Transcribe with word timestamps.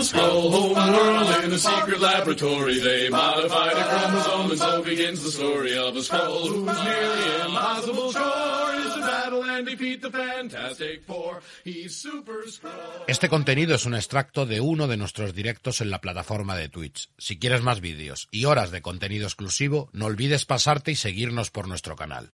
the 0.00 0.06
scroll 0.06 0.50
home 0.50 0.92
world 0.94 1.44
in 1.44 1.52
a 1.52 1.58
secret 1.58 2.00
laboratory. 2.00 2.80
They 2.80 3.10
modified 3.10 3.76
a 3.76 3.84
chromosome 3.84 4.50
and 4.52 4.58
so 4.58 4.82
begins 4.82 5.22
the 5.22 5.30
story 5.30 5.76
of 5.76 5.94
a 5.94 6.02
scroll 6.02 6.48
whose 6.48 6.84
nearly 6.84 7.24
impossible 7.44 8.12
chore 8.12 8.74
is 8.80 8.94
to 8.94 9.00
battle 9.00 9.44
and 9.44 9.66
defeat 9.66 10.00
the 10.00 10.10
Fantastic 10.10 11.04
Four. 11.04 11.42
He's 11.64 11.94
Super 11.96 12.48
Scroll. 12.48 13.04
Este 13.08 13.28
contenido 13.28 13.74
es 13.74 13.84
un 13.84 13.94
extracto 13.94 14.46
de 14.46 14.62
uno 14.62 14.88
de 14.88 14.96
nuestros 14.96 15.34
directos 15.34 15.82
en 15.82 15.90
la 15.90 16.00
plataforma 16.00 16.56
de 16.56 16.70
Twitch. 16.70 17.10
Si 17.18 17.38
quieres 17.38 17.60
más 17.60 17.80
vídeos 17.80 18.28
y 18.30 18.46
horas 18.46 18.70
de 18.70 18.80
contenido 18.80 19.26
exclusivo, 19.26 19.90
no 19.92 20.06
olvides 20.06 20.46
pasarte 20.46 20.92
y 20.92 20.96
seguirnos 20.96 21.50
por 21.50 21.68
nuestro 21.68 21.94
canal. 21.94 22.30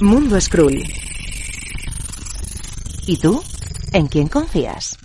Mundo 0.00 0.40
Skrull. 0.40 0.84
¿Y 3.08 3.18
tú? 3.18 3.42
¿En 3.92 4.06
quién 4.06 4.28
confías? 4.28 4.96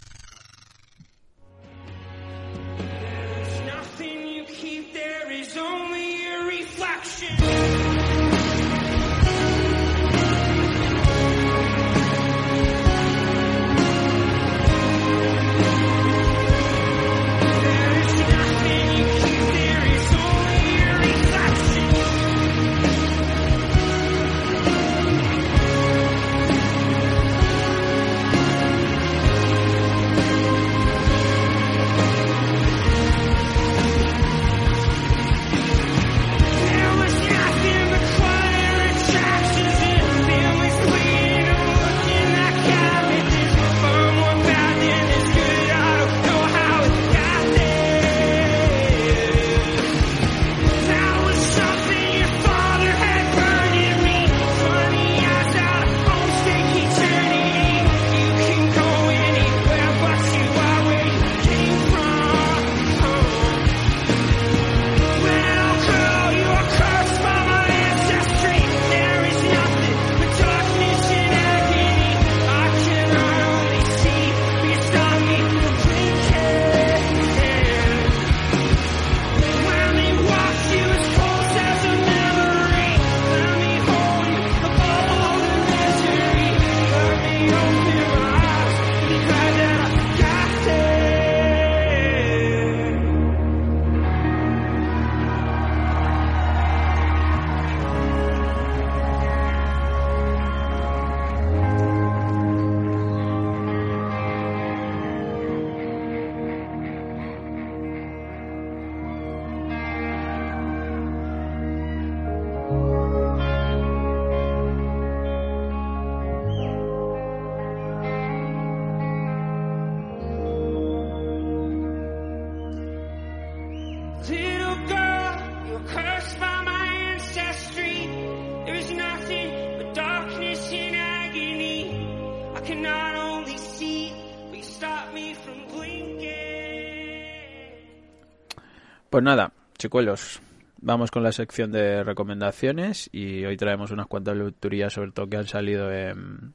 Pues 139.12 139.24
nada, 139.26 139.52
chicuelos, 139.78 140.42
vamos 140.82 141.12
con 141.12 141.22
la 141.22 141.32
sección 141.34 141.70
de 141.72 142.02
recomendaciones 142.04 143.10
y 143.12 143.44
hoy 143.44 143.58
traemos 143.58 143.92
unas 143.92 144.08
cuantas 144.08 144.38
lecturías 144.38 144.94
sobre 144.94 145.12
todo 145.12 145.28
que 145.28 145.36
han 145.38 145.48
salido 145.48 145.92
en- 145.92 146.54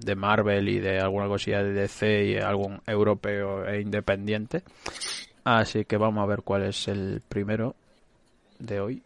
de 0.00 0.16
Marvel 0.16 0.68
y 0.68 0.80
de 0.80 0.98
alguna 0.98 1.28
cosilla 1.28 1.62
de 1.62 1.72
DC 1.74 2.24
y 2.24 2.36
algún 2.38 2.80
europeo 2.88 3.64
e 3.68 3.80
independiente. 3.82 4.64
Así 5.44 5.84
que 5.84 5.96
vamos 5.96 6.24
a 6.24 6.26
ver 6.26 6.42
cuál 6.42 6.64
es 6.64 6.88
el 6.88 7.22
primero 7.28 7.76
de 8.58 8.80
hoy. 8.80 9.02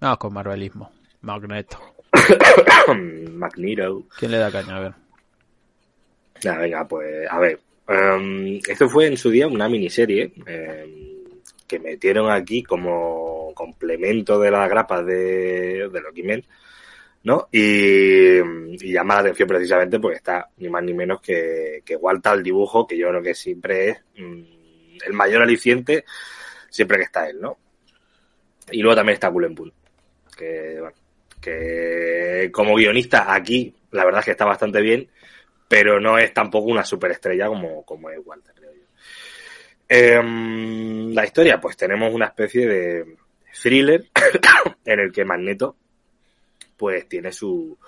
Vamos 0.00 0.18
con 0.18 0.32
Marvelismo. 0.32 0.90
Magneto. 1.20 1.78
Magneto. 3.30 4.02
¿Quién 4.18 4.32
le 4.32 4.38
da 4.38 4.50
caña? 4.50 4.76
A 4.78 4.80
ver. 4.80 4.94
Ah, 6.48 6.56
venga, 6.58 6.88
pues 6.88 7.30
a 7.30 7.38
ver. 7.38 7.60
Em, 7.90 8.60
esto 8.68 8.88
fue 8.88 9.06
en 9.06 9.16
su 9.16 9.30
día 9.30 9.46
una 9.46 9.68
miniserie 9.68 10.32
em, 10.46 11.24
que 11.66 11.78
metieron 11.78 12.30
aquí 12.30 12.62
como 12.62 13.52
complemento 13.54 14.38
de 14.40 14.50
las 14.50 14.68
grapas 14.68 15.04
de, 15.04 15.88
de 15.88 16.00
Loki 16.00 16.22
Men, 16.22 16.44
¿no? 17.24 17.48
Y, 17.52 18.38
y 18.38 18.92
llama 18.92 19.14
la 19.14 19.20
atención 19.20 19.48
precisamente 19.48 19.98
porque 20.00 20.16
está 20.16 20.48
ni 20.58 20.68
más 20.68 20.82
ni 20.82 20.94
menos 20.94 21.20
que, 21.20 21.82
que 21.84 21.96
Walter 21.96 22.32
al 22.32 22.42
dibujo, 22.42 22.86
que 22.86 22.96
yo 22.96 23.08
creo 23.08 23.22
que 23.22 23.34
siempre 23.34 23.88
es 23.90 23.98
mm, 24.18 24.42
el 25.06 25.12
mayor 25.12 25.42
aliciente 25.42 26.04
siempre 26.70 26.98
que 26.98 27.04
está 27.04 27.28
él, 27.28 27.40
¿no? 27.40 27.58
Y 28.70 28.80
luego 28.80 28.96
también 28.96 29.14
está 29.14 29.30
Cullen 29.30 29.54
que, 30.36 30.76
bueno, 30.80 30.96
que 31.40 32.50
como 32.52 32.74
guionista 32.76 33.34
aquí 33.34 33.74
la 33.90 34.04
verdad 34.04 34.20
es 34.20 34.26
que 34.26 34.30
está 34.30 34.44
bastante 34.44 34.80
bien, 34.80 35.08
pero 35.70 36.00
no 36.00 36.18
es 36.18 36.34
tampoco 36.34 36.66
una 36.68 36.84
superestrella 36.84 37.46
como, 37.46 37.84
como 37.84 38.10
es 38.10 38.18
Walter, 38.24 38.52
creo 38.56 38.72
yo. 38.74 38.82
Em, 39.88 41.12
la 41.14 41.24
historia, 41.24 41.60
pues 41.60 41.76
tenemos 41.76 42.12
una 42.12 42.26
especie 42.26 42.66
de 42.66 43.16
thriller 43.62 44.04
en 44.84 44.98
el 45.00 45.12
que 45.12 45.24
Magneto 45.24 45.76
pues 46.76 47.08
tiene 47.08 47.30
su, 47.30 47.78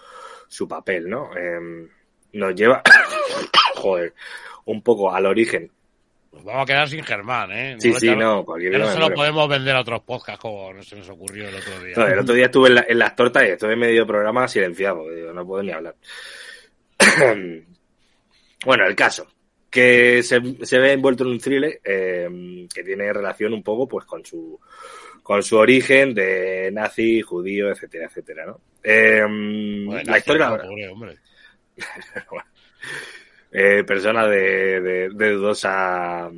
su 0.46 0.68
papel, 0.68 1.08
¿no? 1.10 1.36
Em, 1.36 1.88
nos 2.34 2.54
lleva, 2.54 2.82
joder, 3.74 4.14
un 4.66 4.80
poco 4.82 5.12
al 5.12 5.26
origen. 5.26 5.68
Nos 6.32 6.44
vamos 6.44 6.62
a 6.62 6.66
quedar 6.66 6.88
sin 6.88 7.02
Germán, 7.02 7.50
¿eh? 7.50 7.76
Sí, 7.80 7.92
sí, 7.94 8.14
no, 8.14 8.44
cualquier 8.44 8.78
no 8.78 8.86
se 8.92 8.98
lo 9.00 9.12
podemos 9.12 9.48
vender 9.48 9.74
a 9.74 9.80
otros 9.80 10.02
podcasts 10.02 10.40
como 10.40 10.80
se 10.84 10.94
nos 10.96 11.08
ocurrió 11.08 11.48
el 11.48 11.56
otro 11.56 11.80
día. 11.80 11.94
No, 11.96 12.06
el 12.06 12.18
otro 12.20 12.34
día 12.34 12.44
estuve 12.46 12.68
en, 12.68 12.74
la- 12.76 12.86
en 12.88 12.98
las 12.98 13.16
tortas 13.16 13.42
y 13.42 13.48
estuve 13.48 13.72
en 13.72 13.78
medio 13.80 14.06
programa 14.06 14.46
silenciado, 14.46 15.10
digo, 15.10 15.32
no 15.32 15.44
puedo 15.44 15.62
ni 15.64 15.72
hablar. 15.72 15.96
Bueno, 18.64 18.86
el 18.86 18.94
caso, 18.94 19.26
que 19.70 20.22
se, 20.22 20.40
se 20.64 20.78
ve 20.78 20.92
envuelto 20.92 21.24
en 21.24 21.30
un 21.30 21.38
thriller 21.38 21.80
eh, 21.84 22.66
que 22.72 22.82
tiene 22.84 23.12
relación 23.12 23.52
un 23.54 23.62
poco 23.62 23.88
pues 23.88 24.04
con 24.06 24.24
su 24.24 24.58
con 25.22 25.42
su 25.42 25.56
origen 25.56 26.14
de 26.14 26.70
nazi, 26.72 27.20
judío, 27.22 27.70
etcétera, 27.70 28.06
etcétera, 28.06 28.44
¿no? 28.46 28.60
Eh, 28.82 29.22
Joder, 29.86 30.06
la 30.08 30.18
historia, 30.18 30.50
no, 30.50 30.56
pobre 30.58 30.88
hombre. 30.88 31.16
eh, 33.52 33.84
persona 33.84 34.26
de, 34.26 34.80
de- 34.80 35.08
de 35.10 35.30
dudosa 35.32 36.28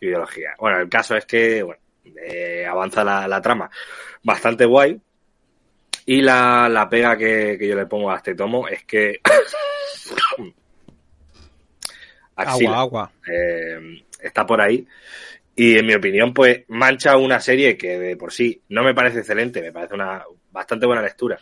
ideología. 0.00 0.54
Bueno, 0.58 0.80
el 0.80 0.88
caso 0.88 1.16
es 1.16 1.24
que 1.24 1.62
bueno, 1.62 1.80
eh, 2.26 2.66
avanza 2.68 3.04
la, 3.04 3.28
la 3.28 3.40
trama 3.40 3.70
bastante 4.22 4.64
guay. 4.64 5.00
Y 6.08 6.20
la, 6.22 6.68
la 6.68 6.88
pega 6.88 7.16
que, 7.16 7.56
que 7.58 7.66
yo 7.68 7.74
le 7.76 7.86
pongo 7.86 8.10
a 8.10 8.16
este 8.16 8.34
tomo 8.34 8.68
es 8.68 8.84
que. 8.84 9.20
Axila, 12.36 12.80
Agua, 12.80 12.80
agua. 13.04 13.12
eh, 13.32 14.04
está 14.20 14.46
por 14.46 14.60
ahí. 14.60 14.86
Y 15.54 15.78
en 15.78 15.86
mi 15.86 15.94
opinión, 15.94 16.34
pues 16.34 16.64
mancha 16.68 17.16
una 17.16 17.40
serie 17.40 17.76
que 17.78 17.98
de 17.98 18.16
por 18.16 18.32
sí 18.32 18.60
no 18.68 18.82
me 18.84 18.94
parece 18.94 19.20
excelente, 19.20 19.62
me 19.62 19.72
parece 19.72 19.94
una 19.94 20.22
bastante 20.52 20.84
buena 20.86 21.02
lectura. 21.02 21.38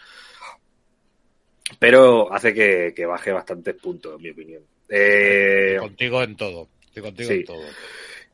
Pero 1.79 2.33
hace 2.33 2.55
que, 2.55 2.93
que 2.95 3.07
baje 3.07 3.33
bastantes 3.33 3.75
puntos, 3.75 4.17
en 4.17 4.23
mi 4.23 4.31
opinión. 4.31 4.63
Eh, 4.89 5.77
Contigo 5.81 6.23
en 6.23 6.37
todo. 6.37 6.69
Estoy 6.87 7.03
contigo 7.03 7.29
Sí. 7.29 7.35
en 7.37 7.45
todo. 7.45 7.65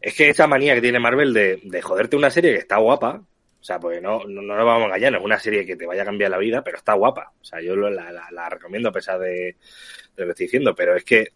es 0.02 0.14
que 0.14 0.28
esa 0.30 0.46
manía 0.46 0.74
que 0.74 0.80
tiene 0.82 0.98
Marvel 0.98 1.32
de, 1.32 1.60
de 1.62 1.82
joderte 1.82 2.16
una 2.16 2.30
serie 2.30 2.52
que 2.52 2.58
está 2.58 2.76
guapa, 2.78 3.22
o 3.60 3.64
sea, 3.64 3.78
pues 3.78 4.00
no, 4.02 4.24
no, 4.24 4.42
no 4.42 4.56
nos 4.56 4.64
vamos 4.66 4.82
a 4.82 4.86
engañar, 4.86 5.12
no 5.12 5.18
es 5.18 5.24
una 5.24 5.38
serie 5.38 5.64
que 5.66 5.76
te 5.76 5.86
vaya 5.86 6.02
a 6.02 6.06
cambiar 6.06 6.30
la 6.30 6.38
vida, 6.38 6.62
pero 6.64 6.78
está 6.78 6.94
guapa. 6.94 7.32
O 7.40 7.44
sea, 7.44 7.60
yo 7.60 7.76
lo- 7.76 7.90
la, 7.90 8.10
la- 8.12 8.28
la 8.30 8.48
recomiendo 8.48 8.88
a 8.88 8.92
pesar 8.92 9.18
de, 9.18 9.28
de 9.30 9.56
lo 10.16 10.24
que 10.26 10.30
estoy 10.30 10.46
diciendo, 10.46 10.74
pero 10.74 10.96
es 10.96 11.04
que 11.04 11.28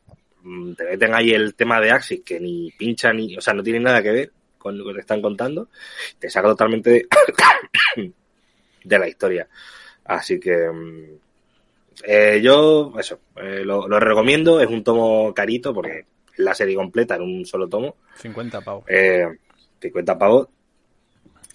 te 0.76 0.84
meten 0.84 1.14
ahí 1.14 1.30
el 1.30 1.54
tema 1.54 1.80
de 1.80 1.90
Axis 1.90 2.22
que 2.24 2.38
ni 2.38 2.70
pincha 2.72 3.12
ni, 3.12 3.36
o 3.36 3.40
sea, 3.40 3.54
no 3.54 3.62
tiene 3.62 3.80
nada 3.80 4.02
que 4.02 4.12
ver 4.12 4.32
con 4.58 4.76
lo 4.78 4.86
que 4.86 4.94
te 4.94 5.00
están 5.00 5.20
contando, 5.20 5.68
te 6.18 6.30
saca 6.30 6.48
totalmente 6.48 6.90
de, 6.90 7.06
de 8.84 8.98
la 8.98 9.08
historia. 9.08 9.48
Así 10.04 10.38
que 10.38 10.70
mm, 10.70 11.04
eh, 12.04 12.40
yo, 12.42 12.92
eso, 12.98 13.20
eh, 13.36 13.62
lo, 13.64 13.88
lo 13.88 14.00
recomiendo, 14.00 14.60
es 14.60 14.68
un 14.68 14.82
tomo 14.82 15.32
carito 15.32 15.72
porque 15.72 16.06
es 16.32 16.38
la 16.38 16.54
serie 16.54 16.74
completa 16.74 17.16
en 17.16 17.22
un 17.22 17.46
solo 17.46 17.68
tomo. 17.68 17.96
50 18.16 18.60
pavos. 18.60 18.84
Eh, 18.88 19.26
50 19.80 20.18
pavos. 20.18 20.48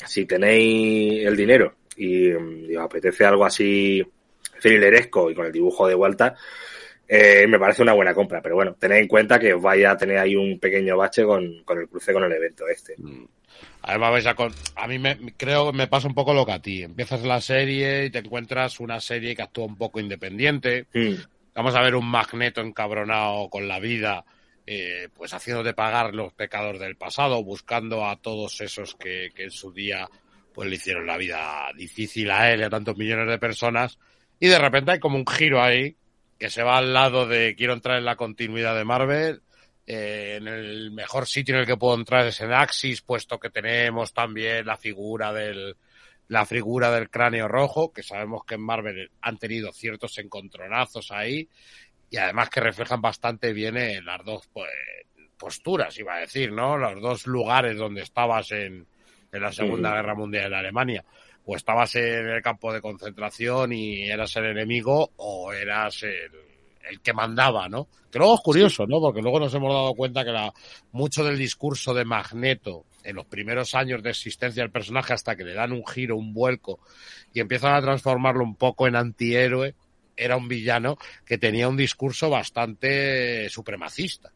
Si 0.06 0.26
tenéis 0.26 1.26
el 1.26 1.36
dinero 1.36 1.76
y, 1.98 2.30
mm, 2.30 2.72
y 2.72 2.76
os 2.76 2.86
apetece 2.86 3.26
algo 3.26 3.46
así 3.46 4.04
thrilleresco 4.62 5.30
y 5.30 5.36
con 5.36 5.46
el 5.46 5.52
dibujo 5.52 5.88
de 5.88 5.96
vuelta, 5.96 6.36
eh, 7.12 7.48
me 7.48 7.58
parece 7.58 7.82
una 7.82 7.94
buena 7.94 8.14
compra. 8.14 8.40
Pero 8.40 8.56
bueno, 8.56 8.76
tened 8.76 8.98
en 8.98 9.08
cuenta 9.08 9.40
que 9.40 9.54
os 9.54 9.62
vaya 9.62 9.92
a 9.92 9.98
tener 9.98 10.20
ahí 10.20 10.36
un 10.36 10.60
pequeño 10.60 10.96
bache 10.96 11.24
con, 11.24 11.64
con 11.64 11.80
el 11.80 11.90
cruce 11.90 12.14
con 12.14 12.24
el 12.24 12.32
evento 12.32 12.68
este. 12.68 12.96
Además, 13.82 14.12
vais 14.12 14.28
a, 14.28 14.36
con... 14.36 14.54
a 14.76 14.88
mí 14.88 15.00
me, 15.00 15.18
creo 15.36 15.72
que 15.72 15.78
me 15.78 15.88
pasa 15.88 16.08
un 16.08 16.14
poco 16.14 16.36
lo 16.36 16.46
que 16.46 16.52
a 16.52 16.62
ti. 16.62 16.84
Empiezas 16.84 17.24
la 17.24 17.42
serie 17.42 18.06
y 18.06 18.10
te 18.12 18.20
encuentras 18.20 18.80
una 18.80 19.02
serie 19.02 19.36
que 19.36 19.42
actúa 19.42 19.66
un 19.66 19.76
poco 19.76 20.00
independiente. 20.00 20.86
Mm, 20.94 21.16
Vamos 21.56 21.76
a 21.76 21.82
ver 21.82 21.96
un 21.96 22.10
magneto 22.10 22.62
encabronado 22.62 23.50
con 23.50 23.68
la 23.68 23.80
vida, 23.80 24.24
eh, 24.66 25.10
pues 25.14 25.34
haciéndote 25.34 25.74
pagar 25.74 26.14
los 26.14 26.32
pecados 26.32 26.80
del 26.80 26.96
pasado, 26.96 27.44
buscando 27.44 28.06
a 28.06 28.16
todos 28.22 28.62
esos 28.62 28.96
que, 28.96 29.32
que 29.36 29.44
en 29.44 29.52
su 29.52 29.74
día 29.74 30.08
pues 30.54 30.70
le 30.70 30.76
hicieron 30.76 31.08
la 31.08 31.18
vida 31.18 31.70
difícil 31.76 32.30
a 32.32 32.52
él 32.52 32.62
y 32.62 32.64
a 32.64 32.70
tantos 32.70 32.96
millones 32.96 33.28
de 33.28 33.40
personas. 33.40 33.98
Y 34.40 34.48
de 34.48 34.60
repente 34.60 34.92
hay 34.92 35.00
como 35.00 35.18
un 35.18 35.28
giro 35.28 35.62
ahí 35.62 35.98
que 36.40 36.50
se 36.50 36.64
va 36.64 36.78
al 36.78 36.94
lado 36.94 37.28
de 37.28 37.56
quiero 37.56 37.74
entrar 37.74 37.98
en 37.98 38.06
la 38.06 38.16
continuidad 38.16 38.76
de 38.76 38.86
Marvel. 38.86 39.42
eh, 39.86 40.36
en 40.38 40.48
el 40.48 40.92
mejor 40.92 41.28
sitio 41.28 41.56
en 41.56 41.62
el 41.62 41.68
que 41.68 41.76
puedo 41.76 41.96
entrar 41.96 42.26
es 42.28 42.40
en 42.42 42.54
Axis, 42.54 43.02
puesto 43.02 43.40
que 43.40 43.50
tenemos 43.50 44.14
también 44.14 44.66
la 44.68 44.78
figura 44.78 45.34
del, 45.34 45.76
la 46.28 46.46
figura 46.46 46.92
del 46.92 47.10
cráneo 47.10 47.48
rojo, 47.48 47.92
que 47.92 48.04
sabemos 48.04 48.46
que 48.46 48.54
en 48.54 48.62
Marvel 48.62 49.12
han 49.22 49.38
tenido 49.40 49.72
ciertos 49.74 50.16
encontronazos 50.20 51.12
ahí, 51.12 51.50
y 52.12 52.18
además 52.18 52.52
que 52.52 52.60
reflejan 52.60 53.02
bastante 53.02 53.52
bien 53.52 53.78
en 53.78 54.06
las 54.06 54.24
dos 54.24 54.48
pues, 54.54 54.70
posturas, 55.40 55.98
iba 55.98 56.16
a 56.16 56.20
decir, 56.20 56.52
¿no? 56.52 56.78
Los 56.78 57.02
dos 57.02 57.26
lugares 57.26 57.76
donde 57.76 58.02
estabas 58.04 58.52
en, 58.52 58.86
en 59.32 59.42
la 59.42 59.52
Segunda. 59.52 59.96
Guerra 59.96 60.14
Mundial 60.14 60.54
en 60.54 60.54
Alemania. 60.54 61.04
O 61.51 61.56
estabas 61.56 61.96
en 61.96 62.28
el 62.28 62.44
campo 62.44 62.72
de 62.72 62.80
concentración 62.80 63.74
y 63.74 64.04
eras 64.04 64.36
el 64.36 64.46
enemigo, 64.46 65.13
o 65.16 65.51
eras 65.51 66.04
el, 66.04 67.01
que 67.01 67.12
mandaba, 67.12 67.68
¿no? 67.68 67.88
Que 68.12 68.19
luego 68.19 68.36
es 68.36 68.42
curioso, 68.42 68.86
¿no? 68.86 69.00
Porque 69.00 69.22
luego 69.22 69.40
nos 69.40 69.54
hemos 69.56 69.74
dado 69.74 69.96
cuenta 69.96 70.24
que 70.24 70.31
la, 70.31 70.54
mucho 70.92 71.24
del 71.24 71.40
discurso 71.40 71.96
de 71.96 72.06
Magneto 72.06 72.86
en 73.04 73.16
los 73.16 73.25
primeros 73.25 73.74
años 73.74 74.04
de 74.04 74.12
existencia 74.12 74.62
del 74.62 74.72
personaje 74.72 75.13
hasta 75.13 75.36
que 75.36 75.44
le 75.44 75.56
dan 75.56 75.72
un 75.72 75.86
giro, 75.88 76.18
un 76.18 76.36
vuelco 76.36 76.80
y 77.34 77.40
empiezan 77.40 77.74
a 77.74 77.81
transformarlo 77.81 78.44
un 78.44 78.56
poco 78.56 78.88
en 78.88 78.95
antihéroe, 78.95 79.74
era 80.16 80.38
un 80.38 80.48
villano 80.48 80.98
que 81.25 81.40
tenía 81.40 81.68
un 81.68 81.78
discurso 81.78 82.30
bastante 82.30 83.50
supremacista. 83.50 84.31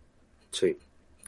sí. 0.49 0.75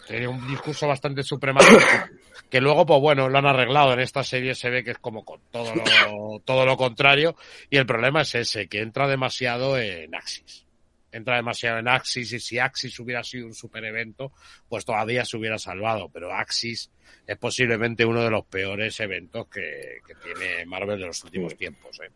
Tenía 0.08 0.30
un 0.30 0.48
discurso 0.48 0.88
bastante 0.88 1.24
supremacista 1.24 2.10
que 2.50 2.62
luego, 2.62 2.86
pues 2.86 3.00
bueno, 3.02 3.28
lo 3.28 3.38
han 3.38 3.48
arreglado. 3.48 3.94
En 3.94 4.00
esta 4.00 4.24
serie 4.24 4.54
se 4.54 4.70
ve 4.70 4.84
que 4.84 4.92
es 4.92 5.00
como 5.00 5.26
con 5.26 5.42
todo 5.52 5.74
lo, 5.74 6.40
todo 6.46 6.66
lo 6.66 6.78
contrario 6.78 7.36
y 7.70 7.78
el 7.78 7.86
problema 7.86 8.22
es 8.22 8.36
ese, 8.36 8.68
que 8.68 8.82
entra 8.82 9.08
demasiado 9.08 9.78
en 9.78 10.14
Axis. 10.14 10.66
Entra 11.12 11.38
demasiado 11.38 11.80
en 11.80 11.88
Axis 11.88 12.34
y 12.34 12.40
si 12.40 12.60
Axis 12.60 13.00
hubiera 13.00 13.24
sido 13.24 13.48
un 13.48 13.54
super 13.54 13.84
evento, 13.86 14.34
pues 14.68 14.86
todavía 14.86 15.24
se 15.26 15.38
hubiera 15.38 15.58
salvado. 15.58 16.10
Pero 16.10 16.32
Axis 16.34 16.92
es 17.26 17.38
posiblemente 17.38 18.06
uno 18.06 18.22
de 18.22 18.30
los 18.30 18.46
peores 18.46 19.00
eventos 19.00 19.48
que, 19.48 20.00
que 20.06 20.14
tiene 20.16 20.66
Marvel 20.66 21.00
de 21.00 21.08
los 21.08 21.24
últimos 21.24 21.56
tiempos. 21.56 22.00
¿eh? 22.04 22.12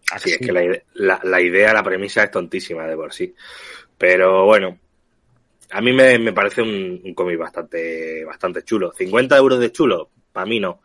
Sí, 0.00 0.14
Axis. 0.14 0.32
es 0.32 0.38
que 0.38 0.52
la, 0.52 0.62
la, 0.94 1.20
la 1.22 1.40
idea, 1.40 1.72
la 1.72 1.82
premisa 1.82 2.24
es 2.24 2.30
tontísima 2.30 2.86
de 2.86 2.96
por 2.96 3.12
sí. 3.12 3.34
Pero 3.98 4.46
bueno, 4.46 4.78
a 5.70 5.80
mí 5.80 5.92
me, 5.92 6.18
me 6.18 6.32
parece 6.32 6.62
un, 6.62 7.00
un 7.04 7.14
cómic 7.14 7.38
bastante, 7.38 8.24
bastante 8.24 8.62
chulo. 8.62 8.92
50 8.92 9.36
euros 9.36 9.58
de 9.60 9.72
chulo, 9.72 10.10
para 10.32 10.46
mí 10.46 10.60
no. 10.60 10.80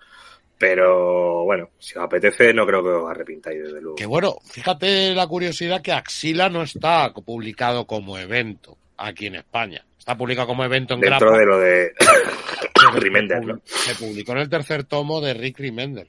Pero 0.57 1.43
bueno, 1.43 1.71
si 1.79 1.97
os 1.97 2.03
apetece, 2.05 2.53
no 2.53 2.65
creo 2.65 2.81
que 2.83 2.89
os 2.89 3.09
arrepintáis, 3.09 3.61
desde 3.63 3.81
luego. 3.81 3.95
Que 3.95 4.05
bueno, 4.05 4.35
fíjate 4.45 5.13
la 5.13 5.27
curiosidad 5.27 5.81
que 5.81 5.91
Axila 5.91 6.47
no 6.49 6.63
está 6.63 7.11
publicado 7.13 7.85
como 7.85 8.17
evento 8.17 8.77
aquí 8.97 9.25
en 9.27 9.35
España. 9.35 9.85
Está 9.97 10.17
publicado 10.17 10.47
como 10.47 10.63
evento 10.63 10.93
en 10.93 11.01
Dentro 11.01 11.31
de 11.37 11.45
lo 11.45 11.59
de 11.59 11.91
Remender, 12.93 13.39
se 13.41 13.45
¿no? 13.45 13.61
Se 13.65 13.95
publicó 13.95 14.33
en 14.33 14.37
el 14.39 14.49
tercer 14.49 14.83
tomo 14.83 15.21
de 15.21 15.33
Rick 15.33 15.59
Remender. 15.59 16.07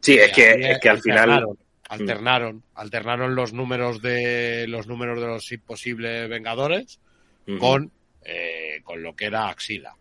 Sí, 0.00 0.18
es 0.18 0.32
que- 0.32 0.52
es 0.72 0.78
que 0.78 0.88
al 0.88 1.00
final- 1.00 1.30
alternaron, 1.30 1.58
Alternaron, 1.88 2.62
alternaron 2.74 3.34
los 3.36 3.52
números 3.52 4.02
de 4.02 4.66
los 4.68 4.88
números 4.88 5.20
de 5.20 5.26
los 5.28 5.52
imposibles 5.52 6.28
Vengadores 6.28 6.98
con, 7.60 7.92
eh, 8.26 8.80
con 8.82 9.02
lo 9.02 9.14
que 9.14 9.26
era 9.26 9.48
Axila. 9.48 9.94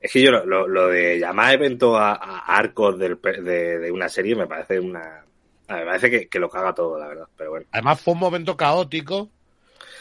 Es 0.00 0.12
que 0.12 0.22
yo 0.22 0.30
lo, 0.30 0.44
lo- 0.44 0.68
lo 0.68 0.88
de 0.88 1.18
llamar 1.18 1.54
evento 1.54 1.96
a, 1.96 2.12
a 2.14 2.56
arcos 2.56 2.98
del 2.98 3.18
de, 3.20 3.78
de 3.78 3.90
una 3.90 4.08
serie 4.08 4.36
me 4.36 4.46
parece 4.46 4.78
una... 4.78 5.24
a 5.68 5.74
Me 5.74 5.84
parece 5.86 6.10
que, 6.10 6.28
que 6.28 6.38
lo 6.38 6.48
caga 6.50 6.74
todo, 6.74 6.98
la 6.98 7.08
verdad. 7.08 7.26
Pero 7.36 7.50
bueno. 7.50 7.66
Además 7.72 8.00
fue 8.00 8.14
un 8.14 8.20
momento 8.20 8.56
caótico 8.56 9.30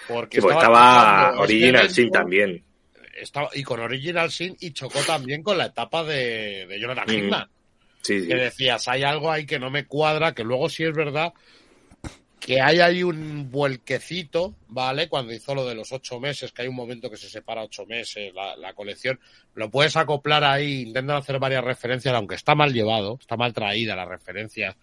porque 0.07 0.41
Sí, 0.41 0.47
estaba 0.47 1.29
este 1.31 1.41
Original 1.43 1.89
Sin 1.89 2.11
también. 2.11 2.63
estaba, 3.15 3.49
y 3.53 3.63
con 3.63 3.79
Original 3.79 4.29
Sin 4.29 4.55
y 4.59 4.71
chocó 4.71 4.99
también 5.07 5.41
con 5.41 5.57
la 5.57 5.67
etapa 5.67 6.03
de, 6.03 6.65
de 6.67 6.79
Jonathan 6.79 7.05
Mm. 7.07 7.49
Sí. 8.01 8.27
Que 8.27 8.35
decías, 8.35 8.87
hay 8.87 9.01
algo 9.03 9.31
ahí 9.31 9.47
que 9.47 9.57
no 9.57 9.71
me 9.71 9.87
cuadra, 9.87 10.35
que 10.35 10.43
luego 10.43 10.69
sí 10.69 10.83
es 10.83 10.93
verdad 10.93 11.33
que 12.45 12.61
hay 12.61 12.79
ahí 12.79 13.01
un 13.01 13.49
vuelquecito, 13.49 14.53
¿vale? 14.67 15.09
Cuando 15.09 15.33
hizo 15.33 15.55
lo 15.55 15.65
de 15.65 15.73
los 15.73 15.91
ocho 15.91 16.19
meses, 16.19 16.51
que 16.51 16.61
hay 16.61 16.67
un 16.67 16.75
momento 16.75 17.09
que 17.09 17.17
se 17.17 17.27
separa 17.27 17.63
ocho 17.63 17.87
meses 17.87 18.31
la, 18.35 18.71
colección, 18.75 19.19
lo 19.55 19.71
puedes 19.71 19.97
acoplar 19.97 20.43
ahí, 20.43 20.83
intentan 20.83 21.17
hacer 21.17 21.39
varias 21.39 21.63
referencias, 21.63 22.13
aunque 22.13 22.35
está 22.35 22.53
mal 22.53 22.71
llevado, 22.71 23.17
está 23.19 23.35
mal 23.35 23.51
traída 23.51 23.95
las 23.95 24.07
referencias 24.07 24.75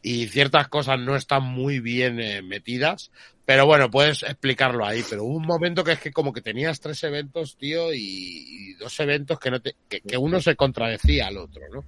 y 0.00 0.28
ciertas 0.28 0.68
cosas 0.68 0.98
no 0.98 1.16
están 1.16 1.42
muy 1.42 1.80
bien 1.80 2.18
eh, 2.18 2.40
metidas, 2.40 3.10
pero 3.44 3.66
bueno, 3.66 3.90
puedes 3.90 4.22
explicarlo 4.22 4.86
ahí, 4.86 5.04
pero 5.10 5.24
hubo 5.24 5.36
un 5.36 5.46
momento 5.46 5.84
que 5.84 5.92
es 5.92 6.00
que 6.00 6.12
como 6.12 6.32
que 6.32 6.40
tenías 6.40 6.80
tres 6.80 7.04
eventos, 7.04 7.58
tío, 7.58 7.92
y, 7.92 8.72
dos 8.80 8.98
eventos 9.00 9.38
que 9.38 9.50
no 9.50 9.60
te, 9.60 9.76
que 9.86 10.16
uno 10.16 10.40
se 10.40 10.56
contradecía 10.56 11.26
al 11.26 11.36
otro, 11.36 11.60
¿no? 11.70 11.84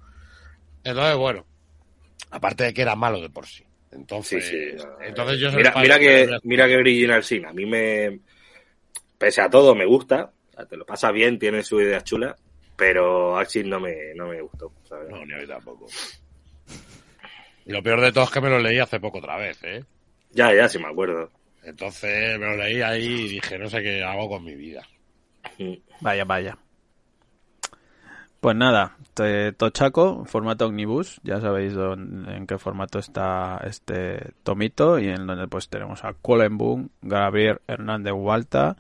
Entonces, 0.85 1.17
bueno, 1.17 1.47
aparte 2.31 2.65
de 2.65 2.75
que 2.75 2.83
era 2.83 2.95
malo 2.95 3.23
de 3.23 3.31
por 3.31 3.47
sí. 3.47 3.65
Entonces, 3.93 4.45
Sí, 4.45 4.71
sí, 4.71 4.77
no, 4.77 5.03
entonces 5.05 5.39
yo 5.39 5.51
soy 5.51 5.59
mira, 5.59 5.75
mira 5.81 5.99
que 5.99 6.27
los- 6.27 6.45
mira 6.45 6.67
que 6.67 6.77
Original 6.77 7.23
Sin 7.25 7.47
a 7.47 7.53
mí 7.53 7.67
me 7.67 8.21
pese 9.19 9.41
a 9.43 9.51
todo 9.51 9.75
me 9.75 9.85
gusta 9.85 10.33
o 10.51 10.53
sea, 10.53 10.67
te 10.67 10.77
lo 10.77 10.85
pasa 10.87 11.11
bien 11.13 11.39
tiene 11.39 11.63
sus 11.63 11.83
ideas 11.83 12.03
chulas 12.05 12.35
pero 12.77 13.37
Axis 13.37 13.65
no 13.67 13.79
me 13.81 14.15
no 14.15 14.29
me 14.29 14.41
gustó 14.41 14.73
¿sabes? 14.89 15.09
No, 15.11 15.25
ni 15.25 15.35
a 15.35 15.39
mí 15.39 15.47
tampoco. 15.47 15.87
Y 17.65 17.73
lo 17.73 17.83
peor 17.83 18.01
de 18.01 18.13
todo 18.13 18.25
es 18.25 18.31
que 18.31 18.41
me 18.41 18.51
lo 18.51 18.59
leí 18.59 18.79
hace 18.79 18.99
poco 18.99 19.19
otra 19.19 19.37
vez, 19.37 19.63
¿eh? 19.63 19.85
ya 20.31 20.53
ya 20.55 20.69
sí 20.69 20.79
me 20.79 20.89
acuerdo 20.89 21.31
Entonces 21.63 22.39
me 22.39 22.47
lo 22.47 22.57
leí 22.57 22.81
ahí 22.81 23.05
y 23.05 23.29
dije, 23.29 23.59
no 23.59 23.69
sé 23.69 23.83
qué 23.83 24.03
hago 24.03 24.29
con 24.29 24.43
mi 24.45 24.55
vida. 24.57 24.83
Vaya, 26.01 26.25
vaya. 26.25 26.59
Pues 28.43 28.57
nada, 28.57 28.97
te- 29.15 29.53
Tochaco, 29.53 30.25
formato 30.25 30.67
Omnibus, 30.67 31.21
ya 31.23 31.41
sabéis 31.41 31.75
dón- 31.75 32.29
en 32.29 32.45
qué 32.49 32.59
formato 32.59 32.99
está 32.99 33.63
este 33.65 34.33
tomito 34.43 34.99
y 34.99 35.07
en 35.11 35.29
donde 35.29 35.47
pues 35.47 35.69
tenemos 35.69 36.03
a 36.05 36.13
Colin 36.15 36.59
Boone, 36.59 36.89
Gabriel 37.03 37.61
Hernández 37.69 38.13
Hualta, 38.15 38.77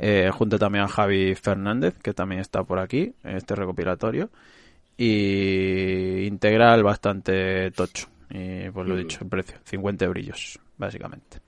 eh, 0.00 0.30
junto 0.32 0.58
también 0.58 0.82
a 0.86 0.88
Javi 0.88 1.36
Fernández, 1.36 1.94
que 2.02 2.12
también 2.12 2.40
está 2.40 2.64
por 2.64 2.80
aquí, 2.80 3.14
en 3.22 3.36
este 3.36 3.54
recopilatorio, 3.54 4.30
y 4.96 6.24
integral 6.26 6.82
bastante 6.82 7.70
tocho, 7.70 8.08
y 8.30 8.68
pues 8.70 8.88
lo 8.88 8.94
he 8.94 8.98
Mm. 8.98 9.02
dicho, 9.06 9.18
el 9.22 9.28
precio, 9.28 9.58
50 9.62 10.08
brillos, 10.08 10.58
básicamente. 10.76 11.38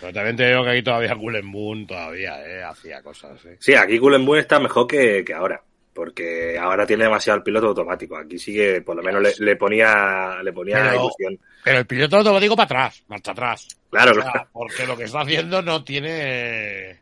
Pero 0.00 0.12
también 0.12 0.36
te 0.36 0.46
digo 0.46 0.62
que 0.62 0.70
aquí 0.70 0.82
todavía 0.84 1.16
Cullen 1.16 1.50
Boone 1.50 1.84
todavía, 1.86 2.44
¿eh? 2.46 2.62
Hacía 2.62 3.02
cosas, 3.02 3.44
¿eh? 3.44 3.56
sí 3.58 3.74
aquí 3.74 3.98
Cullen 3.98 4.24
Boone 4.24 4.42
está 4.42 4.60
mejor 4.60 4.86
que, 4.86 5.24
que 5.26 5.34
ahora 5.34 5.60
porque 5.94 6.58
ahora 6.58 6.86
tiene 6.86 7.04
demasiado 7.04 7.36
el 7.38 7.42
piloto 7.42 7.68
automático 7.68 8.16
aquí 8.16 8.38
sí 8.38 8.54
que 8.54 8.80
por 8.82 8.96
lo 8.96 9.02
menos 9.02 9.22
le, 9.22 9.32
le 9.44 9.56
ponía 9.56 10.42
le 10.42 10.52
ponía 10.52 10.78
Pero- 10.78 10.94
ilusión 11.02 11.38
Pero 11.64 11.78
el 11.78 11.86
piloto 11.86 12.16
automático 12.16 12.56
para 12.56 12.64
atrás, 12.64 13.02
marcha 13.08 13.32
atrás. 13.32 13.68
claro 13.90 14.12
O 14.12 14.14
sea, 14.14 14.22
claro 14.32 14.48
porque 14.52 14.86
lo 14.86 14.96
que 14.96 15.04
está 15.04 15.20
haciendo 15.20 15.60
no 15.62 15.84
tiene 15.84 17.00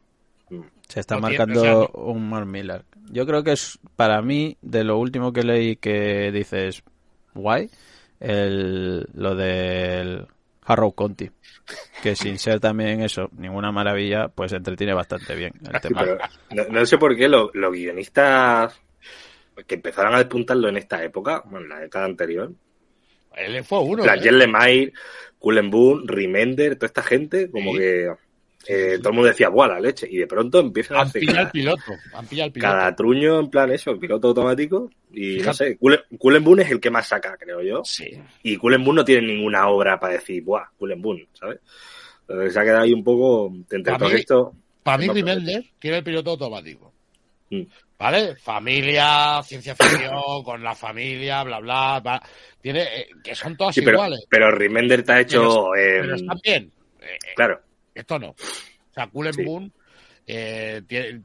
Se 0.89 1.01
está 1.01 1.17
No 1.17 1.29
tiene- 1.29 1.39
marcando 1.39 1.61
o 1.61 1.65
sea, 1.65 2.03
un 2.03 2.29
Mark 2.29 2.47
Miller. 2.47 2.83
Yo 3.13 3.27
creo 3.27 3.43
que 3.45 3.53
es, 3.53 3.79
para 3.97 4.23
mí, 4.23 4.57
de 4.63 4.85
lo 4.85 4.99
último 4.99 5.33
que 5.33 5.43
leí 5.45 5.77
que 5.77 6.31
dices, 6.33 6.83
guay, 7.35 7.69
el, 8.21 9.07
lo 9.15 9.35
del 9.35 10.27
Harrow 10.73 10.93
Conti. 10.93 11.31
Que 12.03 12.17
sin 12.17 12.39
ser 12.39 12.59
también 12.61 13.01
eso, 13.03 13.29
ninguna 13.37 13.71
maravilla, 13.73 14.29
pues 14.29 14.53
entretiene 14.53 14.93
bastante 14.95 15.35
bien 15.35 15.53
el 15.63 15.81
Sí, 15.81 15.89
tema. 15.89 16.01
pero 16.03 16.19
no, 16.51 16.65
no 16.81 16.87
sé 16.87 16.99
por 16.99 17.17
qué 17.17 17.29
lo- 17.29 17.51
los 17.55 17.73
guionistas 17.73 18.81
que 19.67 19.75
empezaron 19.77 20.15
a 20.15 20.19
despuntarlo 20.19 20.69
en 20.69 20.77
esta 20.79 21.03
época, 21.05 21.43
bueno, 21.45 21.67
en 21.67 21.69
la 21.71 21.79
década 21.81 22.07
anterior, 22.07 22.51
Él 23.37 23.63
fue 23.65 23.81
uno. 23.81 24.05
la 24.05 24.15
¿eh? 24.15 24.33
Lemire, 24.33 24.93
Cullen 25.39 25.71
Boone, 25.71 26.03
Remender, 26.07 26.77
toda 26.77 26.87
esta 26.87 27.03
gente, 27.03 27.51
como 27.51 27.73
Sí. 27.73 27.79
que 27.79 28.09
eh, 28.67 28.97
todo 28.99 29.09
el 29.11 29.15
mundo 29.15 29.29
decía, 29.29 29.49
¡buah, 29.49 29.69
la 29.69 29.81
leche! 29.81 30.07
Y 30.11 30.19
de 30.19 30.27
pronto 30.27 30.61
empiezan 30.61 30.99
a 30.99 31.03
hacer 31.03 31.25
cada, 31.25 31.43
el 31.43 31.51
piloto. 31.51 31.83
Piloto. 32.29 32.61
cada 32.61 32.95
truño 32.95 33.41
en 33.41 33.49
plan 33.51 33.71
eso, 33.73 33.99
piloto 33.99 34.29
automático. 34.29 34.91
Y 35.13 35.39
no 35.39 35.53
sé, 35.55 35.77
Cullen, 35.79 36.45
Boone 36.45 36.63
es 36.63 36.71
el 36.71 36.81
que 36.81 36.91
más 36.91 37.09
saca, 37.09 37.37
creo 37.39 37.63
yo. 37.63 37.83
Sí. 37.85 38.11
Y 38.43 38.57
Cullen 38.57 38.85
Boone 38.85 38.99
no 38.99 39.05
tiene 39.05 39.27
ninguna 39.27 39.69
obra 39.69 39.99
para 39.99 40.15
decir, 40.15 40.43
¡buah, 40.45 40.65
Cullen 40.79 41.01
Boone! 41.03 41.27
¿Sabes? 41.33 41.59
Entonces 42.29 42.53
se 42.55 42.61
ha 42.61 42.63
quedado 42.63 42.83
ahí 42.83 42.93
un 42.93 43.03
poco 43.03 43.53
entre 43.71 43.97
todo 43.97 44.09
mí- 44.09 44.15
esto. 44.17 44.55
Para 44.83 44.99
mí, 44.99 45.07
No, 45.09 45.13
Remender 45.15 45.65
quiere 45.79 45.99
el 45.99 46.05
piloto 46.05 46.31
automático. 46.31 46.93
Mm. 47.51 47.63
¿Vale? 47.99 48.37
Familia, 48.37 49.43
ciencia 49.43 49.75
ficción, 49.75 50.13
con 50.45 50.63
la 50.63 50.75
familia, 50.75 51.43
bla, 51.43 51.59
bla, 51.61 52.01
bla. 52.01 52.23
Tiene, 52.63 52.83
eh, 52.83 53.09
que 53.23 53.35
son 53.35 53.57
todas 53.57 53.75
Sí, 53.75 53.83
pero, 53.83 53.97
iguales. 53.99 54.25
pero 54.31 54.51
Remender 54.51 55.03
te 55.03 55.13
ha 55.13 55.21
hecho. 55.21 55.75
eh, 55.75 55.99
Pero 56.03 56.15
están 56.15 56.39
bien. 56.43 56.71
Eh, 57.01 57.05
eh, 57.13 57.33
claro, 57.37 57.61
Esto 58.01 58.19
no. 58.19 58.31
O 58.31 58.93
sea, 58.95 59.07
Cullen 59.09 59.33
Sí. 59.35 59.45
Boone 59.45 59.71
eh, 60.27 60.83
tiene 60.87 61.23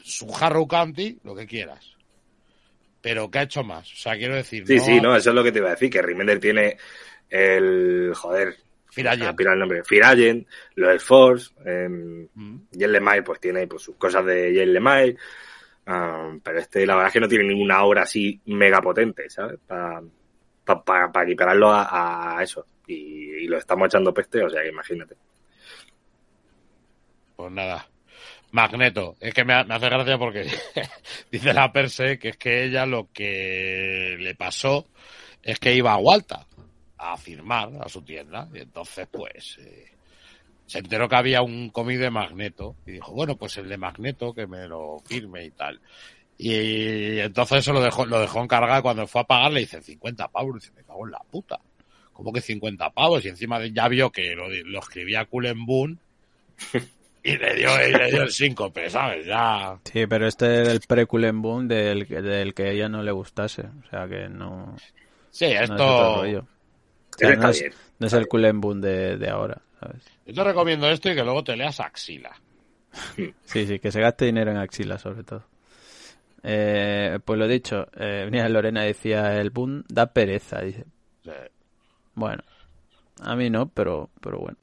su 0.00 0.26
Harrow 0.34 0.66
County, 0.66 1.18
lo 1.24 1.34
que 1.34 1.46
quieras. 1.46 1.94
Pero 3.00 3.30
¿qué 3.30 3.38
ha 3.38 3.42
hecho 3.42 3.62
más? 3.62 3.92
O 3.92 3.96
sea, 3.96 4.16
quiero 4.16 4.34
decir, 4.34 4.66
sí, 4.66 4.76
no, 4.76 4.84
sí, 4.84 5.00
no, 5.00 5.16
eso 5.16 5.30
es 5.30 5.34
lo 5.36 5.44
que 5.44 5.52
te 5.52 5.58
iba 5.58 5.68
a 5.68 5.72
decir, 5.72 5.90
que 5.90 6.02
Remender 6.02 6.40
tiene 6.40 6.76
el. 7.30 8.12
Joder, 8.14 8.56
Fear 8.90 9.08
Agent. 9.08 9.28
Ah, 9.28 9.36
pira 9.36 9.52
el 9.52 9.58
nombre. 9.58 9.82
Lo 10.74 10.88
del 10.88 11.00
Force, 11.00 11.50
eh, 11.64 11.88
Mm. 11.88 12.60
Lemire 12.72 13.22
pues 13.22 13.40
tiene 13.40 13.66
pues, 13.66 13.82
sus 13.82 13.96
cosas 13.96 14.24
de 14.24 14.52
Jen 14.52 14.72
Lemire, 14.72 15.16
ah, 15.86 16.36
pero 16.42 16.58
este 16.58 16.86
la 16.86 16.94
verdad 16.94 17.08
es 17.08 17.12
que 17.12 17.20
no 17.20 17.28
tiene 17.28 17.44
ninguna 17.44 17.84
obra 17.84 18.02
así 18.02 18.40
mega 18.46 18.80
potente, 18.80 19.28
¿sabes? 19.30 19.58
Para 19.66 21.24
equipararlo 21.24 21.70
a, 21.70 22.38
a 22.38 22.42
eso. 22.42 22.66
Y, 22.86 23.44
y 23.44 23.46
lo 23.46 23.58
estamos 23.58 23.86
echando 23.86 24.12
peste, 24.14 24.42
o 24.42 24.50
sea 24.50 24.62
que 24.62 24.68
imagínate. 24.70 25.14
Pues 27.38 27.52
nada. 27.52 27.88
Magneto, 28.50 29.16
es 29.20 29.32
que 29.32 29.44
me, 29.44 29.54
ha- 29.54 29.64
me 29.64 29.74
hace 29.74 29.88
gracia 29.88 30.18
porque 30.18 30.46
dice 31.30 31.54
la 31.54 31.72
Perse 31.72 32.18
que 32.18 32.30
es 32.30 32.36
que 32.36 32.64
ella 32.64 32.84
lo 32.84 33.08
que 33.12 34.16
le 34.18 34.34
pasó 34.34 34.86
es 35.42 35.60
que 35.60 35.74
iba 35.74 35.92
a 35.92 35.98
Walta 35.98 36.46
a 36.98 37.16
firmar 37.16 37.70
a 37.80 37.88
su 37.88 38.02
tienda 38.02 38.48
y 38.52 38.58
entonces 38.58 39.06
pues 39.12 39.58
eh, 39.60 39.86
se 40.66 40.80
enteró 40.80 41.08
que 41.08 41.16
había 41.16 41.42
un 41.42 41.70
cómic 41.70 41.98
de 42.00 42.10
Magneto 42.10 42.76
y 42.86 42.92
dijo, 42.92 43.12
bueno, 43.12 43.36
pues 43.36 43.56
el 43.58 43.68
de 43.68 43.78
Magneto 43.78 44.34
que 44.34 44.48
me 44.48 44.66
lo 44.68 44.98
firme 45.06 45.44
y 45.44 45.50
tal. 45.52 45.80
Y 46.38 47.20
entonces 47.20 47.58
eso 47.60 47.72
lo 47.72 47.82
dejó, 47.82 48.06
lo 48.06 48.20
dejó 48.20 48.42
encargado 48.42 48.82
cuando 48.82 49.06
fue 49.06 49.22
a 49.22 49.24
pagar 49.24 49.52
le 49.52 49.60
dicen 49.60 49.82
50 49.82 50.28
pavos, 50.28 50.56
y 50.56 50.60
dice, 50.60 50.72
me 50.76 50.84
cago 50.84 51.06
en 51.06 51.12
la 51.12 51.20
puta. 51.30 51.60
¿Cómo 52.12 52.32
que 52.32 52.40
50 52.42 52.90
pavos? 52.90 53.24
Y 53.24 53.28
encima 53.28 53.64
ya 53.66 53.88
vio 53.88 54.10
que 54.10 54.34
lo, 54.36 54.48
lo 54.50 54.80
escribía 54.80 55.26
Cullen 55.26 55.66
Boone 55.66 55.98
y 57.32 57.36
le 57.38 57.54
dio, 57.54 57.70
y 57.88 57.92
le 57.92 58.10
dio 58.10 58.22
el 58.22 58.30
síncope, 58.30 58.88
¿sabes? 58.90 59.26
Ya. 59.26 59.78
Sí, 59.84 60.06
pero 60.06 60.26
este 60.26 60.62
es 60.62 60.68
el 60.68 60.80
pre-Cullen 60.80 61.40
Boom 61.42 61.66
del, 61.68 62.06
que- 62.06 62.20
del 62.22 62.54
que 62.54 62.64
a 62.64 62.70
ella 62.70 62.88
no 62.88 63.02
le 63.02 63.10
gustase. 63.12 63.62
O 63.62 63.90
sea 63.90 64.06
que 64.08 64.28
no, 64.28 64.76
Sí, 65.30 65.46
no 65.66 65.76
es 65.76 65.84
otro 65.86 66.10
esto. 66.10 66.14
rollo. 66.16 66.40
O 66.40 67.18
Ese 67.18 67.26
sea, 67.26 67.34
está 67.34 67.46
no, 67.46 67.50
es, 67.50 67.60
bien. 67.60 67.72
no 67.98 68.06
es 68.06 68.12
el 68.12 68.28
Cullen 68.28 68.60
Boom 68.60 68.80
de, 68.80 69.16
de 69.18 69.28
ahora, 69.30 69.62
¿sabes? 69.80 70.02
Yo 70.26 70.34
te 70.34 70.44
recomiendo 70.44 70.88
esto 70.90 71.10
y 71.10 71.14
que 71.14 71.24
luego 71.24 71.42
te 71.42 71.56
leas 71.56 71.80
Axila. 71.80 72.30
Sí, 73.44 73.66
sí, 73.66 73.78
que 73.78 73.90
se 73.92 74.00
gaste 74.00 74.24
dinero 74.26 74.50
en 74.50 74.56
axila, 74.56 74.98
sobre 74.98 75.22
todo. 75.24 75.44
Eh, 76.42 77.18
pues 77.24 77.38
lo 77.38 77.48
dicho, 77.48 77.88
eh, 77.96 78.28
Lorena 78.48 78.82
decía, 78.82 79.40
el 79.40 79.50
boom 79.50 79.84
da 79.88 80.12
pereza, 80.12 80.60
dice. 80.62 80.84
Sea, 81.22 81.48
Bueno, 82.14 82.42
a 83.22 83.36
mí 83.36 83.50
no, 83.50 83.68
pero, 83.68 84.10
pero 84.20 84.38
bueno. 84.38 84.58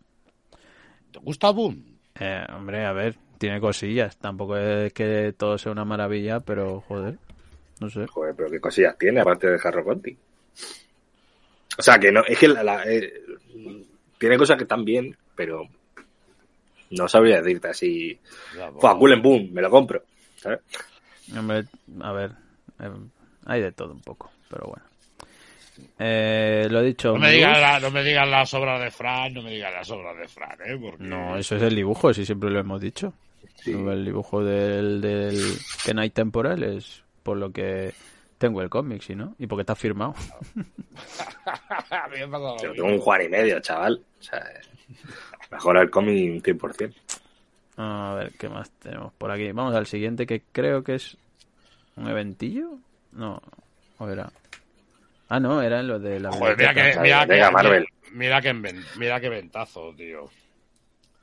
¿Te 1.11 1.19
gusta 1.19 1.51
Boom? 1.51 1.94
Eh, 2.19 2.45
hombre, 2.55 2.85
a 2.85 2.93
ver, 2.93 3.15
tiene 3.37 3.59
cosillas. 3.59 4.17
Tampoco 4.17 4.57
es 4.57 4.93
que 4.93 5.33
todo 5.37 5.57
sea 5.57 5.71
una 5.71 5.85
maravilla, 5.85 6.39
pero 6.39 6.81
joder, 6.81 7.17
no 7.79 7.89
sé. 7.89 8.07
Joder, 8.07 8.33
pero 8.35 8.49
qué 8.49 8.59
cosillas 8.59 8.97
tiene 8.97 9.21
aparte 9.21 9.47
de 9.47 9.59
Harro 9.63 9.83
Conti. 9.83 10.17
O 11.77 11.81
sea, 11.81 11.99
que 11.99 12.11
no, 12.11 12.23
es 12.25 12.39
que 12.39 12.47
la, 12.47 12.63
la- 12.63 12.83
eh, 12.85 13.11
tiene 14.17 14.37
cosas 14.37 14.55
que 14.57 14.63
están 14.63 14.85
bien, 14.85 15.15
pero 15.35 15.63
no 16.91 17.07
sabría 17.07 17.41
decirte 17.41 17.67
así. 17.67 18.17
Pues, 18.53 18.65
Fue 18.79 18.97
Cullen 18.97 19.21
Boom, 19.21 19.49
me 19.51 19.61
lo 19.61 19.69
compro. 19.69 20.03
¿sabes? 20.37 20.59
Hombre, 21.37 21.65
a 22.01 22.11
ver, 22.13 22.31
eh, 22.79 22.91
hay 23.45 23.61
de 23.61 23.71
todo 23.73 23.91
un 23.91 24.01
poco, 24.01 24.31
pero 24.49 24.67
bueno. 24.67 24.85
Eh, 25.99 26.67
lo 26.69 26.79
he 26.81 26.85
dicho. 26.85 27.13
No 27.13 27.19
me, 27.19 27.31
digas 27.31 27.59
la- 27.59 27.79
no 27.79 27.91
me 27.91 28.03
digas 28.03 28.27
las 28.27 28.53
obras 28.53 28.81
de 28.81 28.91
Fran, 28.91 29.33
no 29.33 29.41
me 29.41 29.51
digas 29.51 29.73
las 29.73 29.89
obras 29.91 30.17
de 30.17 30.27
Fran, 30.27 30.57
¿eh? 30.65 30.77
Porque... 30.81 31.03
No, 31.03 31.37
eso 31.37 31.55
es 31.55 31.61
el 31.63 31.75
dibujo, 31.75 32.13
si 32.13 32.25
siempre 32.25 32.49
lo 32.49 32.59
hemos 32.59 32.81
dicho. 32.81 33.13
El 33.65 34.05
dibujo 34.05 34.43
del, 34.43 35.01
del 35.01 35.39
Kenai 35.83 36.11
Temporal 36.11 36.61
es 36.63 37.03
por 37.23 37.37
lo 37.37 37.51
que 37.51 37.93
tengo 38.37 38.61
el 38.61 38.69
cómic, 38.69 39.01
¿sí, 39.01 39.15
no? 39.15 39.33
Y 39.39 39.47
porque 39.47 39.61
está 39.61 39.75
firmado. 39.75 40.13
Yo 42.61 42.71
tengo 42.73 42.87
un 42.87 42.99
Juan 42.99 43.21
y 43.23 43.29
medio, 43.29 43.59
chaval. 43.59 44.01
O 44.19 44.23
sea, 44.23 44.43
mejora 45.51 45.81
el 45.81 45.89
cómic 45.89 46.31
un 46.33 46.41
100%. 46.41 46.93
A 47.77 48.13
ver, 48.17 48.31
¿qué 48.39 48.47
más 48.49 48.69
tenemos 48.71 49.11
por 49.13 49.31
aquí? 49.31 49.51
Vamos 49.51 49.75
al 49.75 49.85
siguiente, 49.87 50.25
que 50.25 50.41
creo 50.51 50.83
que 50.83 50.95
es 50.95 51.17
un 51.95 52.07
eventillo. 52.07 52.77
No, 53.11 53.41
o 53.97 54.07
era. 54.09 54.31
Ah, 55.35 55.39
no, 55.39 55.61
era 55.61 55.83
lo 55.83 55.99
de 55.99 56.19
la 56.19 56.31
Joder, 56.31 56.57
mira 56.57 56.73
que, 56.73 56.99
mira, 57.01 57.25
Venga, 57.25 57.47
que, 57.47 57.53
Marvel. 57.53 57.85
mira 58.13 58.41
que, 58.41 58.53
mira 58.97 59.19
que 59.19 59.29
ventazo, 59.29 59.93
tío. 59.95 60.29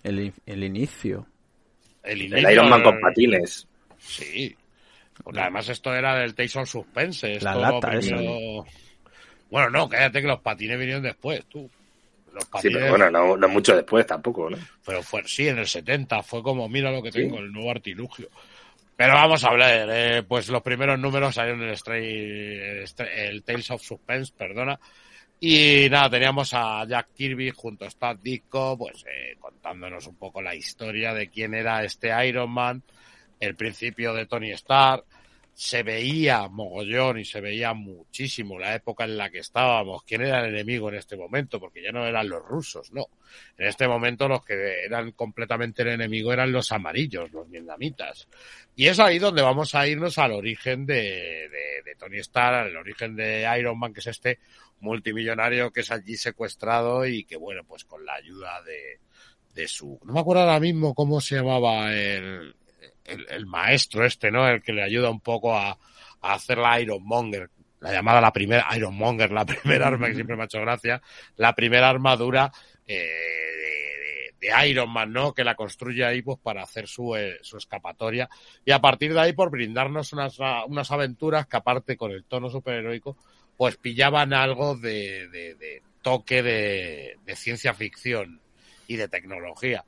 el, 0.02 0.32
el 0.44 0.64
inicio. 0.64 1.26
El, 2.02 2.22
Iron 2.50 2.68
Man 2.68 2.82
con 2.82 3.00
patines. 3.00 3.66
Sí. 3.98 4.54
Porque 5.22 5.40
además 5.40 5.68
esto 5.68 5.94
era 5.94 6.16
del 6.16 6.34
of 6.56 6.68
Suspense. 6.68 7.32
Esto 7.34 7.44
La 7.44 7.54
lata 7.54 7.90
primero- 7.90 8.66
Bueno, 9.50 9.70
no, 9.70 9.88
cállate 9.88 10.20
que 10.20 10.26
los 10.26 10.40
patines 10.40 10.78
vinieron 10.78 11.02
después, 11.02 11.44
tú. 11.46 11.70
Los 12.34 12.44
Sí, 12.44 12.50
patines, 12.50 12.78
pero 12.78 12.90
bueno, 12.90 13.10
no, 13.10 13.36
no 13.36 13.48
mucho 13.48 13.76
después 13.76 14.06
tampoco, 14.06 14.48
¿no? 14.50 14.58
pero 14.84 15.02
fue, 15.02 15.22
sí, 15.26 15.48
en 15.48 15.58
el 15.58 15.66
70 15.66 16.22
fue 16.22 16.42
como, 16.42 16.68
mira 16.68 16.90
lo 16.90 17.02
que 17.02 17.12
Sí. 17.12 17.18
tengo, 17.20 17.38
el 17.38 17.52
nuevo 17.52 17.70
artilugio. 17.70 18.28
Pero 18.96 19.14
vamos 19.14 19.42
a 19.42 19.48
hablar, 19.48 19.88
eh, 19.90 20.22
pues 20.22 20.48
los 20.48 20.62
primeros 20.62 20.98
números 20.98 21.34
salieron 21.34 21.62
en 21.62 21.70
el, 21.70 21.76
Stray- 21.76 22.94
el, 23.16 23.42
Tales 23.42 23.70
of 23.70 23.82
Suspense, 23.82 24.32
perdona. 24.36 24.78
Y 25.40 25.88
nada, 25.90 26.08
teníamos 26.10 26.54
a 26.54 26.86
Jack 26.86 27.08
Kirby 27.16 27.50
junto 27.50 27.84
a 27.84 27.88
Stan 27.88 28.18
Ditko, 28.22 28.78
pues 28.78 29.04
eh, 29.08 29.36
contándonos 29.40 30.06
un 30.06 30.16
poco 30.16 30.40
la 30.40 30.54
historia 30.54 31.12
de 31.14 31.28
quién 31.28 31.54
era 31.54 31.82
este 31.82 32.10
Iron 32.28 32.50
Man, 32.50 32.82
el 33.40 33.56
principio 33.56 34.14
de 34.14 34.26
Tony 34.26 34.52
Stark. 34.52 35.04
Se 35.54 35.82
veía 35.82 36.48
mogollón 36.48 37.18
y 37.18 37.24
se 37.24 37.40
veía 37.40 37.74
muchísimo 37.74 38.58
la 38.58 38.74
época 38.74 39.04
en 39.04 39.16
la 39.16 39.30
que 39.30 39.38
estábamos, 39.38 40.02
quién 40.04 40.22
era 40.22 40.40
el 40.40 40.54
enemigo 40.54 40.88
en 40.88 40.96
este 40.96 41.16
momento, 41.16 41.60
porque 41.60 41.82
ya 41.82 41.92
no 41.92 42.06
eran 42.06 42.28
los 42.28 42.42
rusos, 42.42 42.90
no. 42.92 43.06
En 43.58 43.66
este 43.66 43.86
momento 43.86 44.28
los 44.28 44.44
que 44.44 44.84
eran 44.84 45.12
completamente 45.12 45.82
el 45.82 45.88
enemigo 45.88 46.32
eran 46.32 46.52
los 46.52 46.72
amarillos, 46.72 47.30
los 47.32 47.48
vietnamitas. 47.50 48.28
Y 48.74 48.86
es 48.86 48.98
ahí 48.98 49.18
donde 49.18 49.42
vamos 49.42 49.74
a 49.74 49.86
irnos 49.86 50.18
al 50.18 50.32
origen 50.32 50.86
de, 50.86 51.48
de, 51.84 51.94
Tony 51.98 52.18
Stark, 52.18 52.66
al 52.66 52.76
origen 52.76 53.14
de 53.14 53.46
Iron 53.58 53.78
Man, 53.78 53.92
que 53.92 54.00
es 54.00 54.06
este 54.06 54.38
multimillonario 54.80 55.70
que 55.70 55.80
es 55.80 55.90
allí 55.92 56.16
secuestrado 56.16 57.06
y 57.06 57.24
que, 57.24 57.36
bueno, 57.36 57.62
pues 57.64 57.84
con 57.84 58.04
la 58.04 58.14
ayuda 58.14 58.62
de, 58.62 58.98
de 59.54 59.68
su... 59.68 60.00
No 60.04 60.12
me 60.12 60.20
acuerdo 60.20 60.42
ahora 60.42 60.60
mismo 60.60 60.94
cómo 60.94 61.20
se 61.20 61.36
llamaba 61.36 61.92
el, 61.94 62.54
el, 63.04 63.26
el 63.30 63.46
maestro 63.46 64.04
este, 64.04 64.30
¿no? 64.30 64.48
El 64.48 64.62
que 64.62 64.72
le 64.72 64.82
ayuda 64.82 65.10
un 65.10 65.20
poco 65.20 65.56
a, 65.56 65.70
a 66.20 66.34
hacer 66.34 66.58
la 66.58 66.80
Iron 66.80 67.02
Monger, 67.04 67.50
la 67.80 67.92
llamada 67.92 68.20
la 68.20 68.32
primera 68.32 68.66
Iron 68.76 68.94
Monger, 68.94 69.30
la 69.32 69.44
primera 69.46 69.88
arma 69.88 70.08
que 70.08 70.14
siempre 70.14 70.36
me 70.36 70.42
ha 70.42 70.46
hecho 70.46 70.60
gracia, 70.60 71.02
la 71.36 71.54
primera 71.54 71.88
armadura 71.88 72.52
eh, 72.86 73.06
de, 74.40 74.48
de- 74.48 74.68
Iron 74.68 74.90
Man, 74.90 75.12
¿no? 75.12 75.32
Que 75.34 75.44
la 75.44 75.54
construye 75.54 76.04
ahí 76.04 76.22
pues 76.22 76.38
para 76.40 76.62
hacer 76.62 76.86
su, 76.88 77.14
eh, 77.16 77.38
su 77.42 77.56
escapatoria 77.56 78.28
y 78.64 78.72
a 78.72 78.80
partir 78.80 79.12
de 79.14 79.20
ahí 79.20 79.32
por 79.32 79.50
brindarnos 79.50 80.12
unas, 80.12 80.38
unas 80.66 80.90
aventuras 80.90 81.46
que 81.46 81.56
aparte 81.56 81.96
con 81.96 82.10
el 82.12 82.24
tono 82.24 82.50
superheroico 82.50 83.16
pues 83.56 83.76
pillaban 83.76 84.32
algo 84.32 84.76
de, 84.76 85.28
de- 85.28 85.82
toque 86.02 86.42
de, 86.42 87.16
de 87.24 87.36
ciencia 87.36 87.72
ficción 87.74 88.40
y 88.88 88.96
de 88.96 89.06
tecnología. 89.06 89.84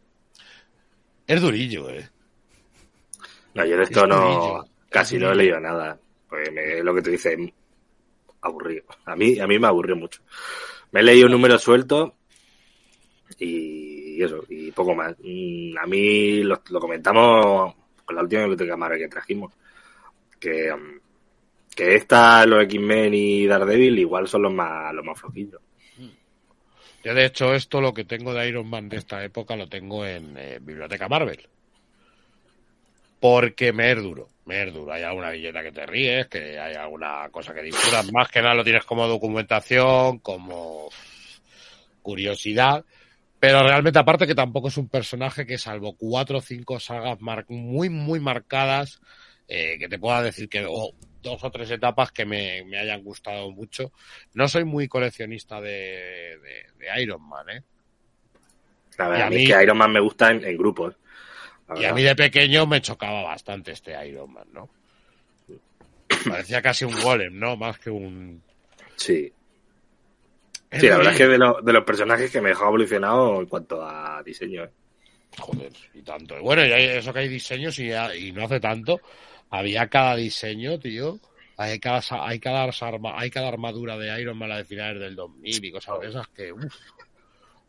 Es 1.26 1.40
durillo, 1.40 1.90
¿eh? 1.90 2.08
No, 3.54 3.64
yo 3.64 3.76
de 3.76 3.82
esto 3.84 4.02
Es 4.02 4.08
no, 4.08 4.64
casi 4.90 5.18
no 5.18 5.32
he 5.32 5.34
leído 5.34 5.60
nada. 5.60 5.98
Pues 6.28 6.50
me- 6.52 6.82
lo 6.82 6.94
que 6.94 7.02
tú 7.02 7.10
dices, 7.10 7.38
aburrido. 8.40 8.84
A 9.06 9.16
mí, 9.16 9.38
a 9.38 9.46
mí 9.46 9.58
me 9.58 9.66
aburrió 9.66 9.96
mucho. 9.96 10.22
Me 10.92 11.00
he 11.00 11.02
leído 11.02 11.26
un 11.26 11.32
número 11.32 11.58
suelto 11.58 12.14
y 13.38 14.22
eso, 14.22 14.44
y 14.48 14.70
poco 14.72 14.94
más. 14.94 15.16
Mm, 15.22 15.76
A 15.78 15.86
mí 15.86 16.42
lo, 16.42 16.60
lo 16.70 16.80
comentamos 16.80 17.74
con 18.04 18.16
la 18.16 18.22
última 18.22 18.42
biblioteca 18.42 18.76
Marvel 18.76 18.98
que 19.00 19.08
trajimos, 19.08 19.52
que, 20.38 20.72
mm, 20.74 21.00
que 21.74 21.96
esta, 21.96 22.46
los 22.46 22.64
X-Men 22.64 23.14
y 23.14 23.46
Daredevil 23.46 23.98
igual 23.98 24.28
son 24.28 24.42
los 24.42 24.52
más, 24.54 24.94
los 24.94 25.04
más 25.04 25.18
flojillos. 25.20 25.60
Yo, 27.04 27.14
de 27.14 27.26
hecho, 27.26 27.54
esto 27.54 27.80
lo 27.80 27.92
que 27.92 28.04
tengo 28.04 28.32
de 28.32 28.48
Iron 28.48 28.68
Man 28.68 28.88
de 28.88 28.96
esta 28.96 29.22
época 29.22 29.56
lo 29.56 29.68
tengo 29.68 30.06
en 30.06 30.36
eh, 30.38 30.58
Biblioteca 30.60 31.08
Marvel. 31.08 31.48
Porque 33.24 33.72
me 33.72 33.90
es 33.90 34.02
duro, 34.02 34.28
me 34.44 34.64
es 34.64 34.74
duro. 34.74 34.92
Hay 34.92 35.02
alguna 35.02 35.30
billeta 35.30 35.62
que 35.62 35.72
te 35.72 35.86
ríes, 35.86 36.26
que 36.26 36.58
hay 36.60 36.74
alguna 36.74 37.26
cosa 37.30 37.54
que 37.54 37.62
disfrutas. 37.62 38.12
Más 38.12 38.28
que 38.28 38.42
nada 38.42 38.54
lo 38.54 38.62
tienes 38.62 38.84
como 38.84 39.06
documentación, 39.08 40.18
como 40.18 40.90
curiosidad. 42.02 42.84
Pero 43.40 43.62
realmente, 43.66 43.98
aparte 43.98 44.26
que 44.26 44.34
tampoco 44.34 44.68
es 44.68 44.76
un 44.76 44.90
personaje 44.90 45.46
que, 45.46 45.56
salvo 45.56 45.96
cuatro 45.96 46.36
o 46.36 46.42
cinco 46.42 46.78
sagas 46.78 47.18
mar- 47.22 47.46
muy, 47.48 47.88
muy 47.88 48.20
marcadas, 48.20 49.00
eh, 49.48 49.78
que 49.78 49.88
te 49.88 49.98
pueda 49.98 50.20
decir 50.20 50.46
que 50.50 50.66
o 50.68 50.92
dos 51.22 51.42
o 51.44 51.50
tres 51.50 51.70
etapas 51.70 52.12
que 52.12 52.26
me, 52.26 52.62
me 52.66 52.76
hayan 52.76 53.02
gustado 53.02 53.50
mucho. 53.52 53.90
No 54.34 54.48
soy 54.48 54.64
muy 54.64 54.86
coleccionista 54.86 55.62
de, 55.62 55.70
de- 55.70 56.66
de 56.76 57.02
Iron 57.02 57.26
Man, 57.26 57.48
¿eh? 57.48 57.62
La 58.98 59.06
Y 59.06 59.08
verdad, 59.08 59.26
a 59.26 59.30
mí 59.30 59.36
mí- 59.36 59.42
es 59.44 59.48
que 59.56 59.62
Iron 59.62 59.78
Man 59.78 59.92
me 59.94 60.00
gusta 60.00 60.30
en, 60.30 60.44
en 60.44 60.58
grupos. 60.58 60.94
Y 61.76 61.84
a 61.84 61.94
mí 61.94 62.02
de 62.02 62.14
pequeño 62.14 62.66
me 62.66 62.80
chocaba 62.82 63.22
bastante 63.22 63.72
este 63.72 63.96
Iron 64.08 64.32
Man, 64.32 64.46
¿no? 64.52 64.68
Parecía 66.28 66.60
casi 66.62 66.84
un 66.84 67.00
golem, 67.00 67.38
¿no? 67.38 67.56
Más 67.56 67.78
que 67.78 67.90
un... 67.90 68.42
Sí. 68.96 69.32
Sí, 70.72 70.88
la 70.88 70.96
verdad 70.96 71.12
es 71.12 71.18
que 71.18 71.28
de, 71.28 71.38
los- 71.38 71.64
de 71.64 71.72
los 71.72 71.84
personajes 71.84 72.30
que 72.30 72.40
me 72.40 72.48
dejó 72.50 72.66
evolucionado 72.66 73.40
en 73.40 73.46
cuanto 73.46 73.82
a 73.86 74.22
diseño. 74.24 74.64
¿eh? 74.64 74.70
Joder, 75.38 75.72
y 75.94 76.02
tanto. 76.02 76.40
Bueno, 76.42 76.64
y 76.66 76.72
eso 76.72 77.12
que 77.12 77.20
hay 77.20 77.28
diseños 77.28 77.78
y, 77.78 77.92
y 77.92 78.32
no 78.32 78.44
hace 78.44 78.60
tanto. 78.60 79.00
Había 79.50 79.88
cada 79.88 80.16
diseño, 80.16 80.78
tío. 80.78 81.18
Hay 81.56 81.78
cada, 81.78 82.00
hay 82.26 82.40
cada, 82.40 82.64
arma, 82.80 83.18
hay 83.18 83.30
cada 83.30 83.48
armadura 83.48 83.96
de 83.96 84.20
Iron 84.20 84.36
Man 84.36 84.48
la 84.48 84.56
de 84.58 84.64
finales 84.64 85.00
del 85.00 85.14
2000 85.14 85.64
y 85.64 85.70
cosas 85.72 86.00
de 86.00 86.08
esas 86.08 86.26
que... 86.28 86.52
Uf, 86.52 86.74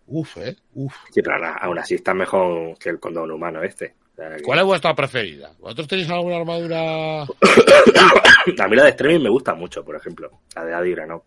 uf, 0.08 0.38
eh. 0.38 0.56
Uf. 0.74 0.94
Sí, 1.12 1.22
pero 1.22 1.36
aún- 1.36 1.58
aún 1.60 1.80
así 1.80 1.96
está 1.96 2.14
mejor 2.14 2.78
que 2.78 2.90
el 2.90 3.00
condón 3.00 3.32
humano 3.32 3.62
este. 3.64 3.96
O 4.14 4.16
sea 4.16 4.36
que- 4.36 4.44
¿Cuál 4.44 4.60
es 4.60 4.66
vuestra 4.66 4.96
preferida? 4.96 5.52
¿Vosotros 5.60 5.88
tenéis 5.88 6.10
alguna 6.10 6.38
armadura? 6.38 7.24
A 8.60 8.68
mí 8.68 8.76
la 8.76 8.84
de 8.84 8.90
Streaming 8.92 9.24
me 9.24 9.30
gusta 9.30 9.54
mucho, 9.56 9.84
por 9.84 9.96
ejemplo. 9.96 10.30
La 10.56 10.64
de 10.66 10.74
Adira, 10.74 11.06
¿no? 11.06 11.24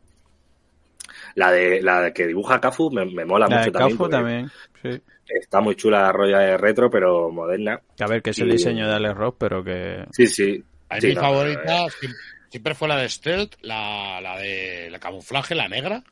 La 1.35 1.53
de 1.53 1.81
la 1.83 2.01
de 2.03 2.13
que 2.13 2.27
dibuja 2.27 2.61
Kafu 2.61 2.91
me, 2.91 3.05
me 3.05 3.25
mola 3.25 3.47
La 3.49 3.57
mucho 3.59 3.71
de 3.71 3.79
también. 3.79 3.97
Cafu 3.99 4.09
también, 4.11 4.51
sí. 4.83 5.03
Está 5.29 5.61
muy 5.61 5.77
chula 5.77 6.01
la 6.03 6.13
rolla 6.13 6.39
de 6.39 6.57
retro, 6.57 6.91
pero 6.91 7.31
moderna. 7.31 7.81
A 8.01 8.07
ver, 8.07 8.23
que 8.23 8.31
es 8.31 8.39
el 8.39 8.49
Y- 8.49 8.53
diseño 8.53 8.89
de 8.89 8.95
Alex 8.95 9.15
Ross, 9.15 9.35
pero 9.39 9.63
que... 9.63 10.05
Sí, 10.13 10.27
sí. 10.27 10.63
A 10.89 10.99
Sí, 11.01 11.09
mi 11.09 11.15
no, 11.15 11.21
favorita 11.21 11.85
siem- 11.89 12.15
siempre 12.49 12.75
fue 12.75 12.89
la 12.89 12.97
de 12.97 13.09
Stealth, 13.11 13.57
la, 13.61 14.21
la 14.23 14.39
de 14.39 14.89
la 14.91 14.99
camuflaje, 14.99 15.55
la 15.55 15.69
negra. 15.69 16.03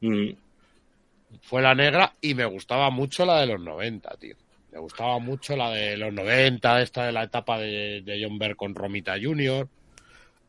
Mm, 0.00 0.30
Fue 1.40 1.62
la 1.62 1.74
negra 1.74 2.14
y 2.20 2.34
me 2.34 2.44
gustaba 2.44 2.90
mucho 2.90 3.24
la 3.24 3.40
de 3.40 3.46
los 3.46 3.60
90, 3.60 4.16
tío. 4.18 4.36
Me 4.70 4.78
gustaba 4.78 5.18
mucho 5.18 5.56
la 5.56 5.70
de 5.70 5.96
los 5.96 6.12
90, 6.12 6.82
esta 6.82 7.06
de 7.06 7.12
la 7.12 7.24
etapa 7.24 7.58
de, 7.58 8.02
de 8.02 8.22
John 8.22 8.38
Bear 8.38 8.56
con 8.56 8.74
Romita 8.74 9.14
Jr. 9.20 9.68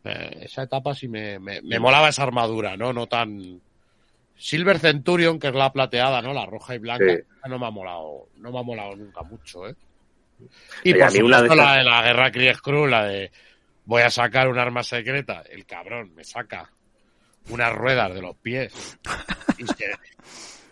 Eh, 0.06 0.40
esa 0.42 0.64
etapa 0.64 0.94
sí 0.94 1.08
me, 1.08 1.40
me, 1.40 1.62
me 1.62 1.80
molaba 1.80 2.10
esa 2.10 2.24
armadura, 2.24 2.78
¿no? 2.78 2.94
No 2.94 3.08
tan... 3.08 3.62
Silver 4.36 4.80
Centurion, 4.80 5.40
que 5.40 5.48
es 5.48 5.54
la 5.54 5.72
plateada, 5.72 6.22
¿no? 6.22 6.34
La 6.34 6.46
roja 6.46 6.76
y 6.76 6.80
blanca. 6.80 7.06
Sí. 7.06 7.22
No 7.50 7.60
me 7.60 7.68
ha 7.68 7.70
molado, 7.70 8.30
no 8.38 8.52
me 8.52 8.60
ha 8.60 8.64
molado 8.64 8.96
nunca 8.96 9.22
mucho, 9.24 9.68
¿eh? 9.68 9.76
Y 10.84 10.94
Oye, 10.94 11.00
por 11.00 11.12
supuesto 11.12 11.56
la 11.56 11.78
de 11.78 11.84
la 11.84 12.02
guerra 12.02 12.32
Kree 12.32 12.54
Skrull, 12.54 12.92
la 12.92 13.06
de 13.06 13.32
voy 13.86 14.02
a 14.02 14.10
sacar 14.10 14.48
un 14.48 14.58
arma 14.58 14.84
secreta. 14.84 15.44
El 15.50 15.66
cabrón 15.66 16.14
me 16.16 16.24
saca 16.24 16.70
unas 17.50 17.74
ruedas 17.74 18.14
de 18.14 18.22
los 18.22 18.36
pies 18.38 18.98
y 19.58 19.66
se, 19.66 19.92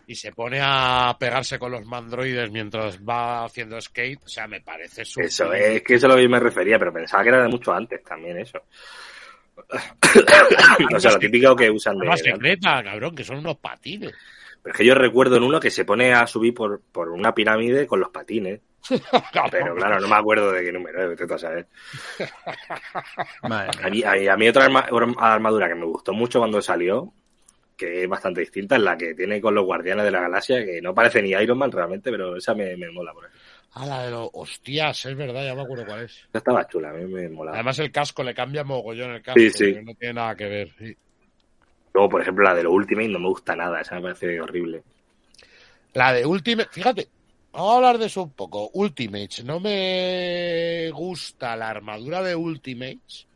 y 0.07 0.15
se 0.15 0.31
pone 0.31 0.59
a 0.61 1.15
pegarse 1.19 1.57
con 1.59 1.71
los 1.71 1.85
mandroides 1.85 2.51
mientras 2.51 2.99
va 2.99 3.45
haciendo 3.45 3.79
skate. 3.79 4.21
O 4.23 4.27
sea, 4.27 4.47
me 4.47 4.61
parece 4.61 5.05
súper. 5.05 5.25
Eso, 5.25 5.53
es 5.53 5.81
que 5.83 5.95
eso 5.95 6.07
es 6.07 6.09
lo 6.09 6.15
que 6.17 6.23
yo 6.23 6.29
me 6.29 6.39
refería, 6.39 6.77
pero 6.79 6.91
pensaba 6.93 7.23
que 7.23 7.29
era 7.29 7.41
de 7.43 7.49
mucho 7.49 7.71
antes 7.73 8.03
también 8.03 8.37
eso. 8.39 8.59
o 10.95 10.99
sea, 10.99 11.11
lo 11.11 11.19
típico 11.19 11.55
que 11.55 11.69
usan 11.69 11.97
de... 11.97 12.07
Antes. 12.07 12.23
secreta, 12.23 12.83
cabrón, 12.83 13.15
que 13.15 13.23
son 13.23 13.37
unos 13.37 13.57
patines. 13.57 14.13
Pero 14.63 14.73
es 14.73 14.77
que 14.77 14.85
yo 14.85 14.93
recuerdo 14.95 15.37
en 15.37 15.43
uno 15.43 15.59
que 15.59 15.71
se 15.71 15.85
pone 15.85 16.13
a 16.13 16.27
subir 16.27 16.53
por, 16.53 16.81
por 16.91 17.09
una 17.09 17.33
pirámide 17.33 17.87
con 17.87 17.99
los 17.99 18.09
patines. 18.09 18.61
Pero 19.51 19.75
claro, 19.75 19.99
no 19.99 20.07
me 20.07 20.15
acuerdo 20.15 20.51
de 20.51 20.63
qué 20.63 20.71
número 20.71 21.13
a 21.35 21.37
saber. 21.37 21.67
A 23.43 23.89
mí, 23.89 24.03
a 24.03 24.11
mí- 24.13 24.27
a 24.27 24.37
mí 24.37 24.47
otra 24.49 24.65
arma- 24.65 24.87
armadura 25.19 25.67
que 25.67 25.75
me 25.75 25.85
gustó 25.85 26.13
mucho 26.13 26.39
cuando 26.39 26.61
salió, 26.61 27.13
que 27.81 28.03
es 28.03 28.07
bastante 28.07 28.41
distinta, 28.41 28.75
es 28.75 28.81
la 28.83 28.95
que 28.95 29.15
tiene 29.15 29.41
con 29.41 29.55
los 29.55 29.65
Guardianes 29.65 30.05
de 30.05 30.11
la 30.11 30.21
Galaxia, 30.21 30.63
que 30.63 30.79
no 30.83 30.93
parece 30.93 31.19
ni 31.19 31.31
Iron 31.31 31.57
Man 31.57 31.71
realmente, 31.71 32.11
pero 32.11 32.35
esa 32.35 32.53
me, 32.53 32.77
me 32.77 32.91
mola. 32.91 33.11
Por 33.11 33.25
ejemplo. 33.25 33.41
Ah, 33.73 33.85
la 33.87 34.03
de 34.03 34.11
los. 34.11 34.29
Hostias, 34.33 35.05
es 35.07 35.15
verdad, 35.15 35.43
ya 35.43 35.55
me 35.55 35.63
acuerdo 35.63 35.87
cuál 35.87 36.03
es. 36.03 36.11
Esa 36.11 36.37
estaba 36.37 36.67
chula, 36.67 36.91
a 36.91 36.93
mí 36.93 37.05
me 37.05 37.27
mola. 37.29 37.53
Además, 37.53 37.79
el 37.79 37.91
casco 37.91 38.21
le 38.21 38.35
cambia 38.35 38.63
mogollón 38.63 39.13
el 39.13 39.23
casco. 39.23 39.39
Sí, 39.39 39.49
sí. 39.49 39.75
No 39.83 39.95
tiene 39.95 40.13
nada 40.13 40.35
que 40.35 40.45
ver. 40.45 40.69
sí. 40.77 40.95
Luego, 41.93 42.09
por 42.09 42.21
ejemplo, 42.21 42.43
la 42.43 42.53
de 42.53 42.63
los 42.63 42.71
Ultimate 42.71 43.07
no 43.09 43.19
me 43.19 43.27
gusta 43.27 43.55
nada, 43.55 43.81
esa 43.81 43.95
me 43.95 44.01
parece 44.03 44.39
horrible. 44.39 44.83
La 45.93 46.13
de 46.13 46.25
Ultimate, 46.25 46.69
fíjate, 46.71 47.09
vamos 47.51 47.73
a 47.73 47.75
hablar 47.77 47.97
de 47.97 48.05
eso 48.05 48.23
un 48.23 48.31
poco. 48.31 48.69
Ultimates, 48.73 49.43
no 49.43 49.59
me 49.59 50.89
gusta 50.91 51.55
la 51.57 51.69
armadura 51.69 52.21
de 52.21 52.35
Ultimates, 52.35 53.27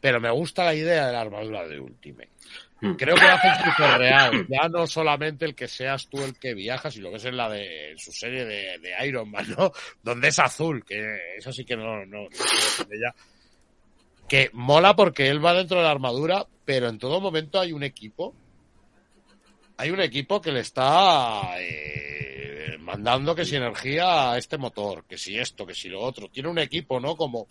pero 0.00 0.20
me 0.20 0.30
gusta 0.30 0.64
la 0.64 0.74
idea 0.74 1.08
de 1.08 1.12
la 1.12 1.20
armadura 1.20 1.66
de 1.66 1.80
Ultimate. 1.80 2.30
Hmm. 2.80 2.94
Creo 2.94 3.16
que 3.16 3.22
lo 3.22 3.32
hacen 3.32 3.54
súper 3.64 3.98
real. 3.98 4.46
Ya 4.48 4.68
no 4.68 4.86
solamente 4.86 5.44
el 5.44 5.54
que 5.54 5.66
seas 5.66 6.08
tú 6.08 6.22
el 6.22 6.38
que 6.38 6.54
viajas, 6.54 6.94
sino 6.94 7.10
que 7.10 7.16
es 7.16 7.24
en 7.24 7.36
la 7.36 7.48
de 7.48 7.90
en 7.92 7.98
su 7.98 8.12
serie 8.12 8.44
de, 8.44 8.78
de 8.78 9.06
Iron 9.06 9.30
Man, 9.30 9.46
¿no? 9.56 9.72
Donde 10.02 10.28
es 10.28 10.38
azul, 10.38 10.84
que 10.84 11.36
eso 11.36 11.52
sí 11.52 11.64
que 11.64 11.76
no, 11.76 12.04
no, 12.06 12.22
no 12.22 12.28
ella. 12.90 13.14
Que 14.28 14.50
mola 14.52 14.94
porque 14.94 15.28
él 15.28 15.44
va 15.44 15.54
dentro 15.54 15.78
de 15.78 15.84
la 15.84 15.90
armadura, 15.90 16.46
pero 16.64 16.88
en 16.88 16.98
todo 16.98 17.20
momento 17.20 17.58
hay 17.58 17.72
un 17.72 17.82
equipo 17.82 18.34
hay 19.78 19.90
un 19.90 20.00
equipo 20.00 20.40
que 20.40 20.50
le 20.50 20.60
está 20.60 21.54
eh, 21.60 22.76
mandando 22.80 23.32
que 23.32 23.44
si 23.44 23.54
energía 23.54 24.32
a 24.32 24.38
este 24.38 24.58
motor, 24.58 25.04
que 25.04 25.16
si 25.16 25.38
esto, 25.38 25.64
que 25.64 25.74
si 25.74 25.88
lo 25.88 26.00
otro. 26.00 26.28
Tiene 26.28 26.48
un 26.48 26.58
equipo, 26.58 26.98
¿no? 26.98 27.16
Como 27.16 27.46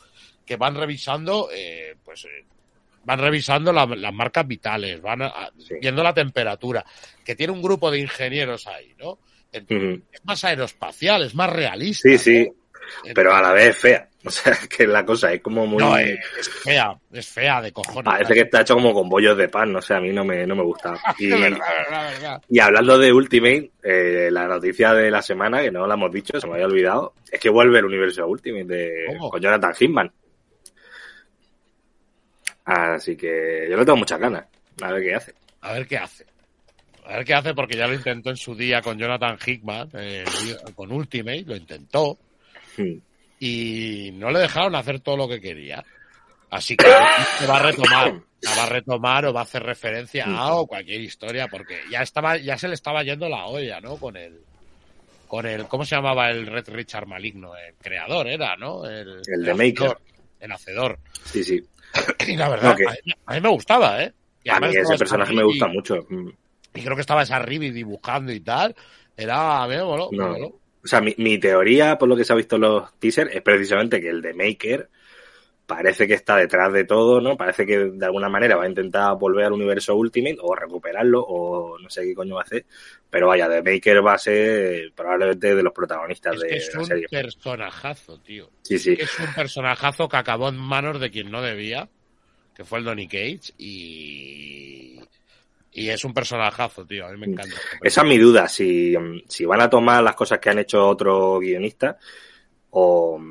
que 0.45 0.57
van 0.57 0.75
revisando, 0.75 1.49
eh, 1.53 1.95
pues 2.03 2.25
eh, 2.25 2.45
van 3.05 3.19
revisando 3.19 3.71
la- 3.73 3.85
las 3.85 4.13
marcas 4.13 4.47
vitales, 4.47 5.01
van 5.01 5.21
a- 5.21 5.27
a- 5.27 5.51
Sí. 5.57 5.75
viendo 5.81 6.03
la 6.03 6.13
temperatura, 6.13 6.85
que 7.23 7.35
tiene 7.35 7.53
un 7.53 7.61
grupo 7.61 7.89
de 7.91 7.99
ingenieros 7.99 8.67
ahí, 8.67 8.93
¿no? 8.99 9.19
Entonces. 9.51 10.01
Es 10.11 10.25
más 10.25 10.43
aeroespacial, 10.43 11.23
es 11.23 11.33
más 11.35 11.49
realista. 11.51 12.09
Sí, 12.09 12.17
sí, 12.17 12.47
¿no? 13.05 13.11
pero 13.15 13.33
a 13.33 13.41
la 13.41 13.53
vez 13.53 13.69
es 13.69 13.77
fea. 13.77 14.09
O 14.27 14.29
sea, 14.29 14.57
que 14.69 14.85
la 14.85 15.05
cosa 15.05 15.31
es 15.31 15.39
como 15.41 15.65
muy... 15.65 15.81
No, 15.81 15.97
es 15.97 16.19
fea, 16.61 16.93
es 17.13 17.27
fea 17.29 17.61
de 17.61 17.71
cojones. 17.71 18.03
Parece 18.03 18.33
que 18.33 18.41
está 18.41 18.59
hecho 18.59 18.73
como 18.73 18.93
con 18.93 19.07
bollos 19.07 19.37
de 19.37 19.47
pan, 19.47 19.71
no 19.71 19.81
sé, 19.81 19.93
a 19.93 20.01
mí 20.01 20.09
no 20.11 20.25
me, 20.25 20.45
no 20.45 20.53
me 20.53 20.63
gusta. 20.63 20.99
Y, 21.17 21.31
Es 21.31 21.39
verdad, 21.39 21.59
verdad, 21.89 22.11
verdad. 22.11 22.41
y 22.49 22.59
hablando 22.59 22.97
de 22.97 23.13
Ultimate, 23.13 23.71
eh, 23.83 24.27
la 24.29 24.47
noticia 24.47 24.93
de 24.93 25.09
la 25.11 25.21
semana, 25.21 25.61
que 25.61 25.71
no 25.71 25.87
la 25.87 25.93
hemos 25.93 26.11
dicho, 26.11 26.41
se 26.41 26.45
me 26.47 26.55
había 26.55 26.65
olvidado, 26.65 27.13
es 27.31 27.39
que 27.39 27.49
vuelve 27.49 27.79
el 27.79 27.85
universo 27.85 28.27
Ultimate 28.27 28.65
de, 28.65 29.05
¿Cómo? 29.07 29.29
con 29.29 29.39
Jonathan 29.41 29.73
Hickman. 29.79 30.11
Así 32.67 33.15
que 33.15 33.65
yo 33.69 33.77
le 33.77 33.85
tengo 33.85 33.97
muchas 33.97 34.19
ganas. 34.19 34.45
A 34.81 34.91
ver 34.91 35.01
qué 35.03 35.15
hace. 35.15 35.33
A 35.61 35.73
ver 35.73 35.87
qué 35.87 35.97
hace. 35.97 36.25
A 37.05 37.15
ver 37.15 37.25
qué 37.25 37.33
hace, 37.33 37.53
porque 37.53 37.77
ya 37.77 37.87
lo 37.87 37.93
intentó 37.93 38.29
en 38.29 38.35
su 38.37 38.53
día 38.53 38.81
con 38.81 38.97
Jonathan 38.99 39.37
Hickman, 39.43 39.89
eh, 39.93 40.25
con 40.75 40.91
Ultimate, 40.91 41.43
lo 41.45 41.55
intentó, 41.55 42.17
Hmm. 42.77 42.99
y 43.39 44.11
no 44.15 44.29
le 44.29 44.39
dejaron 44.39 44.75
hacer 44.75 44.99
todo 44.99 45.15
lo 45.17 45.27
que 45.29 45.39
quería. 45.39 45.83
Así 46.49 46.75
que 46.75 46.85
se 47.39 47.47
va 47.47 47.57
a 47.57 47.63
retomar, 47.63 48.13
la 48.41 48.55
va 48.55 48.63
a 48.63 48.69
retomar 48.69 49.25
o 49.25 49.33
va 49.33 49.39
a 49.39 49.43
hacer 49.43 49.63
referencia 49.63 50.25
a 50.25 50.53
o 50.55 50.67
cualquier 50.67 51.01
historia, 51.01 51.47
porque 51.47 51.79
ya 51.89 52.01
estaba, 52.01 52.37
ya 52.37 52.57
se 52.57 52.67
le 52.67 52.73
estaba 52.73 53.03
yendo 53.03 53.27
la 53.29 53.45
olla, 53.45 53.79
¿no? 53.81 53.95
Con 53.97 54.15
el, 54.17 54.41
con 55.27 55.45
el, 55.45 55.65
¿cómo 55.67 55.85
se 55.85 55.95
llamaba 55.95 56.29
el 56.29 56.45
Red 56.45 56.69
Richard 56.69 57.07
maligno? 57.07 57.55
El 57.55 57.73
creador 57.75 58.27
era, 58.27 58.55
¿no? 58.57 58.85
El, 58.85 59.21
El 59.25 59.43
de 59.43 59.53
Maker. 59.53 59.97
El 60.39 60.51
hacedor. 60.51 60.99
Sí, 61.25 61.43
sí. 61.43 61.59
Y 62.27 62.35
la 62.35 62.49
verdad, 62.49 62.71
a, 62.71 62.75
mí, 62.75 63.13
a 63.25 63.33
mí 63.35 63.41
me 63.41 63.49
gustaba, 63.49 64.03
¿eh? 64.03 64.13
Y 64.43 64.49
A 64.49 64.59
mí 64.59 64.67
ese 64.75 64.97
personaje 64.97 65.33
me 65.33 65.43
gusta 65.43 65.67
mucho. 65.67 66.05
Hmm. 66.09 66.29
y 66.73 66.81
creo 66.83 66.95
que 66.95 67.01
estaba 67.01 67.23
esa 67.23 67.39
Ribi 67.39 67.71
dibujando 67.71 68.31
y 68.31 68.39
tal. 68.39 68.75
Era, 69.15 69.63
a 69.63 69.67
mí 69.67 69.75
me 69.75 69.83
moló, 69.83 70.09
me 70.11 70.17
No. 70.17 70.27
moló. 70.29 70.47
O 70.83 70.87
sea, 70.87 71.01
mi, 71.01 71.13
mi 71.17 71.37
teoría, 71.37 71.97
por 71.97 72.07
lo 72.07 72.15
que 72.15 72.23
se 72.23 72.31
ha 72.31 72.35
visto 72.35 72.55
en 72.55 72.61
los 72.61 72.93
teasers, 72.99 73.35
es 73.35 73.41
precisamente 73.41 73.99
que 73.99 74.09
el 74.09 74.21
de 74.21 74.33
Maker 74.33 74.89
parece 75.67 76.07
que 76.07 76.13
está 76.13 76.37
detrás 76.37 76.71
de 76.71 76.85
todo, 76.85 77.19
¿no? 77.19 77.35
Parece 77.35 77.65
que 77.65 77.77
de 77.77 78.05
alguna 78.05 78.29
manera 78.29 78.55
va 78.55 78.63
a 78.63 78.69
intentar 78.69 79.15
volver 79.17 79.45
al 79.45 79.51
universo 79.51 79.95
Ultimate 79.95 80.37
o 80.41 80.55
recuperarlo 80.55 81.21
o 81.21 81.77
no 81.77 81.89
sé 81.89 82.03
qué 82.03 82.15
coño 82.15 82.35
va 82.35 82.41
a 82.41 82.45
hacer. 82.45 82.65
Pero 83.09 83.27
vaya, 83.27 83.49
The 83.49 83.61
Maker 83.61 84.05
va 84.05 84.13
a 84.13 84.17
ser 84.17 84.93
probablemente 84.95 85.53
de 85.53 85.61
los 85.61 85.73
protagonistas 85.73 86.35
Es 86.35 86.41
de, 86.41 86.55
es 86.55 86.73
la 86.73 86.79
un 86.79 86.85
serie. 86.85 87.07
personajazo, 87.09 88.17
tío. 88.19 88.49
Sí, 88.61 88.79
sí. 88.79 88.97
Es 88.97 89.19
un 89.19 89.33
personajazo 89.35 90.07
que 90.07 90.17
acabó 90.17 90.47
en 90.49 90.57
manos 90.57 91.01
de 91.01 91.11
quien 91.11 91.29
no 91.29 91.41
debía, 91.41 91.89
que 92.55 92.63
fue 92.63 92.79
el 92.79 92.85
Donny 92.85 93.07
Cage, 93.07 93.53
y. 93.57 94.99
Y 95.73 95.89
es 95.89 96.03
un 96.05 96.13
personajazo, 96.13 96.85
tío. 96.87 97.05
A 97.05 97.11
mí 97.11 97.19
me 97.19 97.27
encanta. 97.27 97.55
Esa 97.83 98.01
es 98.01 98.07
mi 98.07 98.17
duda, 98.17 98.47
si, 98.47 98.95
si 99.27 99.45
van 99.45 99.61
a 99.61 99.69
tomar 99.69 100.01
las 100.01 100.15
cosas 100.15 100.39
que 100.39 100.49
han 100.49 100.57
hecho 100.59 100.87
otros 100.87 101.39
guionistas 101.39 101.97
o, 102.71 103.21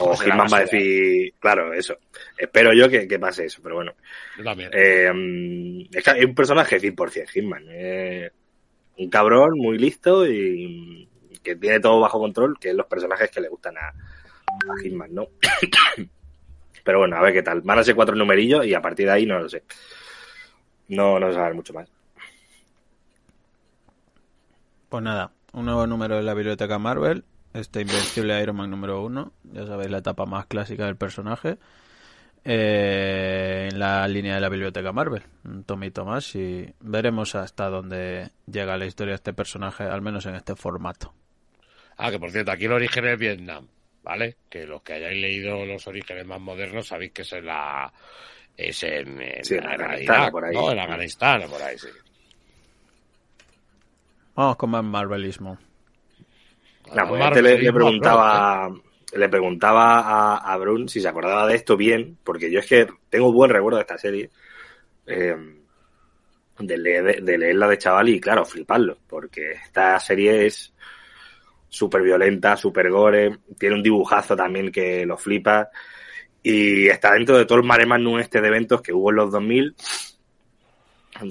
o 0.00 0.04
¿Cómo 0.04 0.16
será 0.16 0.34
Hitman 0.34 0.48
va 0.52 0.58
a 0.58 0.60
decir, 0.60 1.34
claro, 1.40 1.72
eso. 1.74 1.98
Espero 2.36 2.72
yo 2.72 2.88
que, 2.88 3.08
que 3.08 3.18
pase 3.18 3.46
eso, 3.46 3.60
pero 3.62 3.74
bueno. 3.74 3.94
Yo 4.36 4.44
también. 4.44 4.70
Eh, 4.72 5.88
es, 5.92 6.04
que 6.04 6.24
un 6.24 6.34
personaje 6.36 6.80
100% 6.80 7.28
Hitman. 7.28 7.64
eh, 7.68 8.30
un 8.96 9.10
cabrón 9.10 9.50
muy 9.56 9.76
listo 9.76 10.24
y 10.26 11.08
que 11.42 11.56
tiene 11.56 11.80
todo 11.80 12.00
bajo 12.00 12.20
control, 12.20 12.56
que 12.60 12.70
es 12.70 12.74
los 12.74 12.86
personajes 12.86 13.28
que 13.30 13.40
le 13.40 13.48
gustan 13.48 13.76
a, 13.76 13.88
a 13.88 14.82
Hitman, 14.82 15.12
¿no? 15.12 15.28
Pero 16.84 17.00
bueno, 17.00 17.16
a 17.16 17.20
ver 17.22 17.32
qué 17.32 17.42
tal. 17.42 17.60
Van 17.62 17.80
a 17.80 17.84
ser 17.84 17.96
cuatro 17.96 18.14
numerillos 18.14 18.66
y 18.66 18.74
a 18.74 18.80
partir 18.80 19.06
de 19.06 19.12
ahí 19.12 19.26
no 19.26 19.40
lo 19.40 19.48
sé. 19.48 19.64
No, 20.88 21.18
no 21.18 21.32
se 21.32 21.38
ver 21.38 21.54
mucho 21.54 21.74
más. 21.74 21.90
Pues 24.88 25.02
nada, 25.02 25.32
un 25.52 25.66
nuevo 25.66 25.86
número 25.88 26.16
de 26.16 26.22
la 26.22 26.34
biblioteca 26.34 26.78
Marvel, 26.78 27.24
este 27.58 27.82
Invencible 27.82 28.40
Iron 28.42 28.56
Man 28.56 28.70
número 28.70 29.02
uno, 29.02 29.32
ya 29.44 29.66
sabéis 29.66 29.90
la 29.90 29.98
etapa 29.98 30.24
más 30.26 30.46
clásica 30.46 30.86
del 30.86 30.96
personaje, 30.96 31.58
eh, 32.44 33.68
en 33.70 33.78
la 33.78 34.06
línea 34.08 34.34
de 34.36 34.40
la 34.40 34.48
biblioteca 34.48 34.92
Marvel, 34.92 35.22
un 35.44 35.64
tomito 35.64 36.04
más 36.04 36.34
y 36.34 36.72
veremos 36.80 37.34
hasta 37.34 37.68
dónde 37.68 38.30
llega 38.46 38.76
la 38.78 38.86
historia 38.86 39.12
de 39.12 39.16
este 39.16 39.32
personaje, 39.34 39.84
al 39.84 40.00
menos 40.00 40.24
en 40.26 40.34
este 40.34 40.54
formato. 40.54 41.12
Ah, 41.96 42.10
que 42.10 42.18
por 42.18 42.30
cierto, 42.30 42.52
aquí 42.52 42.66
el 42.66 42.72
origen 42.72 43.06
es 43.06 43.18
Vietnam, 43.18 43.66
¿vale? 44.02 44.36
Que 44.48 44.66
los 44.66 44.82
que 44.82 44.94
hayáis 44.94 45.20
leído 45.20 45.66
los 45.66 45.86
orígenes 45.88 46.24
más 46.26 46.40
modernos 46.40 46.86
sabéis 46.86 47.12
que 47.12 47.22
es 47.22 47.32
en 47.32 47.46
la. 47.46 47.92
Es 48.56 48.82
en, 48.82 49.20
en, 49.20 49.44
Sí, 49.44 49.54
en 49.54 49.64
en 49.64 49.70
Afganistán, 49.70 50.20
Irak, 50.20 50.30
por 50.30 50.44
ahí. 50.44 50.54
¿no? 50.54 50.72
En 50.72 50.78
Afganistán, 50.78 51.42
por 51.50 51.62
ahí, 51.62 51.78
sí. 51.78 51.88
Vamos 54.34 54.56
con 54.56 54.70
más 54.70 54.84
Marvelismo. 54.84 55.58
Nah, 56.94 57.06
pues 57.06 57.42
le, 57.42 57.72
preguntaba, 57.72 58.70
le 59.12 59.28
preguntaba 59.28 60.00
a, 60.00 60.52
a 60.52 60.56
Brun 60.56 60.88
si 60.88 61.00
se 61.00 61.08
acordaba 61.08 61.46
de 61.46 61.54
esto 61.54 61.76
bien, 61.76 62.18
porque 62.24 62.50
yo 62.50 62.60
es 62.60 62.66
que 62.66 62.86
tengo 63.08 63.32
buen 63.32 63.50
recuerdo 63.50 63.76
de 63.76 63.82
esta 63.82 63.98
serie, 63.98 64.30
eh, 65.06 65.36
de, 66.58 66.78
leer, 66.78 67.22
de 67.22 67.38
leerla 67.38 67.68
de 67.68 67.78
chaval 67.78 68.08
y 68.08 68.20
claro, 68.20 68.44
fliparlo, 68.44 68.98
porque 69.06 69.52
esta 69.52 69.98
serie 70.00 70.46
es 70.46 70.72
súper 71.68 72.02
violenta, 72.02 72.56
súper 72.56 72.90
gore, 72.90 73.38
tiene 73.58 73.76
un 73.76 73.82
dibujazo 73.82 74.34
también 74.34 74.72
que 74.72 75.04
lo 75.04 75.16
flipa 75.16 75.68
y 76.42 76.88
está 76.88 77.12
dentro 77.12 77.36
de 77.36 77.44
todo 77.44 77.58
el 77.58 77.64
mare 77.64 77.84
magnum 77.84 78.18
este 78.18 78.40
de 78.40 78.48
eventos 78.48 78.80
que 78.80 78.92
hubo 78.92 79.10
en 79.10 79.16
los 79.16 79.30
2000 79.32 79.74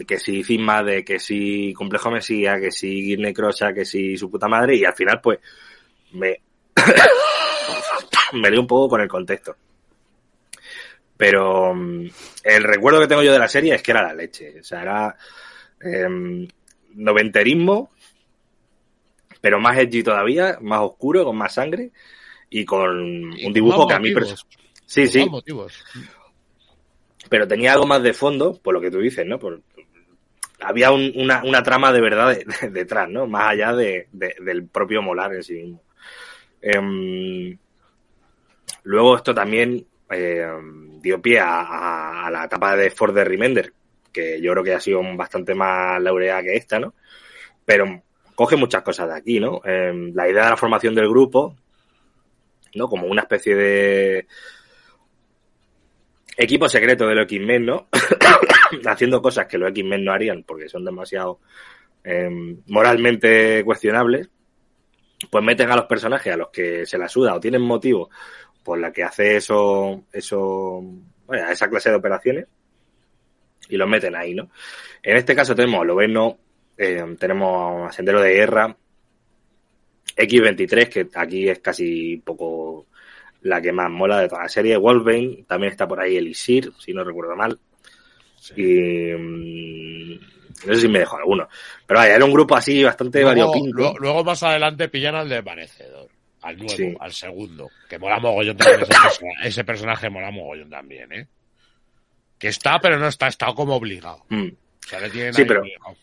que 0.08 0.20
si 0.20 0.44
Cisma, 0.44 0.84
de 0.84 1.04
que 1.04 1.20
si 1.20 1.74
Complejo 1.74 2.12
Mesía, 2.12 2.60
que 2.60 2.72
si 2.72 3.16
Necrosa, 3.18 3.74
que 3.74 3.86
si 3.86 4.18
su 4.18 4.30
puta 4.30 4.48
madre, 4.48 4.76
y 4.76 4.86
al 4.86 4.96
final, 4.96 5.20
pues, 5.22 5.40
me, 6.12 6.42
me 8.34 8.52
lío 8.52 8.62
un 8.62 8.68
poco 8.68 8.90
con 8.90 9.02
el 9.02 9.08
contexto. 9.08 9.56
Pero 11.18 11.74
mm, 11.74 12.06
el 12.44 12.64
recuerdo 12.64 13.02
que 13.02 13.08
tengo 13.08 13.24
yo 13.24 13.34
de 13.34 13.40
la 13.40 13.48
serie 13.48 13.76
es 13.76 13.82
que 13.82 13.92
era 13.92 14.04
la 14.04 14.14
leche. 14.14 14.60
O 14.60 14.64
sea, 14.64 14.82
era 14.84 15.18
em, 15.82 16.48
noventerismo, 16.94 17.92
pero 19.42 19.60
más 19.60 19.78
edgy 19.78 20.04
todavía, 20.04 20.58
más 20.62 20.82
oscuro, 20.82 21.26
con 21.26 21.38
más 21.38 21.54
sangre 21.54 21.92
y 22.50 22.64
con 22.66 23.34
Y 23.38 23.46
un 23.46 23.54
dibujo 23.54 23.88
que 23.88 23.94
a 23.94 24.00
mí... 24.00 24.14
Sí, 24.86 25.02
Con 25.02 25.12
sí, 25.12 25.30
motivos. 25.30 25.84
pero 27.30 27.46
tenía 27.46 27.74
algo 27.74 27.86
más 27.86 28.02
de 28.02 28.14
fondo, 28.14 28.58
por 28.58 28.74
lo 28.74 28.80
que 28.80 28.90
tú 28.90 29.00
dices, 29.00 29.26
¿no? 29.26 29.38
Por, 29.38 29.62
había 30.62 30.92
un- 30.92 31.12
una, 31.16 31.44
una 31.44 31.62
trama 31.64 31.92
de 31.92 32.02
verdad 32.02 32.30
de- 32.36 32.46
de- 32.62 32.70
detrás, 32.70 33.10
¿no? 33.10 33.28
Más 33.28 33.52
allá 33.52 33.74
de, 33.74 34.08
de- 34.12 34.36
del 34.42 34.66
propio 34.68 35.02
molar 35.02 35.34
en 35.36 35.44
sí 35.44 35.54
mismo. 35.54 35.82
Em, 36.62 37.58
luego 38.84 39.16
esto 39.18 39.34
también 39.34 39.86
eh, 40.10 40.48
dio 41.02 41.22
pie 41.22 41.40
a 41.42 42.30
la 42.32 42.46
etapa 42.46 42.76
de 42.76 42.90
Ford 42.92 43.14
de 43.14 43.24
Remender, 43.26 43.74
que 44.12 44.42
yo 44.42 44.52
creo 44.54 44.64
que 44.64 44.74
ha 44.74 44.80
sido 44.80 45.02
bastante 45.16 45.54
más 45.54 46.02
laureada 46.02 46.42
que 46.42 46.56
esta, 46.56 46.80
¿no? 46.80 46.94
Pero 47.66 48.02
coge 48.36 48.56
muchas 48.56 48.82
cosas 48.84 49.10
de 49.10 49.16
aquí, 49.16 49.40
¿no? 49.40 49.62
Em, 49.66 50.14
la 50.16 50.30
idea 50.30 50.46
de 50.46 50.50
la 50.52 50.58
formación 50.58 50.96
del 50.96 51.10
grupo, 51.10 51.56
¿no? 52.76 52.88
Como 52.88 53.08
una 53.08 53.22
especie 53.24 53.56
de 53.56 54.28
equipo 56.38 56.70
secreto 56.70 57.06
de 57.08 57.16
los 57.16 57.24
X-Men, 57.26 57.66
¿no? 57.66 57.88
Haciendo 58.86 59.22
cosas 59.22 59.48
que 59.48 59.58
los 59.58 59.70
X-Men 59.70 60.04
no 60.04 60.14
harían 60.14 60.44
porque 60.44 60.70
son 60.70 60.86
demasiado 60.86 61.40
eh, 62.04 62.30
moralmente 62.68 63.64
cuestionables, 63.64 64.30
pues 65.30 65.44
meten 65.44 65.72
a 65.72 65.76
los 65.76 65.86
personajes 65.86 66.34
a 66.34 66.38
los 66.38 66.50
que 66.50 66.86
se 66.86 66.98
la 66.98 67.10
suda 67.10 67.36
o 67.36 67.40
tienen 67.40 67.62
motivo 67.62 68.10
por 68.64 68.80
la 68.80 68.92
que 68.92 69.04
hace 69.04 69.38
eso, 69.38 70.04
eso, 70.12 70.82
bueno, 71.26 71.50
esa 71.50 71.70
clase 71.70 71.90
de 71.90 71.96
operaciones 71.96 72.46
y 73.70 73.78
los 73.78 73.88
meten 73.90 74.16
ahí, 74.16 74.34
¿no? 74.34 74.50
En 75.02 75.18
este 75.18 75.36
caso 75.36 75.56
tenemos 75.56 75.82
a 75.82 75.86
Loveno, 75.86 76.38
eh, 76.78 77.16
tenemos 77.20 77.90
a 77.90 77.92
Sendero 77.92 78.22
de 78.22 78.34
Guerra, 78.34 78.78
X23, 80.16 80.90
que 80.90 81.08
aquí 81.16 81.50
es 81.50 81.60
casi 81.60 82.16
un 82.16 82.22
poco 82.22 82.88
la 83.42 83.62
que 83.62 83.72
más 83.72 83.90
mola 83.90 84.20
de 84.20 84.28
toda 84.28 84.44
la 84.44 84.50
serie. 84.50 84.78
Wolverine, 84.78 85.46
también 85.48 85.72
está 85.72 85.88
por 85.88 86.00
ahí 86.00 86.18
Elisir, 86.18 86.72
si 86.78 86.94
no 86.94 87.04
recuerdo 87.04 87.36
mal. 87.36 87.60
Y 88.56 89.12
mm, 89.14 90.20
no 90.68 90.74
sé 90.74 90.82
si 90.82 90.88
me 90.88 91.00
dejo 91.00 91.18
alguno. 91.18 91.48
Pero 91.86 92.00
vaya, 92.00 92.16
era 92.16 92.26
un 92.26 92.32
grupo 92.34 92.56
así 92.56 92.84
bastante 92.84 93.22
Luego, 93.22 93.30
variopinto. 93.52 93.78
luego- 93.78 93.98
luego 94.00 94.24
más 94.24 94.42
adelante 94.44 94.90
pillan 94.90 95.16
al 95.16 95.30
desvanecedor. 95.30 96.10
Al 96.42 96.56
nuevo, 96.58 96.70
Sí. 96.74 96.96
al 97.00 97.12
segundo. 97.14 97.70
Que 97.90 97.98
mola 98.00 98.20
mogollón 98.20 98.56
también 98.58 98.82
ese, 98.82 98.92
persona- 99.02 99.32
ese 99.44 99.64
personaje, 99.64 100.10
mola 100.10 100.32
mogollón 100.32 100.70
también, 100.70 101.12
¿eh? 101.12 101.28
Que 102.38 102.50
está, 102.50 102.80
pero 102.80 102.98
no 103.00 103.08
está, 103.08 103.28
está 103.28 103.48
como 103.54 103.76
obligado. 103.76 104.24
Mm. 104.30 104.48
O 104.50 104.88
sea, 104.88 105.00
le 105.02 105.10
tienen 105.10 105.34
Sí, 105.34 105.44
pero- 105.46 105.62
obligado. 105.62 105.96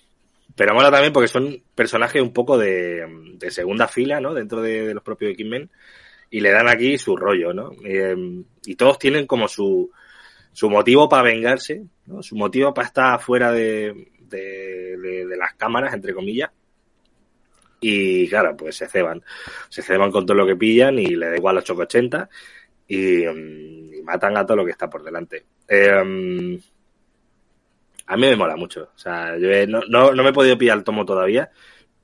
Pero 0.57 0.75
mola 0.75 0.90
también 0.90 1.12
porque 1.12 1.29
son 1.29 1.62
personajes 1.75 2.20
un 2.23 2.33
poco 2.33 2.57
de, 2.59 3.05
de 3.38 3.51
segunda 3.51 3.88
fila, 3.88 4.20
¿no? 4.20 4.35
Dentro 4.35 4.61
de, 4.62 4.87
de 4.88 4.94
los 4.94 5.03
propios 5.03 5.33
X-Men. 5.33 5.68
Y 6.31 6.40
le 6.40 6.51
dan 6.53 6.68
aquí 6.68 6.97
su 6.99 7.16
rollo, 7.16 7.53
¿no? 7.53 7.70
Eh, 7.85 8.14
y 8.66 8.75
todos 8.77 8.99
tienen 8.99 9.27
como 9.27 9.49
su, 9.49 9.90
su 10.55 10.71
motivo 10.71 11.09
para 11.09 11.25
vengarse, 11.25 11.83
¿no? 12.07 12.23
Su 12.23 12.37
motivo 12.37 12.73
para 12.73 12.87
estar 12.88 13.21
fuera 13.21 13.53
de, 13.53 14.09
de, 14.21 15.37
las 15.37 15.53
cámaras, 15.55 15.93
entre 15.93 16.14
comillas. 16.14 16.51
Y 17.81 18.27
claro, 18.29 18.57
pues 18.57 18.77
se 18.77 18.88
ceban. 18.88 19.23
Se 19.69 19.83
ceban 19.83 20.11
con 20.11 20.25
todo 20.25 20.37
lo 20.38 20.47
que 20.47 20.57
pillan 20.57 20.99
y 20.99 21.07
le 21.17 21.29
da 21.29 21.37
igual 21.37 21.57
los 21.57 21.64
880 21.69 22.29
y, 22.88 23.27
mm, 23.27 23.95
y 23.95 24.03
matan 24.03 24.37
a 24.38 24.47
todo 24.47 24.57
lo 24.59 24.64
que 24.64 24.71
está 24.71 24.88
por 24.88 25.03
delante. 25.03 25.45
Eh, 25.69 25.90
a 28.07 28.17
mí 28.17 28.23
me 28.27 28.37
mola 28.37 28.57
mucho. 28.57 28.90
O 28.95 28.99
sea, 28.99 29.37
yo 29.38 29.51
he- 29.51 29.67
no, 29.67 29.81
no, 29.88 30.12
no 30.12 30.23
me 30.23 30.31
he 30.31 30.33
podido 30.33 30.57
pillar 30.57 30.79
el 30.79 30.85
tomo 30.85 31.05
todavía, 31.05 31.51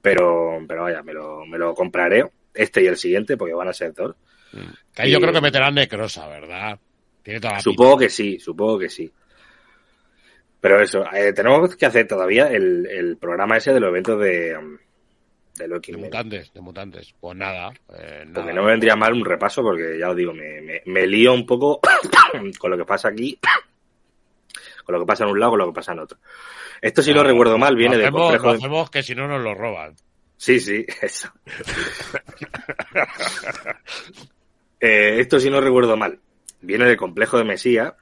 pero, 0.02 0.58
pero 0.68 0.82
vaya, 0.82 1.02
me 1.02 1.12
lo, 1.14 1.46
me 1.46 1.56
lo 1.58 1.74
compraré. 1.74 2.24
Este 2.52 2.82
y 2.82 2.86
el 2.86 2.96
siguiente, 2.96 3.36
porque 3.36 3.54
van 3.54 3.68
a 3.68 3.72
ser 3.72 3.94
dos. 3.94 4.16
Que 4.92 5.02
ahí 5.02 5.10
yo 5.12 5.18
y- 5.18 5.20
creo 5.20 5.32
que 5.32 5.40
meterán 5.40 5.74
Necrosa, 5.74 6.26
¿verdad? 6.28 6.78
Tiene 7.22 7.40
toda 7.40 7.54
la 7.54 7.60
Supongo 7.60 7.98
que 7.98 8.10
sí, 8.10 8.38
supongo 8.38 8.78
que 8.78 8.88
sí. 8.88 9.10
Pero 10.60 10.80
eso, 10.82 11.04
eh, 11.12 11.32
tenemos 11.32 11.74
que 11.76 11.86
hacer 11.86 12.06
todavía 12.06 12.48
el, 12.48 12.86
el 12.86 13.16
programa 13.16 13.56
ese 13.56 13.72
de 13.72 13.80
los 13.80 13.88
eventos 13.88 14.20
de, 14.20 14.56
um, 14.56 14.76
de. 15.56 15.68
De 15.68 15.96
mutantes, 15.96 16.52
de 16.52 16.60
mutantes. 16.60 17.14
Pues 17.18 17.36
nada. 17.36 17.70
eh, 17.94 18.24
nada. 18.26 18.34
Porque 18.34 18.52
no 18.52 18.62
me 18.62 18.72
vendría 18.72 18.96
mal 18.96 19.14
un 19.14 19.24
repaso, 19.24 19.62
porque 19.62 19.98
ya 19.98 20.10
os 20.10 20.16
digo, 20.16 20.34
me, 20.34 20.60
me, 20.60 20.82
me 20.84 21.06
lío 21.06 21.32
un 21.32 21.46
poco 21.46 21.80
con 22.58 22.70
lo 22.70 22.76
que 22.76 22.84
pasa 22.84 23.08
aquí, 23.08 23.38
con 24.84 24.94
lo 24.94 25.00
que 25.00 25.06
pasa 25.06 25.24
en 25.24 25.30
un 25.30 25.40
lado, 25.40 25.50
con 25.52 25.58
lo 25.60 25.66
que 25.68 25.72
pasa 25.74 25.92
en 25.92 26.00
otro. 26.00 26.18
Esto, 26.82 27.02
si 27.02 27.10
no 27.10 27.16
Claro, 27.16 27.30
recuerdo 27.30 27.58
mal, 27.58 27.76
viene 27.76 27.96
lo 27.96 28.02
hacemos, 28.02 28.20
complejo 28.22 28.46
lo 28.46 28.52
de... 28.52 28.58
hacemos 28.58 28.90
que 28.90 29.02
si 29.02 29.14
no 29.14 29.28
nos 29.28 29.42
lo 29.42 29.54
roban. 29.54 29.96
Sí, 30.36 30.60
sí, 30.60 30.84
eso. 31.02 31.30
Eh, 34.82 35.20
esto, 35.20 35.38
si 35.38 35.50
no 35.50 35.60
recuerdo 35.60 35.96
mal, 35.96 36.18
viene 36.60 36.86
del 36.86 36.96
complejo 36.96 37.38
de 37.38 37.44
Mesía, 37.44 37.94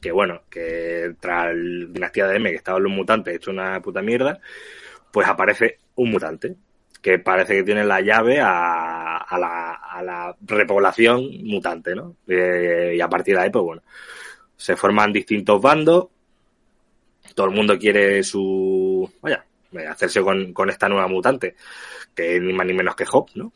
que 0.00 0.12
bueno, 0.12 0.42
que 0.50 1.14
tras 1.20 1.50
el 1.50 1.92
Dinastía 1.92 2.26
de 2.26 2.36
M, 2.36 2.50
que 2.50 2.56
estaban 2.56 2.82
los 2.82 2.92
mutantes 2.92 3.36
hecho 3.36 3.50
una 3.50 3.80
puta 3.80 4.02
mierda, 4.02 4.40
pues 5.12 5.28
aparece 5.28 5.78
un 5.94 6.10
mutante, 6.10 6.56
que 7.00 7.18
parece 7.18 7.56
que 7.56 7.62
tiene 7.62 7.84
la 7.84 8.00
llave 8.00 8.40
a, 8.40 9.18
a 9.18 9.38
la, 9.38 9.80
la 10.02 10.36
repoblación 10.40 11.44
mutante, 11.44 11.94
¿no? 11.94 12.16
Eh, 12.26 12.94
y 12.96 13.00
a 13.00 13.08
partir 13.08 13.36
de 13.36 13.42
ahí, 13.42 13.50
pues 13.50 13.64
bueno, 13.64 13.82
se 14.56 14.76
forman 14.76 15.12
distintos 15.12 15.60
bandos, 15.60 16.08
todo 17.34 17.46
el 17.46 17.54
mundo 17.54 17.78
quiere 17.78 18.22
su, 18.22 19.10
vaya, 19.20 19.44
eh, 19.72 19.86
hacerse 19.86 20.20
con, 20.22 20.52
con 20.52 20.70
esta 20.70 20.88
nueva 20.88 21.08
mutante, 21.08 21.56
que 22.14 22.40
ni 22.40 22.52
más 22.52 22.66
ni 22.66 22.74
menos 22.74 22.96
que 22.96 23.06
Hop, 23.10 23.30
¿no? 23.34 23.52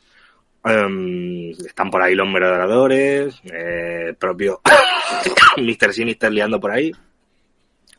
Em, 0.67 1.51
están 1.51 1.89
por 1.89 2.01
ahí 2.01 2.13
los 2.13 2.27
merodeadores, 2.27 3.39
eh, 3.45 4.13
propio 4.19 4.61
Mr. 5.57 5.93
Sinister 5.93 6.31
liando 6.31 6.59
por 6.59 6.71
ahí. 6.71 6.91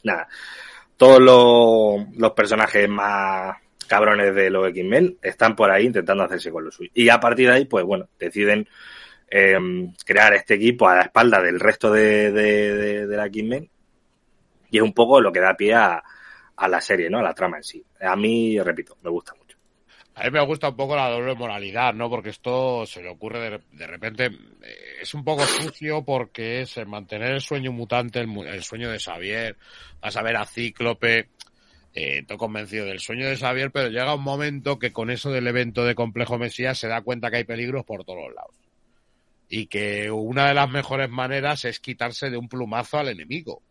Nada, 0.02 0.28
todos 0.96 1.20
los, 1.20 2.16
los 2.16 2.32
personajes 2.32 2.88
más 2.88 3.56
cabrones 3.86 4.34
de 4.34 4.50
los 4.50 4.68
X-Men 4.68 5.18
están 5.22 5.56
por 5.56 5.70
ahí 5.70 5.86
intentando 5.86 6.24
hacerse 6.24 6.50
con 6.50 6.64
lo 6.64 6.70
suyo. 6.70 6.90
Y 6.94 7.08
a 7.08 7.18
partir 7.18 7.48
de 7.48 7.54
ahí, 7.54 7.64
pues 7.64 7.84
bueno, 7.84 8.08
deciden 8.18 8.68
em, 9.30 9.92
crear 10.04 10.34
este 10.34 10.54
equipo 10.54 10.88
a 10.88 10.96
la 10.96 11.02
espalda 11.02 11.40
del 11.40 11.58
resto 11.58 11.90
de, 11.90 12.30
de, 12.32 12.74
de, 12.74 13.06
de 13.06 13.16
la 13.16 13.26
X-Men. 13.26 13.70
Y 14.70 14.76
es 14.76 14.82
un 14.82 14.92
poco 14.92 15.20
lo 15.20 15.32
que 15.32 15.40
da 15.40 15.54
pie 15.54 15.74
a, 15.74 16.02
a 16.56 16.68
la 16.68 16.80
serie, 16.80 17.08
¿no? 17.08 17.18
A 17.20 17.22
la 17.22 17.34
trama 17.34 17.56
en 17.56 17.64
sí. 17.64 17.82
A 18.00 18.14
mí, 18.16 18.60
repito, 18.60 18.98
me 19.02 19.10
gusta. 19.10 19.32
A 20.18 20.24
mí 20.24 20.30
me 20.32 20.44
gusta 20.44 20.70
un 20.70 20.76
poco 20.76 20.96
la 20.96 21.08
doble 21.10 21.36
moralidad, 21.36 21.94
¿no? 21.94 22.10
Porque 22.10 22.30
esto 22.30 22.84
se 22.86 23.00
le 23.00 23.08
ocurre 23.08 23.60
de, 23.70 23.86
repente. 23.86 24.26
eh, 24.26 24.96
es 25.00 25.14
un 25.14 25.22
poco 25.22 25.46
sucio 25.46 26.04
porque 26.04 26.62
es 26.62 26.76
mantener 26.88 27.34
el 27.34 27.40
sueño 27.40 27.70
mutante, 27.70 28.18
el, 28.18 28.62
sueño 28.64 28.90
de 28.90 28.98
Xavier. 28.98 29.56
Vas 30.00 30.16
a 30.16 30.22
ver 30.22 30.36
a 30.36 30.44
Cíclope. 30.44 31.28
Eh, 31.94 32.18
estoy 32.18 32.36
convencido 32.36 32.86
del 32.86 32.98
sueño 32.98 33.28
de 33.28 33.36
Xavier, 33.36 33.70
pero 33.70 33.90
llega 33.90 34.12
un 34.12 34.24
momento 34.24 34.76
que 34.80 34.92
con 34.92 35.10
eso 35.10 35.30
del 35.30 35.46
evento 35.46 35.84
de 35.84 35.94
Complejo 35.94 36.36
Mesías 36.36 36.76
se 36.76 36.88
da 36.88 37.02
cuenta 37.02 37.30
que 37.30 37.36
hay 37.36 37.44
peligros 37.44 37.84
por 37.84 38.04
todos 38.04 38.34
lados. 38.34 38.56
Y 39.48 39.66
que 39.66 40.10
una 40.10 40.48
de 40.48 40.54
las 40.54 40.68
mejores 40.68 41.08
maneras 41.10 41.64
es 41.64 41.78
quitarse 41.78 42.28
de 42.28 42.36
un 42.36 42.48
plumazo 42.48 42.98
al 42.98 43.08
enemigo. 43.08 43.62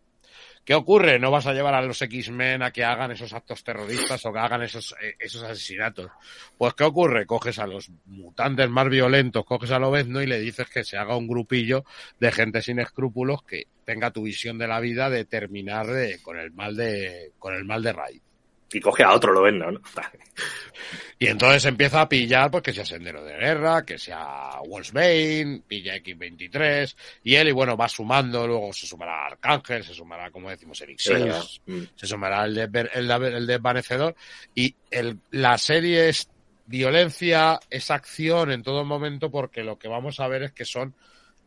¿Qué 0.67 0.75
ocurre? 0.75 1.17
No 1.17 1.31
vas 1.31 1.47
a 1.47 1.53
llevar 1.53 1.73
a 1.75 1.81
los 1.81 2.01
X-Men 2.01 2.61
a 2.61 2.71
que 2.71 2.83
hagan 2.83 3.11
esos 3.11 3.31
actos 3.31 3.63
terroristas 3.63 4.25
o 4.25 4.33
que 4.33 4.39
hagan 4.39 4.63
esos, 4.63 4.93
eh, 5.01 5.15
esos 5.17 5.41
asesinatos. 5.41 6.11
Pues 6.57 6.73
¿qué 6.73 6.83
ocurre? 6.83 7.25
Coges 7.25 7.57
a 7.59 7.67
los 7.67 7.89
mutantes 8.03 8.69
más 8.69 8.89
violentos, 8.89 9.45
coges 9.45 9.71
a 9.71 9.79
Lobezno 9.79 10.21
y 10.21 10.27
le 10.27 10.41
dices 10.41 10.67
que 10.69 10.83
se 10.83 10.97
haga 10.97 11.15
un 11.15 11.29
grupillo 11.29 11.85
de 12.19 12.33
gente 12.33 12.61
sin 12.61 12.79
escrúpulos 12.79 13.43
que 13.43 13.63
tenga 13.85 14.11
tu 14.11 14.23
visión 14.23 14.57
de 14.57 14.67
la 14.67 14.81
vida 14.81 15.09
de 15.09 15.23
terminar 15.23 15.87
de- 15.87 16.19
con 16.21 16.37
el 16.37 16.51
mal 16.51 16.75
de 16.75 17.31
con 17.39 17.53
el 17.55 17.63
mal 17.63 17.81
de 17.81 17.93
raíz. 17.93 18.26
Y 18.71 18.79
coge 18.81 19.03
a 19.03 19.13
otro, 19.13 19.31
lo 19.33 19.43
ven, 19.43 19.59
¿no? 19.59 19.69
Y 21.19 21.27
entonces 21.27 21.65
empieza 21.65 22.01
a 22.01 22.09
pillar, 22.09 22.51
pues 22.51 22.61
que 22.63 22.73
sea 22.73 22.85
Sendero 22.85 23.23
de 23.23 23.35
Guerra, 23.37 23.83
que 23.83 23.97
sea 23.97 24.51
Wolfsbane, 24.67 25.63
pilla 25.67 25.95
X23, 25.95 26.95
y 27.23 27.35
él, 27.35 27.47
y 27.47 27.51
bueno, 27.51 27.75
va 27.75 27.89
sumando, 27.89 28.45
luego 28.45 28.71
se 28.73 28.85
sumará 28.85 29.25
Arcángel, 29.25 29.83
se 29.83 29.93
sumará, 29.93 30.29
como 30.29 30.49
decimos, 30.49 30.79
verdad. 30.79 31.41
Six, 31.41 31.61
Mm. 31.65 31.83
se 31.95 32.07
sumará 32.07 32.45
el, 32.45 32.53
de, 32.53 32.89
el, 32.93 33.07
de- 33.07 33.37
el 33.37 33.47
desvanecedor, 33.47 34.15
y 34.53 34.75
el, 34.91 35.19
la 35.31 35.57
serie 35.57 36.09
es 36.09 36.29
violencia, 36.65 37.59
es 37.69 37.89
acción 37.89 38.51
en 38.51 38.61
todo 38.61 38.83
momento, 38.85 39.31
porque 39.31 39.63
lo 39.63 39.79
que 39.79 39.87
vamos 39.87 40.19
a 40.19 40.27
ver 40.27 40.43
es 40.43 40.51
que 40.51 40.65
son 40.65 40.93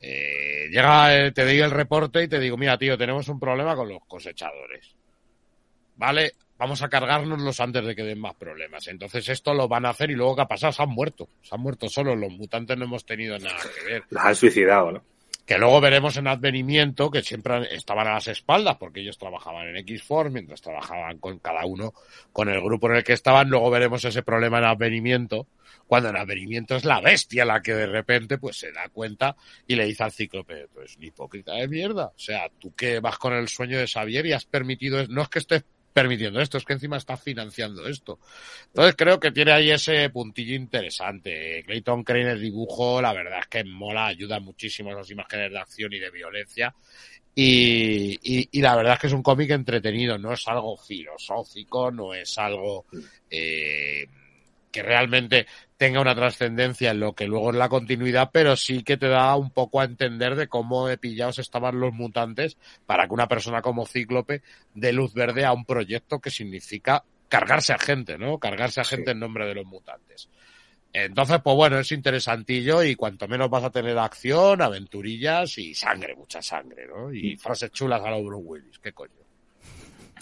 eh, 0.00 0.66
llega, 0.70 1.14
eh, 1.14 1.30
te 1.33 1.44
digo 1.44 1.64
el 1.66 1.70
reporte 1.70 2.22
y 2.22 2.28
te 2.28 2.40
digo, 2.40 2.56
mira, 2.56 2.78
tío, 2.78 2.96
tenemos 2.96 3.28
un 3.28 3.38
problema 3.38 3.76
con 3.76 3.87
los 3.88 3.98
cosechadores. 4.09 4.96
¿Vale? 5.96 6.33
Vamos 6.61 6.83
a 6.83 6.90
cargárnoslos 6.90 7.59
antes 7.61 7.83
de 7.87 7.96
que 7.96 8.03
den 8.03 8.20
más 8.20 8.35
problemas. 8.35 8.87
Entonces 8.87 9.27
esto 9.31 9.55
lo 9.55 9.66
van 9.66 9.87
a 9.87 9.90
hacer 9.90 10.11
y 10.11 10.14
luego 10.14 10.37
¿qué 10.37 10.42
ha 10.42 10.46
pasado? 10.46 10.75
Se 10.75 10.83
han 10.83 10.90
muerto. 10.90 11.27
Se 11.40 11.55
han 11.55 11.62
muerto 11.62 11.88
solos. 11.88 12.18
Los 12.18 12.31
mutantes 12.33 12.77
no 12.77 12.85
hemos 12.85 13.07
tenido 13.07 13.38
nada 13.38 13.57
que 13.57 13.90
ver. 13.90 14.05
Los 14.11 14.23
han 14.23 14.37
suicidado, 14.37 14.92
¿no? 14.92 15.03
Que 15.46 15.57
luego 15.57 15.81
veremos 15.81 16.18
en 16.18 16.27
Advenimiento 16.27 17.11
que 17.11 17.23
siempre 17.23 17.75
estaban 17.75 18.07
a 18.09 18.12
las 18.12 18.29
espaldas 18.29 18.77
porque 18.77 19.01
ellos 19.01 19.16
trabajaban 19.16 19.68
en 19.68 19.79
X-Force 19.79 20.31
mientras 20.31 20.61
trabajaban 20.61 21.16
con 21.16 21.38
cada 21.38 21.64
uno, 21.64 21.94
con 22.31 22.51
el 22.51 22.61
grupo 22.61 22.90
en 22.90 22.96
el 22.96 23.05
que 23.05 23.14
estaban. 23.14 23.49
Luego 23.49 23.70
veremos 23.70 24.05
ese 24.05 24.23
problema 24.23 24.59
en 24.59 24.64
Advenimiento 24.64 25.46
cuando 25.87 26.11
en 26.11 26.16
Advenimiento 26.16 26.77
es 26.77 26.85
la 26.85 27.01
bestia 27.01 27.46
la 27.46 27.62
que 27.62 27.75
de 27.75 27.87
repente 27.87 28.37
pues 28.37 28.59
se 28.59 28.70
da 28.70 28.90
cuenta 28.90 29.35
y 29.66 29.77
le 29.77 29.87
dice 29.87 30.05
al 30.05 30.12
cíclope, 30.12 30.68
pues 30.75 30.99
ni 30.99 31.07
hipócrita 31.07 31.55
de 31.55 31.68
mierda. 31.68 32.09
O 32.09 32.18
sea, 32.18 32.51
tú 32.59 32.75
que 32.75 33.01
vas 33.01 33.16
con 33.16 33.33
el 33.33 33.49
sueño 33.49 33.79
de 33.79 33.88
Xavier 33.88 34.27
y 34.27 34.35
has 34.35 34.44
permitido, 34.44 35.07
no 35.09 35.23
es 35.23 35.29
que 35.31 35.38
estés 35.38 35.64
permitiendo 35.92 36.40
esto, 36.40 36.59
es 36.59 36.64
que 36.64 36.72
encima 36.72 36.96
estás 36.96 37.22
financiando 37.22 37.87
esto. 37.87 38.18
Entonces 38.66 38.94
creo 38.96 39.18
que 39.18 39.33
tiene 39.33 39.53
ahí 39.53 39.70
ese 39.70 40.09
puntillo 40.11 40.55
interesante. 40.55 41.62
Clayton 41.66 42.05
Crane 42.05 42.33
el 42.33 42.40
dibujo, 42.40 43.03
la 43.03 43.12
verdad 43.12 43.40
es 43.40 43.46
que 43.48 43.64
mola, 43.64 44.07
ayuda 44.07 44.40
muchísimo 44.40 44.90
a 44.90 44.92
esas 44.92 45.11
imágenes 45.11 45.50
de 45.50 45.59
acción 45.59 45.92
y 45.92 45.98
de 45.98 46.11
violencia. 46.11 46.74
Y, 47.35 48.18
y, 48.22 48.48
y 48.50 48.61
la 48.61 48.76
verdad 48.76 48.94
es 48.94 48.98
que 49.00 49.07
es 49.07 49.12
un 49.12 49.22
cómic 49.22 49.50
entretenido, 49.50 50.18
no 50.18 50.33
es 50.33 50.46
algo 50.48 50.76
filosófico, 50.76 51.90
no 51.90 52.12
es 52.12 52.37
algo 52.38 52.87
eh, 53.31 54.05
que 54.70 54.83
realmente 54.83 55.46
tenga 55.81 56.03
una 56.03 56.14
trascendencia 56.14 56.90
en 56.90 57.01
lo 57.01 57.14
que 57.14 57.27
luego 57.27 57.53
es 57.53 57.57
la 57.57 57.71
continuidad, 57.71 58.29
pero 58.31 58.55
sí 58.55 58.83
que 58.83 58.99
te 58.99 59.09
da 59.09 59.35
un 59.35 59.51
poco 59.51 59.81
a 59.81 59.85
entender 59.85 60.35
de 60.35 60.47
cómo 60.47 60.87
de 60.87 60.99
pillados 60.99 61.38
estaban 61.38 61.81
los 61.81 61.95
mutantes 61.95 62.59
para 62.85 63.07
que 63.07 63.14
una 63.14 63.27
persona 63.27 63.62
como 63.62 63.87
Cíclope 63.87 64.43
dé 64.75 64.93
luz 64.93 65.14
verde 65.14 65.47
a 65.47 65.55
un 65.55 65.64
proyecto 65.64 66.19
que 66.19 66.31
significa 66.31 67.03
cargarse 67.31 67.73
a 67.73 67.79
gente, 67.79 68.19
¿no? 68.19 68.37
Cargarse 68.38 68.83
a 68.83 68.85
gente 68.85 69.07
Sí. 69.07 69.11
en 69.12 69.21
nombre 69.21 69.47
de 69.47 69.55
los 69.55 69.64
mutantes. 69.64 70.29
Entonces, 70.93 71.38
pues 71.43 71.57
bueno, 71.57 71.79
es 71.79 71.90
interesantillo 71.93 72.83
y 72.83 72.95
cuanto 72.95 73.27
menos 73.27 73.49
vas 73.49 73.64
a 73.64 73.71
tener 73.71 73.97
acción, 73.97 74.61
aventurillas 74.61 75.57
y 75.57 75.73
sangre, 75.73 76.14
mucha 76.14 76.43
sangre, 76.43 76.87
¿no? 76.88 77.11
Y 77.11 77.38
frases 77.38 77.73
chulas 77.73 78.03
a 78.05 78.11
los 78.11 78.23
Bruce 78.23 78.45
Willis, 78.45 78.79
qué 78.81 78.93
coño. 78.93 79.14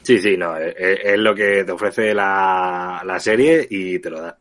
Sí, 0.05 0.19
sí, 0.21 0.37
no, 0.37 0.57
es, 0.57 0.73
es 0.79 1.19
lo 1.19 1.35
que 1.35 1.65
te 1.65 1.73
ofrece 1.73 2.15
la, 2.15 3.03
la 3.05 3.19
serie 3.19 3.67
y 3.69 3.99
te 3.99 4.09
lo 4.09 4.21
da. 4.21 4.39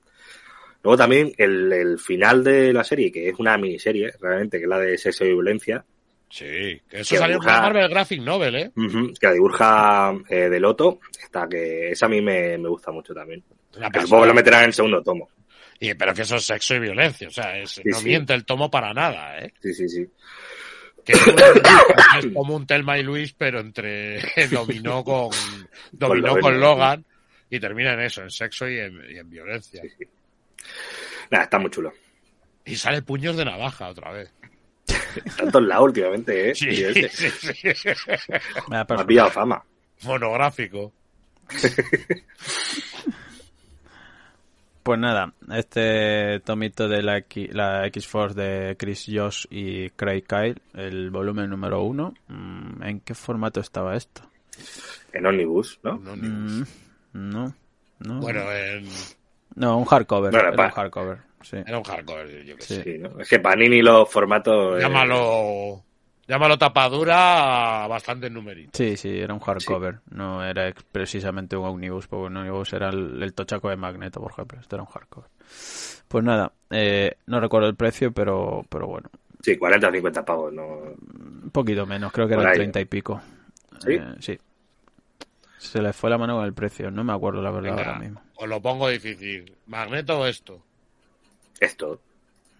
Luego 0.83 0.97
también 0.97 1.31
el, 1.37 1.71
el 1.73 1.99
final 1.99 2.43
de 2.43 2.71
la 2.73 2.83
serie, 2.83 3.11
que 3.11 3.29
es 3.29 3.35
una 3.39 3.57
miniserie, 3.57 4.11
realmente, 4.21 4.57
que 4.57 4.63
es 4.63 4.69
la 4.69 4.79
de 4.79 4.97
sexo 4.97 5.25
y 5.25 5.29
violencia, 5.33 5.83
Sí, 6.29 6.45
que 6.89 6.99
eso 6.99 7.15
Que 7.15 7.19
salió 7.19 7.37
dibuja- 7.39 7.61
Marvel 7.61 7.87
Graphic 7.89 8.21
Novel, 8.21 8.55
¿eh? 8.57 8.71
que 9.17 9.27
la 9.27 9.31
dibuja 9.33 10.13
eh, 10.27 10.49
de 10.49 10.59
Loto, 10.59 10.99
está 11.23 11.47
que 11.47 11.91
esa 11.91 12.07
a 12.07 12.09
mí 12.09 12.19
me, 12.21 12.57
me 12.57 12.67
gusta 12.67 12.91
mucho 12.91 13.13
también. 13.13 13.41
Que 13.71 14.01
supongo 14.01 14.23
que 14.23 14.27
lo 14.27 14.33
meterán 14.33 14.61
en 14.63 14.65
el 14.67 14.73
segundo 14.73 15.01
tomo. 15.01 15.29
Y, 15.79 15.93
pero 15.93 16.13
que 16.13 16.23
eso 16.23 16.35
es 16.35 16.43
sexo 16.43 16.75
y 16.75 16.79
violencia, 16.79 17.29
o 17.29 17.31
sea, 17.31 17.57
es, 17.57 17.79
no 17.85 17.97
sí. 17.97 18.05
miente 18.05 18.33
el 18.33 18.43
tomo 18.43 18.69
para 18.69 18.93
nada, 18.93 19.39
¿eh? 19.39 19.53
Sí, 19.61 19.73
sí, 19.73 19.87
sí. 19.87 20.05
Que 21.05 21.13
es, 21.13 21.21
como 22.33 22.57
un 22.57 22.67
Telma 22.67 22.97
y 22.99 23.03
Luis, 23.03 23.31
pero 23.33 23.61
entre 23.61 24.19
dominó 24.51 25.05
con 25.05 25.29
dominó 25.93 26.27
Logan, 26.35 26.41
con. 26.41 26.59
Logan 26.59 27.05
y 27.49 27.57
termina 27.61 27.93
en 27.93 28.01
eso, 28.01 28.21
en 28.23 28.31
sexo 28.31 28.67
y 28.67 28.79
en, 28.79 29.01
y 29.09 29.17
en 29.17 29.29
violencia. 29.29 29.81
Nada, 31.32 31.43
está 31.45 31.60
muy 31.60 31.69
chulo. 31.71 31.91
Y 32.65 32.75
sale 32.75 33.01
puños 33.01 33.36
de 33.38 33.45
navaja 33.45 33.89
otra 33.89 34.12
vez. 34.12 34.32
Tanto 35.38 35.60
en 35.60 35.67
la 35.67 35.82
últimamente, 35.82 36.51
¿eh? 36.51 36.56
Sí, 36.56 36.69
este, 36.69 37.10
sí, 37.10 37.30
sí. 37.73 38.32
Me 38.69 38.77
ha 38.77 38.82
ha 38.82 38.88
pasado. 38.88 39.08
pillado 39.08 39.32
fama. 39.32 39.63
Monográfico. 40.03 40.93
Pues 44.84 44.99
nada, 44.99 45.34
este 45.53 46.39
tomito 46.45 46.88
de 46.88 47.01
la, 47.03 47.17
X- 47.17 47.49
la 47.53 47.86
X-Force 47.88 48.39
de 48.39 48.77
Chris 48.77 49.06
Josh 49.12 49.45
y 49.49 49.89
Craig 49.91 50.23
Kyle, 50.25 50.62
el 50.75 51.10
volumen 51.10 51.49
número 51.49 51.82
uno. 51.82 52.13
mm, 52.30 52.84
¿En 52.84 52.99
qué 53.01 53.13
formato 53.13 53.60
estaba 53.60 53.97
esto? 53.97 54.21
En 55.12 55.25
Omnibus, 55.25 55.80
¿no? 55.84 55.97
No, 55.97 56.15
ni- 56.15 56.27
Mm, 56.30 56.65
no, 57.13 57.53
no. 57.99 58.19
Bueno, 58.21 58.49
en- 58.53 58.88
no, 59.57 59.77
un 59.77 59.85
hardcover. 59.85 60.31
Bueno, 60.31 60.47
era 60.47 60.55
pa- 60.57 60.65
un 60.65 60.71
hardcover, 60.71 61.17
sí. 61.41 61.57
era 61.65 61.77
un 61.77 61.83
hardcore, 61.83 62.45
yo 62.45 62.55
que 62.55 62.61
Sí. 62.63 62.75
sé. 62.75 62.83
Sí, 62.83 62.97
¿no? 62.99 63.19
Es 63.19 63.27
que 63.29 63.39
Panini 63.39 63.81
los 63.81 64.09
formatos... 64.09 64.77
eh, 64.77 64.81
Llámalo, 64.81 65.83
llámalo 66.27 66.57
tapadura, 66.57 67.85
bastante 67.87 68.29
numerito. 68.29 68.71
Sí, 68.73 68.97
sí, 68.97 69.19
era 69.19 69.33
un 69.33 69.39
hardcover. 69.39 69.99
No 70.11 70.43
era 70.43 70.73
precisamente 70.91 71.55
un 71.57 71.65
omnibus, 71.65 72.07
porque 72.07 72.27
un 72.27 72.37
omnibus 72.37 72.73
era 72.73 72.89
el, 72.89 73.21
el 73.21 73.33
tochaco 73.33 73.69
de 73.69 73.77
Magneto, 73.77 74.21
por 74.21 74.31
ejemplo. 74.31 74.59
Esto 74.59 74.75
era 74.75 74.83
un 74.83 74.89
hardcover. 74.89 75.29
Pues 76.07 76.23
nada, 76.23 76.51
eh, 76.69 77.15
no 77.25 77.39
recuerdo 77.39 77.67
el 77.67 77.75
precio, 77.75 78.11
pero, 78.11 78.63
pero 78.69 78.87
bueno, 78.87 79.09
Sí, 79.41 79.55
40 79.57 79.87
o 79.87 79.91
50 79.91 80.25
pavos, 80.25 80.51
¿no? 80.51 80.65
un 80.65 81.49
poquito 81.51 81.85
menos, 81.85 82.11
creo 82.11 82.27
que 82.27 82.35
ahí. 82.35 82.55
30 82.55 82.81
y 82.81 82.85
pico. 82.85 83.21
¿Sí? 83.79 83.93
Eh, 83.93 84.03
sí. 84.19 84.37
Se 85.57 85.81
le 85.81 85.91
fue 85.93 86.09
la 86.09 86.17
mano 86.17 86.35
con 86.37 86.45
el 86.45 86.53
precio, 86.53 86.91
no 86.91 87.03
me 87.03 87.13
acuerdo 87.13 87.41
la 87.41 87.51
verdad 87.51 87.71
Venga, 87.75 87.85
ahora 87.89 87.99
mismo. 87.99 88.21
os 88.35 88.47
lo 88.47 88.61
pongo 88.61 88.87
difícil. 88.89 89.55
¿Magneto 89.65 90.19
o 90.19 90.25
esto? 90.25 90.63
Esto. 91.59 91.99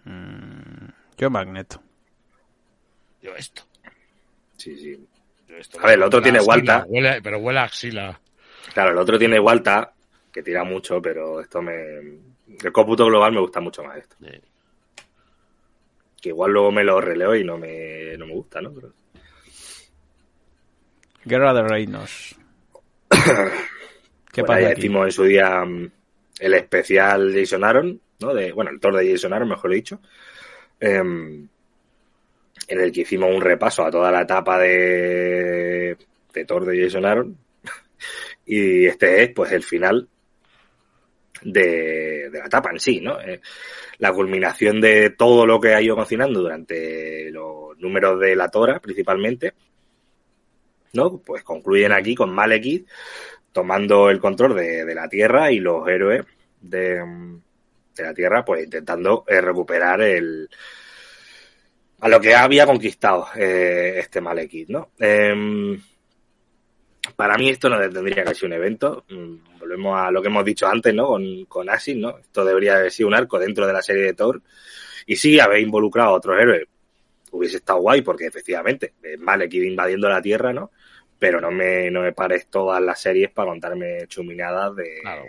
Mm, 0.04 0.88
yo 1.16 1.30
Magneto. 1.30 1.80
Yo 3.22 3.34
esto. 3.36 3.62
Sí, 4.56 4.76
sí. 4.76 5.06
Yo 5.46 5.56
esto. 5.56 5.78
A 5.80 5.86
ver, 5.86 5.94
el 5.94 6.02
otro 6.02 6.20
tiene 6.20 6.40
Walta. 6.40 6.84
huele- 6.88 7.20
pero 7.22 7.38
huele 7.38 7.60
a 7.60 7.64
axila. 7.64 8.20
Claro, 8.74 8.90
el 8.90 8.98
otro 8.98 9.18
tiene 9.18 9.38
Walta, 9.38 9.92
que 10.32 10.42
tira 10.42 10.64
mucho, 10.64 11.00
pero 11.00 11.40
esto 11.40 11.62
me... 11.62 11.74
El 12.62 12.72
cómputo 12.72 13.06
global 13.06 13.32
me 13.32 13.40
gusta 13.40 13.60
mucho 13.60 13.84
más 13.84 13.96
esto. 13.98 14.16
Sí. 14.20 14.40
que 16.20 16.30
igual 16.30 16.50
luego 16.50 16.72
me 16.72 16.82
lo 16.82 17.00
releo 17.00 17.36
y 17.36 17.44
no 17.44 17.56
me, 17.56 18.16
no 18.18 18.26
me 18.26 18.32
gusta, 18.34 18.60
¿no? 18.60 18.72
Pero- 18.72 18.92
Guerra 21.24 21.54
de 21.54 21.62
Reinos. 21.62 22.34
¿Qué 24.32 24.42
Bueno, 24.42 24.54
pasa 24.60 24.70
aquí? 24.70 24.80
hicimos 24.80 25.06
en 25.06 25.12
su 25.12 25.24
día 25.24 25.64
mm, 25.64 25.90
el 26.40 26.54
especial 26.54 27.32
Jason 27.34 27.64
Aaron, 27.64 28.00
¿no? 28.20 28.34
De, 28.34 28.52
bueno, 28.52 28.70
el 28.70 28.80
Thor 28.80 28.96
de 28.96 29.10
Jason 29.10 29.32
Aaron, 29.32 29.48
mejor 29.48 29.70
dicho. 29.72 30.00
Em, 30.80 31.48
en 32.68 32.80
el 32.80 32.92
que 32.92 33.00
hicimos 33.02 33.34
un 33.34 33.40
repaso 33.40 33.84
a 33.84 33.90
toda 33.90 34.10
la 34.10 34.22
etapa 34.22 34.58
de, 34.58 35.96
de 36.32 36.44
Thor 36.44 36.64
de 36.64 36.82
Jason 36.84 37.04
Aaron. 37.06 37.36
Y 38.46 38.86
este 38.86 39.24
es, 39.24 39.30
pues, 39.34 39.52
el 39.52 39.62
final 39.62 40.08
de, 41.42 42.30
de 42.30 42.38
la 42.38 42.46
etapa 42.46 42.70
en 42.70 42.80
sí, 42.80 43.00
¿no? 43.00 43.20
Eh, 43.20 43.40
la 43.98 44.12
culminación 44.12 44.80
de 44.80 45.10
todo 45.10 45.46
lo 45.46 45.60
que 45.60 45.74
ha 45.74 45.82
ido 45.82 45.96
cocinando 45.96 46.40
durante 46.40 47.30
los 47.30 47.76
números 47.78 48.18
de 48.20 48.34
la 48.36 48.48
Tora, 48.48 48.80
principalmente. 48.80 49.52
¿No? 50.92 51.18
Pues 51.18 51.42
concluyen 51.44 51.92
aquí 51.92 52.14
con 52.14 52.34
Malekith 52.34 52.88
tomando 53.52 54.10
el 54.10 54.20
control 54.20 54.56
de, 54.56 54.84
de 54.84 54.94
la 54.94 55.08
Tierra 55.08 55.50
y 55.50 55.58
los 55.58 55.86
héroes 55.88 56.24
de, 56.60 57.04
de 57.96 58.02
la 58.02 58.14
Tierra, 58.14 58.44
pues 58.44 58.64
intentando 58.64 59.24
eh, 59.26 59.40
recuperar 59.40 60.00
el 60.00 60.48
a 62.00 62.08
lo 62.08 62.20
que 62.20 62.34
había 62.34 62.64
conquistado 62.64 63.26
eh, 63.34 63.96
este 63.98 64.20
Malekith, 64.20 64.68
¿no? 64.68 64.90
Em, 64.98 65.80
para 67.16 67.36
mí 67.36 67.48
esto 67.48 67.68
no 67.68 67.78
tendría 67.80 68.24
que 68.24 68.34
ser 68.34 68.46
un 68.46 68.52
evento. 68.52 69.04
Mm, 69.08 69.58
Volvemos 69.58 69.98
a 69.98 70.10
lo 70.10 70.22
que 70.22 70.28
hemos 70.28 70.44
dicho 70.44 70.66
antes, 70.66 70.94
¿no? 70.94 71.08
Con, 71.08 71.44
con 71.46 71.68
Asis, 71.68 71.96
¿no? 71.96 72.18
Esto 72.18 72.44
debería 72.44 72.76
haber 72.76 72.92
sido 72.92 73.08
un 73.08 73.14
arco 73.14 73.38
dentro 73.38 73.66
de 73.66 73.72
la 73.72 73.82
serie 73.82 74.04
de 74.04 74.14
Thor. 74.14 74.40
Y 75.06 75.16
sí, 75.16 75.40
haber 75.40 75.58
involucrado 75.60 76.10
a 76.10 76.14
otros 76.14 76.40
héroes 76.40 76.68
hubiese 77.30 77.58
estado 77.58 77.80
guay, 77.80 78.02
porque 78.02 78.26
efectivamente, 78.26 78.94
es 79.02 79.18
Malekith 79.18 79.64
invadiendo 79.64 80.08
la 80.08 80.22
Tierra, 80.22 80.52
¿no? 80.52 80.70
Pero 81.18 81.40
no 81.40 81.50
me, 81.50 81.90
no 81.90 82.02
me 82.02 82.12
pares 82.12 82.46
todas 82.48 82.80
las 82.82 83.00
series 83.00 83.30
para 83.30 83.50
contarme 83.50 84.06
chuminadas 84.06 84.74
de 84.76 84.98
Claro. 85.02 85.24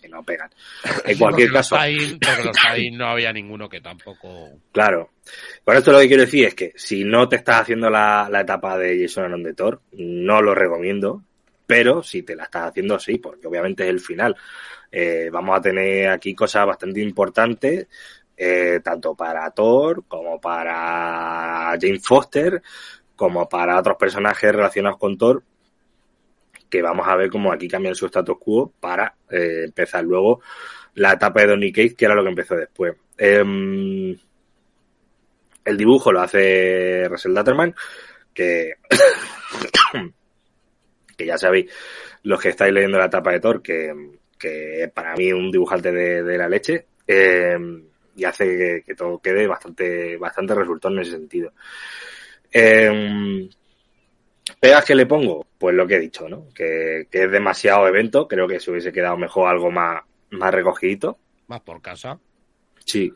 que 0.00 0.08
no 0.08 0.22
pegan. 0.22 0.50
En 1.04 1.18
cualquier 1.18 1.48
Porque 1.48 1.52
caso, 1.52 1.74
Los 1.76 1.84
Tain- 1.84 2.18
porque 2.20 2.44
los 2.44 2.56
Tain 2.62 2.96
no 2.98 3.06
había 3.08 3.32
ninguno 3.32 3.68
que 3.68 3.80
tampoco... 3.80 4.50
Claro. 4.72 5.10
Con 5.64 5.76
esto 5.76 5.92
lo 5.92 5.98
que 6.00 6.08
quiero 6.08 6.22
decir 6.24 6.46
es 6.46 6.54
que 6.54 6.72
si 6.76 7.04
no 7.04 7.28
te 7.28 7.36
estás 7.36 7.62
haciendo 7.62 7.90
la, 7.90 8.28
la 8.30 8.40
etapa 8.42 8.76
de 8.78 9.00
Jason 9.02 9.24
Aaron 9.24 9.42
de 9.42 9.54
Thor, 9.54 9.80
no 9.92 10.40
lo 10.42 10.54
recomiendo. 10.54 11.22
Pero 11.66 12.02
si 12.02 12.22
te 12.22 12.34
la 12.36 12.44
estás 12.44 12.68
haciendo, 12.70 12.98
sí, 12.98 13.18
porque 13.18 13.46
obviamente 13.46 13.84
es 13.84 13.90
el 13.90 14.00
final. 14.00 14.36
Eh, 14.90 15.28
vamos 15.32 15.56
a 15.58 15.62
tener 15.62 16.08
aquí 16.10 16.34
cosas 16.34 16.66
bastante 16.66 17.00
importantes, 17.00 17.86
eh, 18.36 18.80
tanto 18.84 19.14
para 19.14 19.50
Thor 19.52 20.04
como 20.06 20.40
para 20.40 21.76
Jane 21.80 22.00
Foster, 22.00 22.60
como 23.16 23.48
para 23.48 23.78
otros 23.78 23.96
personajes 23.96 24.52
relacionados 24.52 24.98
con 24.98 25.16
Thor, 25.16 25.42
que 26.68 26.82
vamos 26.82 27.06
a 27.06 27.16
ver 27.16 27.30
cómo 27.30 27.52
aquí 27.52 27.68
cambian 27.68 27.94
su 27.94 28.06
status 28.06 28.38
quo 28.38 28.72
para 28.80 29.14
eh, 29.30 29.64
empezar 29.64 30.04
luego 30.04 30.40
la 30.94 31.12
etapa 31.12 31.42
de 31.42 31.48
Donny 31.48 31.72
Cates, 31.72 31.94
que 31.94 32.06
era 32.06 32.14
lo 32.14 32.22
que 32.22 32.30
empezó 32.30 32.56
después. 32.56 32.94
Em, 33.18 34.16
el 35.64 35.76
dibujo 35.76 36.12
lo 36.12 36.20
hace 36.20 37.06
Russell 37.08 37.34
Datterman, 37.34 37.74
que, 38.32 38.74
que 41.16 41.26
ya 41.26 41.38
sabéis, 41.38 41.70
los 42.22 42.40
que 42.40 42.48
estáis 42.48 42.72
leyendo 42.72 42.98
la 42.98 43.06
etapa 43.06 43.32
de 43.32 43.40
Thor, 43.40 43.62
que, 43.62 43.92
que 44.38 44.90
para 44.94 45.14
mí 45.14 45.28
es 45.28 45.34
un 45.34 45.50
dibujante 45.50 45.92
de, 45.92 46.22
de 46.22 46.38
la 46.38 46.48
leche, 46.48 46.86
em, 47.06 47.84
y 48.16 48.24
hace 48.24 48.44
que, 48.44 48.82
que 48.86 48.94
todo 48.94 49.18
quede 49.18 49.46
bastante, 49.46 50.16
bastante 50.16 50.54
resultón 50.54 50.94
en 50.94 51.00
ese 51.00 51.12
sentido. 51.12 51.52
Em, 52.52 53.48
¿Pegas 54.60 54.84
que 54.84 54.94
le 54.94 55.06
pongo? 55.06 55.46
Pues 55.58 55.74
lo 55.74 55.86
que 55.86 55.96
he 55.96 56.00
dicho, 56.00 56.28
¿no? 56.28 56.48
Que, 56.54 57.08
que 57.10 57.24
es 57.24 57.30
demasiado 57.30 57.88
evento, 57.88 58.28
creo 58.28 58.46
que 58.46 58.60
se 58.60 58.70
hubiese 58.70 58.92
quedado 58.92 59.16
mejor 59.16 59.48
algo 59.48 59.70
más, 59.70 60.02
más 60.30 60.52
recogidito. 60.52 61.18
Más 61.48 61.60
por 61.60 61.80
casa. 61.80 62.18
Sí, 62.84 63.12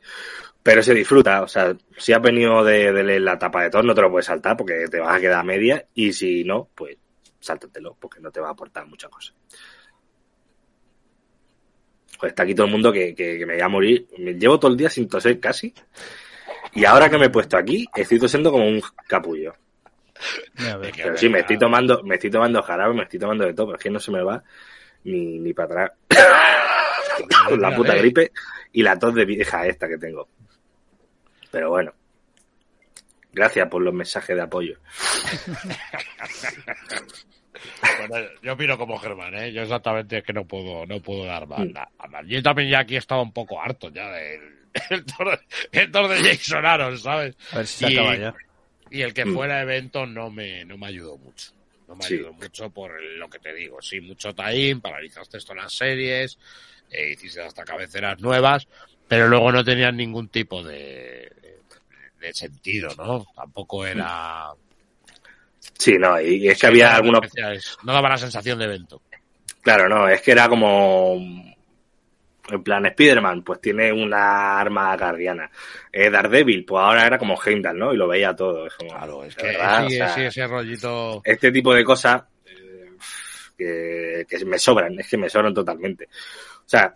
pero 0.63 0.83
se 0.83 0.95
disfruta. 0.95 1.43
O 1.43 1.49
sea, 1.49 1.77
si 1.97 2.13
has 2.13 2.23
venido 2.23 2.65
de, 2.65 2.93
de 2.93 3.05
leer 3.05 3.23
la 3.23 3.39
tapa 3.39 3.63
de 3.63 3.71
Thor, 3.71 3.85
no 3.85 3.95
te 3.95 4.01
lo 4.01 4.11
puedes 4.11 4.27
saltar 4.27 4.57
porque 4.57 4.87
te 4.91 4.99
vas 4.99 5.17
a 5.17 5.21
quedar 5.21 5.41
a 5.41 5.45
media. 5.45 5.87
Y 5.95 6.13
si 6.13 6.45
no, 6.45 6.69
pues 6.75 6.97
sáltatelo 7.41 7.97
porque 8.01 8.21
no 8.21 8.31
te 8.31 8.41
va 8.41 8.49
a 8.49 8.53
aportar 8.53 8.87
mucha 8.87 9.09
cosa. 9.09 9.33
Joder, 12.19 12.31
está 12.31 12.43
aquí 12.45 12.55
todo 12.55 12.67
el 12.67 12.73
mundo 12.73 12.93
que, 12.93 13.15
que, 13.15 13.39
que 13.39 13.47
me 13.47 13.55
voy 13.55 13.63
a 13.63 13.69
morir. 13.69 14.09
Me 14.19 14.35
llevo 14.35 14.59
todo 14.59 14.71
el 14.71 14.77
día 14.77 14.91
sin 14.91 15.09
toser 15.09 15.39
casi. 15.39 15.73
Y 16.75 16.85
ahora 16.85 17.09
que 17.09 17.19
me 17.19 17.27
he 17.27 17.31
puesto 17.31 17.57
aquí, 17.57 17.87
estoy 17.95 18.19
tosiendo 18.19 18.51
como 18.51 18.67
un 18.67 18.83
capullo. 19.07 19.55
Pero 20.57 21.17
sí, 21.17 21.29
me 21.29 21.41
estoy 21.41 21.59
tomando, 21.59 22.03
me 22.03 22.15
estoy 22.15 22.31
tomando 22.31 22.63
jarabe, 22.63 22.95
me 22.95 23.03
estoy 23.03 23.19
tomando 23.19 23.45
de 23.45 23.55
todo, 23.55 23.67
pero 23.67 23.77
es 23.77 23.83
que 23.83 23.91
no 23.91 24.01
se 24.01 24.11
me 24.11 24.23
va 24.23 24.43
ni, 25.05 25.39
ni 25.39 25.53
para 25.53 25.85
atrás. 25.85 25.93
Con 27.49 27.61
la 27.61 27.75
puta 27.75 27.95
gripe 27.95 28.33
y 28.73 28.83
la 28.83 28.99
tos 28.99 29.15
de 29.15 29.25
vieja 29.25 29.67
esta 29.67 29.89
que 29.89 29.99
tengo. 29.99 30.29
Pero 31.51 31.71
bueno. 31.71 31.93
Gracias 33.33 33.69
por 33.69 33.83
los 33.83 33.93
mensajes 33.93 34.35
de 34.35 34.43
apoyo. 34.43 34.79
Bueno, 37.99 38.29
yo 38.43 38.53
opino 38.53 38.77
como 38.79 38.99
Germán, 38.99 39.35
¿eh? 39.35 39.53
Yo 39.53 39.63
exactamente 39.63 40.19
es 40.19 40.25
que 40.25 40.33
no 40.33 40.45
puedo, 40.47 40.87
no 40.87 41.01
puedo 41.01 41.25
dar 41.25 41.47
más. 41.47 41.67
Nada 41.67 41.91
más. 42.09 42.27
Yo 42.27 42.43
también 42.43 42.69
ya 42.71 42.81
aquí 42.81 42.95
he 42.95 42.99
estado 42.99 43.23
un 43.23 43.33
poco 43.33 43.61
harto 43.61 43.89
ya 43.91 44.11
del 44.11 44.41
el 44.91 45.05
el 45.73 45.93
de 45.93 46.37
Jason 46.37 46.67
Aaron, 46.67 46.99
¿sabes? 46.99 47.37
A 47.53 47.57
ver 47.59 47.67
si 47.67 47.79
se 47.87 47.93
Y- 47.93 47.97
acaba 47.97 48.17
ya. 48.17 48.35
Y 48.89 49.03
el 49.03 49.13
que 49.15 49.27
fuera 49.27 49.61
evento 49.63 50.07
no 50.07 50.31
me, 50.31 50.65
no 50.65 50.79
me 50.79 50.87
ayudó 50.87 51.17
mucho. 51.19 51.51
No 51.89 51.97
me 51.97 52.05
Sí. 52.05 52.15
ayudó 52.15 52.33
mucho 52.33 52.71
por 52.71 53.01
lo 53.03 53.29
que 53.29 53.39
te 53.41 53.53
digo. 53.53 53.81
Sí, 53.83 54.01
mucho 54.01 54.35
time, 54.35 54.77
paralizaste 54.77 55.39
esto 55.39 55.53
en 55.53 55.59
las 55.59 55.73
series, 55.73 56.39
eh, 56.91 57.13
hiciste 57.13 57.41
hasta 57.43 57.65
cabeceras 57.65 58.21
nuevas, 58.21 58.67
pero 59.09 59.29
luego 59.29 59.51
no 59.51 59.65
tenían 59.65 59.97
ningún 59.97 60.29
tipo 60.29 60.63
de, 60.63 61.33
de 62.21 62.35
sentido, 62.35 62.91
¿no? 62.97 63.27
Tampoco 63.35 63.85
era... 63.87 64.51
Sí, 65.79 65.97
no, 65.99 66.21
y, 66.21 66.49
es 66.49 66.59
que 66.61 66.67
había 66.67 66.91
no 66.91 66.97
algunos. 66.97 67.23
especiales. 67.25 67.77
No 67.85 67.93
daba 67.93 68.09
la 68.11 68.19
sensación 68.19 68.59
de 68.59 68.65
evento. 68.65 69.03
Claro, 69.63 69.89
no, 69.89 70.09
es 70.09 70.23
que 70.23 70.33
era 70.33 70.49
como. 70.49 71.17
En 72.49 72.63
plan, 72.63 72.87
Spider-Man, 72.87 73.43
pues 73.43 73.61
tiene 73.61 73.93
una 73.93 74.61
arma 74.61 74.97
guardiana. 74.97 75.51
Eh, 75.93 76.09
Daredevil, 76.11 76.65
pues 76.65 76.81
ahora 76.81 77.05
era 77.05 77.19
como 77.19 77.37
Heimdall, 77.45 77.77
¿no? 77.77 77.93
Y 77.93 77.97
lo 77.97 78.07
veía 78.07 78.37
todo. 78.37 78.69
Es 78.69 78.75
como, 78.75 78.91
Claro, 78.91 79.25
es 79.25 79.35
que 79.35 79.47
verdad, 79.49 79.89
sí, 79.89 79.95
o 79.95 79.99
sea, 79.99 80.09
sí, 80.11 80.21
ese 80.23 80.47
rollito... 80.47 81.21
este 81.25 81.51
tipo 81.51 81.75
de 81.75 81.83
cosas 81.83 82.23
eh, 82.47 82.93
que, 83.59 84.27
que 84.29 84.45
me 84.45 84.61
sobran, 84.61 84.97
es 85.01 85.09
que 85.09 85.17
me 85.17 85.29
sobran 85.29 85.53
totalmente. 85.53 86.05
O 86.05 86.69
sea, 86.69 86.95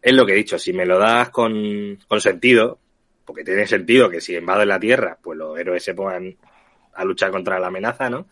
es 0.00 0.12
lo 0.14 0.24
que 0.24 0.32
he 0.32 0.36
dicho, 0.36 0.58
si 0.58 0.72
me 0.72 0.86
lo 0.86 0.98
das 0.98 1.30
con, 1.30 1.98
con 2.06 2.20
sentido, 2.20 2.78
porque 3.24 3.44
tiene 3.44 3.66
sentido 3.66 4.08
que 4.08 4.20
si 4.20 4.36
invaden 4.36 4.68
la 4.68 4.78
Tierra, 4.80 5.18
pues 5.20 5.36
los 5.38 5.58
héroes 5.58 5.82
se 5.82 5.94
pongan 5.94 6.36
a 7.00 7.04
luchar 7.04 7.30
contra 7.30 7.58
la 7.58 7.68
amenaza, 7.68 8.10
¿no? 8.10 8.26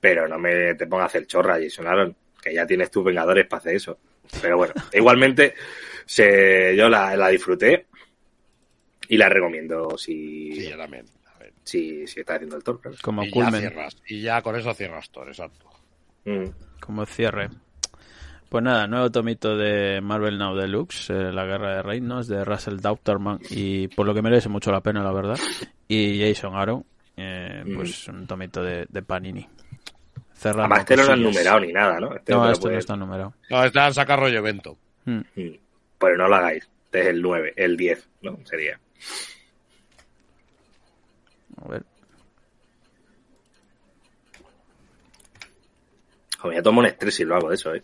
Pero 0.00 0.28
no 0.28 0.38
me 0.38 0.74
te 0.74 0.86
pongas 0.86 1.04
a 1.04 1.06
hacer 1.06 1.26
chorra, 1.26 1.58
Jason 1.60 1.86
Aaron, 1.86 2.16
que 2.40 2.54
ya 2.54 2.66
tienes 2.66 2.90
tus 2.90 3.04
Vengadores 3.04 3.46
para 3.46 3.60
hacer 3.60 3.76
eso. 3.76 3.98
Pero 4.40 4.56
bueno, 4.56 4.74
igualmente 4.92 5.54
se, 6.04 6.76
yo 6.76 6.88
la, 6.88 7.16
la 7.16 7.28
disfruté 7.28 7.86
y 9.08 9.16
la 9.16 9.28
recomiendo 9.28 9.96
si, 9.96 10.52
Sí, 10.52 10.70
yo 10.70 10.76
también. 10.76 11.06
A 11.34 11.38
ver. 11.38 11.52
si, 11.64 12.06
si 12.06 12.20
está 12.20 12.34
haciendo 12.34 12.56
el 12.56 12.62
Thor, 12.62 12.80
claro. 12.80 12.96
Como 13.02 13.22
y 13.22 13.26
ya 13.26 13.32
culmen, 13.32 13.60
cierras. 13.60 13.96
Y 14.06 14.20
ya 14.22 14.42
con 14.42 14.56
eso 14.56 14.72
cierras 14.74 15.10
todo, 15.10 15.26
exacto. 15.26 15.66
Mm. 16.24 16.50
como 16.80 17.06
cierre. 17.06 17.48
Pues 18.48 18.64
nada, 18.64 18.86
nuevo 18.86 19.10
tomito 19.10 19.56
de 19.56 20.00
Marvel 20.00 20.38
Now 20.38 20.56
Deluxe, 20.56 21.10
eh, 21.10 21.32
La 21.32 21.44
Guerra 21.44 21.76
de 21.76 21.82
Reinos, 21.82 22.28
de 22.28 22.44
Russell 22.44 22.78
Dauterman, 22.78 23.40
y 23.50 23.88
por 23.88 24.06
lo 24.06 24.14
que 24.14 24.22
merece 24.22 24.48
mucho 24.48 24.72
la 24.72 24.80
pena, 24.80 25.02
la 25.02 25.12
verdad. 25.12 25.38
Y 25.86 26.18
Jason 26.20 26.56
Aaron, 26.56 26.84
eh, 27.18 27.62
Mm. 27.66 27.74
pues 27.76 28.08
un 28.08 28.26
tomito 28.26 28.62
de, 28.62 28.86
de 28.88 29.02
Panini. 29.02 29.46
Además, 30.44 30.80
este 30.80 30.96
no 30.96 31.02
lo 31.04 31.12
han 31.14 31.22
numerado 31.22 31.60
ni 31.60 31.72
nada, 31.72 31.98
¿no? 31.98 32.14
Este 32.14 32.32
No, 32.32 32.48
este 32.50 32.68
no 32.70 32.78
está 32.78 32.96
numerado. 32.96 33.34
No, 33.50 33.64
este 33.64 33.80
al 33.80 33.92
sacar 33.94 34.20
rollo 34.20 34.38
evento. 34.38 34.78
Mm. 35.04 35.18
Mm. 35.34 35.58
Pero 35.98 36.16
no 36.16 36.28
lo 36.28 36.36
hagáis. 36.36 36.68
Este 36.84 37.00
es 37.00 37.06
el 37.08 37.20
9, 37.22 37.52
el 37.56 37.76
10, 37.76 38.08
¿no? 38.22 38.38
Sería. 38.44 38.78
A 41.64 41.68
ver. 41.68 41.82
Joder, 46.38 46.56
ya 46.58 46.62
tomo 46.62 46.80
un 46.80 46.86
estrés 46.86 47.14
si 47.16 47.24
lo 47.24 47.34
hago 47.36 47.48
de 47.48 47.56
eso, 47.56 47.74
¿eh? 47.74 47.82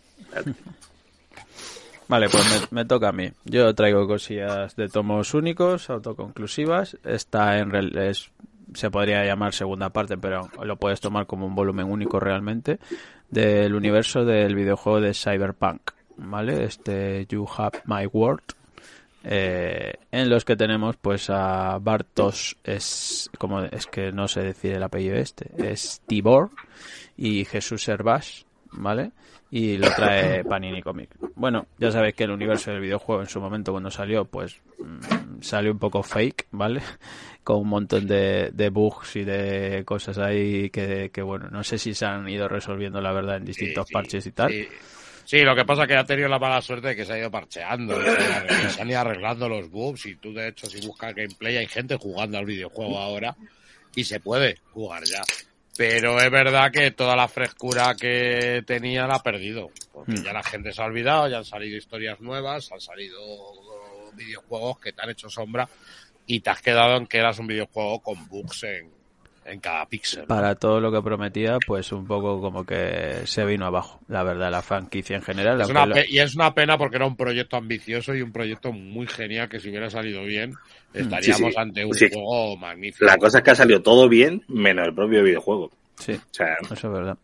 Vale, 2.07 2.29
pues 2.29 2.69
me, 2.71 2.81
me 2.81 2.85
toca 2.85 3.09
a 3.09 3.11
mí. 3.11 3.31
Yo 3.43 3.73
traigo 3.75 4.07
cosillas 4.07 4.75
de 4.75 4.87
tomos 4.87 5.33
únicos, 5.33 5.89
autoconclusivas. 5.89 6.97
Esta 7.03 7.57
en 7.57 7.71
real- 7.71 7.97
es, 7.97 8.31
se 8.73 8.89
podría 8.89 9.25
llamar 9.25 9.53
segunda 9.53 9.89
parte, 9.89 10.17
pero 10.17 10.49
lo 10.63 10.77
puedes 10.77 10.99
tomar 10.99 11.25
como 11.25 11.45
un 11.45 11.55
volumen 11.55 11.89
único 11.89 12.19
realmente 12.19 12.79
del 13.29 13.75
universo 13.75 14.25
del 14.25 14.55
videojuego 14.55 15.01
de 15.01 15.13
Cyberpunk, 15.13 15.91
¿vale? 16.17 16.63
Este 16.63 17.25
You 17.27 17.47
Have 17.57 17.81
My 17.85 18.05
World, 18.05 18.43
eh, 19.27 19.93
en 20.11 20.29
los 20.29 20.45
que 20.45 20.55
tenemos 20.55 20.97
pues 20.97 21.31
a 21.31 21.79
Bartos 21.79 22.57
es 22.63 23.27
como 23.39 23.61
es 23.61 23.87
que 23.87 24.11
no 24.11 24.27
sé 24.27 24.41
decir 24.41 24.73
el 24.73 24.83
apellido 24.83 25.15
este 25.15 25.49
es 25.57 26.03
Tibor 26.05 26.51
y 27.17 27.43
Jesús 27.45 27.87
Herbás 27.87 28.45
vale 28.71 29.13
y 29.49 29.77
lo 29.77 29.89
trae 29.95 30.43
Panini 30.49 30.83
Comic 30.83 31.09
bueno 31.33 31.65
ya 31.79 31.89
sabéis 31.89 32.13
que 32.13 32.25
el 32.25 32.31
universo 32.31 32.69
del 32.69 32.81
videojuego 32.81 33.23
en 33.23 33.27
su 33.27 33.41
momento 33.41 33.71
cuando 33.71 33.89
salió 33.89 34.25
pues 34.25 34.61
mm, 34.79 35.41
salió 35.41 35.71
un 35.71 35.79
poco 35.79 36.03
fake 36.03 36.47
vale 36.51 36.81
con 37.43 37.57
un 37.57 37.67
montón 37.67 38.07
de, 38.07 38.49
de 38.51 38.69
bugs 38.69 39.15
y 39.17 39.23
de 39.23 39.83
cosas 39.85 40.17
ahí 40.17 40.69
que, 40.69 41.11
que 41.13 41.21
bueno 41.21 41.49
no 41.49 41.63
sé 41.63 41.77
si 41.77 41.93
se 41.93 42.05
han 42.05 42.27
ido 42.29 42.47
resolviendo 42.47 42.99
la 43.01 43.11
verdad 43.11 43.37
en 43.37 43.45
distintos 43.45 43.85
Sí, 43.85 43.89
sí, 43.89 43.93
parches 43.93 44.25
y 44.25 44.31
tal 44.31 44.51
Sí. 44.51 44.67
Sí, 45.27 45.39
lo 45.39 45.55
que 45.55 45.65
pasa 45.65 45.81
es 45.83 45.87
que 45.87 45.95
ha 45.95 46.03
tenido 46.05 46.27
la 46.29 46.37
mala 46.37 46.61
suerte 46.61 46.89
de 46.89 46.95
que 46.95 47.03
se 47.03 47.13
ha 47.13 47.17
ido 47.17 47.31
parcheando, 47.31 47.95
se, 47.99 48.69
se 48.69 48.81
han 48.81 48.89
ido 48.91 48.99
arreglando 48.99 49.49
los 49.49 49.71
bugs 49.71 50.05
y 50.05 50.15
tú 50.17 50.31
de 50.31 50.49
hecho 50.49 50.67
si 50.67 50.85
buscas 50.85 51.15
gameplay 51.15 51.57
hay 51.57 51.65
gente 51.65 51.95
jugando 51.97 52.37
al 52.37 52.45
videojuego 52.45 52.99
ahora 52.99 53.35
y 53.95 54.03
se 54.03 54.19
puede 54.19 54.59
jugar 54.71 55.03
ya. 55.05 55.23
Pero 55.75 56.21
es 56.21 56.29
verdad 56.29 56.71
que 56.71 56.91
toda 56.91 57.15
la 57.15 57.27
frescura 57.27 57.95
que 57.95 58.63
tenía 58.67 59.07
la 59.07 59.15
ha 59.15 59.23
perdido, 59.23 59.71
porque 59.91 60.11
Hmm. 60.11 60.23
ya 60.25 60.31
la 60.33 60.43
gente 60.43 60.71
se 60.71 60.81
ha 60.81 60.85
olvidado, 60.85 61.27
ya 61.27 61.39
han 61.39 61.45
salido 61.45 61.75
historias 61.75 62.21
nuevas, 62.21 62.71
han 62.71 62.79
salido 62.79 63.17
videojuegos 64.15 64.79
que 64.79 64.93
te 64.93 65.01
han 65.01 65.09
hecho 65.09 65.29
sombra 65.29 65.67
y 66.25 66.39
te 66.39 66.49
has 66.49 66.61
quedado 66.61 66.97
en 66.97 67.07
que 67.07 67.17
eras 67.19 67.37
un 67.39 67.47
videojuego 67.47 67.99
con 68.01 68.27
bugs 68.27 68.63
en, 68.63 68.91
en 69.45 69.59
cada 69.59 69.85
píxel. 69.85 70.21
¿no? 70.21 70.27
para 70.27 70.55
todo 70.55 70.79
lo 70.81 70.91
que 70.91 71.01
prometía 71.03 71.59
pues 71.59 71.91
un 71.91 72.07
poco 72.07 72.41
como 72.41 72.65
que 72.65 73.21
se 73.25 73.45
vino 73.45 73.65
abajo 73.67 73.99
la 74.07 74.23
verdad 74.23 74.49
la 74.51 74.63
franquicia 74.63 75.15
en 75.15 75.21
general 75.21 75.61
Es 75.61 75.67
aunque 75.67 75.71
una 75.71 75.85
lo- 75.85 75.93
pe- 75.93 76.05
y 76.09 76.17
es 76.19 76.35
una 76.35 76.53
pena 76.55 76.77
porque 76.77 76.95
era 76.95 77.05
un 77.05 77.15
proyecto 77.15 77.57
ambicioso 77.57 78.15
y 78.15 78.21
un 78.23 78.31
proyecto 78.31 78.71
muy 78.71 79.05
genial 79.07 79.47
que 79.49 79.59
si 79.59 79.69
hubiera 79.69 79.89
salido 79.89 80.23
bien 80.23 80.57
estaríamos 80.93 81.23
Sí, 81.23 81.51
sí. 81.51 81.57
ante 81.59 81.85
un 81.85 81.93
Sí. 81.93 82.07
juego 82.11 82.57
magnífico. 82.57 83.05
La 83.05 83.17
cosa 83.17 83.37
es 83.39 83.43
que 83.43 83.51
ha 83.51 83.55
salido 83.55 83.81
todo 83.83 84.09
bien, 84.09 84.41
menos 84.47 84.87
el 84.87 84.95
propio 84.95 85.21
videojuego. 85.23 85.69
sí 85.99 86.13
O 86.13 86.33
sea, 86.33 86.55
Eso 86.63 86.73
es 86.87 86.93
verdad. 86.93 87.17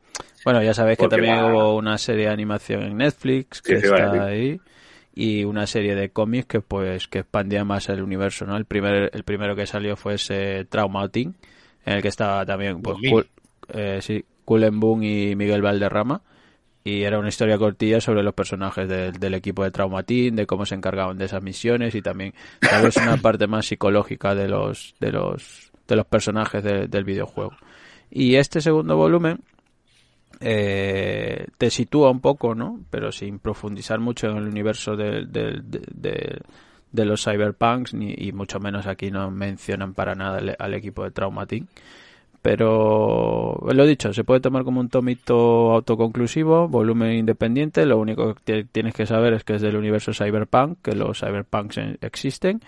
Bueno, 0.44 0.62
ya 0.64 0.74
sabéis 0.74 0.98
que 0.98 1.08
también 1.08 1.36
hubo 1.44 1.76
una 1.76 1.98
serie 1.98 2.26
de 2.26 2.32
animación 2.32 2.84
en 2.84 2.98
Netflix 2.98 3.62
que 3.62 3.78
Sí, 3.78 3.82
sí, 3.84 3.92
vale, 3.92 4.04
está 4.06 4.26
ahí 4.26 4.62
y 5.14 5.43
una 5.43 5.68
serie 5.68 5.95
de 5.95 6.09
cómics 6.09 6.45
que 6.47 6.62
pues 6.62 7.07
que 7.07 7.20
expandía 7.20 7.64
más 7.66 7.89
el 7.89 8.01
universo, 8.01 8.45
¿no? 8.45 8.55
El 8.57 8.66
primer 8.66 9.12
el 9.14 9.24
primero 9.24 9.55
que 9.55 9.66
salió 9.68 9.95
fue 9.95 10.16
ese 10.16 10.66
Trauma 10.66 11.07
Team, 11.09 11.34
en 11.86 11.93
el 11.95 12.01
que 12.01 12.07
estaba 12.07 12.45
también 12.45 12.82
pues 12.82 12.97
eh, 13.74 13.99
sí, 14.01 14.24
Cullen 14.45 14.80
Boom 14.80 15.03
y 15.03 15.36
Miguel 15.36 15.62
Valderrama 15.62 16.22
y 16.84 17.03
era 17.03 17.20
una 17.20 17.30
historia 17.30 17.57
cortilla 17.59 18.01
sobre 18.01 18.24
los 18.24 18.34
personajes 18.34 18.88
del, 18.88 19.14
del 19.14 19.34
equipo 19.36 19.64
de 19.64 19.70
Trauma 19.72 20.01
Team, 20.03 20.36
de 20.36 20.47
cómo 20.47 20.66
se 20.66 20.74
encargaban 20.76 21.18
de 21.18 21.26
esas 21.26 21.43
misiones 21.43 21.93
y 21.93 22.01
también 22.01 22.34
tal 22.59 22.84
vez 22.84 22.97
una 22.97 23.18
parte 23.22 23.45
más 23.47 23.66
psicológica 23.68 24.34
de 24.34 24.47
los 24.47 24.95
de 24.99 25.12
los 25.12 25.72
de 25.88 25.95
los 25.95 26.05
personajes 26.05 26.64
de- 26.64 26.88
del 26.88 27.03
videojuego. 27.03 27.51
Y 28.09 28.36
este 28.36 28.62
segundo 28.62 28.95
volumen 28.97 29.39
eh, 30.42 31.48
te 31.58 31.70
sitúa 31.70 32.10
un 32.12 32.20
poco, 32.20 32.56
¿no? 32.56 32.80
Pero 32.89 33.12
sin 33.12 33.39
profundizar 33.39 34.00
mucho 34.00 34.28
en 34.30 34.38
el 34.38 34.48
universo 34.48 34.96
de, 34.96 35.26
de- 35.26 36.42
los 37.06 37.24
cyberpunks 37.24 37.94
ni, 37.94 38.14
y 38.18 38.32
mucho 38.34 38.60
menos 38.60 38.86
aquí 38.88 39.12
no 39.12 39.32
mencionan 39.32 39.94
para 39.94 40.14
nada 40.16 40.42
al, 40.60 40.74
equipo 40.74 41.04
de 41.04 41.12
Trauma 41.12 41.46
Team. 41.46 41.68
Pero 42.42 43.60
lo 43.72 43.86
dicho, 43.86 44.14
se 44.14 44.24
puede 44.24 44.39
tomar 44.39 44.64
como 44.64 44.80
un 44.80 44.89
tomito 44.89 45.72
autoconclusivo, 45.74 46.68
volumen 46.68 47.14
independiente. 47.14 47.86
Lo 47.86 48.00
único 48.00 48.34
que 48.44 48.64
tienes 48.64 48.96
que 48.96 49.06
saber 49.06 49.34
es 49.34 49.44
que 49.44 49.56
es 49.56 49.62
del 49.62 49.76
universo 49.76 50.12
cyberpunk, 50.14 50.80
que 50.82 50.96
los 50.96 51.20
cyberpunks 51.20 51.78
en- 51.78 51.98
existen 52.02 52.62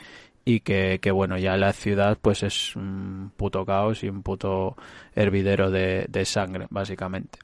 y 0.45 0.59
que, 0.59 0.99
bueno, 1.11 1.37
ya 1.37 1.57
la 1.57 1.73
ciudad 1.73 2.17
pues 2.21 2.43
es 2.43 2.75
un 2.75 3.31
puto 3.35 3.65
caos 3.65 4.03
y 4.03 4.09
un 4.09 4.21
puto 4.21 4.75
hervidero 5.15 5.71
de, 5.71 6.05
de 6.09 6.25
sangre, 6.25 6.67
básicamente. 6.69 7.39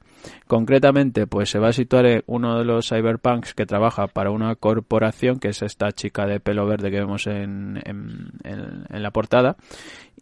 Concretamente, 0.46 1.26
pues 1.26 1.50
se 1.50 1.58
va 1.58 1.68
a 1.68 1.72
situar 1.72 2.06
en 2.06 2.22
uno 2.26 2.58
de 2.58 2.64
los 2.64 2.88
cyberpunks 2.88 3.54
que 3.54 3.66
trabaja 3.66 4.06
para 4.08 4.30
una 4.30 4.54
corporación, 4.56 5.38
que 5.38 5.48
es 5.48 5.62
esta 5.62 5.92
chica 5.92 6.26
de 6.26 6.40
pelo 6.40 6.66
verde 6.66 6.90
que 6.90 7.00
vemos 7.00 7.26
en, 7.26 7.80
en, 7.84 8.32
en- 8.44 9.02
la 9.02 9.10
portada, 9.12 9.56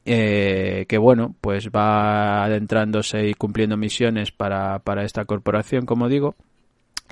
eh, 0.05 0.87
que 0.89 0.99
bueno, 0.99 1.35
pues 1.41 1.71
va 1.71 2.45
adentrándose 2.45 3.29
y 3.29 3.35
cumpliendo 3.35 3.77
misiones 3.77 4.31
para, 4.33 4.79
para 4.81 5.05
esta 5.05 5.25
corporación, 5.25 5.87
como 5.87 6.09
digo. 6.09 6.35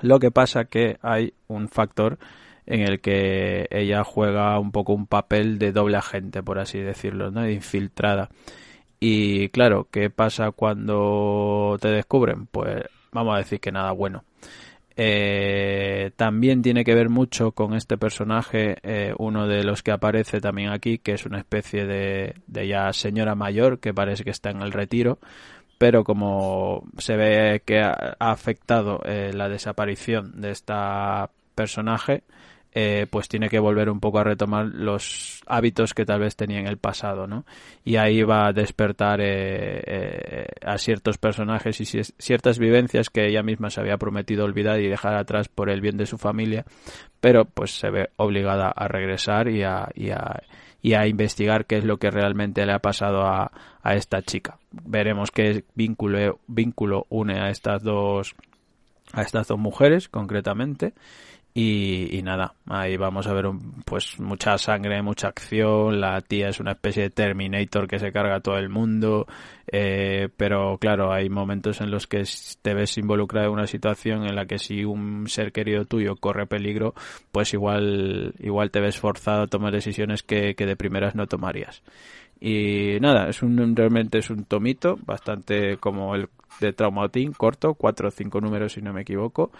Lo 0.02 0.18
que 0.18 0.30
pasa 0.30 0.66
que 0.66 0.98
hay 1.02 1.32
un 1.48 1.68
factor 1.68 2.18
en 2.66 2.80
el 2.82 3.00
que 3.00 3.66
ella 3.70 4.04
juega 4.04 4.58
un 4.58 4.72
poco 4.72 4.92
un 4.92 5.06
papel 5.06 5.58
de 5.58 5.72
doble 5.72 5.96
agente, 5.96 6.42
por 6.42 6.58
así 6.58 6.78
decirlo, 6.80 7.30
¿no? 7.30 7.42
De 7.42 7.52
infiltrada. 7.52 8.28
Y 9.00 9.48
claro, 9.50 9.88
¿qué 9.90 10.10
pasa 10.10 10.50
cuando 10.52 11.76
te 11.80 11.88
descubren? 11.88 12.46
Pues 12.46 12.84
vamos 13.12 13.34
a 13.34 13.38
decir 13.38 13.60
que 13.60 13.72
nada 13.72 13.92
bueno. 13.92 14.24
Eh, 14.98 16.12
también 16.16 16.62
tiene 16.62 16.82
que 16.82 16.94
ver 16.94 17.10
mucho 17.10 17.52
con 17.52 17.74
este 17.74 17.98
personaje, 17.98 18.78
eh, 18.82 19.12
uno 19.18 19.46
de 19.46 19.62
los 19.62 19.82
que 19.82 19.92
aparece 19.92 20.40
también 20.40 20.70
aquí, 20.70 20.96
que 20.96 21.12
es 21.12 21.26
una 21.26 21.38
especie 21.38 21.84
de, 21.84 22.34
de 22.46 22.66
ya 22.66 22.92
señora 22.94 23.34
mayor 23.34 23.78
que 23.78 23.92
parece 23.92 24.24
que 24.24 24.30
está 24.30 24.48
en 24.50 24.62
el 24.62 24.72
retiro, 24.72 25.18
pero 25.78 26.04
como 26.04 26.84
se 26.96 27.16
ve 27.16 27.62
que 27.64 27.80
ha, 27.80 28.16
afectado 28.18 29.02
eh, 29.04 29.32
la 29.34 29.50
desaparición 29.50 30.40
de 30.40 30.50
esta 30.50 31.30
personaje, 31.54 32.22
eh, 32.78 33.06
pues 33.08 33.26
tiene 33.26 33.48
que 33.48 33.58
volver 33.58 33.88
un 33.88 34.00
poco 34.00 34.18
a 34.18 34.24
retomar 34.24 34.66
los 34.66 35.40
hábitos 35.46 35.94
que 35.94 36.04
tal 36.04 36.20
vez 36.20 36.36
tenía 36.36 36.60
en 36.60 36.66
el 36.66 36.76
pasado, 36.76 37.26
¿no? 37.26 37.46
Y 37.86 37.96
ahí 37.96 38.22
va 38.22 38.48
a 38.48 38.52
despertar 38.52 39.22
eh, 39.22 39.82
eh, 39.86 40.46
a 40.62 40.76
ciertos 40.76 41.16
personajes 41.16 41.80
y 41.80 41.84
ci- 41.84 42.12
ciertas 42.18 42.58
vivencias 42.58 43.08
que 43.08 43.26
ella 43.26 43.42
misma 43.42 43.70
se 43.70 43.80
había 43.80 43.96
prometido 43.96 44.44
olvidar 44.44 44.78
y 44.80 44.88
dejar 44.88 45.14
atrás 45.14 45.48
por 45.48 45.70
el 45.70 45.80
bien 45.80 45.96
de 45.96 46.04
su 46.04 46.18
familia, 46.18 46.66
pero 47.18 47.46
pues 47.46 47.70
se 47.78 47.88
ve 47.88 48.10
obligada 48.16 48.68
a 48.68 48.88
regresar 48.88 49.48
y 49.48 49.62
a, 49.62 49.88
y 49.94 50.10
a, 50.10 50.42
y 50.82 50.92
a 50.92 51.06
investigar 51.06 51.64
qué 51.64 51.78
es 51.78 51.84
lo 51.84 51.96
que 51.96 52.10
realmente 52.10 52.66
le 52.66 52.74
ha 52.74 52.80
pasado 52.80 53.22
a, 53.22 53.52
a 53.82 53.94
esta 53.94 54.20
chica. 54.20 54.58
Veremos 54.70 55.30
qué 55.30 55.64
vínculo, 55.74 56.40
vínculo 56.46 57.06
une 57.08 57.40
a 57.40 57.48
estas 57.48 57.82
dos 57.82 58.34
a 59.12 59.22
estas 59.22 59.46
dos 59.46 59.58
mujeres 59.58 60.08
concretamente 60.08 60.92
y, 61.58 62.18
y 62.18 62.22
nada, 62.22 62.54
ahí 62.68 62.98
vamos 62.98 63.26
a 63.26 63.32
ver 63.32 63.46
un- 63.46 63.82
pues 63.84 64.20
mucha 64.20 64.58
sangre, 64.58 65.00
mucha 65.00 65.28
acción, 65.28 66.00
la 66.02 66.20
tía 66.20 66.50
es 66.50 66.60
una 66.60 66.72
especie 66.72 67.04
de 67.04 67.10
Terminator 67.10 67.88
que 67.88 67.98
se 67.98 68.12
carga 68.12 68.36
a 68.36 68.40
todo 68.40 68.58
el 68.58 68.68
mundo, 68.68 69.26
eh, 69.72 70.28
pero 70.36 70.76
claro, 70.78 71.12
hay 71.14 71.30
momentos 71.30 71.80
en 71.80 71.90
los 71.90 72.06
que 72.06 72.24
te 72.60 72.74
ves 72.74 72.98
involucrado 72.98 73.46
en 73.46 73.52
una 73.54 73.66
situación 73.66 74.26
en 74.26 74.36
la 74.36 74.44
que 74.44 74.58
si 74.58 74.84
un 74.84 75.28
ser 75.28 75.50
querido 75.52 75.86
tuyo 75.86 76.16
corre 76.16 76.46
peligro, 76.46 76.94
pues 77.32 77.54
igual, 77.54 78.34
igual 78.38 78.70
te 78.70 78.80
ves 78.80 78.98
forzado 78.98 79.44
a 79.44 79.46
tomar 79.46 79.72
decisiones 79.72 80.22
que, 80.22 80.54
que 80.54 80.66
de 80.66 80.76
primeras 80.76 81.14
no 81.14 81.26
tomarías. 81.26 81.82
Y 82.38 82.98
nada, 83.00 83.28
es 83.30 83.42
un 83.42 83.74
realmente 83.74 84.18
es 84.18 84.28
un 84.30 84.44
tomito, 84.44 84.98
bastante 85.06 85.78
como 85.78 86.14
el 86.14 86.28
de 86.60 86.72
Traumatín, 86.72 87.32
corto, 87.32 87.74
cuatro 87.74 88.08
o 88.08 88.10
cinco 88.10 88.40
números 88.40 88.74
si 88.74 88.82
no 88.82 88.92
me 88.92 89.02
equivoco, 89.02 89.50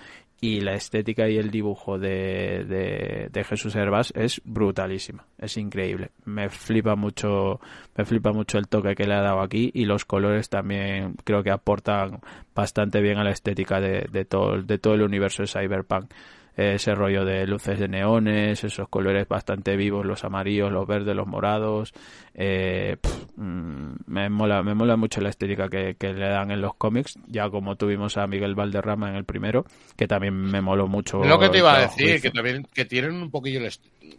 y 0.41 0.61
la 0.61 0.74
estética 0.74 1.28
y 1.28 1.39
el 1.39 1.51
dibujo 1.51 1.99
de, 1.99 2.64
de, 2.68 3.28
de 3.32 3.45
Jesús 3.45 3.74
Hervás 3.74 4.12
es 4.14 4.43
brutalísima, 4.45 5.24
es 5.39 5.57
increíble. 5.57 6.11
Me 6.24 6.51
flipa 6.51 6.95
mucho, 6.95 7.61
me 7.97 8.05
flipa 8.05 8.32
mucho 8.32 8.59
el 8.59 8.68
toque 8.68 8.95
que 8.95 9.07
le 9.07 9.14
ha 9.14 9.22
dado 9.22 9.41
aquí 9.41 9.70
y 9.72 9.87
los 9.87 10.05
colores 10.05 10.49
también 10.51 11.16
creo 11.24 11.43
que 11.43 11.51
aportan 11.51 12.20
bastante 12.55 13.01
bien 13.01 13.18
a 13.18 13.24
la 13.24 13.30
estética 13.30 13.80
de, 13.80 14.07
de 14.12 14.24
todo, 14.24 14.62
de 14.62 14.78
todo 14.78 14.95
el 14.95 15.03
universo 15.03 15.43
de 15.43 15.49
Cyberpunk 15.49 16.12
ese 16.57 16.94
rollo 16.94 17.24
de 17.24 17.46
luces 17.46 17.78
de 17.78 17.86
neones, 17.86 18.64
esos 18.64 18.88
colores 18.88 19.28
bastante 19.28 19.76
vivos, 19.76 20.07
los 20.07 20.24
amarillos, 20.24 20.72
los 20.72 20.86
verdes, 20.86 21.14
los 21.14 21.26
morados. 21.26 21.92
Eh, 22.34 22.96
pf, 23.00 23.26
mm, 23.36 23.94
me 24.07 24.30
mola, 24.30 24.62
me 24.62 24.74
mola 24.74 24.96
mucho 24.96 25.20
la 25.20 25.28
estética 25.28 25.68
que, 25.68 25.96
que 25.98 26.14
le 26.14 26.28
dan 26.28 26.50
en 26.50 26.62
los 26.62 26.74
cómics, 26.74 27.18
ya 27.26 27.50
como 27.50 27.76
tuvimos 27.76 28.16
a 28.16 28.26
Miguel 28.26 28.54
Valderrama 28.54 29.11
en 29.11 29.16
el 29.16 29.24
primero, 29.24 29.66
que 29.96 30.09
también 30.09 30.34
me 30.34 30.62
moló 30.62 30.88
mucho. 30.88 31.22
Lo 31.22 31.38
que 31.38 31.50
te 31.50 31.59
iba 31.59 31.76
a 31.76 31.80
decir, 31.80 32.22
que 32.22 32.30
también 32.30 32.66
que 32.72 32.86
tienen 32.86 33.14
un 33.14 33.30
poquillo 33.30 33.61
el 33.61 33.70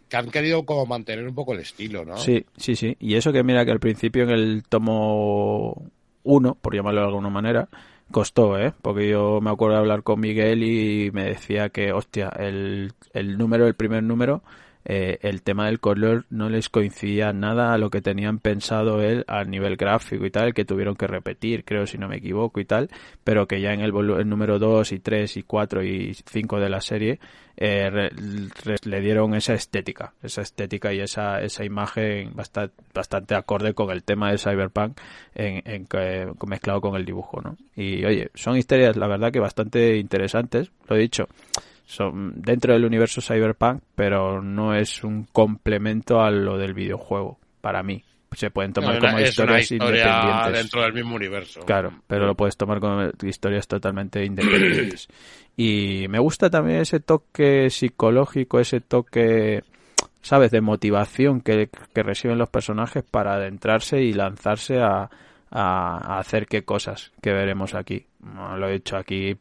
que 0.08 0.16
han 0.16 0.30
querido 0.30 0.64
como 0.64 0.86
mantener 0.86 1.26
un 1.26 1.34
poco 1.34 1.54
el 1.54 1.60
estilo, 1.60 2.04
¿no? 2.04 2.16
Sí, 2.16 2.44
sí, 2.56 2.76
sí. 2.76 2.96
Y 3.00 3.14
eso 3.14 3.32
que 3.32 3.42
mira 3.42 3.64
que 3.64 3.72
al 3.72 3.80
principio 3.80 4.22
en 4.24 4.30
el 4.30 4.62
tomo 4.68 5.90
1, 6.22 6.54
por 6.54 6.74
llamarlo 6.74 7.00
de 7.00 7.06
alguna 7.06 7.30
manera, 7.30 7.68
costó, 8.10 8.58
¿eh? 8.58 8.72
Porque 8.82 9.08
yo 9.08 9.40
me 9.40 9.50
acuerdo 9.50 9.74
de 9.74 9.80
hablar 9.80 10.02
con 10.02 10.20
Miguel 10.20 10.62
y 10.62 11.10
me 11.12 11.24
decía 11.24 11.70
que, 11.70 11.92
hostia, 11.92 12.28
el, 12.30 12.92
el 13.12 13.38
número, 13.38 13.66
el 13.66 13.74
primer 13.74 14.02
número, 14.02 14.42
eh, 14.90 15.18
el 15.22 15.42
tema 15.42 15.66
del 15.66 15.78
color 15.80 16.24
no 16.30 16.48
les 16.48 16.68
coincidía 16.70 17.32
nada 17.34 17.74
a 17.74 17.78
lo 17.78 17.90
que 17.90 18.00
tenían 18.00 18.38
pensado 18.38 19.02
él 19.02 19.24
a 19.28 19.44
nivel 19.44 19.76
gráfico 19.76 20.24
y 20.24 20.30
tal, 20.30 20.54
que 20.54 20.64
tuvieron 20.64 20.96
que 20.96 21.06
repetir, 21.06 21.64
creo 21.64 21.86
si 21.86 21.98
no 21.98 22.08
me 22.08 22.16
equivoco 22.16 22.58
y 22.58 22.64
tal, 22.64 22.88
pero 23.22 23.46
que 23.46 23.60
ya 23.60 23.72
en 23.74 23.80
el, 23.82 23.92
el 23.94 24.28
número 24.28 24.58
2 24.58 24.92
y 24.92 24.98
3 24.98 25.36
y 25.36 25.42
4 25.42 25.84
y 25.84 26.14
5 26.14 26.58
de 26.58 26.68
la 26.70 26.80
serie 26.80 27.20
eh, 27.58 27.90
re- 27.90 28.10
re- 28.64 28.76
le 28.84 29.00
dieron 29.00 29.34
esa 29.34 29.52
estética, 29.52 30.14
esa 30.22 30.42
estética 30.42 30.92
y 30.94 31.00
esa, 31.00 31.40
esa 31.42 31.64
imagen 31.64 32.30
bastante, 32.34 32.74
bastante 32.94 33.34
acorde 33.34 33.74
con 33.74 33.90
el 33.90 34.04
tema 34.04 34.30
de 34.30 34.38
Cyberpunk 34.38 34.98
en, 35.34 35.62
en 35.66 35.86
mezclado 36.46 36.80
con 36.80 36.96
el 36.96 37.04
dibujo, 37.04 37.40
¿no? 37.42 37.56
Y 37.76 38.04
oye, 38.06 38.30
son 38.34 38.56
historias 38.56 38.96
la 38.96 39.06
verdad 39.08 39.30
que 39.32 39.40
bastante 39.40 39.96
interesantes, 39.98 40.70
lo 40.88 40.96
he 40.96 41.00
dicho, 41.00 41.26
son 41.88 42.34
dentro 42.42 42.74
del 42.74 42.84
universo 42.84 43.22
Cyberpunk, 43.22 43.82
pero 43.94 44.42
no 44.42 44.74
es 44.74 45.02
un 45.02 45.24
complemento 45.24 46.20
a 46.20 46.30
lo 46.30 46.58
del 46.58 46.74
videojuego, 46.74 47.38
para 47.62 47.82
mí. 47.82 48.04
Se 48.36 48.50
pueden 48.50 48.74
tomar 48.74 48.98
como 48.98 49.16
es 49.16 49.30
historias 49.30 49.72
historia 49.72 50.04
independientes. 50.04 50.52
dentro 50.52 50.82
del 50.82 50.92
mismo 50.92 51.16
universo. 51.16 51.60
Claro, 51.60 52.02
pero 52.06 52.26
lo 52.26 52.34
puedes 52.34 52.58
tomar 52.58 52.78
como 52.78 53.08
historias 53.22 53.66
totalmente 53.66 54.22
independientes. 54.22 55.08
Y 55.56 56.06
me 56.08 56.18
gusta 56.18 56.50
también 56.50 56.80
ese 56.80 57.00
toque 57.00 57.70
psicológico, 57.70 58.60
ese 58.60 58.80
toque, 58.82 59.64
¿sabes?, 60.20 60.50
de 60.50 60.60
motivación 60.60 61.40
que, 61.40 61.70
que 61.94 62.02
reciben 62.02 62.36
los 62.36 62.50
personajes 62.50 63.02
para 63.02 63.32
adentrarse 63.36 64.02
y 64.02 64.12
lanzarse 64.12 64.78
a, 64.78 65.08
a, 65.50 66.14
a 66.14 66.18
hacer 66.18 66.46
qué 66.46 66.64
cosas 66.64 67.12
que 67.22 67.32
veremos 67.32 67.74
aquí. 67.74 68.04
No, 68.20 68.58
Lo 68.58 68.68
he 68.68 68.74
dicho 68.74 68.98
aquí, 68.98 69.38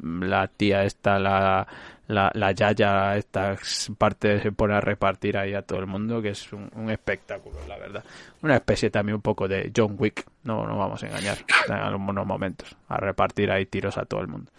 la 0.00 0.48
tía 0.48 0.84
esta, 0.84 1.18
la, 1.18 1.66
la, 2.08 2.30
la 2.34 2.52
yaya 2.52 3.16
esta 3.16 3.56
parte 3.98 4.40
se 4.40 4.52
pone 4.52 4.74
a 4.74 4.80
repartir 4.80 5.36
ahí 5.36 5.54
a 5.54 5.62
todo 5.62 5.78
el 5.78 5.86
mundo, 5.86 6.20
que 6.20 6.30
es 6.30 6.52
un, 6.52 6.90
espectáculo, 6.90 7.56
la 7.68 7.78
verdad. 7.78 8.04
Una 8.42 8.56
especie 8.56 8.90
también 8.90 9.16
un 9.16 9.22
poco 9.22 9.48
de 9.48 9.72
John 9.74 9.96
Wick, 9.98 10.26
no 10.44 10.66
no 10.66 10.76
vamos 10.76 11.02
a 11.02 11.06
engañar, 11.06 11.38
en 11.66 11.74
algunos 11.74 12.26
momentos, 12.26 12.76
a 12.88 12.96
repartir 12.96 13.50
ahí 13.50 13.66
tiros 13.66 13.98
a 13.98 14.04
todo 14.04 14.20
el 14.20 14.28
mundo. 14.28 14.50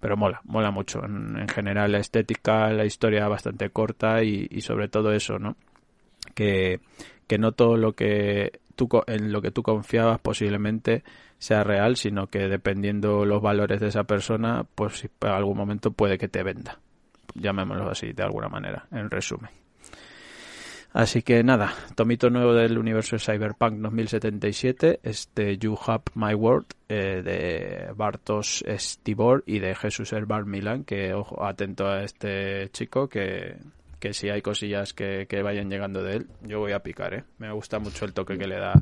Pero 0.00 0.16
mola, 0.16 0.40
mola 0.44 0.70
mucho. 0.70 1.04
En, 1.04 1.36
en 1.38 1.48
general 1.48 1.92
la 1.92 1.98
estética, 1.98 2.70
la 2.70 2.84
historia 2.84 3.28
bastante 3.28 3.70
corta 3.70 4.22
y, 4.22 4.48
y 4.50 4.60
sobre 4.60 4.88
todo 4.88 5.12
eso, 5.12 5.38
¿no? 5.38 5.56
Que, 6.34 6.80
que 7.26 7.38
no 7.38 7.52
todo 7.52 7.76
lo 7.76 7.92
que 7.94 8.60
tú, 8.76 8.88
en 9.06 9.32
lo 9.32 9.42
que 9.42 9.50
tú 9.50 9.62
confiabas 9.62 10.20
posiblemente 10.20 11.02
sea 11.42 11.64
real, 11.64 11.96
sino 11.96 12.28
que 12.28 12.46
dependiendo 12.46 13.24
los 13.24 13.42
valores 13.42 13.80
de 13.80 13.88
esa 13.88 14.04
persona, 14.04 14.64
pues 14.76 15.04
en 15.04 15.28
algún 15.28 15.56
momento 15.56 15.90
puede 15.90 16.16
que 16.16 16.28
te 16.28 16.44
venda. 16.44 16.78
Llamémoslo 17.34 17.90
así, 17.90 18.12
de 18.12 18.22
alguna 18.22 18.48
manera, 18.48 18.86
en 18.92 19.10
resumen. 19.10 19.50
Así 20.92 21.22
que 21.22 21.42
nada, 21.42 21.74
tomito 21.96 22.30
nuevo 22.30 22.54
del 22.54 22.78
universo 22.78 23.16
de 23.16 23.20
Cyberpunk 23.20 23.80
2077, 23.80 25.00
este 25.02 25.58
You 25.58 25.76
Have 25.84 26.04
My 26.14 26.34
World 26.34 26.66
eh, 26.88 27.22
de 27.24 27.92
Bartos 27.96 28.62
Stibor 28.78 29.42
y 29.44 29.58
de 29.58 29.74
Jesús 29.74 30.12
Herbar 30.12 30.44
Milán, 30.44 30.84
que 30.84 31.12
ojo, 31.12 31.44
atento 31.44 31.88
a 31.88 32.04
este 32.04 32.68
chico 32.70 33.08
que, 33.08 33.56
que 33.98 34.14
si 34.14 34.28
hay 34.28 34.42
cosillas 34.42 34.92
que, 34.92 35.26
que 35.28 35.42
vayan 35.42 35.68
llegando 35.68 36.04
de 36.04 36.18
él, 36.18 36.26
yo 36.42 36.60
voy 36.60 36.70
a 36.70 36.84
picar, 36.84 37.14
¿eh? 37.14 37.24
Me 37.38 37.50
gusta 37.50 37.80
mucho 37.80 38.04
el 38.04 38.12
toque 38.12 38.38
que 38.38 38.46
le 38.46 38.60
da 38.60 38.74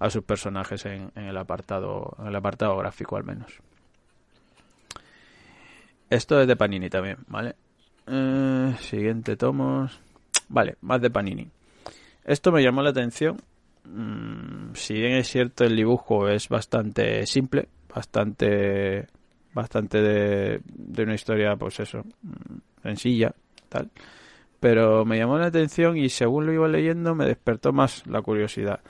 a 0.00 0.10
sus 0.10 0.24
personajes 0.24 0.84
en, 0.86 1.12
en 1.14 1.24
el 1.24 1.36
apartado 1.36 2.16
en 2.18 2.26
el 2.26 2.36
apartado 2.36 2.76
gráfico 2.76 3.16
al 3.16 3.24
menos. 3.24 3.60
Esto 6.08 6.40
es 6.40 6.48
de 6.48 6.56
Panini 6.56 6.90
también, 6.90 7.18
¿vale? 7.28 7.54
Eh, 8.08 8.74
siguiente 8.80 9.36
tomos. 9.36 10.00
Vale, 10.48 10.76
más 10.80 11.00
de 11.00 11.10
Panini. 11.10 11.48
Esto 12.24 12.50
me 12.50 12.62
llamó 12.62 12.82
la 12.82 12.90
atención. 12.90 13.36
Mm, 13.84 14.74
si 14.74 14.94
bien 14.94 15.12
es 15.12 15.28
cierto 15.28 15.64
el 15.64 15.76
dibujo 15.76 16.28
es 16.28 16.48
bastante 16.48 17.26
simple, 17.26 17.68
bastante 17.94 19.06
bastante 19.52 20.00
de, 20.00 20.60
de 20.64 21.02
una 21.02 21.14
historia, 21.14 21.56
pues 21.56 21.78
eso, 21.80 22.04
mm, 22.22 22.82
sencilla, 22.82 23.34
tal. 23.68 23.90
Pero 24.60 25.04
me 25.04 25.18
llamó 25.18 25.38
la 25.38 25.46
atención 25.46 25.96
y 25.96 26.08
según 26.08 26.46
lo 26.46 26.52
iba 26.52 26.68
leyendo 26.68 27.14
me 27.14 27.26
despertó 27.26 27.72
más 27.72 28.06
la 28.06 28.22
curiosidad. 28.22 28.80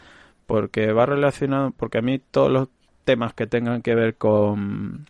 Porque 0.50 0.92
va 0.92 1.06
relacionado, 1.06 1.70
porque 1.70 1.98
a 1.98 2.02
mí 2.02 2.18
todos 2.18 2.50
los 2.50 2.68
temas 3.04 3.34
que 3.34 3.46
tengan 3.46 3.82
que 3.82 3.94
ver 3.94 4.16
con 4.16 5.06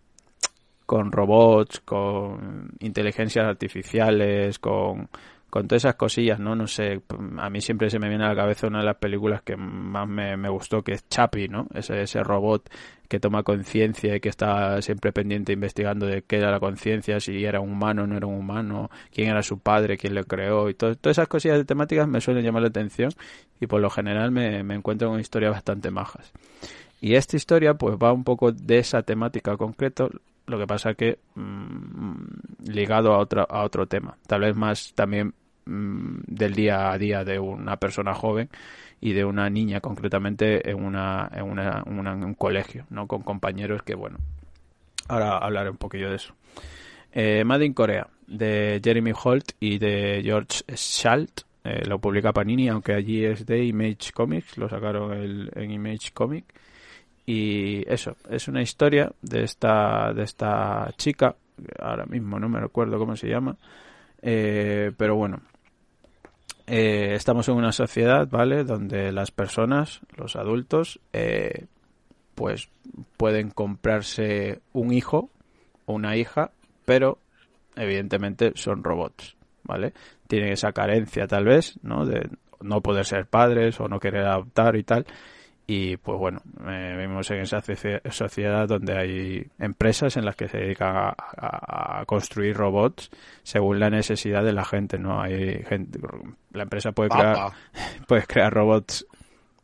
con 0.84 1.12
robots, 1.12 1.80
con 1.80 2.72
inteligencias 2.80 3.46
artificiales, 3.46 4.58
con, 4.58 5.08
con 5.48 5.66
todas 5.66 5.84
esas 5.84 5.94
cosillas, 5.94 6.40
¿no? 6.40 6.54
No 6.54 6.66
sé, 6.66 7.00
a 7.38 7.48
mí 7.48 7.60
siempre 7.62 7.88
se 7.88 7.98
me 7.98 8.10
viene 8.10 8.24
a 8.24 8.28
la 8.30 8.34
cabeza 8.34 8.66
una 8.66 8.80
de 8.80 8.86
las 8.86 8.96
películas 8.96 9.40
que 9.40 9.56
más 9.56 10.06
me, 10.06 10.36
me 10.36 10.50
gustó, 10.50 10.82
que 10.82 10.92
es 10.92 11.08
Chappie, 11.08 11.48
¿no? 11.48 11.68
Ese, 11.72 12.02
ese 12.02 12.22
robot 12.22 12.68
que 13.10 13.18
toma 13.18 13.42
conciencia 13.42 14.14
y 14.14 14.20
que 14.20 14.28
está 14.28 14.80
siempre 14.82 15.10
pendiente 15.12 15.52
investigando 15.52 16.06
de 16.06 16.22
qué 16.22 16.36
era 16.36 16.52
la 16.52 16.60
conciencia, 16.60 17.18
si 17.18 17.44
era 17.44 17.58
un 17.60 17.72
humano 17.72 18.04
o 18.04 18.06
no 18.06 18.16
era 18.16 18.26
un 18.28 18.36
humano, 18.36 18.88
quién 19.12 19.28
era 19.30 19.42
su 19.42 19.58
padre, 19.58 19.98
quién 19.98 20.14
lo 20.14 20.22
creó, 20.24 20.70
y 20.70 20.74
todo- 20.74 20.94
todas 20.94 21.18
esas 21.18 21.26
cosillas 21.26 21.58
de 21.58 21.64
temáticas 21.64 22.06
me 22.06 22.20
suelen 22.20 22.44
llamar 22.44 22.62
la 22.62 22.68
atención 22.68 23.10
y 23.60 23.66
por 23.66 23.80
lo 23.80 23.90
general 23.90 24.30
me, 24.30 24.62
me 24.62 24.76
encuentro 24.76 25.08
con 25.10 25.18
historias 25.18 25.50
bastante 25.50 25.90
majas. 25.90 26.32
Y 27.00 27.16
esta 27.16 27.36
historia 27.36 27.74
pues 27.74 27.96
va 27.96 28.12
un 28.12 28.22
poco 28.22 28.52
de 28.52 28.78
esa 28.78 29.02
temática 29.02 29.56
concreto, 29.56 30.08
lo 30.46 30.58
que 30.58 30.66
pasa 30.68 30.94
que 30.94 31.18
mm, 31.34 32.14
ligado 32.68 33.12
a 33.12 33.18
otro, 33.18 33.44
a 33.50 33.64
otro 33.64 33.86
tema, 33.86 34.16
tal 34.28 34.42
vez 34.42 34.54
más 34.54 34.92
también 34.94 35.34
mm, 35.64 36.18
del 36.28 36.54
día 36.54 36.92
a 36.92 36.96
día 36.98 37.24
de 37.24 37.40
una 37.40 37.76
persona 37.76 38.14
joven 38.14 38.48
y 39.00 39.12
de 39.12 39.24
una 39.24 39.48
niña 39.50 39.80
concretamente 39.80 40.68
en 40.70 40.82
una 40.84 41.30
en, 41.34 41.44
una, 41.44 41.82
un 41.84 42.34
colegio, 42.34 42.86
¿no? 42.90 43.06
Con 43.06 43.22
compañeros 43.22 43.82
que 43.82 43.94
bueno, 43.94 44.18
ahora 45.08 45.38
hablaré 45.38 45.70
un 45.70 45.76
poquillo 45.78 46.10
de 46.10 46.16
eso. 46.16 46.34
Eh, 47.12 47.42
Made 47.44 47.64
in 47.64 47.72
Corea, 47.74 48.06
de 48.26 48.80
Jeremy 48.84 49.12
Holt 49.24 49.52
y 49.58 49.78
de 49.78 50.20
George 50.22 50.62
Schalt, 50.74 51.40
eh, 51.64 51.82
lo 51.86 51.98
publica 51.98 52.32
Panini, 52.32 52.68
aunque 52.68 52.92
allí 52.94 53.24
es 53.24 53.44
de 53.46 53.64
Image 53.64 54.12
Comics, 54.14 54.56
lo 54.58 54.68
sacaron 54.68 55.12
el- 55.12 55.50
en 55.54 55.70
Image 55.72 56.12
Comic. 56.14 56.44
Y 57.26 57.84
eso, 57.92 58.16
es 58.28 58.48
una 58.48 58.62
historia 58.62 59.12
de 59.22 59.44
esta, 59.44 60.12
de 60.12 60.22
esta 60.24 60.90
chica, 60.96 61.34
ahora 61.78 62.06
mismo 62.06 62.38
no 62.40 62.48
me 62.48 62.58
recuerdo 62.60 62.98
cómo 62.98 63.14
se 63.16 63.28
llama, 63.28 63.56
eh, 64.22 64.90
pero 64.96 65.16
bueno, 65.16 65.40
eh, 66.72 67.14
estamos 67.14 67.48
en 67.48 67.56
una 67.56 67.72
sociedad, 67.72 68.28
¿vale? 68.30 68.62
Donde 68.62 69.10
las 69.10 69.32
personas, 69.32 70.00
los 70.16 70.36
adultos, 70.36 71.00
eh, 71.12 71.66
pues 72.36 72.68
pueden 73.16 73.50
comprarse 73.50 74.60
un 74.72 74.92
hijo 74.92 75.30
o 75.86 75.94
una 75.94 76.16
hija, 76.16 76.52
pero 76.84 77.18
evidentemente 77.74 78.52
son 78.54 78.84
robots, 78.84 79.36
¿vale? 79.64 79.94
Tienen 80.28 80.52
esa 80.52 80.70
carencia 80.70 81.26
tal 81.26 81.44
vez, 81.44 81.76
¿no? 81.82 82.06
De 82.06 82.30
no 82.60 82.80
poder 82.82 83.04
ser 83.04 83.26
padres 83.26 83.80
o 83.80 83.88
no 83.88 83.98
querer 83.98 84.26
adoptar 84.26 84.76
y 84.76 84.84
tal. 84.84 85.06
Y 85.72 85.96
pues 85.98 86.18
bueno, 86.18 86.40
eh, 86.68 86.94
vivimos 86.96 87.30
en 87.30 87.42
esa 87.42 87.62
socie- 87.62 88.00
sociedad 88.10 88.66
donde 88.66 88.98
hay 88.98 89.46
empresas 89.60 90.16
en 90.16 90.24
las 90.24 90.34
que 90.34 90.48
se 90.48 90.58
dedican 90.58 90.96
a, 90.96 91.14
a- 91.36 92.00
a 92.00 92.04
construir 92.06 92.56
robots 92.56 93.08
según 93.44 93.78
la 93.78 93.88
necesidad 93.88 94.42
de 94.42 94.52
la 94.52 94.64
gente, 94.64 94.98
¿no? 94.98 95.20
Hay 95.22 95.62
gente, 95.62 96.00
la 96.52 96.64
empresa 96.64 96.90
puede 96.90 97.10
crear, 97.10 97.34
Papa. 97.36 97.56
puedes 98.08 98.26
crear 98.26 98.52
robots 98.52 99.06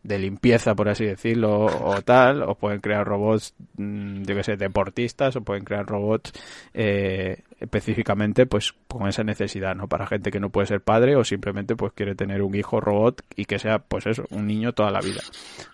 de 0.07 0.19
limpieza, 0.19 0.75
por 0.75 0.89
así 0.89 1.05
decirlo, 1.05 1.67
o 1.67 2.01
tal, 2.03 2.43
o 2.43 2.55
pueden 2.55 2.81
crear 2.81 3.07
robots, 3.07 3.55
mm, 3.77 4.23
yo 4.23 4.35
que 4.35 4.45
sé, 4.45 4.57
deportistas, 4.57 5.35
o 5.37 5.43
pueden 5.43 5.65
crear 5.65 5.85
robots 5.85 6.33
eh, 6.75 7.43
específicamente, 7.59 8.47
pues, 8.47 8.73
con 8.87 9.09
esa 9.09 9.25
necesidad, 9.25 9.75
¿no? 9.75 9.89
Para 9.89 10.07
gente 10.07 10.31
que 10.31 10.41
no 10.41 10.51
puede 10.51 10.69
ser 10.69 10.81
padre 10.81 11.17
o 11.17 11.25
simplemente, 11.25 11.75
pues, 11.75 11.93
quiere 11.93 12.15
tener 12.15 12.43
un 12.43 12.55
hijo 12.55 12.81
robot 12.81 13.23
y 13.35 13.45
que 13.47 13.59
sea, 13.59 13.81
pues 13.81 14.07
eso, 14.07 14.25
un 14.31 14.47
niño 14.47 14.73
toda 14.73 14.91
la 14.91 15.01
vida, 15.01 15.23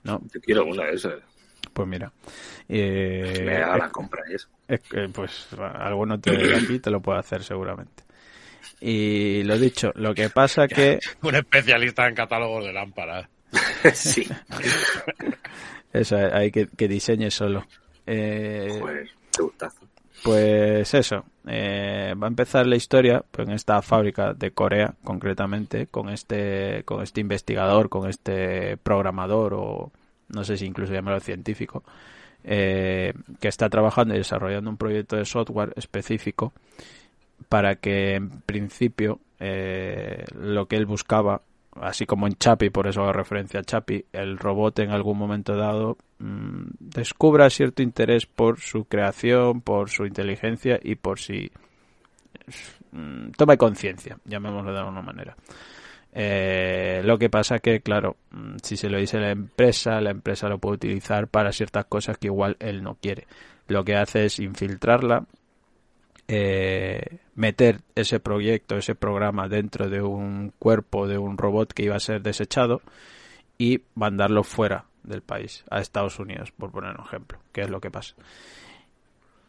¿no? 0.05 0.21
Yo 0.33 0.41
quiero 0.41 0.65
una 0.65 0.85
de 0.85 0.95
esas. 0.95 1.15
Pues 1.73 1.89
mira, 1.89 2.13
eh, 2.69 3.43
Me 3.45 3.57
haga 3.57 3.79
la 3.79 3.89
compra 3.91 4.23
eso. 4.31 4.49
es 4.69 4.81
que, 4.81 5.09
pues 5.09 5.49
alguno 5.59 6.19
te, 6.21 6.37
de 6.37 6.57
aquí 6.57 6.79
te 6.79 6.91
lo 6.91 7.01
puede 7.01 7.21
hacer 7.21 7.43
seguramente. 7.43 8.03
Y 8.81 9.45
lo 9.45 9.59
dicho, 9.59 9.93
lo 9.95 10.15
que 10.15 10.29
pasa 10.29 10.67
que 10.69 10.99
Un 11.23 11.35
especialista 11.37 12.09
en 12.09 12.15
catálogos 12.15 12.65
de 12.65 12.73
lámparas. 12.73 13.29
sí. 13.95 14.27
eso 15.93 16.17
hay 16.17 16.51
que, 16.51 16.69
que 16.69 16.89
diseñe 16.89 17.31
solo. 17.31 17.65
Eh, 18.07 18.77
Joder, 18.81 19.11
qué 19.35 19.43
gustazo. 19.43 19.87
Pues 20.23 20.95
eso, 20.95 21.25
eh, 21.49 22.15
va 22.21 22.29
a 22.29 22.31
empezar 22.31 22.67
la 22.67 22.77
historia 22.77 23.25
pues, 23.29 23.49
en 23.49 23.55
esta 23.55 23.83
fábrica 23.83 24.35
de 24.35 24.53
Corea, 24.53 24.95
concretamente, 25.03 25.89
con 25.89 26.09
este, 26.09 26.85
con 26.85 27.03
este 27.03 27.21
investigador, 27.21 27.89
con 27.89 28.09
este 28.09 28.77
programador 28.77 29.55
o 29.55 29.91
no 30.29 30.45
sé 30.45 30.57
si 30.57 30.67
incluso 30.67 30.93
llamarlo 30.93 31.21
científico, 31.21 31.83
eh, 32.45 33.13
que 33.41 33.49
está 33.49 33.69
trabajando 33.69 34.15
y 34.15 34.19
desarrollando 34.19 34.71
un 34.71 34.77
proyecto 34.77 35.17
de 35.17 35.25
software 35.25 35.73
específico 35.77 36.53
para 37.49 37.77
que 37.77 38.15
en 38.15 38.31
principio 38.43 39.21
eh, 39.41 40.25
lo 40.35 40.67
que 40.67 40.77
él 40.77 40.87
buscaba, 40.87 41.43
así 41.81 42.07
como 42.07 42.27
en 42.27 42.35
Chapi, 42.35 42.71
por 42.71 42.87
eso 42.87 43.03
hago 43.03 43.13
referencia 43.13 43.61
a 43.61 43.65
Chapi, 43.65 44.05
el 44.13 44.39
robot 44.39 44.79
en 44.81 44.91
algún 44.91 45.19
momento 45.19 45.57
dado 45.57 45.97
mm, 46.19 46.65
descubra 46.79 47.51
cierto 47.51 47.83
interés 47.83 48.27
por 48.27 48.61
su 48.61 48.85
creación, 48.85 49.61
por 49.61 49.91
su 49.91 50.05
inteligencia 50.05 50.79
y 50.83 50.97
por 50.97 51.19
si 51.19 51.51
mm, 52.93 53.31
toma 53.37 53.57
conciencia, 53.57 54.19
llamémoslo 54.25 54.73
de 54.73 54.79
alguna 54.79 55.03
manera. 55.03 55.37
Eh, 56.15 57.01
lo 57.05 57.19
que 57.19 57.31
pasa 57.31 57.59
que, 57.59 57.81
claro, 57.81 58.17
mm, 58.31 58.57
si 58.63 58.77
se 58.77 58.91
lo 58.91 58.99
dice 58.99 59.19
la 59.19 59.31
empresa, 59.31 60.01
la 60.01 60.11
empresa 60.11 60.49
lo 60.49 60.59
puede 60.59 60.75
utilizar 60.75 61.29
para 61.29 61.53
ciertas 61.53 61.87
cosas 61.87 62.19
que 62.19 62.27
igual 62.27 62.57
él 62.61 62.83
no 62.83 62.97
quiere. 62.97 63.27
Lo 63.69 63.85
que 63.85 63.97
hace 63.97 64.27
es 64.27 64.39
infiltrarla, 64.39 65.25
eh, 66.35 67.19
meter 67.35 67.83
ese 67.95 68.19
proyecto, 68.19 68.79
ese 68.79 68.95
programa 68.95 69.49
dentro 69.49 69.91
de 69.91 70.01
un 70.01 70.51
cuerpo 70.59 71.07
de 71.07 71.19
un 71.19 71.37
robot 71.37 71.75
que 71.75 71.83
iba 71.85 71.97
a 71.97 72.01
ser 72.01 72.23
desechado 72.23 72.81
y 73.59 73.83
mandarlo 73.95 74.43
fuera 74.43 74.87
del 75.03 75.21
país, 75.21 75.63
a 75.71 75.81
Estados 75.81 76.19
Unidos, 76.19 76.51
por 76.51 76.71
poner 76.71 76.99
un 76.99 77.05
ejemplo, 77.05 77.39
que 77.53 77.61
es 77.61 77.69
lo 77.69 77.83
que 77.83 77.91
pasa. 77.91 78.15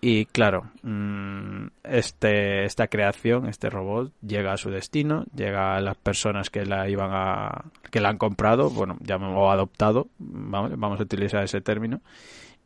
Y 0.01 0.25
claro, 0.25 0.71
mm, 0.81 1.67
este, 1.85 2.65
esta 2.65 2.87
creación, 2.87 3.47
este 3.47 3.69
robot, 3.69 4.11
llega 4.21 4.51
a 4.51 4.57
su 4.57 4.69
destino, 4.69 5.23
llega 5.33 5.77
a 5.77 5.79
las 5.79 5.95
personas 5.95 6.49
que 6.49 6.65
la 6.65 6.89
iban 6.89 7.11
a, 7.13 7.63
que 7.91 8.01
la 8.01 8.09
han 8.09 8.17
comprado, 8.17 8.69
bueno, 8.69 8.97
llamamos 8.99 9.53
adoptado, 9.53 10.09
vamos, 10.19 10.77
vamos 10.77 10.99
a 10.99 11.03
utilizar 11.03 11.45
ese 11.45 11.61
término, 11.61 12.01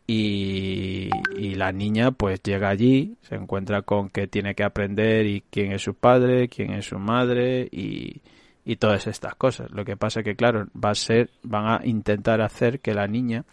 y, 0.07 1.09
la 1.55 1.71
niña 1.71 2.11
pues 2.11 2.41
llega 2.43 2.69
allí, 2.69 3.17
se 3.21 3.35
encuentra 3.35 3.81
con 3.81 4.09
que 4.09 4.27
tiene 4.27 4.53
que 4.55 4.63
aprender 4.63 5.25
y 5.25 5.43
quién 5.49 5.71
es 5.71 5.81
su 5.81 5.95
padre, 5.95 6.49
quién 6.49 6.71
es 6.73 6.85
su 6.85 6.99
madre 6.99 7.67
y, 7.71 8.21
y 8.63 8.75
todas 8.75 9.07
estas 9.07 9.35
cosas. 9.35 9.71
Lo 9.71 9.83
que 9.83 9.97
pasa 9.97 10.23
que 10.23 10.35
claro, 10.35 10.67
va 10.73 10.91
a 10.91 10.95
ser, 10.95 11.31
van 11.43 11.67
a 11.67 11.85
intentar 11.85 12.41
hacer 12.41 12.79
que 12.79 12.93
la 12.93 13.07
niña 13.07 13.43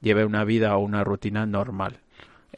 lleve 0.00 0.24
una 0.24 0.44
vida 0.44 0.76
o 0.76 0.80
una 0.80 1.04
rutina 1.04 1.46
normal. 1.46 1.98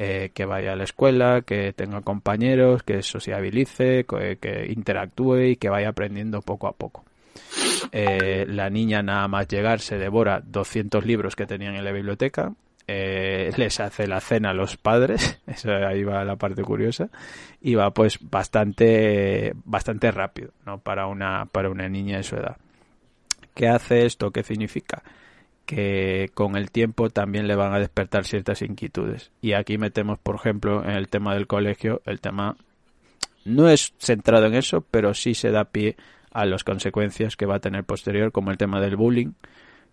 Eh, 0.03 0.31
que 0.33 0.47
vaya 0.47 0.73
a 0.73 0.77
la 0.77 0.85
escuela, 0.85 1.43
que 1.43 1.75
tenga 1.75 2.01
compañeros, 2.01 2.83
que 2.85 3.03
sociabilice, 3.03 4.07
que, 4.07 4.39
que 4.41 4.73
interactúe 4.73 5.41
y 5.43 5.57
que 5.57 5.69
vaya 5.69 5.91
aprendiendo 5.91 6.41
poco 6.41 6.69
a 6.69 6.73
poco. 6.73 7.05
Eh, 7.93 8.47
la 8.49 8.71
niña 8.71 9.03
nada 9.03 9.29
más 9.29 9.49
llegar 9.49 9.81
se 9.81 9.99
devora 9.99 10.41
200 10.41 11.05
libros 11.05 11.37
que 11.37 11.47
tenían 11.47 11.75
en 11.75 11.85
la 11.85 11.93
biblioteca, 11.93 12.55
eh, 12.93 13.53
les 13.57 13.79
hace 13.79 14.09
la 14.09 14.21
cena 14.21 14.51
a 14.51 14.55
los 14.55 14.77
padres, 14.77 15.41
eso 15.47 15.71
ahí 15.71 16.03
va 16.03 16.25
la 16.25 16.35
parte 16.35 16.63
curiosa, 16.63 17.09
y 17.61 17.77
va 17.77 17.93
pues 17.93 18.19
bastante, 18.21 19.53
bastante 19.65 20.11
rápido, 20.11 20.51
¿no? 20.67 20.79
Para 20.79 21.07
una, 21.07 21.47
para 21.47 21.71
una 21.71 21.89
niña 21.89 22.17
de 22.17 22.25
su 22.25 22.35
edad. 22.35 22.57
¿Qué 23.55 23.69
hace 23.69 24.07
esto? 24.07 24.33
¿Qué 24.33 24.43
significa? 24.43 25.03
que 25.67 26.33
con 26.35 26.57
el 26.57 26.73
tiempo 26.73 27.11
también 27.11 27.47
le 27.47 27.55
van 27.55 27.73
a 27.73 27.79
despertar 27.79 28.25
ciertas 28.25 28.61
inquietudes. 28.61 29.31
Y 29.41 29.53
aquí 29.53 29.79
metemos, 29.79 30.19
por 30.19 30.35
ejemplo, 30.35 30.83
en 30.83 30.91
el 30.91 31.09
tema 31.09 31.33
del 31.35 31.47
colegio, 31.47 32.03
el 32.07 32.21
tema 32.21 32.57
no 33.45 33.69
es 33.69 33.95
centrado 33.99 34.47
en 34.47 34.55
eso, 34.55 34.85
pero 34.91 35.15
sí 35.15 35.35
se 35.35 35.53
da 35.53 35.67
pie 35.67 35.95
a 36.33 36.45
las 36.45 36.65
consecuencias 36.65 37.37
que 37.37 37.47
va 37.47 37.57
a 37.57 37.61
tener 37.61 37.85
posterior, 37.85 38.33
como 38.33 38.51
el 38.51 38.59
tema 38.59 38.81
del 38.81 38.97
bullying, 38.97 39.35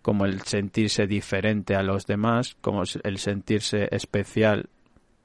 como 0.02 0.24
el 0.24 0.42
sentirse 0.42 1.06
diferente 1.06 1.74
a 1.74 1.82
los 1.82 2.06
demás, 2.06 2.56
como 2.60 2.82
el 3.02 3.18
sentirse 3.18 3.88
especial 3.90 4.68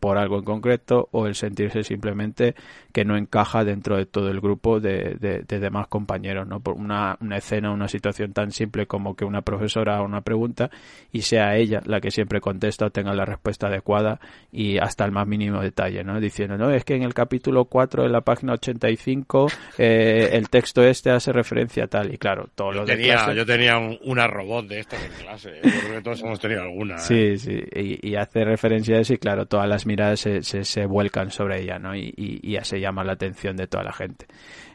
por 0.03 0.17
algo 0.17 0.37
en 0.37 0.43
concreto 0.43 1.07
o 1.13 1.27
el 1.27 1.35
sentirse 1.35 1.81
simplemente 1.81 2.55
que 2.91 3.05
no 3.05 3.15
encaja 3.15 3.63
dentro 3.63 3.95
de 3.95 4.05
todo 4.05 4.29
el 4.29 4.41
grupo 4.41 4.81
de, 4.81 5.15
de, 5.17 5.43
de 5.47 5.59
demás 5.61 5.87
compañeros, 5.87 6.45
¿no? 6.45 6.59
Por 6.59 6.73
una, 6.75 7.17
una 7.21 7.37
escena, 7.37 7.71
una 7.71 7.87
situación 7.87 8.33
tan 8.33 8.51
simple 8.51 8.85
como 8.85 9.15
que 9.15 9.23
una 9.23 9.43
profesora 9.43 9.93
haga 9.95 10.03
una 10.03 10.19
pregunta 10.19 10.69
y 11.13 11.21
sea 11.21 11.55
ella 11.55 11.81
la 11.85 12.01
que 12.01 12.11
siempre 12.11 12.41
contesta 12.41 12.87
o 12.87 12.89
tenga 12.89 13.13
la 13.13 13.23
respuesta 13.23 13.67
adecuada 13.67 14.19
y 14.51 14.77
hasta 14.77 15.05
el 15.05 15.13
más 15.13 15.25
mínimo 15.25 15.61
detalle, 15.61 16.03
¿no? 16.03 16.19
Diciendo, 16.19 16.57
no, 16.57 16.69
es 16.69 16.83
que 16.83 16.95
en 16.95 17.03
el 17.03 17.13
capítulo 17.13 17.63
4 17.63 18.03
de 18.03 18.09
la 18.09 18.19
página 18.21 18.53
85 18.53 19.47
eh, 19.77 20.31
el 20.33 20.49
texto 20.49 20.83
este 20.83 21.11
hace 21.11 21.31
referencia 21.31 21.85
a 21.85 21.87
tal 21.87 22.13
y 22.13 22.17
claro, 22.17 22.49
todos 22.55 22.73
Yo 22.75 22.81
los 22.81 22.89
de 22.89 22.97
tenía, 22.97 23.15
clase- 23.19 23.35
yo 23.35 23.45
tenía 23.45 23.77
un- 23.77 23.97
una 24.03 24.27
robot 24.27 24.67
de 24.67 24.79
estas 24.81 25.01
en 25.01 25.11
clase. 25.23 25.51
Yo 25.63 25.69
creo 25.79 25.93
que 25.95 26.01
todos 26.01 26.21
hemos 26.21 26.39
tenido 26.41 26.61
alguna. 26.63 26.95
¿eh? 26.95 26.99
Sí, 26.99 27.37
sí, 27.37 27.63
y, 27.73 28.09
y 28.09 28.15
hace 28.15 28.43
referencia 28.43 28.97
a 28.97 28.99
eso 28.99 29.13
y 29.13 29.17
claro, 29.17 29.45
todas 29.45 29.69
las 29.69 29.85
miradas 29.93 30.21
se, 30.21 30.41
se, 30.41 30.85
vuelcan 30.85 31.29
sobre 31.29 31.61
ella, 31.61 31.77
¿no? 31.77 31.95
Y, 31.95 32.39
ya 32.43 32.63
se 32.63 32.79
llama 32.79 33.03
la 33.03 33.13
atención 33.13 33.55
de 33.55 33.67
toda 33.67 33.83
la 33.83 33.93
gente. 33.93 34.25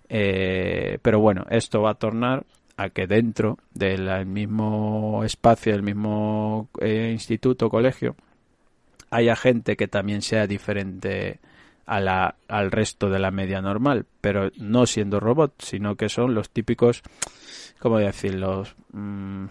Eh, 0.09 0.99
pero 1.03 1.19
bueno, 1.19 1.45
esto 1.51 1.83
va 1.83 1.91
a 1.91 1.95
tornar 1.95 2.47
a 2.77 2.91
que 2.91 3.07
dentro 3.09 3.59
del 3.75 4.27
mismo 4.27 5.23
espacio, 5.25 5.73
del 5.73 5.83
mismo 5.83 6.69
eh, 6.81 7.11
instituto, 7.13 7.69
colegio, 7.69 8.15
haya 9.11 9.35
gente 9.35 9.77
que 9.77 9.89
también 9.89 10.23
sea 10.23 10.47
diferente 10.47 11.41
a 11.87 12.01
la, 12.01 12.37
al 12.47 12.71
resto 12.71 13.11
de 13.11 13.19
la 13.19 13.33
media 13.33 13.61
normal, 13.61 14.07
pero 14.21 14.51
no 14.59 14.87
siendo 14.87 15.19
robot, 15.19 15.55
sino 15.59 15.97
que 15.97 16.09
son 16.09 16.35
los 16.35 16.51
típicos, 16.51 17.03
¿cómo 17.81 17.99
decirlo? 17.99 18.65
Mm, 18.93 19.47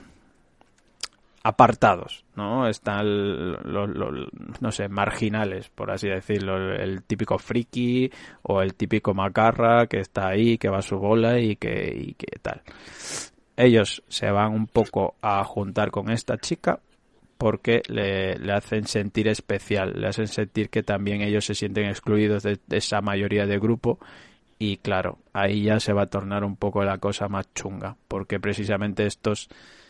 apartados, 1.47 2.25
¿no? 2.35 2.67
Están 2.67 3.05
los, 3.63 4.27
no 4.59 4.71
sé, 4.73 4.89
marginales, 4.89 5.69
por 5.69 5.91
así 5.91 6.09
decirlo, 6.09 6.57
el, 6.57 6.81
el 6.81 7.03
típico 7.03 7.37
friki 7.37 8.11
o 8.41 8.61
el 8.61 8.73
típico 8.75 9.13
macarra 9.13 9.87
que 9.87 10.01
está 10.01 10.27
ahí, 10.27 10.57
que 10.57 10.67
va 10.67 10.79
a 10.79 10.81
su 10.81 10.97
bola 10.97 11.39
y 11.39 11.55
que, 11.55 11.95
y 11.95 12.13
que 12.15 12.37
tal. 12.41 12.61
Ellos 13.55 14.03
se 14.09 14.29
van 14.29 14.53
un 14.53 14.67
poco 14.67 15.15
a 15.21 15.41
juntar 15.45 15.89
con 15.89 16.11
esta 16.11 16.37
chica 16.37 16.81
porque 17.37 17.81
le, 17.87 18.37
le 18.39 18.51
hacen 18.51 18.85
sentir 18.85 19.29
especial, 19.29 19.93
le 19.95 20.07
hacen 20.07 20.27
sentir 20.27 20.69
que 20.69 20.83
también 20.83 21.21
ellos 21.21 21.45
se 21.45 21.55
sienten 21.55 21.85
excluidos 21.85 22.43
de, 22.43 22.59
de 22.67 22.77
esa 22.77 22.99
mayoría 22.99 23.45
de 23.45 23.57
grupo 23.57 23.99
y 24.59 24.77
claro, 24.77 25.19
ahí 25.31 25.63
ya 25.63 25.79
se 25.79 25.93
va 25.93 26.03
a 26.03 26.09
tornar 26.09 26.43
un 26.43 26.57
poco 26.57 26.83
la 26.83 26.97
cosa 26.97 27.29
más 27.29 27.47
chunga, 27.53 27.95
porque 28.09 28.37
precisamente 28.37 29.05
estos 29.05 29.47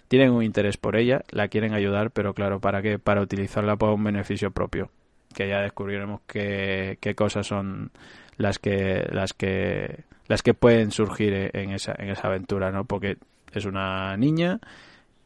tienen 0.08 0.32
un 0.32 0.44
interés 0.44 0.78
por 0.78 0.96
ella, 0.96 1.24
la 1.30 1.48
quieren 1.48 1.74
ayudar, 1.74 2.12
pero 2.12 2.34
claro, 2.34 2.60
¿para 2.60 2.82
qué? 2.82 3.00
Para 3.00 3.22
utilizarla 3.22 3.76
para 3.76 3.94
un 3.94 4.04
beneficio 4.04 4.52
propio, 4.52 4.90
que 5.34 5.48
ya 5.50 5.62
descubriremos 5.62 6.22
qué, 6.28 6.98
qué 7.02 7.16
cosas 7.16 7.48
son 7.48 7.92
las 8.38 8.60
que 8.60 9.08
las 9.12 9.34
que 9.34 10.04
las 10.28 10.44
que 10.44 10.54
pueden 10.54 10.92
surgir 10.92 11.52
en 11.54 11.72
esa 11.72 11.94
en 11.98 12.10
esa 12.10 12.28
aventura, 12.28 12.72
¿no? 12.72 12.86
Porque 12.86 13.18
es 13.54 13.66
una 13.66 14.16
niña, 14.18 14.60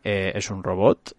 eh, 0.04 0.32
es 0.36 0.50
un 0.50 0.64
robot, 0.64 1.16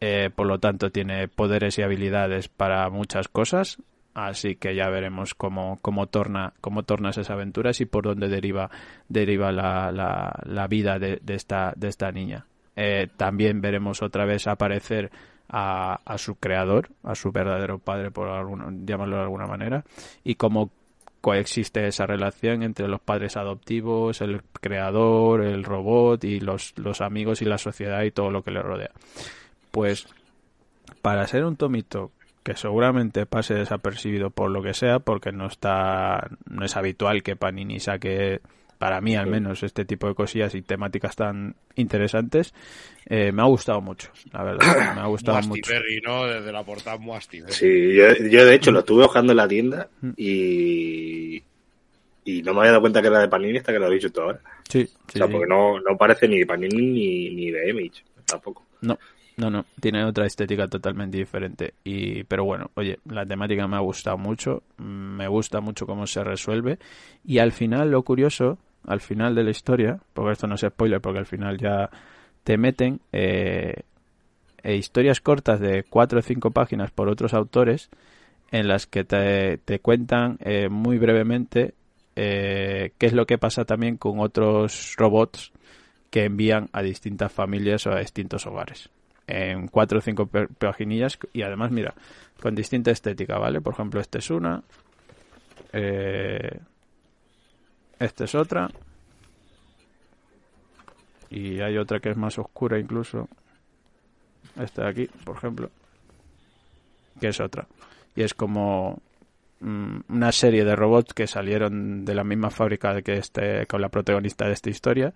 eh, 0.00 0.30
por 0.34 0.46
lo 0.46 0.58
tanto 0.58 0.90
tiene 0.90 1.28
poderes 1.28 1.78
y 1.78 1.82
habilidades 1.82 2.48
para 2.48 2.88
muchas 2.90 3.28
cosas, 3.28 3.78
así 4.14 4.56
que 4.56 4.74
ya 4.74 4.88
veremos 4.88 5.34
cómo, 5.34 5.78
cómo 5.82 6.06
torna 6.08 6.54
cómo 6.60 6.82
tornas 6.84 7.18
esas 7.18 7.30
aventuras 7.30 7.80
y 7.80 7.86
por 7.86 8.04
dónde 8.04 8.28
deriva 8.28 8.70
deriva 9.08 9.52
la, 9.52 9.92
la, 9.92 10.38
la 10.44 10.66
vida 10.66 10.98
de 10.98 11.20
esta 11.26 11.72
de 11.76 11.88
esta 11.88 12.10
niña. 12.12 12.46
Eh, 12.76 13.08
también 13.16 13.60
veremos 13.60 14.02
otra 14.02 14.24
vez 14.24 14.46
aparecer 14.46 15.10
a, 15.48 16.00
a, 16.04 16.18
su 16.18 16.36
creador, 16.36 16.88
a 17.02 17.14
su 17.14 17.30
verdadero 17.30 17.78
padre, 17.78 18.10
por 18.10 18.28
alguna, 18.28 18.66
llamarlo 18.84 19.16
de 19.16 19.22
alguna 19.22 19.46
manera, 19.46 19.84
y 20.24 20.36
cómo 20.36 20.70
coexiste 21.22 21.86
esa 21.86 22.04
relación 22.04 22.62
entre 22.62 22.88
los 22.88 23.00
padres 23.00 23.36
adoptivos, 23.36 24.20
el 24.20 24.42
creador, 24.60 25.42
el 25.42 25.64
robot 25.64 26.24
y 26.24 26.40
los, 26.40 26.74
los 26.76 27.00
amigos 27.00 27.40
y 27.42 27.44
la 27.44 27.58
sociedad 27.58 28.02
y 28.02 28.10
todo 28.10 28.30
lo 28.30 28.42
que 28.42 28.50
le 28.50 28.60
rodea. 28.60 28.90
Pues 29.70 30.06
para 31.00 31.26
ser 31.26 31.44
un 31.44 31.56
tomito 31.56 32.10
que 32.42 32.56
seguramente 32.56 33.24
pase 33.24 33.54
desapercibido 33.54 34.30
por 34.30 34.50
lo 34.50 34.62
que 34.62 34.74
sea, 34.74 34.98
porque 34.98 35.30
no 35.30 35.46
está, 35.46 36.28
no 36.50 36.64
es 36.64 36.76
habitual 36.76 37.22
que 37.22 37.36
Panini 37.36 37.78
saque 37.78 38.40
para 38.82 39.00
mí 39.00 39.14
al 39.14 39.28
menos 39.28 39.62
este 39.62 39.84
tipo 39.84 40.08
de 40.08 40.14
cosillas 40.16 40.56
y 40.56 40.62
temáticas 40.62 41.14
tan 41.14 41.54
interesantes 41.76 42.52
eh, 43.06 43.30
me 43.30 43.40
ha 43.40 43.44
gustado 43.44 43.80
mucho 43.80 44.10
la 44.32 44.42
verdad 44.42 44.66
me 44.96 45.00
ha 45.02 45.06
gustado 45.06 45.40
mucho 45.42 45.70
Berry, 45.70 46.00
¿no? 46.04 46.26
Desde 46.26 46.50
la 46.50 46.64
portada 46.64 46.96
Berry. 46.96 47.22
Sí, 47.46 47.94
yo, 47.94 48.12
yo 48.28 48.44
de 48.44 48.54
hecho 48.56 48.72
lo 48.72 48.80
estuve 48.80 49.04
buscando 49.04 49.30
en 49.30 49.36
la 49.36 49.46
tienda 49.46 49.88
y, 50.16 51.40
y 52.24 52.42
no 52.42 52.54
me 52.54 52.58
había 52.58 52.72
dado 52.72 52.80
cuenta 52.80 53.00
que 53.00 53.06
era 53.06 53.20
de 53.20 53.28
Panini 53.28 53.58
hasta 53.58 53.72
que 53.72 53.78
lo 53.78 53.86
he 53.86 53.94
dicho 53.94 54.10
tú 54.10 54.20
ahora. 54.22 54.40
sí, 54.68 54.80
O 54.82 55.12
sí, 55.12 55.18
sea, 55.18 55.26
sí. 55.28 55.32
porque 55.32 55.46
no, 55.46 55.78
no 55.78 55.96
parece 55.96 56.26
ni 56.26 56.40
de 56.40 56.46
Panini 56.46 56.82
ni, 56.82 57.30
ni 57.36 57.50
de 57.52 57.70
Image, 57.70 58.02
tampoco. 58.26 58.66
No, 58.80 58.98
no, 59.36 59.48
no, 59.48 59.64
tiene 59.80 60.04
otra 60.04 60.26
estética 60.26 60.66
totalmente 60.66 61.18
diferente. 61.18 61.74
Y, 61.84 62.24
pero 62.24 62.44
bueno, 62.44 62.72
oye, 62.74 62.98
la 63.08 63.24
temática 63.24 63.68
me 63.68 63.76
ha 63.76 63.80
gustado 63.80 64.18
mucho, 64.18 64.64
mm, 64.78 64.82
me 65.18 65.28
gusta 65.28 65.60
mucho 65.60 65.86
cómo 65.86 66.08
se 66.08 66.24
resuelve. 66.24 66.80
Y 67.24 67.38
al 67.38 67.52
final, 67.52 67.92
lo 67.92 68.02
curioso, 68.02 68.58
al 68.86 69.00
final 69.00 69.34
de 69.34 69.44
la 69.44 69.50
historia, 69.50 69.98
porque 70.12 70.32
esto 70.32 70.46
no 70.46 70.54
es 70.54 70.60
spoiler, 70.60 71.00
porque 71.00 71.20
al 71.20 71.26
final 71.26 71.58
ya 71.58 71.90
te 72.44 72.56
meten 72.56 73.00
eh, 73.12 73.82
eh, 74.62 74.76
historias 74.76 75.20
cortas 75.20 75.60
de 75.60 75.84
cuatro 75.84 76.18
o 76.18 76.22
cinco 76.22 76.50
páginas 76.50 76.90
por 76.90 77.08
otros 77.08 77.34
autores 77.34 77.90
en 78.50 78.68
las 78.68 78.86
que 78.86 79.04
te, 79.04 79.78
cuentan 79.80 80.38
eh, 80.40 80.68
muy 80.68 80.98
brevemente 80.98 81.74
eh, 82.16 82.92
qué 82.98 83.06
es 83.06 83.12
lo 83.14 83.26
que 83.26 83.38
pasa 83.38 83.64
también 83.64 83.96
con 83.96 84.20
otros 84.20 84.94
robots 84.98 85.52
que 86.10 86.24
envían 86.24 86.68
a 86.72 86.82
distintas 86.82 87.32
familias 87.32 87.86
o 87.86 87.92
a 87.92 88.00
distintos 88.00 88.46
hogares. 88.46 88.90
En 89.26 89.68
cuatro 89.68 89.98
o 89.98 90.02
cinco 90.02 90.26
pe- 90.26 90.48
paginillas 90.48 91.18
y 91.32 91.42
además, 91.42 91.70
mira, 91.70 91.94
con 92.40 92.54
distinta 92.54 92.90
estética, 92.90 93.38
¿vale? 93.38 93.62
Por 93.62 93.72
ejemplo, 93.72 94.00
esta 94.00 94.18
es 94.18 94.30
una. 94.30 94.62
Eh, 95.72 96.58
esta 98.04 98.24
es 98.24 98.34
otra. 98.34 98.68
Y 101.30 101.60
hay 101.60 101.78
otra 101.78 102.00
que 102.00 102.10
es 102.10 102.16
más 102.16 102.38
oscura 102.38 102.78
incluso. 102.78 103.28
Esta 104.60 104.84
de 104.84 104.88
aquí, 104.90 105.10
por 105.24 105.36
ejemplo. 105.36 105.70
Que 107.20 107.28
es 107.28 107.40
otra. 107.40 107.66
Y 108.14 108.22
es 108.22 108.34
como 108.34 109.00
mm, 109.60 110.00
una 110.08 110.32
serie 110.32 110.64
de 110.64 110.76
robots 110.76 111.14
que 111.14 111.26
salieron 111.26 112.04
de 112.04 112.14
la 112.14 112.24
misma 112.24 112.50
fábrica 112.50 113.00
que 113.02 113.14
este, 113.14 113.66
con 113.66 113.80
la 113.80 113.88
protagonista 113.88 114.46
de 114.46 114.52
esta 114.52 114.70
historia. 114.70 115.14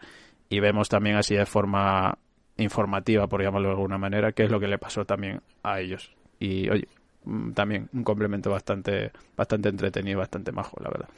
Y 0.48 0.60
vemos 0.60 0.88
también 0.88 1.16
así 1.16 1.34
de 1.34 1.44
forma 1.44 2.16
informativa, 2.56 3.26
por 3.26 3.42
llamarlo 3.42 3.68
de 3.68 3.74
alguna 3.74 3.98
manera, 3.98 4.32
qué 4.32 4.44
es 4.44 4.50
lo 4.50 4.60
que 4.60 4.68
le 4.68 4.78
pasó 4.78 5.04
también 5.04 5.42
a 5.62 5.80
ellos. 5.80 6.14
Y 6.38 6.68
oye, 6.70 6.88
mm, 7.24 7.50
también 7.52 7.88
un 7.92 8.04
complemento 8.04 8.50
bastante, 8.50 9.12
bastante 9.36 9.68
entretenido, 9.68 10.20
bastante 10.20 10.52
majo, 10.52 10.78
la 10.80 10.88
verdad. 10.88 11.08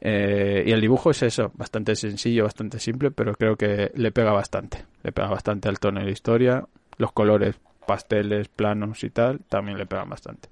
Eh, 0.00 0.64
y 0.66 0.72
el 0.72 0.80
dibujo 0.80 1.10
es 1.10 1.22
eso, 1.22 1.52
bastante 1.54 1.94
sencillo, 1.94 2.44
bastante 2.44 2.78
simple, 2.78 3.10
pero 3.10 3.34
creo 3.34 3.56
que 3.56 3.90
le 3.94 4.12
pega 4.12 4.32
bastante. 4.32 4.84
Le 5.02 5.12
pega 5.12 5.28
bastante 5.28 5.68
al 5.68 5.78
tono 5.78 6.00
de 6.00 6.06
la 6.06 6.12
historia. 6.12 6.64
Los 6.96 7.12
colores 7.12 7.56
pasteles, 7.86 8.48
planos 8.48 9.02
y 9.04 9.10
tal, 9.10 9.40
también 9.48 9.78
le 9.78 9.86
pegan 9.86 10.08
bastante. 10.08 10.48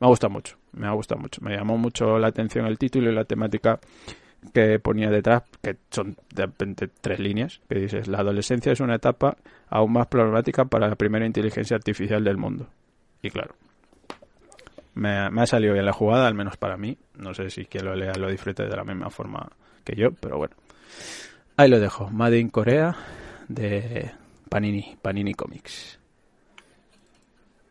Me 0.00 0.06
gusta 0.06 0.28
mucho, 0.28 0.56
me 0.72 0.86
ha 0.86 0.92
gustado 0.92 1.20
mucho. 1.20 1.40
Me 1.42 1.56
llamó 1.56 1.76
mucho 1.76 2.18
la 2.18 2.28
atención 2.28 2.66
el 2.66 2.78
título 2.78 3.10
y 3.10 3.14
la 3.14 3.24
temática 3.24 3.80
que 4.54 4.78
ponía 4.78 5.10
detrás, 5.10 5.42
que 5.62 5.76
son 5.90 6.16
de 6.34 6.46
repente 6.46 6.88
tres 6.88 7.20
líneas, 7.20 7.60
que 7.68 7.78
dices, 7.78 8.08
la 8.08 8.18
adolescencia 8.18 8.72
es 8.72 8.80
una 8.80 8.94
etapa 8.94 9.36
aún 9.68 9.92
más 9.92 10.06
problemática 10.06 10.64
para 10.64 10.88
la 10.88 10.96
primera 10.96 11.26
inteligencia 11.26 11.76
artificial 11.76 12.24
del 12.24 12.38
mundo. 12.38 12.68
Y 13.22 13.30
claro, 13.30 13.54
me, 14.94 15.30
me 15.30 15.42
ha 15.42 15.46
salido 15.46 15.72
bien 15.74 15.84
la 15.86 15.92
jugada, 15.92 16.26
al 16.26 16.34
menos 16.34 16.56
para 16.56 16.76
mí. 16.76 16.96
No 17.16 17.34
sé 17.34 17.50
si 17.50 17.66
quien 17.66 17.84
lo 17.84 17.94
lea 17.94 18.12
lo 18.14 18.30
disfrute 18.30 18.64
de 18.64 18.76
la 18.76 18.84
misma 18.84 19.10
forma 19.10 19.48
que 19.84 19.94
yo, 19.96 20.10
pero 20.12 20.38
bueno. 20.38 20.54
Ahí 21.56 21.68
lo 21.68 21.78
dejo. 21.80 22.08
Made 22.10 22.38
in 22.38 22.48
Corea 22.48 22.96
de 23.48 24.10
Panini, 24.48 24.96
Panini 25.00 25.34
Comics. 25.34 25.98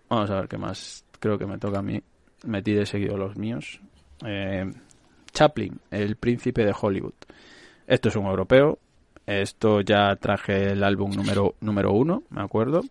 Vamos 0.09 0.29
a 0.31 0.35
ver 0.35 0.47
qué 0.47 0.57
más. 0.57 1.03
Creo 1.19 1.37
que 1.37 1.45
me 1.45 1.57
toca 1.57 1.79
a 1.79 1.83
mí. 1.83 2.01
Metí 2.45 2.73
de 2.73 2.85
seguido 2.85 3.17
los 3.17 3.35
míos. 3.37 3.79
Eh, 4.25 4.71
Chaplin, 5.31 5.79
el 5.91 6.15
príncipe 6.15 6.63
de 6.65 6.73
Hollywood. 6.79 7.13
Esto 7.87 8.09
es 8.09 8.15
un 8.15 8.25
europeo. 8.25 8.79
Esto 9.25 9.81
ya 9.81 10.15
traje 10.15 10.71
el 10.71 10.83
álbum 10.83 11.11
número, 11.11 11.55
número 11.61 11.91
uno, 11.91 12.23
me 12.31 12.41
acuerdo. 12.41 12.81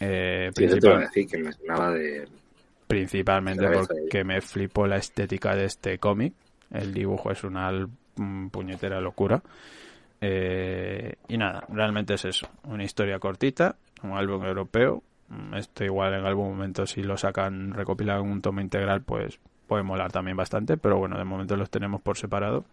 Eh, 0.00 0.50
Sí, 0.56 0.64
eso 0.64 0.76
te 0.78 0.86
iba 0.86 0.96
a 0.96 0.98
principal- 0.98 1.00
decir 1.00 1.26
que 1.28 1.38
me 1.38 1.52
sonaba 1.52 1.90
de. 1.92 2.28
Principalmente 2.88 3.68
porque 3.68 4.24
me 4.24 4.40
flipó 4.40 4.86
la 4.86 4.96
estética 4.96 5.54
de 5.54 5.66
este 5.66 5.98
cómic. 5.98 6.32
El 6.70 6.92
dibujo 6.92 7.30
es 7.30 7.44
una 7.44 7.70
mm, 8.16 8.48
puñetera 8.48 9.00
locura. 9.00 9.42
Eh, 10.20 11.14
y 11.28 11.36
nada, 11.36 11.64
realmente 11.68 12.14
es 12.14 12.24
eso. 12.24 12.48
Una 12.64 12.82
historia 12.82 13.18
cortita, 13.18 13.76
un 14.02 14.12
álbum 14.12 14.42
europeo. 14.44 15.02
Mm, 15.28 15.54
Esto 15.54 15.84
igual 15.84 16.14
en 16.14 16.24
algún 16.24 16.48
momento 16.48 16.86
si 16.86 17.02
lo 17.02 17.16
sacan 17.16 17.72
recopilado 17.72 18.22
en 18.24 18.30
un 18.30 18.42
tomo 18.42 18.60
integral 18.62 19.02
pues 19.02 19.38
puede 19.66 19.82
molar 19.82 20.10
también 20.10 20.36
bastante, 20.36 20.78
pero 20.78 20.98
bueno, 20.98 21.18
de 21.18 21.24
momento 21.24 21.54
los 21.54 21.68
tenemos 21.70 22.00
por 22.00 22.16
separado. 22.16 22.64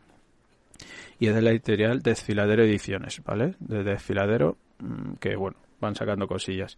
Y 1.20 1.28
es 1.28 1.36
de 1.36 1.42
la 1.42 1.52
editorial 1.52 2.02
Desfiladero 2.02 2.64
Ediciones, 2.64 3.22
¿vale? 3.24 3.56
De 3.60 3.84
Desfiladero, 3.84 4.58
mm, 4.80 5.16
que 5.20 5.36
bueno, 5.36 5.58
van 5.82 5.96
sacando 5.96 6.26
cosillas. 6.26 6.78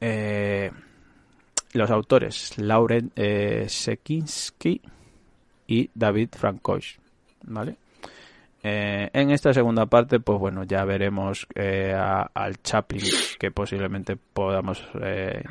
Eh, 0.00 0.72
los 1.72 1.90
autores 1.90 2.58
Lauren 2.58 3.12
eh, 3.16 3.66
Sekinski 3.68 4.80
y 5.66 5.90
David 5.94 6.30
Francois, 6.36 6.98
¿vale? 7.42 7.76
Eh, 8.62 9.08
en 9.12 9.30
esta 9.30 9.54
segunda 9.54 9.86
parte, 9.86 10.20
pues 10.20 10.38
bueno, 10.38 10.64
ya 10.64 10.84
veremos 10.84 11.46
eh, 11.54 11.94
al 11.94 12.60
Chaplin 12.62 13.02
que 13.38 13.50
posiblemente 13.50 14.16
podamos 14.16 14.84
eh, 15.00 15.42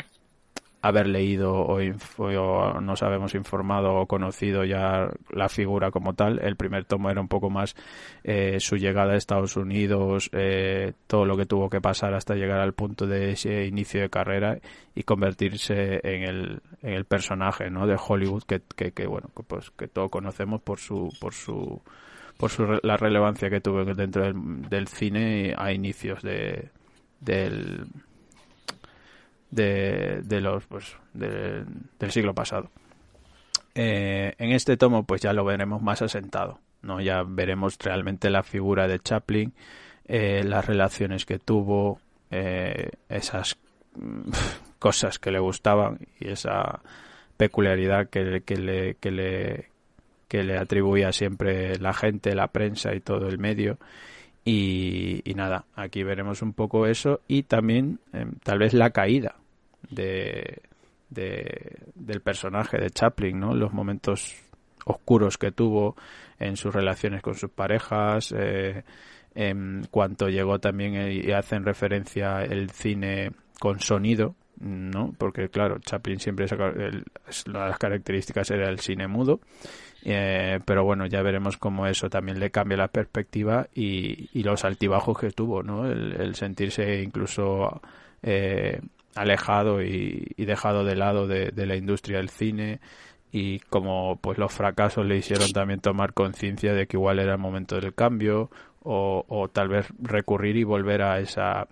haber 0.82 1.08
leído 1.08 1.54
o, 1.54 1.80
o 2.18 2.82
nos 2.82 3.04
habemos 3.04 3.36
informado 3.36 3.96
o 3.96 4.06
conocido 4.08 4.64
ya 4.64 5.10
la 5.30 5.50
figura 5.50 5.92
como 5.92 6.14
tal. 6.14 6.40
El 6.40 6.56
primer 6.56 6.86
tomo 6.86 7.10
era 7.10 7.20
un 7.20 7.28
poco 7.28 7.50
más 7.50 7.76
eh, 8.24 8.60
su 8.60 8.78
llegada 8.78 9.14
a 9.14 9.18
Estados 9.18 9.58
Unidos, 9.58 10.30
eh, 10.34 10.94
todo 11.08 11.26
lo 11.26 11.36
que 11.36 11.46
tuvo 11.46 11.70
que 11.70 11.82
pasar 11.82 12.14
hasta 12.14 12.36
llegar 12.36 12.60
al 12.60 12.74
punto 12.74 13.08
de 13.08 13.32
ese 13.32 13.66
inicio 13.66 14.02
de 14.02 14.10
carrera 14.10 14.60
y 14.96 15.04
convertirse 15.04 16.00
en 16.04 16.24
el, 16.24 16.62
en 16.82 16.94
el 16.94 17.06
personaje 17.06 17.70
¿no? 17.70 17.86
de 17.86 17.98
Hollywood 17.98 18.44
que, 18.44 18.62
que, 18.76 18.92
que, 18.92 19.08
bueno 19.08 19.30
pues 19.48 19.72
que 19.72 19.88
todos 19.88 20.10
conocemos 20.10 20.62
por 20.62 20.80
su 20.80 21.10
por 21.20 21.34
su 21.34 21.82
por 22.38 22.50
su 22.50 22.80
la 22.84 22.98
relevancia 22.98 23.50
que 23.50 23.62
tuvo 23.62 23.84
dentro 23.86 24.24
del, 24.24 24.70
del 24.70 24.88
cine 24.88 25.54
a 25.58 25.72
inicios 25.72 26.22
de 26.22 26.70
del 27.20 27.88
de, 29.52 30.22
los 30.42 30.66
pues 30.66 30.96
de- 31.14 31.64
del 32.00 32.12
siglo 32.12 32.34
pasado 32.34 32.70
Eh, 33.76 34.34
en 34.38 34.52
este 34.52 34.78
tomo 34.78 35.04
pues 35.04 35.22
ya 35.22 35.32
lo 35.34 35.46
veremos 35.46 35.82
más 35.82 36.02
asentado 36.02 36.60
no 36.82 37.00
ya 37.02 37.24
veremos 37.24 37.78
realmente 37.80 38.30
la 38.30 38.44
figura 38.44 38.88
de 38.88 39.00
Chaplin 39.00 39.54
eh, 40.08 40.44
las 40.44 40.66
relaciones 40.66 41.26
que 41.26 41.38
tuvo 41.40 42.00
eh, 42.32 42.90
esas 43.10 43.58
mm, 43.96 44.32
cosas 44.80 45.20
que 45.20 45.32
le 45.32 45.40
gustaban 45.40 46.00
y 46.20 46.30
esa 46.30 46.82
peculiaridad 47.38 48.10
que, 48.10 48.42
que 48.46 48.58
le 48.58 48.96
que 48.96 49.12
le 49.12 49.70
que 50.28 50.44
le 50.44 50.58
atribuía 50.60 51.12
siempre 51.12 51.80
la 51.80 51.92
gente, 51.94 52.36
la 52.36 52.50
prensa 52.50 52.94
y 52.94 53.00
todo 53.00 53.28
el 53.30 53.40
medio. 53.40 53.80
Y, 54.46 55.24
nada, 55.36 55.66
aquí 55.76 56.04
veremos 56.04 56.44
un 56.44 56.54
poco 56.54 56.86
eso 56.86 57.22
y 57.28 57.44
también 57.44 58.00
eh, 58.14 58.26
tal 58.44 58.60
vez 58.60 58.74
la 58.76 58.92
caída 58.92 59.36
de, 59.90 60.62
de- 61.10 61.78
del 61.96 62.22
personaje 62.22 62.78
de 62.78 62.90
Chaplin, 62.90 63.40
¿no? 63.40 63.54
Los 63.54 63.74
momentos 63.74 64.36
oscuros 64.86 65.38
que 65.38 65.52
tuvo 65.52 65.96
en 66.40 66.56
sus 66.58 66.74
relaciones 66.74 67.22
con 67.22 67.36
sus 67.36 67.50
parejas, 67.52 68.34
eh, 68.38 68.84
en 69.36 69.88
cuanto 69.92 70.30
llegó 70.30 70.60
también 70.60 70.96
eh, 70.96 71.14
y 71.14 71.32
hacen 71.32 71.64
referencia 71.64 72.44
el 72.44 72.70
cine 72.72 73.32
con 73.60 73.80
sonido, 73.80 74.36
¿no? 74.60 75.14
Porque 75.18 75.50
claro, 75.50 75.80
Chaplin 75.80 76.20
siempre 76.20 76.48
saca 76.48 76.74
una 77.48 77.64
de 77.64 77.70
las 77.70 77.78
características 77.78 78.50
era 78.52 78.70
el 78.70 78.80
cine 78.80 79.08
mudo, 79.08 79.40
eh, 80.04 80.60
pero 80.66 80.84
bueno, 80.86 81.06
ya 81.06 81.22
veremos 81.22 81.58
cómo 81.58 81.86
eso 81.88 82.10
también 82.10 82.40
le 82.40 82.52
cambia 82.52 82.78
la 82.78 82.88
perspectiva 82.88 83.68
y, 83.76 84.30
y 84.34 84.44
los 84.44 84.64
altibajos 84.66 85.20
que 85.20 85.32
tuvo, 85.32 85.62
¿no? 85.62 85.86
El, 85.86 86.14
el 86.20 86.36
sentirse 86.36 87.02
incluso 87.04 87.82
eh, 88.24 88.82
alejado 89.16 89.82
y, 89.84 90.34
dejado 90.38 90.84
de 90.84 90.96
lado 90.96 91.28
de, 91.28 91.52
la 91.66 91.76
industria 91.76 92.18
del 92.18 92.30
cine. 92.30 92.80
Y 93.32 93.60
como 93.60 94.18
pues 94.18 94.38
los 94.40 94.52
fracasos 94.52 95.06
le 95.06 95.18
hicieron 95.18 95.52
también 95.52 95.82
tomar 95.82 96.14
conciencia 96.14 96.74
de 96.74 96.88
que 96.88 96.98
igual 96.98 97.20
era 97.20 97.34
el 97.34 97.40
momento 97.40 97.80
del 97.80 97.94
cambio 97.94 98.50
o, 98.82 99.50
tal 99.54 99.68
vez 99.68 99.88
recurrir 100.02 100.58
y 100.58 100.64
volver 100.64 101.04
a 101.04 101.20
esa 101.20 101.68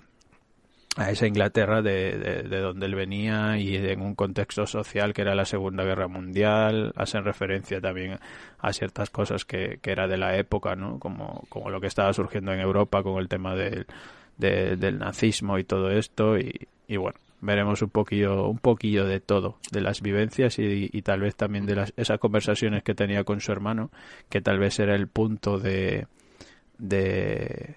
a 0.98 1.12
esa 1.12 1.28
Inglaterra 1.28 1.84
de, 1.84 2.18
de, 2.18 2.44
de 2.44 2.60
donde 2.60 2.88
él 2.88 2.96
venía 2.96 3.58
y 3.60 3.76
en 3.76 4.02
un 4.02 4.16
contexto 4.16 4.66
social 4.66 5.14
que 5.14 5.22
era 5.22 5.36
la 5.36 5.46
Segunda 5.46 5.84
Guerra 5.84 6.08
Mundial, 6.08 6.92
hacen 6.96 7.24
referencia 7.24 7.80
también 7.80 8.18
a 8.58 8.74
ciertas 8.74 9.12
cosas 9.12 9.46
que, 9.46 9.78
que 9.80 9.92
era 9.92 10.08
de 10.08 10.18
la 10.18 10.38
época, 10.38 10.76
¿no? 10.76 10.98
Como, 10.98 11.44
como 11.50 11.70
lo 11.70 11.80
que 11.80 11.86
estaba 11.88 12.14
surgiendo 12.14 12.52
en 12.52 12.62
Europa 12.62 13.04
con 13.04 13.20
el 13.20 13.28
tema 13.28 13.54
del, 13.56 13.86
de- 14.38 14.76
del 14.76 14.98
nazismo 14.98 15.60
y 15.60 15.64
todo 15.64 15.92
esto. 15.92 16.36
Y 16.40 16.98
bueno, 16.98 17.20
veremos 17.42 17.82
un 17.82 17.90
poquillo, 17.90 18.48
un 18.50 18.58
poquillo 18.60 19.06
de 19.06 19.20
todo, 19.20 19.58
de 19.72 19.82
las 19.82 20.02
vivencias 20.02 20.58
y, 20.60 20.90
y 20.92 21.02
tal 21.04 21.22
vez 21.22 21.36
también 21.36 21.66
de 21.66 21.76
las, 21.76 21.94
esas 21.98 22.20
conversaciones 22.20 22.84
que 22.84 22.96
tenía 22.96 23.24
con 23.24 23.42
su 23.42 23.52
hermano, 23.52 23.92
que 24.30 24.42
tal 24.42 24.60
vez 24.60 24.80
era 24.80 24.96
el 24.96 25.08
punto 25.08 25.60
de, 25.60 26.08
de, 26.78 27.76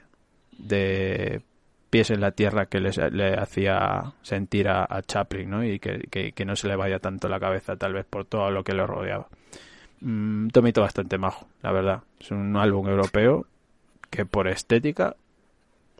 de 0.58 1.42
pies 1.90 2.10
en 2.10 2.20
la 2.20 2.30
tierra 2.32 2.66
que 2.66 2.80
les- 2.80 2.98
le 3.12 3.34
hacía 3.34 4.12
sentir 4.22 4.68
a, 4.68 5.02
Chaplin, 5.02 5.50
¿no? 5.50 5.64
Y 5.64 5.78
que, 5.78 6.32
que- 6.34 6.44
no 6.44 6.56
se 6.56 6.68
le 6.68 6.76
vaya 6.76 6.98
tanto 7.00 7.28
la 7.28 7.40
cabeza, 7.40 7.76
tal 7.76 7.92
vez 7.94 8.06
por 8.08 8.24
todo 8.24 8.50
lo 8.50 8.62
que 8.64 8.74
le 8.74 8.86
rodeaba. 8.86 9.28
Mm, 10.00 10.48
tomito 10.48 10.80
bastante 10.80 11.18
majo, 11.18 11.46
la 11.62 11.72
verdad. 11.72 12.02
Es 12.18 12.30
un 12.30 12.56
álbum 12.56 12.88
europeo 12.88 13.46
que 14.10 14.24
por 14.26 14.48
estética 14.48 15.16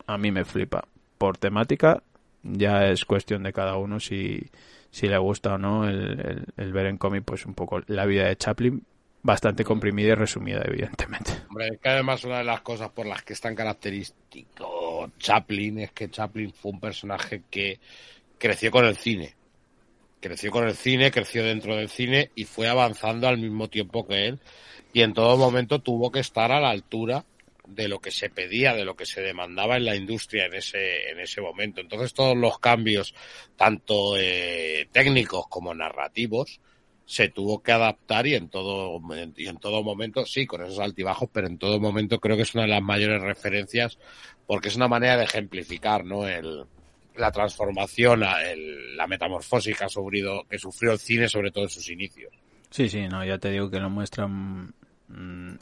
a 0.06 0.18
mí 0.18 0.30
me 0.30 0.44
flipa. 0.44 0.84
Por 1.18 1.36
temática 1.36 2.02
ya 2.42 2.88
es 2.88 3.04
cuestión 3.04 3.42
de 3.42 3.52
cada 3.52 3.76
uno 3.76 4.00
si, 4.00 4.50
si 4.90 5.08
le 5.08 5.18
gusta 5.18 5.54
o 5.54 5.58
no 5.58 5.88
el, 5.88 6.20
el- 6.20 6.46
el 6.56 6.72
ver 6.72 6.86
en 6.86 6.98
cómic 6.98 7.24
pues 7.24 7.46
un 7.46 7.54
poco 7.54 7.80
la 7.86 8.06
vida 8.06 8.26
de 8.26 8.36
Chaplin 8.36 8.84
bastante 9.22 9.64
comprimida 9.64 10.12
y 10.12 10.14
resumida, 10.14 10.62
evidentemente. 10.64 11.32
Hombre, 11.48 11.68
es 11.74 11.80
que 11.80 11.88
además 11.88 12.24
una 12.24 12.38
de 12.38 12.44
las 12.44 12.60
cosas 12.60 12.90
por 12.90 13.06
las 13.06 13.22
que 13.24 13.32
es 13.32 13.40
tan 13.40 13.54
característico 13.56 15.10
Chaplin 15.18 15.80
es 15.80 15.92
que 15.92 16.08
Chaplin 16.10 16.52
fue 16.52 16.70
un 16.72 16.80
personaje 16.80 17.42
que 17.50 17.80
creció 18.38 18.70
con 18.70 18.84
el 18.86 18.96
cine. 18.96 19.36
Creció 20.20 20.50
con 20.52 20.66
el 20.68 20.76
cine, 20.76 21.10
creció 21.12 21.44
dentro 21.44 21.76
del 21.76 21.88
cine 21.90 22.32
y 22.36 22.44
fue 22.46 22.68
avanzando 22.68 23.28
al 23.28 23.38
mismo 23.38 23.68
tiempo 23.68 24.06
que 24.06 24.28
él. 24.28 24.40
Y 24.92 25.02
en 25.02 25.14
todo 25.14 25.36
momento 25.38 25.80
tuvo 25.80 26.10
que 26.12 26.20
estar 26.20 26.52
a 26.52 26.60
la 26.60 26.70
altura 26.70 27.26
de 27.70 27.88
lo 27.88 28.00
que 28.00 28.10
se 28.10 28.30
pedía, 28.30 28.74
de 28.74 28.84
lo 28.84 28.94
que 28.96 29.06
se 29.06 29.20
demandaba 29.20 29.76
en 29.76 29.84
la 29.84 29.96
industria 29.96 30.46
en 30.46 30.54
ese, 30.54 31.10
en 31.10 31.20
ese 31.20 31.40
momento. 31.40 31.80
Entonces 31.80 32.12
todos 32.14 32.36
los 32.36 32.58
cambios, 32.58 33.14
tanto 33.56 34.16
eh, 34.18 34.88
técnicos 34.92 35.46
como 35.48 35.74
narrativos, 35.74 36.60
se 37.04 37.28
tuvo 37.28 37.60
que 37.60 37.72
adaptar 37.72 38.26
y 38.28 38.36
en 38.36 38.48
todo 38.48 39.00
y 39.36 39.48
en 39.48 39.56
todo 39.58 39.82
momento 39.82 40.24
sí 40.24 40.46
con 40.46 40.62
esos 40.62 40.78
altibajos 40.78 41.28
pero 41.32 41.48
en 41.48 41.58
todo 41.58 41.80
momento 41.80 42.20
creo 42.20 42.36
que 42.36 42.42
es 42.44 42.54
una 42.54 42.62
de 42.62 42.68
las 42.70 42.82
mayores 42.82 43.20
referencias 43.20 43.98
porque 44.46 44.68
es 44.68 44.76
una 44.76 44.86
manera 44.86 45.16
de 45.16 45.24
ejemplificar 45.24 46.04
no 46.04 46.28
el 46.28 46.62
la 47.16 47.32
transformación 47.32 48.22
el- 48.22 48.96
la 48.96 49.08
metamorfosis 49.08 49.76
que 49.76 49.82
ha 49.82 49.88
sufrido 49.88 50.44
que 50.48 50.56
sufrió 50.60 50.92
el 50.92 51.00
cine 51.00 51.28
sobre 51.28 51.50
todo 51.50 51.64
en 51.64 51.70
sus 51.70 51.90
inicios 51.90 52.32
Sí, 52.70 52.88
sí, 52.88 53.08
no, 53.08 53.24
ya 53.24 53.38
te 53.38 53.50
digo 53.50 53.68
que 53.68 53.80
lo 53.80 53.90
muestran 53.90 54.72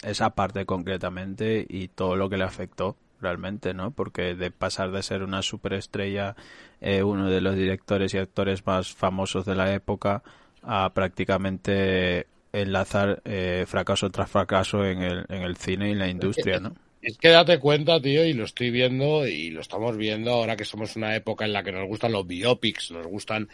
esa 0.03 0.31
parte 0.31 0.67
concretamente 0.67 1.67
y 1.69 1.89
todo 1.89 2.17
lo 2.17 2.29
que 2.29 2.37
le 2.37 2.45
afectó 2.45 2.97
realmente, 3.21 3.75
¿no? 3.75 3.91
Porque 3.91 4.35
de 4.35 4.51
pasar 4.51 4.91
de 4.91 5.03
ser 5.03 5.23
una 5.23 5.43
superestrella, 5.43 6.37
eh, 6.81 7.03
uno 7.03 7.29
de 7.29 7.41
los 7.41 7.57
directores 7.57 8.15
y 8.15 8.19
actores 8.19 8.67
más 8.67 8.93
famosos 8.93 9.45
de 9.45 9.55
la 9.55 9.73
época, 9.75 10.23
a 10.63 10.93
prácticamente 10.93 12.27
enlazar 12.53 13.23
eh, 13.25 13.65
fracaso 13.67 14.11
tras 14.11 14.31
fracaso 14.31 14.85
en 14.85 15.03
el, 15.03 15.27
en 15.29 15.43
el 15.43 15.57
cine 15.57 15.91
y 15.91 15.95
la 15.95 16.09
industria, 16.09 16.61
¿no? 16.61 16.75
Es 17.01 17.17
que 17.17 17.29
date 17.29 17.61
cuenta, 17.61 18.01
tío, 18.01 18.25
y 18.25 18.33
lo 18.33 18.45
estoy 18.45 18.71
viendo 18.71 19.27
y 19.27 19.51
lo 19.51 19.61
estamos 19.61 19.97
viendo 19.97 20.33
ahora 20.33 20.57
que 20.57 20.65
somos 20.65 20.97
una 20.97 21.15
época 21.15 21.45
en 21.45 21.53
la 21.53 21.63
que 21.63 21.71
nos 21.71 21.87
gustan 21.87 22.13
los 22.13 22.27
biopics, 22.27 22.91
nos 22.91 23.07
gustan 23.07 23.49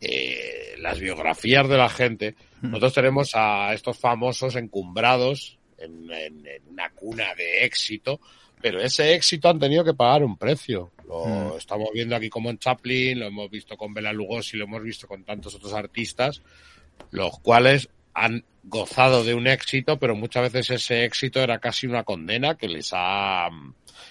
eh, 0.00 0.74
las 0.78 0.98
biografías 0.98 1.68
de 1.68 1.76
la 1.76 1.88
gente. 1.88 2.34
Nosotros 2.62 2.94
tenemos 2.94 3.32
a 3.34 3.72
estos 3.74 3.98
famosos 3.98 4.56
encumbrados 4.56 5.58
en, 5.78 6.10
en- 6.12 6.46
en 6.46 6.62
una 6.70 6.90
cuna 6.90 7.34
de 7.34 7.64
éxito, 7.64 8.20
pero 8.60 8.80
ese 8.80 9.14
éxito 9.14 9.48
han 9.48 9.58
tenido 9.58 9.84
que 9.84 9.94
pagar 9.94 10.22
un 10.24 10.36
precio. 10.36 10.90
Lo 11.06 11.26
Mm. 11.54 11.58
estamos 11.58 11.88
viendo 11.92 12.14
aquí 12.16 12.28
como 12.30 12.50
en 12.50 12.58
Chaplin, 12.58 13.18
lo 13.20 13.26
hemos 13.26 13.50
visto 13.50 13.76
con 13.76 13.92
Bela 13.94 14.12
Lugosi, 14.12 14.56
lo 14.56 14.64
hemos 14.64 14.82
visto 14.82 15.06
con 15.08 15.24
tantos 15.24 15.54
otros 15.54 15.72
artistas, 15.72 16.42
los 17.10 17.38
cuales 17.40 17.88
han 18.14 18.44
gozado 18.62 19.24
de 19.24 19.34
un 19.34 19.46
éxito, 19.46 19.98
pero 19.98 20.14
muchas 20.14 20.52
veces 20.52 20.82
ese 20.82 21.04
éxito 21.04 21.40
era 21.40 21.58
casi 21.58 21.86
una 21.86 22.04
condena 22.04 22.56
que 22.56 22.68
les 22.68 22.90
ha 22.92 23.48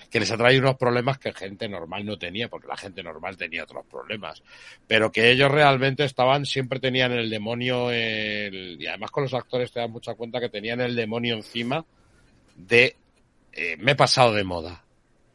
que 0.09 0.19
les 0.19 0.31
ha 0.31 0.37
traído 0.37 0.61
unos 0.61 0.77
problemas 0.77 1.17
que 1.17 1.33
gente 1.33 1.67
normal 1.69 2.05
no 2.05 2.17
tenía, 2.17 2.47
porque 2.49 2.67
la 2.67 2.77
gente 2.77 3.03
normal 3.03 3.37
tenía 3.37 3.63
otros 3.63 3.85
problemas, 3.85 4.43
pero 4.87 5.11
que 5.11 5.31
ellos 5.31 5.51
realmente 5.51 6.03
estaban, 6.03 6.45
siempre 6.45 6.79
tenían 6.79 7.11
el 7.11 7.29
demonio, 7.29 7.91
el- 7.91 8.77
y 8.79 8.87
además 8.87 9.11
con 9.11 9.23
los 9.23 9.33
actores 9.33 9.71
te 9.71 9.79
das 9.79 9.89
mucha 9.89 10.13
cuenta 10.15 10.39
que 10.39 10.49
tenían 10.49 10.81
el 10.81 10.95
demonio 10.95 11.35
encima 11.35 11.85
de 12.55 12.95
eh, 13.53 13.77
me 13.77 13.91
he 13.91 13.95
pasado 13.95 14.33
de 14.33 14.43
moda. 14.43 14.83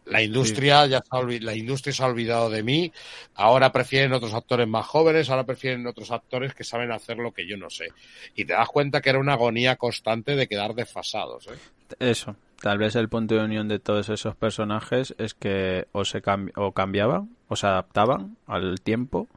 La 0.07 0.23
industria 0.23 0.85
ya 0.87 1.01
se 1.03 1.41
la 1.41 1.55
industria 1.55 1.93
se 1.95 2.03
ha 2.03 2.07
olvidado 2.07 2.51
de 2.51 2.63
mí. 2.63 2.93
Ahora 3.37 3.73
prefieren 3.73 4.13
otros 4.13 4.35
actores 4.35 4.69
más 4.69 4.85
jóvenes, 4.87 5.31
ahora 5.31 5.45
prefieren 5.45 5.87
otros 5.87 6.11
actores 6.11 6.55
que 6.55 6.63
saben 6.63 6.93
hacer 6.93 7.17
lo 7.17 7.33
que 7.33 7.47
yo 7.47 7.57
no 7.57 7.71
sé. 7.71 7.89
Y 8.35 8.45
te 8.45 8.53
das 8.53 8.69
cuenta 8.69 9.01
que 9.01 9.09
era 9.11 9.19
una 9.19 9.33
agonía 9.33 9.77
constante 9.77 10.37
de 10.37 10.47
quedar 10.47 10.75
desfasados. 10.75 11.47
¿eh? 11.47 11.53
Eso, 11.99 12.37
tal 12.65 12.79
vez 12.79 12.97
el 12.97 13.11
punto 13.11 13.35
de 13.35 13.45
unión 13.45 13.69
de 13.69 13.79
todos 13.79 14.09
esos 14.09 14.37
personajes 14.37 15.15
es 15.19 15.35
que 15.35 15.87
o 15.93 16.07
se 16.07 16.23
o 16.57 16.73
cambiaban 16.73 17.29
o 17.47 17.57
se 17.57 17.67
adaptaban 17.67 18.39
al 18.47 18.81
tiempo 18.81 19.29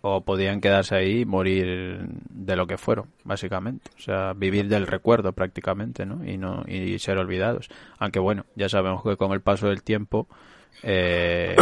o 0.00 0.20
podían 0.20 0.60
quedarse 0.60 0.94
ahí 0.94 1.22
y 1.22 1.24
morir 1.24 2.06
de 2.30 2.54
lo 2.54 2.68
que 2.68 2.78
fueron, 2.78 3.06
básicamente. 3.24 3.90
O 3.98 4.00
sea, 4.00 4.32
vivir 4.32 4.68
del 4.68 4.86
recuerdo 4.86 5.32
prácticamente, 5.32 6.06
¿no? 6.06 6.24
Y 6.24 6.38
no 6.38 6.62
y 6.68 7.00
ser 7.00 7.18
olvidados. 7.18 7.68
Aunque 7.98 8.20
bueno, 8.20 8.46
ya 8.54 8.68
sabemos 8.68 9.02
que 9.02 9.16
con 9.16 9.32
el 9.32 9.40
paso 9.40 9.66
del 9.66 9.82
tiempo 9.82 10.28
eh, 10.82 11.56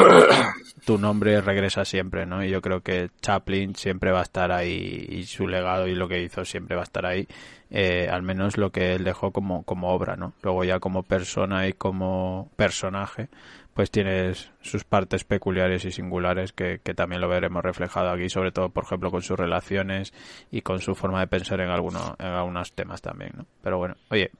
tu 0.84 0.98
nombre 0.98 1.40
regresa 1.40 1.84
siempre, 1.84 2.26
¿no? 2.26 2.44
Y 2.44 2.50
yo 2.50 2.62
creo 2.62 2.80
que 2.80 3.10
Chaplin 3.20 3.74
siempre 3.74 4.12
va 4.12 4.20
a 4.20 4.24
estar 4.24 4.52
ahí 4.52 5.06
y 5.08 5.24
su 5.24 5.48
legado 5.48 5.88
y 5.88 5.94
lo 5.94 6.08
que 6.08 6.22
hizo 6.22 6.44
siempre 6.44 6.76
va 6.76 6.82
a 6.82 6.84
estar 6.84 7.06
ahí, 7.06 7.26
eh, 7.70 8.08
al 8.10 8.22
menos 8.22 8.56
lo 8.56 8.70
que 8.70 8.94
él 8.94 9.04
dejó 9.04 9.32
como, 9.32 9.64
como 9.64 9.90
obra, 9.90 10.16
¿no? 10.16 10.32
Luego 10.42 10.64
ya 10.64 10.78
como 10.78 11.02
persona 11.02 11.66
y 11.66 11.72
como 11.72 12.50
personaje, 12.56 13.28
pues 13.76 13.90
tienes 13.90 14.50
sus 14.62 14.84
partes 14.84 15.24
peculiares 15.24 15.84
y 15.84 15.92
singulares 15.92 16.54
que, 16.54 16.80
que 16.82 16.94
también 16.94 17.20
lo 17.20 17.28
veremos 17.28 17.62
reflejado 17.62 18.08
aquí, 18.08 18.30
sobre 18.30 18.50
todo, 18.50 18.70
por 18.70 18.84
ejemplo, 18.84 19.10
con 19.10 19.20
sus 19.20 19.38
relaciones 19.38 20.14
y 20.50 20.62
con 20.62 20.80
su 20.80 20.94
forma 20.94 21.20
de 21.20 21.26
pensar 21.26 21.60
en, 21.60 21.68
alguno, 21.68 22.16
en 22.18 22.26
algunos 22.26 22.72
temas 22.72 23.02
también, 23.02 23.32
¿no? 23.36 23.44
Pero 23.62 23.76
bueno, 23.76 23.96
oye, 24.08 24.30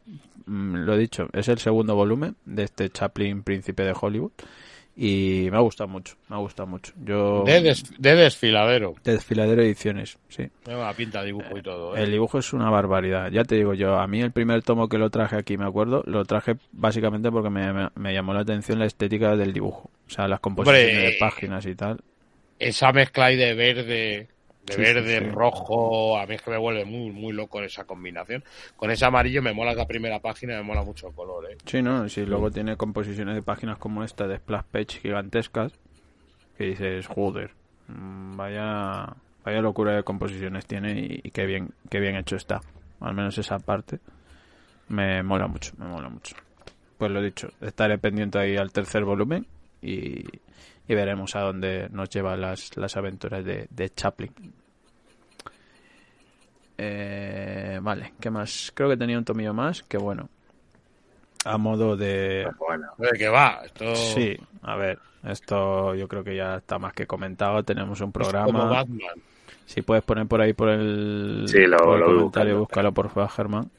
mm, 0.47 0.76
lo 0.76 0.97
dicho, 0.97 1.28
es 1.34 1.49
el 1.49 1.59
segundo 1.59 1.95
volumen 1.95 2.37
de 2.47 2.62
este 2.62 2.89
Chaplin 2.89 3.43
Príncipe 3.43 3.82
de 3.82 3.95
Hollywood 4.01 4.32
y 4.97 5.49
me 5.51 5.59
ha 5.59 5.61
gustado 5.61 5.88
mucho, 5.88 6.16
me 6.28 6.36
ha 6.36 6.38
gustado 6.38 6.66
mucho. 6.66 6.92
Yo 7.05 7.44
De, 7.44 7.61
des- 7.61 7.84
de 8.01 8.14
desfiladero. 8.14 8.94
de 9.05 9.12
Desfiladero 9.12 9.61
Ediciones, 9.62 10.18
sí. 10.28 10.49
La 10.64 10.92
pinta 10.94 11.20
de 11.20 11.26
dibujo 11.26 11.59
y 11.59 11.62
todo. 11.62 11.94
¿eh? 11.97 12.03
El 12.03 12.11
dibujo 12.12 12.38
es 12.38 12.53
una 12.55 12.70
barbaridad. 12.70 13.30
Ya 13.30 13.44
te 13.44 13.57
digo 13.57 13.74
yo, 13.74 13.99
a 13.99 14.07
mí 14.07 14.20
el 14.22 14.32
primer 14.32 14.62
tomo 14.62 14.88
que 14.88 14.97
lo 14.99 15.11
traje 15.11 15.36
aquí, 15.36 15.59
me 15.59 15.66
acuerdo, 15.66 16.03
lo 16.07 16.24
traje 16.24 16.57
básicamente 16.72 17.30
porque 17.30 17.51
me, 17.51 17.72
me- 17.72 17.88
me 17.94 18.14
llamó 18.14 18.32
la 18.32 18.40
atención 18.40 18.78
la 18.78 18.86
estética 18.86 19.36
del 19.36 19.53
dibujo. 19.53 19.90
O 20.07 20.11
sea, 20.11 20.26
las 20.28 20.40
composiciones 20.40 20.88
Hombre, 20.94 21.11
de 21.12 21.16
páginas 21.18 21.66
y 21.66 21.74
tal. 21.74 22.01
Esa 22.59 22.90
mezcla 22.92 23.26
ahí 23.26 23.36
de 23.36 23.53
verde, 23.55 24.28
de 24.66 24.74
Sí, 24.74 24.80
verde, 24.80 25.18
sí, 25.18 25.30
rojo, 25.30 26.18
a 26.18 26.26
mí 26.26 26.34
es 26.34 26.42
que 26.42 26.50
me 26.50 26.58
vuelve 26.58 26.84
muy, 26.84 27.10
muy 27.10 27.32
loco 27.32 27.62
esa 27.62 27.84
combinación. 27.84 28.44
Con 28.76 28.90
ese 28.90 29.04
amarillo 29.04 29.42
me 29.42 29.52
mola 29.52 29.74
la 29.74 29.86
primera 29.86 30.20
página, 30.20 30.56
me 30.56 30.62
mola 30.62 30.82
mucho 30.82 31.08
el 31.08 31.14
color, 31.14 31.50
¿eh? 31.50 31.56
Sí, 31.64 31.82
¿no? 31.82 32.08
Sí, 32.08 32.26
luego 32.26 32.50
tiene 32.50 32.76
composiciones 32.76 33.34
de 33.34 33.42
páginas 33.42 33.78
como 33.78 34.02
esta 34.04 34.26
de 34.26 34.38
splash 34.38 34.64
page 34.70 35.00
gigantescas 35.00 35.72
que 36.58 36.64
dices, 36.64 37.06
joder, 37.06 37.50
mm, 37.88 38.36
vaya 38.36 39.14
vaya 39.44 39.60
locura 39.60 39.94
de 39.94 40.02
composiciones 40.02 40.66
tiene 40.66 40.98
y, 41.00 41.20
y 41.22 41.30
qué 41.30 41.46
bien 41.46 41.70
qué 41.88 42.00
bien 42.00 42.16
hecho 42.16 42.36
está. 42.36 42.60
Al 43.00 43.14
menos 43.14 43.38
esa 43.38 43.58
parte 43.58 44.00
me 44.88 45.22
mola 45.22 45.46
mucho, 45.46 45.72
me 45.78 45.86
mola 45.86 46.08
mucho. 46.08 46.34
Pues 46.98 47.10
lo 47.10 47.20
dicho, 47.22 47.50
estaré 47.60 47.98
pendiente 47.98 48.38
ahí 48.38 48.56
al 48.56 48.72
tercer 48.72 49.04
volumen 49.04 49.46
y, 49.82 50.24
y 50.89 50.95
veremos 50.95 51.34
a 51.37 51.41
dónde 51.41 51.89
nos 51.91 52.09
llevan 52.11 52.41
las, 52.41 52.76
las 52.76 52.97
aventuras 52.97 53.45
de, 53.45 53.66
de 53.70 53.91
Chaplin. 53.91 54.32
Eh, 56.78 57.78
vale, 57.82 58.12
¿qué 58.20 58.30
más? 58.30 58.70
Creo 58.74 58.89
que 58.91 58.97
tenía 58.97 59.16
un 59.18 59.24
tomillo 59.24 59.55
más, 59.55 59.82
que 59.82 59.97
bueno, 59.97 60.28
a 61.45 61.57
modo 61.59 61.97
de... 61.97 62.47
Bueno, 62.59 62.89
¿De 62.99 63.11
qué 63.16 63.28
va? 63.28 63.62
Esto 63.64 63.95
Sí, 63.95 64.37
a 64.62 64.76
ver, 64.76 64.99
esto 65.24 65.95
yo 65.95 66.07
creo 66.09 66.22
que 66.22 66.37
ya 66.37 66.57
está 66.57 66.78
más 66.78 66.93
que 66.93 67.07
comentado. 67.07 67.62
Tenemos 67.62 68.01
un 68.01 68.09
es 68.09 68.12
como 68.12 68.12
programa. 68.12 68.64
Batman. 68.68 69.14
Si 69.64 69.82
puedes 69.82 70.05
poner 70.05 70.26
por 70.26 70.41
ahí 70.41 70.53
por 70.53 70.68
el, 70.68 71.45
Sí, 71.49 71.66
lo- 71.66 71.78
por 71.78 71.95
el 71.95 72.01
lo 72.01 72.07
comentario, 72.07 72.59
búscalo 72.61 72.93
por 72.93 73.09
favor, 73.11 73.30
Germán. 73.30 73.70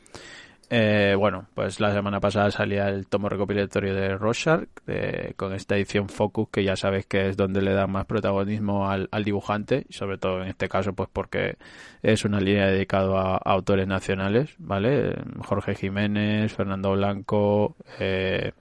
Eh, 0.69 1.15
bueno, 1.17 1.47
pues 1.53 1.79
la 1.79 1.93
semana 1.93 2.19
pasada 2.19 2.51
salía 2.51 2.89
el 2.89 3.07
tomo 3.07 3.29
recopilatorio 3.29 3.95
de 3.95 4.17
Rorschach 4.17 4.67
de- 4.85 5.33
con 5.37 5.53
esta 5.53 5.77
edición 5.77 6.09
Focus 6.09 6.49
que 6.49 6.65
ya 6.65 6.75
sabes 6.75 7.05
que 7.05 7.29
es 7.29 7.37
donde 7.37 7.61
le 7.61 7.71
da 7.73 7.87
más 7.87 8.05
protagonismo 8.05 8.89
al, 8.89 9.07
al 9.11 9.23
dibujante 9.23 9.85
y 9.87 9.93
sobre 9.93 10.17
todo 10.17 10.41
en 10.41 10.49
este 10.49 10.67
caso 10.67 10.91
pues 10.93 11.07
porque 11.13 11.55
es 12.01 12.25
una 12.25 12.41
línea 12.41 12.67
dedicada 12.67 13.17
a, 13.21 13.35
a 13.37 13.37
autores 13.53 13.87
nacionales, 13.87 14.55
¿vale? 14.57 15.15
Jorge 15.39 15.73
Jiménez, 15.75 16.53
Fernando 16.53 16.91
Blanco, 16.91 17.77
eh, 17.99 18.51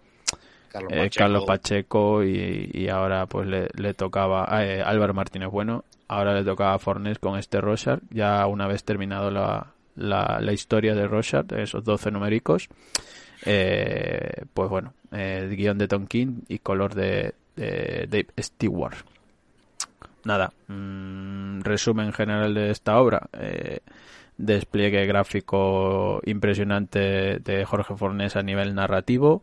Carlos 0.68 0.92
eh, 0.92 0.96
Pacheco. 0.96 1.16
Carlos 1.16 1.44
Pacheco 1.44 2.24
y, 2.24 2.70
y 2.72 2.88
ahora 2.88 3.26
pues 3.26 3.46
le, 3.48 3.68
le 3.74 3.94
tocaba 3.94 4.46
a 4.48 4.64
eh, 4.66 4.82
Álvaro 4.82 5.14
Martínez 5.14 5.48
Bueno, 5.50 5.84
ahora 6.08 6.34
le 6.34 6.44
tocaba 6.44 6.74
a 6.74 6.78
Fornes 6.78 7.18
con 7.18 7.38
este 7.38 7.60
Rorschach, 7.60 8.00
ya 8.10 8.46
una 8.46 8.66
vez 8.68 8.84
terminado 8.84 9.30
la, 9.30 9.74
la, 9.96 10.38
la 10.40 10.52
historia 10.52 10.94
de 10.94 11.06
Rorschach, 11.06 11.50
esos 11.52 11.84
12 11.84 12.10
numéricos, 12.10 12.68
eh, 13.44 14.44
pues 14.54 14.68
bueno, 14.70 14.94
eh, 15.12 15.48
guion 15.56 15.78
de 15.78 15.88
Tom 15.88 16.06
King 16.06 16.40
y 16.48 16.58
color 16.58 16.94
de, 16.94 17.34
de 17.56 18.06
Dave 18.08 18.28
Stewart. 18.38 18.96
Nada, 20.24 20.52
mm, 20.68 21.60
resumen 21.60 22.12
general 22.12 22.54
de 22.54 22.70
esta 22.70 22.98
obra. 22.98 23.28
eh, 23.32 23.80
despliegue 24.38 25.06
gráfico 25.06 26.20
impresionante 26.24 27.38
de 27.38 27.64
Jorge 27.64 27.96
Fornés 27.96 28.36
a 28.36 28.42
nivel 28.42 28.74
narrativo. 28.74 29.42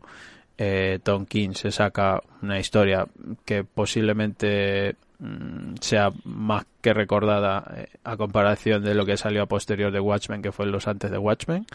Eh, 0.56 1.00
Tom 1.02 1.26
King 1.26 1.50
se 1.54 1.72
saca 1.72 2.22
una 2.42 2.60
historia 2.60 3.06
que 3.44 3.64
posiblemente 3.64 4.94
mm, 5.18 5.74
sea 5.80 6.10
más 6.24 6.66
que 6.80 6.94
recordada 6.94 7.64
eh, 7.76 7.86
a 8.04 8.16
comparación 8.16 8.84
de 8.84 8.94
lo 8.94 9.06
que 9.06 9.16
salió 9.16 9.42
a 9.42 9.46
posterior 9.46 9.92
de 9.92 10.00
Watchmen, 10.00 10.42
que 10.42 10.52
fue 10.52 10.66
los 10.66 10.88
antes 10.88 11.10
de 11.10 11.18
Watchmen. 11.18 11.66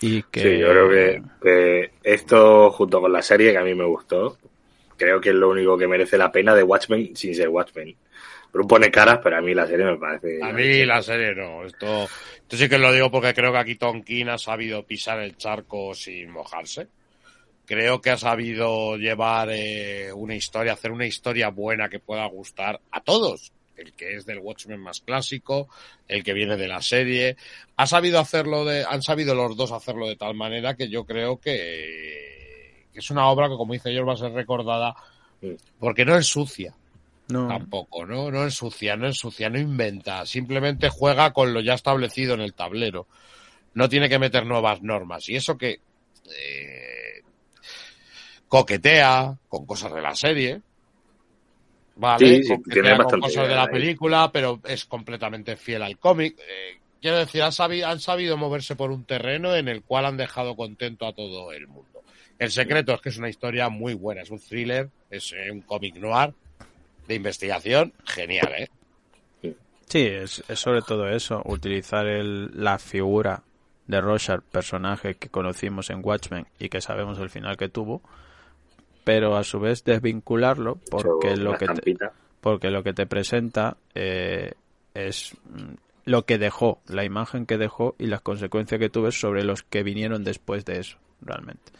Y 0.00 0.22
que... 0.24 0.40
Sí, 0.40 0.58
yo 0.58 0.68
creo 0.70 0.88
que, 0.88 1.22
que 1.42 1.90
esto, 2.02 2.70
junto 2.70 3.00
con 3.00 3.12
la 3.12 3.22
serie 3.22 3.52
que 3.52 3.58
a 3.58 3.64
mí 3.64 3.74
me 3.74 3.84
gustó, 3.84 4.38
creo 4.96 5.20
que 5.20 5.30
es 5.30 5.34
lo 5.34 5.48
único 5.48 5.78
que 5.78 5.88
merece 5.88 6.18
la 6.18 6.30
pena 6.30 6.54
de 6.54 6.62
Watchmen 6.62 7.16
sin 7.16 7.34
ser 7.34 7.48
Watchmen. 7.48 7.96
Pero 8.50 8.66
pone 8.66 8.90
caras, 8.90 9.20
pero 9.22 9.36
a 9.36 9.40
mí 9.40 9.54
la 9.54 9.66
serie 9.66 9.84
me 9.86 9.96
parece. 9.96 10.40
A 10.42 10.52
mí 10.52 10.84
la 10.84 11.02
serie 11.02 11.34
no. 11.34 11.64
Esto, 11.64 12.04
esto 12.04 12.56
sí 12.56 12.68
que 12.68 12.78
lo 12.78 12.92
digo 12.92 13.10
porque 13.10 13.34
creo 13.34 13.52
que 13.52 13.58
aquí 13.58 13.74
Tonkin 13.76 14.30
ha 14.30 14.38
sabido 14.38 14.86
pisar 14.86 15.20
el 15.20 15.36
charco 15.36 15.94
sin 15.94 16.30
mojarse. 16.30 16.88
Creo 17.68 18.00
que 18.00 18.08
ha 18.08 18.16
sabido 18.16 18.96
llevar 18.96 19.50
eh, 19.50 20.10
una 20.10 20.34
historia, 20.34 20.72
hacer 20.72 20.90
una 20.90 21.04
historia 21.04 21.50
buena 21.50 21.90
que 21.90 22.00
pueda 22.00 22.24
gustar 22.24 22.80
a 22.90 23.02
todos. 23.02 23.52
El 23.76 23.92
que 23.92 24.16
es 24.16 24.24
del 24.24 24.38
Watchmen 24.38 24.80
más 24.80 25.02
clásico, 25.02 25.68
el 26.08 26.24
que 26.24 26.32
viene 26.32 26.56
de 26.56 26.66
la 26.66 26.80
serie. 26.80 27.36
Ha 27.76 27.86
sabido 27.86 28.20
hacerlo 28.20 28.64
de, 28.64 28.86
han 28.88 29.02
sabido 29.02 29.34
los 29.34 29.54
dos 29.54 29.70
hacerlo 29.72 30.08
de 30.08 30.16
tal 30.16 30.34
manera 30.34 30.76
que 30.76 30.88
yo 30.88 31.04
creo 31.04 31.38
que, 31.38 32.86
que 32.90 32.98
es 32.98 33.10
una 33.10 33.28
obra 33.28 33.50
que, 33.50 33.56
como 33.56 33.74
dice 33.74 33.92
yo, 33.92 34.06
va 34.06 34.14
a 34.14 34.16
ser 34.16 34.32
recordada 34.32 34.96
porque 35.78 36.06
no 36.06 36.16
es 36.16 36.26
sucia 36.26 36.74
No, 37.28 37.48
tampoco, 37.48 38.06
¿no? 38.06 38.30
No 38.30 38.44
ensucia, 38.44 38.96
no 38.96 39.06
ensucia, 39.06 39.50
no 39.50 39.58
inventa, 39.58 40.24
simplemente 40.24 40.88
juega 40.88 41.34
con 41.34 41.52
lo 41.52 41.60
ya 41.60 41.74
establecido 41.74 42.32
en 42.32 42.40
el 42.40 42.54
tablero. 42.54 43.06
No 43.74 43.90
tiene 43.90 44.08
que 44.08 44.18
meter 44.18 44.46
nuevas 44.46 44.82
normas. 44.82 45.28
Y 45.28 45.36
eso 45.36 45.58
que 45.58 45.80
eh, 46.34 46.87
coquetea 48.48 49.36
con 49.48 49.66
cosas 49.66 49.92
de 49.94 50.00
la 50.00 50.14
serie, 50.14 50.60
¿vale? 51.96 52.26
Sí, 52.26 52.42
sí, 52.44 52.48
coquetea 52.56 52.82
tiene 52.82 53.04
con 53.04 53.20
cosas 53.20 53.48
de 53.48 53.54
la 53.54 53.64
ahí. 53.64 53.68
película, 53.68 54.30
pero 54.32 54.60
es 54.64 54.84
completamente 54.86 55.56
fiel 55.56 55.82
al 55.82 55.98
cómic. 55.98 56.38
Eh, 56.38 56.78
quiero 57.00 57.18
decir, 57.18 57.42
han 57.42 57.52
sabido, 57.52 57.88
han 57.88 58.00
sabido 58.00 58.36
moverse 58.36 58.76
por 58.76 58.90
un 58.90 59.04
terreno 59.04 59.54
en 59.54 59.68
el 59.68 59.82
cual 59.82 60.06
han 60.06 60.16
dejado 60.16 60.56
contento 60.56 61.06
a 61.06 61.12
todo 61.12 61.52
el 61.52 61.66
mundo. 61.68 62.02
El 62.38 62.50
secreto 62.50 62.94
es 62.94 63.00
que 63.00 63.08
es 63.08 63.18
una 63.18 63.28
historia 63.28 63.68
muy 63.68 63.94
buena, 63.94 64.22
es 64.22 64.30
un 64.30 64.38
thriller, 64.38 64.88
es 65.10 65.32
eh, 65.32 65.50
un 65.50 65.60
cómic 65.62 65.96
noir 65.96 66.32
de 67.06 67.14
investigación, 67.14 67.92
genial, 68.04 68.52
¿eh? 68.56 68.68
Sí, 69.86 70.00
es, 70.06 70.44
es 70.48 70.60
sobre 70.60 70.82
todo 70.82 71.08
eso, 71.08 71.40
utilizar 71.46 72.06
el, 72.06 72.50
la 72.52 72.78
figura 72.78 73.42
de 73.86 74.00
Rorschach, 74.02 74.42
personaje 74.42 75.14
que 75.14 75.30
conocimos 75.30 75.88
en 75.88 76.00
Watchmen 76.04 76.46
y 76.58 76.68
que 76.68 76.82
sabemos 76.82 77.18
el 77.18 77.30
final 77.30 77.56
que 77.56 77.70
tuvo, 77.70 78.02
pero 79.08 79.38
a 79.38 79.42
su 79.42 79.58
vez 79.58 79.84
desvincularlo 79.84 80.78
porque 80.90 81.34
lo 81.38 81.56
que 81.56 81.66
te, 81.66 81.96
porque 82.42 82.68
lo 82.68 82.82
que 82.82 82.92
te 82.92 83.06
presenta 83.06 83.78
eh, 83.94 84.52
es 84.92 85.32
mm, 85.46 85.76
lo 86.04 86.26
que 86.26 86.36
dejó, 86.36 86.82
la 86.86 87.04
imagen 87.04 87.46
que 87.46 87.56
dejó 87.56 87.94
y 87.98 88.04
las 88.08 88.20
consecuencias 88.20 88.78
que 88.78 88.90
tuve 88.90 89.10
sobre 89.10 89.44
los 89.44 89.62
que 89.62 89.82
vinieron 89.82 90.24
después 90.24 90.66
de 90.66 90.80
eso, 90.80 90.98
realmente. 91.22 91.72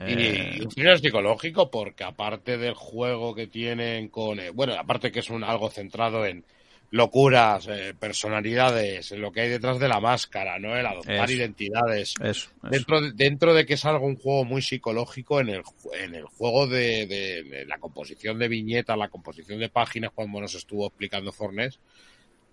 Eh, 0.00 0.56
Y 0.58 0.60
un 0.64 0.68
thriller 0.68 0.98
psicológico 0.98 1.70
porque 1.70 2.04
aparte 2.04 2.58
del 2.58 2.74
juego 2.74 3.34
que 3.34 3.46
tienen 3.46 4.08
con... 4.08 4.38
eh, 4.38 4.50
bueno, 4.50 4.74
aparte 4.74 5.10
que 5.10 5.20
es 5.20 5.30
un 5.30 5.44
algo 5.44 5.70
centrado 5.70 6.26
en 6.26 6.44
locuras, 6.90 7.66
eh, 7.68 7.94
personalidades, 7.98 9.10
lo 9.12 9.32
que 9.32 9.42
hay 9.42 9.48
detrás 9.48 9.78
de 9.78 9.88
la 9.88 10.00
máscara, 10.00 10.58
¿no? 10.58 10.76
El 10.76 10.86
adoptar 10.86 11.24
Eso. 11.24 11.32
identidades. 11.32 12.14
eso, 12.20 12.24
eso. 12.28 12.50
Dentro 12.70 13.00
de, 13.00 13.12
dentro 13.12 13.54
de 13.54 13.66
que 13.66 13.74
es 13.74 13.84
algo 13.84 14.06
un 14.06 14.16
juego 14.16 14.44
muy 14.44 14.62
psicológico 14.62 15.40
en 15.40 15.48
el, 15.48 15.62
en 16.00 16.14
el 16.14 16.24
juego 16.26 16.66
de, 16.66 17.06
de- 17.06 17.42
de 17.42 17.64
la 17.66 17.78
composición 17.78 18.38
de 18.38 18.48
viñetas, 18.48 18.96
la 18.96 19.08
composición 19.08 19.58
de 19.58 19.68
páginas, 19.68 20.12
cuando 20.14 20.40
nos 20.40 20.54
estuvo 20.54 20.86
explicando 20.86 21.32
Fornés, 21.32 21.78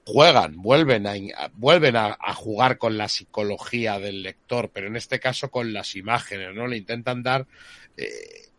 juegan, 0.05 0.61
vuelven 0.61 1.07
a, 1.07 1.13
vuelven 1.53 1.95
a, 1.95 2.17
a 2.19 2.33
jugar 2.33 2.77
con 2.77 2.97
la 2.97 3.07
psicología 3.07 3.99
del 3.99 4.23
lector, 4.23 4.69
pero 4.73 4.87
en 4.87 4.95
este 4.97 5.19
caso 5.19 5.49
con 5.49 5.71
las 5.73 5.95
imágenes, 5.95 6.53
¿no? 6.53 6.67
Le 6.67 6.77
intentan 6.77 7.23
dar 7.23 7.45
eh, 7.95 8.07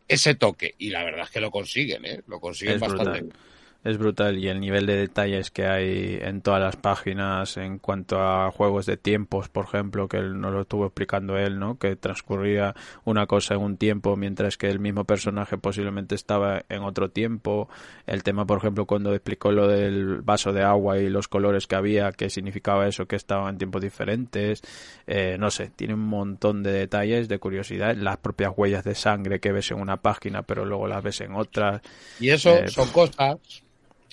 ese 0.08 0.34
toque 0.36 0.74
y 0.78 0.90
la 0.90 1.02
verdad 1.04 1.24
es 1.24 1.30
que 1.30 1.40
lo 1.40 1.50
consiguen, 1.50 2.04
¿eh? 2.06 2.20
Lo 2.28 2.40
consiguen 2.40 2.76
Es 2.76 2.80
bastante. 2.80 3.20
brutal. 3.22 3.40
Es 3.84 3.98
brutal 3.98 4.38
y 4.38 4.48
el 4.48 4.60
nivel 4.60 4.86
de 4.86 4.96
detalles 4.96 5.50
que 5.50 5.66
hay 5.66 6.18
en 6.22 6.40
todas 6.40 6.60
las 6.60 6.76
páginas 6.76 7.58
en 7.58 7.78
cuanto 7.78 8.18
a 8.18 8.50
juegos 8.50 8.86
de 8.86 8.96
tiempos, 8.96 9.50
por 9.50 9.66
ejemplo, 9.66 10.08
que 10.08 10.16
él 10.16 10.40
nos 10.40 10.52
lo 10.54 10.62
estuvo 10.62 10.86
explicando 10.86 11.36
él, 11.36 11.58
¿no? 11.58 11.78
Que 11.78 11.94
transcurría 11.94 12.74
una 13.04 13.26
cosa 13.26 13.54
en 13.54 13.60
un 13.60 13.76
tiempo 13.76 14.16
mientras 14.16 14.56
que 14.56 14.68
el 14.70 14.80
mismo 14.80 15.04
personaje 15.04 15.58
posiblemente 15.58 16.14
estaba 16.14 16.64
en 16.70 16.82
otro 16.82 17.10
tiempo. 17.10 17.68
El 18.06 18.22
tema, 18.22 18.46
por 18.46 18.56
ejemplo, 18.56 18.86
cuando 18.86 19.12
explicó 19.12 19.52
lo 19.52 19.68
del 19.68 20.22
vaso 20.22 20.54
de 20.54 20.62
agua 20.62 20.98
y 20.98 21.10
los 21.10 21.28
colores 21.28 21.66
que 21.66 21.76
había, 21.76 22.10
que 22.12 22.30
significaba 22.30 22.88
eso, 22.88 23.06
que 23.06 23.16
estaban 23.16 23.50
en 23.50 23.58
tiempos 23.58 23.82
diferentes. 23.82 24.62
Eh, 25.06 25.36
no 25.38 25.50
sé, 25.50 25.70
tiene 25.76 25.92
un 25.92 26.06
montón 26.06 26.62
de 26.62 26.72
detalles, 26.72 27.28
de 27.28 27.38
curiosidad. 27.38 27.94
Las 27.96 28.16
propias 28.16 28.52
huellas 28.56 28.82
de 28.82 28.94
sangre 28.94 29.40
que 29.40 29.52
ves 29.52 29.70
en 29.70 29.80
una 29.80 29.98
página, 29.98 30.42
pero 30.42 30.64
luego 30.64 30.88
las 30.88 31.02
ves 31.02 31.20
en 31.20 31.34
otras. 31.34 31.82
Y 32.18 32.30
eso 32.30 32.54
Eh, 32.56 32.68
son 32.68 32.88
cosas, 32.90 33.36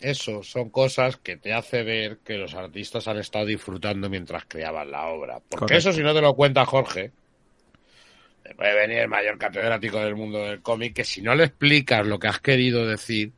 eso 0.02 0.44
son 0.44 0.70
cosas 0.70 1.18
que 1.18 1.38
te 1.38 1.54
hace 1.54 1.84
ver 1.84 2.20
que 2.24 2.38
los 2.38 2.54
artistas 2.54 3.08
han 3.08 3.18
estado 3.18 3.46
disfrutando 3.46 4.10
mientras 4.10 4.46
creaban 4.46 4.92
la 4.92 5.08
obra. 5.08 5.40
Porque 5.40 5.66
Correcto. 5.66 5.90
eso 5.90 5.94
si 5.94 6.04
no 6.04 6.14
te 6.14 6.22
lo 6.22 6.36
cuenta 6.36 6.66
Jorge, 6.66 7.12
te 8.44 8.56
puede 8.56 8.76
venir 8.76 9.00
el 9.00 9.08
mayor 9.08 9.38
catedrático 9.38 10.00
del 10.00 10.16
mundo 10.16 10.44
del 10.44 10.62
cómic, 10.62 10.94
que 10.94 11.04
si 11.04 11.22
no 11.22 11.36
le 11.36 11.46
explicas 11.46 12.06
lo 12.06 12.20
que 12.20 12.28
has 12.28 12.40
querido 12.40 12.86
decir, 12.86 13.32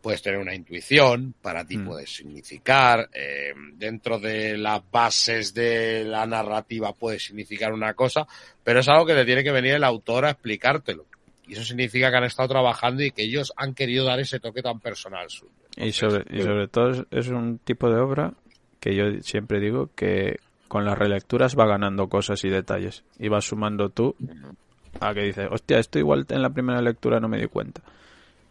puedes 0.00 0.22
tener 0.22 0.38
una 0.38 0.54
intuición, 0.54 1.34
para 1.42 1.64
ti 1.66 1.76
Mm. 1.76 1.86
puede 1.86 2.06
significar, 2.06 3.10
eh, 3.12 3.52
dentro 3.74 4.18
de 4.18 4.56
las 4.56 4.82
bases 4.90 5.52
de 5.52 6.04
la 6.04 6.26
narrativa 6.26 6.92
puede 6.92 7.18
significar 7.18 7.72
una 7.72 7.94
cosa, 7.94 8.26
pero 8.64 8.80
es 8.80 8.88
algo 8.88 9.06
que 9.06 9.14
te 9.14 9.24
tiene 9.24 9.44
que 9.44 9.52
venir 9.52 9.74
el 9.74 9.84
autor 9.84 10.24
a 10.24 10.30
explicártelo. 10.30 11.06
Y 11.46 11.54
eso 11.54 11.64
significa 11.64 12.10
que 12.10 12.16
han 12.16 12.24
estado 12.24 12.48
trabajando 12.48 13.02
y 13.02 13.10
que 13.10 13.22
ellos 13.22 13.52
han 13.56 13.74
querido 13.74 14.04
dar 14.04 14.20
ese 14.20 14.38
toque 14.38 14.62
tan 14.62 14.78
personal 14.80 15.28
suyo. 15.28 15.59
Y 15.76 15.92
sobre, 15.92 16.24
y 16.36 16.42
sobre 16.42 16.68
todo 16.68 17.06
es, 17.10 17.28
un 17.28 17.58
tipo 17.58 17.88
de 17.90 18.00
obra 18.00 18.34
que 18.80 18.94
yo 18.94 19.04
siempre 19.22 19.60
digo 19.60 19.90
que 19.94 20.38
con 20.68 20.84
las 20.84 20.98
relecturas 20.98 21.56
va 21.58 21.66
ganando 21.66 22.08
cosas 22.08 22.44
y 22.44 22.48
detalles. 22.48 23.04
Y 23.18 23.28
vas 23.28 23.46
sumando 23.46 23.88
tú 23.88 24.16
a 25.00 25.14
que 25.14 25.22
dices, 25.22 25.48
hostia, 25.50 25.78
esto 25.78 25.98
igual 25.98 26.26
en 26.28 26.42
la 26.42 26.50
primera 26.50 26.80
lectura 26.80 27.20
no 27.20 27.28
me 27.28 27.38
di 27.38 27.46
cuenta. 27.46 27.82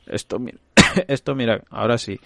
Esto, 0.05 0.39
mira, 0.39 0.57
esto 1.07 1.35
mira, 1.35 1.63
ahora 1.69 1.97
sí. 1.97 2.19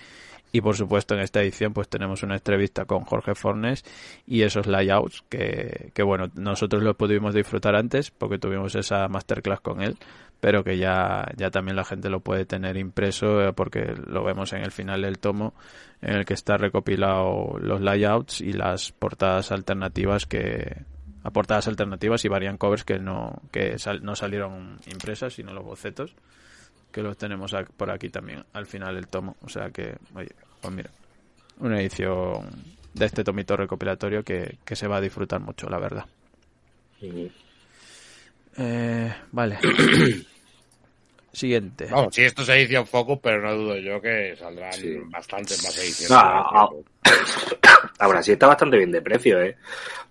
Y 0.51 0.61
por 0.61 0.75
supuesto 0.75 1.15
en 1.15 1.21
esta 1.21 1.41
edición 1.41 1.73
pues 1.73 1.89
tenemos 1.89 2.21
una 2.21 2.35
entrevista 2.35 2.85
con 2.85 3.05
Jorge 3.05 3.33
Fornes 3.33 3.83
y 4.27 4.43
esos 4.43 4.67
layouts 4.67 5.23
que, 5.27 5.89
que 5.95 6.03
bueno, 6.03 6.29
nosotros 6.35 6.83
lo 6.83 6.93
pudimos 6.93 7.33
disfrutar 7.33 7.75
antes 7.75 8.11
porque 8.11 8.37
tuvimos 8.37 8.75
esa 8.75 9.07
masterclass 9.07 9.61
con 9.61 9.81
él, 9.81 9.97
pero 10.43 10.61
que 10.61 10.77
ya, 10.77 11.25
ya 11.37 11.49
también 11.51 11.77
la 11.77 11.85
gente 11.85 12.09
lo 12.09 12.19
puede 12.19 12.45
tener 12.45 12.75
impreso 12.75 13.41
eh, 13.41 13.53
porque 13.53 13.93
lo 14.07 14.25
vemos 14.25 14.51
en 14.51 14.61
el 14.61 14.73
final 14.73 15.01
del 15.03 15.17
tomo 15.17 15.53
en 16.01 16.15
el 16.15 16.25
que 16.25 16.33
está 16.33 16.57
recopilado 16.57 17.57
los 17.61 17.79
layouts 17.79 18.41
y 18.41 18.51
las 18.51 18.91
portadas 18.91 19.53
alternativas 19.53 20.25
que 20.25 20.81
a 21.23 21.31
portadas 21.31 21.69
alternativas 21.69 22.25
y 22.25 22.27
variant 22.27 22.59
covers 22.59 22.83
que 22.83 22.99
no 22.99 23.41
que 23.53 23.79
sal- 23.79 24.03
no 24.03 24.17
salieron 24.17 24.79
impresas 24.91 25.33
sino 25.33 25.53
los 25.53 25.63
bocetos 25.63 26.13
que 26.91 27.01
los 27.01 27.17
tenemos 27.17 27.55
por 27.77 27.89
aquí 27.89 28.09
también 28.09 28.43
al 28.51 28.65
final 28.65 28.95
del 28.95 29.07
tomo. 29.07 29.37
O 29.43 29.47
sea 29.47 29.69
que 29.69 29.95
oye 30.13 30.31
pues 30.59 30.73
mira 30.73 30.89
una 31.61 31.79
edición 31.79 32.49
de 32.93 33.05
este 33.05 33.23
tomito 33.23 33.55
recopilatorio 33.55 34.23
que, 34.23 34.57
que 34.65 34.75
se 34.75 34.87
va 34.89 34.97
a 34.97 35.01
disfrutar 35.01 35.39
mucho 35.39 35.69
la 35.69 35.79
verdad. 35.79 36.05
Ujú. 37.01 37.31
eh, 38.57 39.13
vale 39.31 39.57
siguiente 41.33 41.87
Vamos, 41.89 42.13
si 42.15 42.23
esto 42.23 42.43
es 42.43 42.49
edición 42.49 42.85
Focus, 42.87 43.19
pero 43.21 43.41
no 43.41 43.55
dudo 43.55 43.77
yo 43.77 43.99
que 43.99 44.35
saldrán 44.37 44.71
Sí. 44.73 44.97
bastantes 45.07 45.61
más 45.63 45.77
ediciones. 45.77 46.11
Ah. 46.11 46.69
Ahora 47.99 48.21
sí 48.23 48.31
está 48.33 48.47
bastante 48.47 48.77
bien 48.77 48.91
de 48.91 49.01
precio, 49.01 49.41
¿eh? 49.41 49.57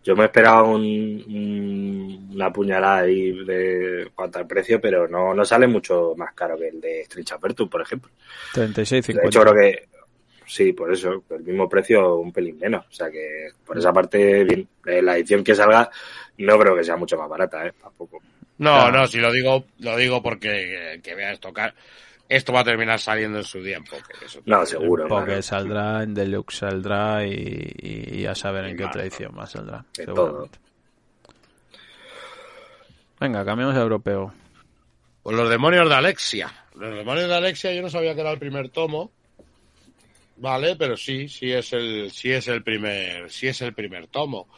Yo 0.04 0.16
me 0.16 0.24
esperaba 0.24 0.62
un, 0.64 0.80
un- 0.82 2.30
una 2.34 2.52
puñalada 2.52 2.98
ahí 3.02 3.44
de 3.44 4.10
cuanto 4.14 4.38
al 4.38 4.46
precio, 4.46 4.80
pero 4.80 5.06
no, 5.08 5.32
no 5.34 5.44
sale 5.44 5.66
mucho 5.66 6.14
más 6.16 6.32
caro 6.34 6.56
que 6.58 6.68
el 6.68 6.80
de 6.80 7.04
Stretch 7.04 7.32
Aperture, 7.32 7.70
por 7.70 7.82
ejemplo. 7.82 8.10
36 8.54 9.06
De 9.06 9.20
hecho, 9.26 9.42
creo 9.42 9.54
que 9.54 9.88
sí, 10.46 10.72
por 10.72 10.92
eso, 10.92 11.22
el 11.30 11.42
mismo 11.44 11.68
precio, 11.68 12.16
un 12.16 12.32
pelín 12.32 12.58
menos. 12.58 12.84
O 12.88 12.92
sea 12.92 13.10
que 13.10 13.48
por 13.64 13.78
esa 13.78 13.92
parte, 13.92 14.44
bien. 14.44 14.66
Eh, 14.86 15.02
La 15.02 15.16
edición 15.16 15.44
que 15.44 15.54
salga 15.54 15.88
no 16.38 16.58
creo 16.58 16.74
que 16.74 16.84
sea 16.84 16.96
mucho 16.96 17.16
más 17.16 17.28
barata, 17.28 17.66
¿eh? 17.66 17.72
Tampoco. 17.80 18.20
No, 18.58 18.74
Claro. 18.74 18.98
no, 18.98 19.06
si 19.06 19.18
lo 19.18 19.32
digo, 19.32 19.64
lo 19.78 19.96
digo 19.96 20.22
porque 20.22 20.94
eh, 20.94 21.00
que 21.02 21.14
veas 21.14 21.40
tocar. 21.40 21.74
Esto 22.28 22.52
va 22.52 22.60
a 22.60 22.64
terminar 22.64 22.98
saliendo 22.98 23.38
en 23.38 23.44
su 23.44 23.62
tiempo. 23.62 23.96
que 24.18 24.24
eso 24.26 24.40
No, 24.46 24.64
seguro. 24.64 25.06
porque 25.08 25.26
claro. 25.26 25.42
saldrá 25.42 26.02
en 26.02 26.14
Deluxe 26.14 26.58
saldrá 26.58 27.26
y, 27.26 27.72
y- 27.78 28.26
a 28.26 28.34
saber 28.34 28.64
en 28.66 28.74
Y 28.74 28.76
qué 28.76 28.84
edición 29.00 29.34
más 29.34 29.50
saldrá 29.50 29.84
venga 33.20 33.44
cambiamos 33.44 33.76
a 33.76 33.80
europeo 33.80 34.32
Pues 35.22 35.36
los 35.36 35.48
demonios 35.48 35.88
de 35.88 35.94
Alexia. 35.94 36.52
Los 36.74 36.94
demonios 36.94 37.28
de 37.28 37.34
Alexia 37.34 37.72
yo 37.74 37.82
no 37.82 37.90
sabía 37.90 38.14
que 38.14 38.20
era 38.22 38.32
el 38.32 38.38
primer 38.38 38.70
tomo. 38.70 39.12
Vale, 40.38 40.74
pero 40.76 40.96
sí, 40.96 41.28
sí 41.28 41.52
es 41.52 41.72
el, 41.72 42.10
sí 42.10 42.32
es 42.32 42.48
el 42.48 42.62
primer, 42.64 43.30
sí 43.30 43.46
es 43.46 43.60
el 43.62 43.74
primer 43.74 44.08
tomo. 44.08 44.48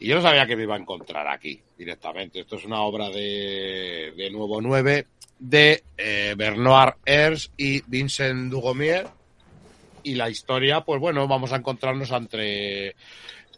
Y 0.00 0.08
yo 0.08 0.16
no 0.16 0.22
sabía 0.22 0.46
que 0.46 0.56
me 0.56 0.62
iba 0.62 0.74
a 0.74 0.78
encontrar 0.78 1.28
aquí 1.28 1.60
directamente. 1.76 2.40
Esto 2.40 2.56
es 2.56 2.64
una 2.64 2.80
obra 2.80 3.10
de, 3.10 4.14
de 4.16 4.30
Nuevo 4.30 4.60
9 4.62 5.06
de 5.38 5.84
eh, 5.98 6.34
Bernard 6.36 6.96
Hers 7.04 7.52
y 7.58 7.82
Vincent 7.86 8.50
Dugomier. 8.50 9.06
Y 10.02 10.14
la 10.14 10.30
historia, 10.30 10.80
pues 10.80 10.98
bueno, 10.98 11.28
vamos 11.28 11.52
a 11.52 11.56
encontrarnos 11.56 12.10
entre 12.12 12.96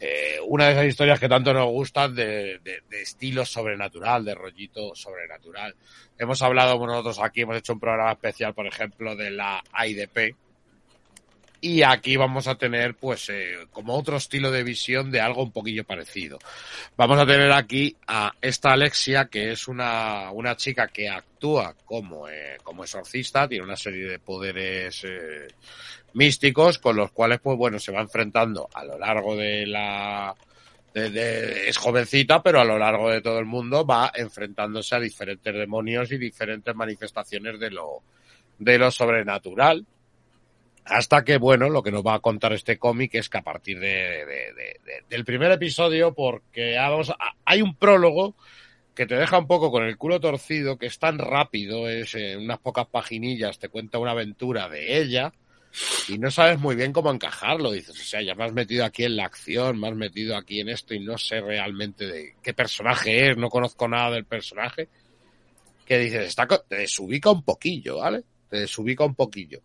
eh, 0.01 0.37
una 0.45 0.65
de 0.65 0.71
esas 0.73 0.85
historias 0.87 1.17
que 1.17 1.29
tanto 1.29 1.53
nos 1.53 1.67
gustan 1.67 2.13
de, 2.13 2.59
de, 2.59 3.01
estilo 3.01 3.45
sobrenatural, 3.45 4.25
de 4.25 4.35
rollito 4.35 4.93
sobrenatural. 4.95 5.73
Hemos 6.19 6.41
hablado 6.41 6.77
nosotros 6.85 7.19
aquí, 7.19 7.41
hemos 7.41 7.55
hecho 7.55 7.71
un 7.71 7.79
programa 7.79 8.11
especial, 8.11 8.53
por 8.53 8.67
ejemplo, 8.67 9.15
de 9.15 9.31
la 9.31 9.63
AIDP. 9.71 10.35
Y 11.65 11.81
aquí 11.81 12.17
vamos 12.17 12.49
a 12.49 12.55
tener, 12.55 12.95
pues, 12.95 13.29
eh, 13.29 13.53
como 13.71 13.97
otro 13.97 14.17
estilo 14.17 14.51
de 14.51 14.65
visión 14.65 15.09
de 15.11 15.21
algo 15.21 15.43
un 15.43 15.53
poquillo 15.53 15.85
parecido. 15.85 16.37
Vamos 16.97 17.17
a 17.17 17.25
tener 17.25 17.53
aquí 17.53 17.95
a 18.05 18.33
esta 18.41 18.73
Alexia, 18.73 19.29
que 19.31 19.53
es 19.53 19.69
una, 19.69 20.29
una 20.31 20.57
chica 20.57 20.89
que 20.89 21.07
actúa 21.07 21.73
como, 21.85 22.27
eh, 22.27 22.57
como 22.63 22.83
exorcista, 22.83 23.47
tiene 23.47 23.63
una 23.63 23.77
serie 23.77 24.05
de 24.09 24.19
poderes 24.19 25.05
eh, 25.05 25.47
místicos 26.15 26.79
con 26.79 26.97
los 26.97 27.11
cuales, 27.13 27.39
pues 27.39 27.57
bueno, 27.57 27.79
se 27.79 27.93
va 27.93 28.01
enfrentando 28.01 28.67
a 28.73 28.83
lo 28.83 28.99
largo 28.99 29.37
de 29.37 29.65
la, 29.65 30.35
de- 30.93 31.69
es 31.69 31.77
jovencita, 31.77 32.43
pero 32.43 32.59
a 32.59 32.65
lo 32.65 32.77
largo 32.77 33.09
de 33.09 33.21
todo 33.21 33.39
el 33.39 33.45
mundo 33.45 33.85
va 33.85 34.11
enfrentándose 34.13 34.95
a 34.95 34.99
diferentes 34.99 35.53
demonios 35.53 36.11
y 36.11 36.17
diferentes 36.17 36.75
manifestaciones 36.75 37.57
de 37.57 37.71
lo, 37.71 38.01
de 38.59 38.77
lo 38.77 38.91
sobrenatural. 38.91 39.85
Hasta 40.85 41.23
que, 41.23 41.37
bueno, 41.37 41.69
lo 41.69 41.81
que 41.81 41.91
nos 41.91 42.05
va 42.05 42.15
a 42.15 42.19
contar 42.19 42.51
este 42.53 42.77
cómic 42.77 43.15
es 43.15 43.29
que 43.29 43.37
a 43.37 43.41
partir 43.41 43.79
de, 43.79 43.87
de- 43.87 44.53
de- 44.53 44.79
de- 44.85 45.03
del 45.09 45.23
primer 45.23 45.51
episodio, 45.51 46.13
porque 46.13 46.77
ah, 46.77 46.89
vamos 46.89 47.13
hay 47.45 47.61
un 47.61 47.75
prólogo 47.75 48.35
que 48.93 49.05
te 49.05 49.15
deja 49.15 49.39
un 49.39 49.47
poco 49.47 49.71
con 49.71 49.83
el 49.85 49.97
culo 49.97 50.19
torcido, 50.19 50.77
que 50.77 50.85
es 50.87 50.99
tan 50.99 51.17
rápido, 51.17 51.87
es 51.89 52.13
en 52.15 52.41
unas 52.41 52.59
pocas 52.59 52.85
paginillas, 52.87 53.59
te 53.59 53.69
cuenta 53.69 53.97
una 53.97 54.11
aventura 54.11 54.69
de 54.69 54.99
ella, 55.01 55.33
y 56.07 56.19
no 56.19 56.29
sabes 56.29 56.59
muy 56.59 56.75
bien 56.75 56.93
cómo 56.93 57.11
encajarlo. 57.11 57.71
Dices, 57.71 57.99
o 57.99 58.03
sea, 58.03 58.21
ya 58.21 58.35
me 58.35 58.43
has 58.43 58.53
metido 58.53 58.85
aquí 58.85 59.05
en 59.05 59.15
la 59.15 59.25
acción, 59.25 59.79
me 59.79 59.87
has 59.87 59.95
metido 59.95 60.35
aquí 60.37 60.59
en 60.59 60.69
esto 60.69 60.93
y 60.93 60.99
no 60.99 61.17
sé 61.17 61.41
realmente 61.41 62.05
de 62.05 62.35
qué 62.43 62.53
personaje 62.53 63.31
es, 63.31 63.37
no 63.37 63.49
conozco 63.49 63.87
nada 63.87 64.11
del 64.11 64.25
personaje. 64.25 64.89
Que 65.85 65.97
dices, 65.97 66.27
está, 66.27 66.45
te 66.47 66.75
desubica 66.75 67.31
un 67.31 67.43
poquillo, 67.43 67.97
¿vale? 67.97 68.23
Te 68.49 68.59
desubica 68.59 69.03
un 69.03 69.15
poquillo. 69.15 69.61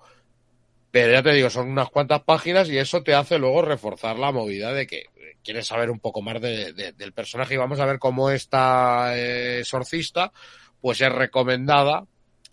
Pero 0.91 1.13
ya 1.13 1.23
te 1.23 1.33
digo, 1.33 1.51
son 1.51 1.69
unas 1.71 1.91
cuantas 1.91 2.23
páginas 2.23 2.69
y 2.71 2.79
eso 2.79 3.03
te 3.03 3.15
hace 3.15 3.39
luego 3.39 3.63
reforzar 3.63 4.19
la 4.19 4.33
movida 4.33 4.73
de 4.73 4.87
que 4.87 5.05
quieres 5.45 5.67
saber 5.67 5.91
un 5.91 6.01
poco 6.01 6.23
más 6.23 6.41
de- 6.41 6.73
de- 6.73 6.93
del 6.93 7.13
personaje. 7.13 7.55
Y 7.55 7.59
vamos 7.59 7.79
a 7.81 7.87
ver 7.87 7.99
cómo 7.99 8.31
esta 8.31 9.17
eh, 9.17 9.61
exorcista 9.61 10.33
pues 10.81 11.01
es 11.01 11.13
recomendada 11.13 12.05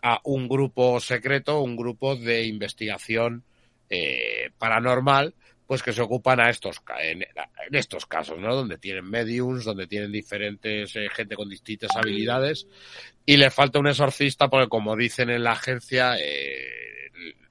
a 0.01 0.19
un 0.23 0.47
grupo 0.47 0.99
secreto, 0.99 1.61
un 1.61 1.75
grupo 1.77 2.15
de 2.15 2.43
investigación 2.45 3.43
eh, 3.89 4.49
paranormal, 4.57 5.33
pues 5.67 5.81
que 5.81 5.93
se 5.93 6.01
ocupan 6.01 6.39
a 6.39 6.49
estos 6.49 6.81
en, 6.99 7.21
en 7.23 7.75
estos 7.75 8.05
casos, 8.05 8.37
¿no? 8.39 8.53
Donde 8.55 8.77
tienen 8.77 9.05
mediums, 9.09 9.63
donde 9.65 9.87
tienen 9.87 10.11
diferentes 10.11 10.95
eh, 10.95 11.07
gente 11.09 11.35
con 11.35 11.49
distintas 11.49 11.95
habilidades. 11.95 12.67
Y 13.25 13.37
les 13.37 13.53
falta 13.53 13.79
un 13.79 13.87
exorcista 13.87 14.47
porque 14.47 14.67
como 14.69 14.95
dicen 14.95 15.29
en 15.29 15.43
la 15.43 15.53
agencia 15.53 16.15
eh, 16.19 17.04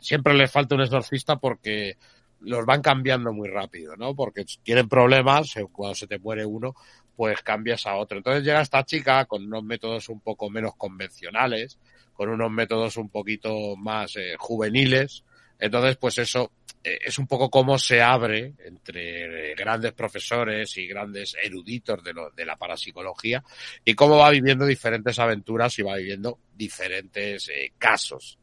siempre 0.04 0.34
les 0.34 0.50
falta 0.50 0.74
un 0.74 0.82
exorcista 0.82 1.36
porque 1.36 1.96
los 2.40 2.66
van 2.66 2.82
cambiando 2.82 3.32
muy 3.32 3.48
rápido, 3.48 3.96
¿no? 3.96 4.14
Porque 4.14 4.44
tienen 4.62 4.88
problemas, 4.88 5.56
eh, 5.56 5.66
cuando 5.72 5.94
se 5.94 6.06
te 6.06 6.18
muere 6.18 6.44
uno, 6.44 6.74
pues 7.16 7.42
cambias 7.42 7.86
a 7.86 7.96
otro. 7.96 8.18
Entonces 8.18 8.44
llega 8.44 8.60
esta 8.60 8.84
chica 8.84 9.24
con 9.26 9.44
unos 9.44 9.64
métodos 9.64 10.08
un 10.08 10.20
poco 10.20 10.50
menos 10.50 10.74
convencionales, 10.76 11.78
con 12.12 12.28
unos 12.28 12.50
métodos 12.50 12.96
un 12.96 13.08
poquito 13.08 13.76
más 13.76 14.16
eh, 14.16 14.34
juveniles. 14.38 15.24
Entonces, 15.58 15.96
pues 15.96 16.18
eso 16.18 16.52
eh, 16.82 16.98
es 17.04 17.18
un 17.18 17.26
poco 17.26 17.48
como 17.50 17.78
se 17.78 18.02
abre 18.02 18.54
entre 18.64 19.52
eh, 19.52 19.54
grandes 19.54 19.92
profesores 19.92 20.76
y 20.76 20.86
grandes 20.86 21.36
eruditos 21.42 22.02
de, 22.02 22.12
lo, 22.12 22.30
de 22.30 22.44
la 22.44 22.56
parapsicología 22.56 23.42
y 23.84 23.94
cómo 23.94 24.18
va 24.18 24.30
viviendo 24.30 24.66
diferentes 24.66 25.18
aventuras 25.18 25.78
y 25.78 25.82
va 25.82 25.96
viviendo 25.96 26.38
diferentes 26.54 27.50
casos. 27.78 28.38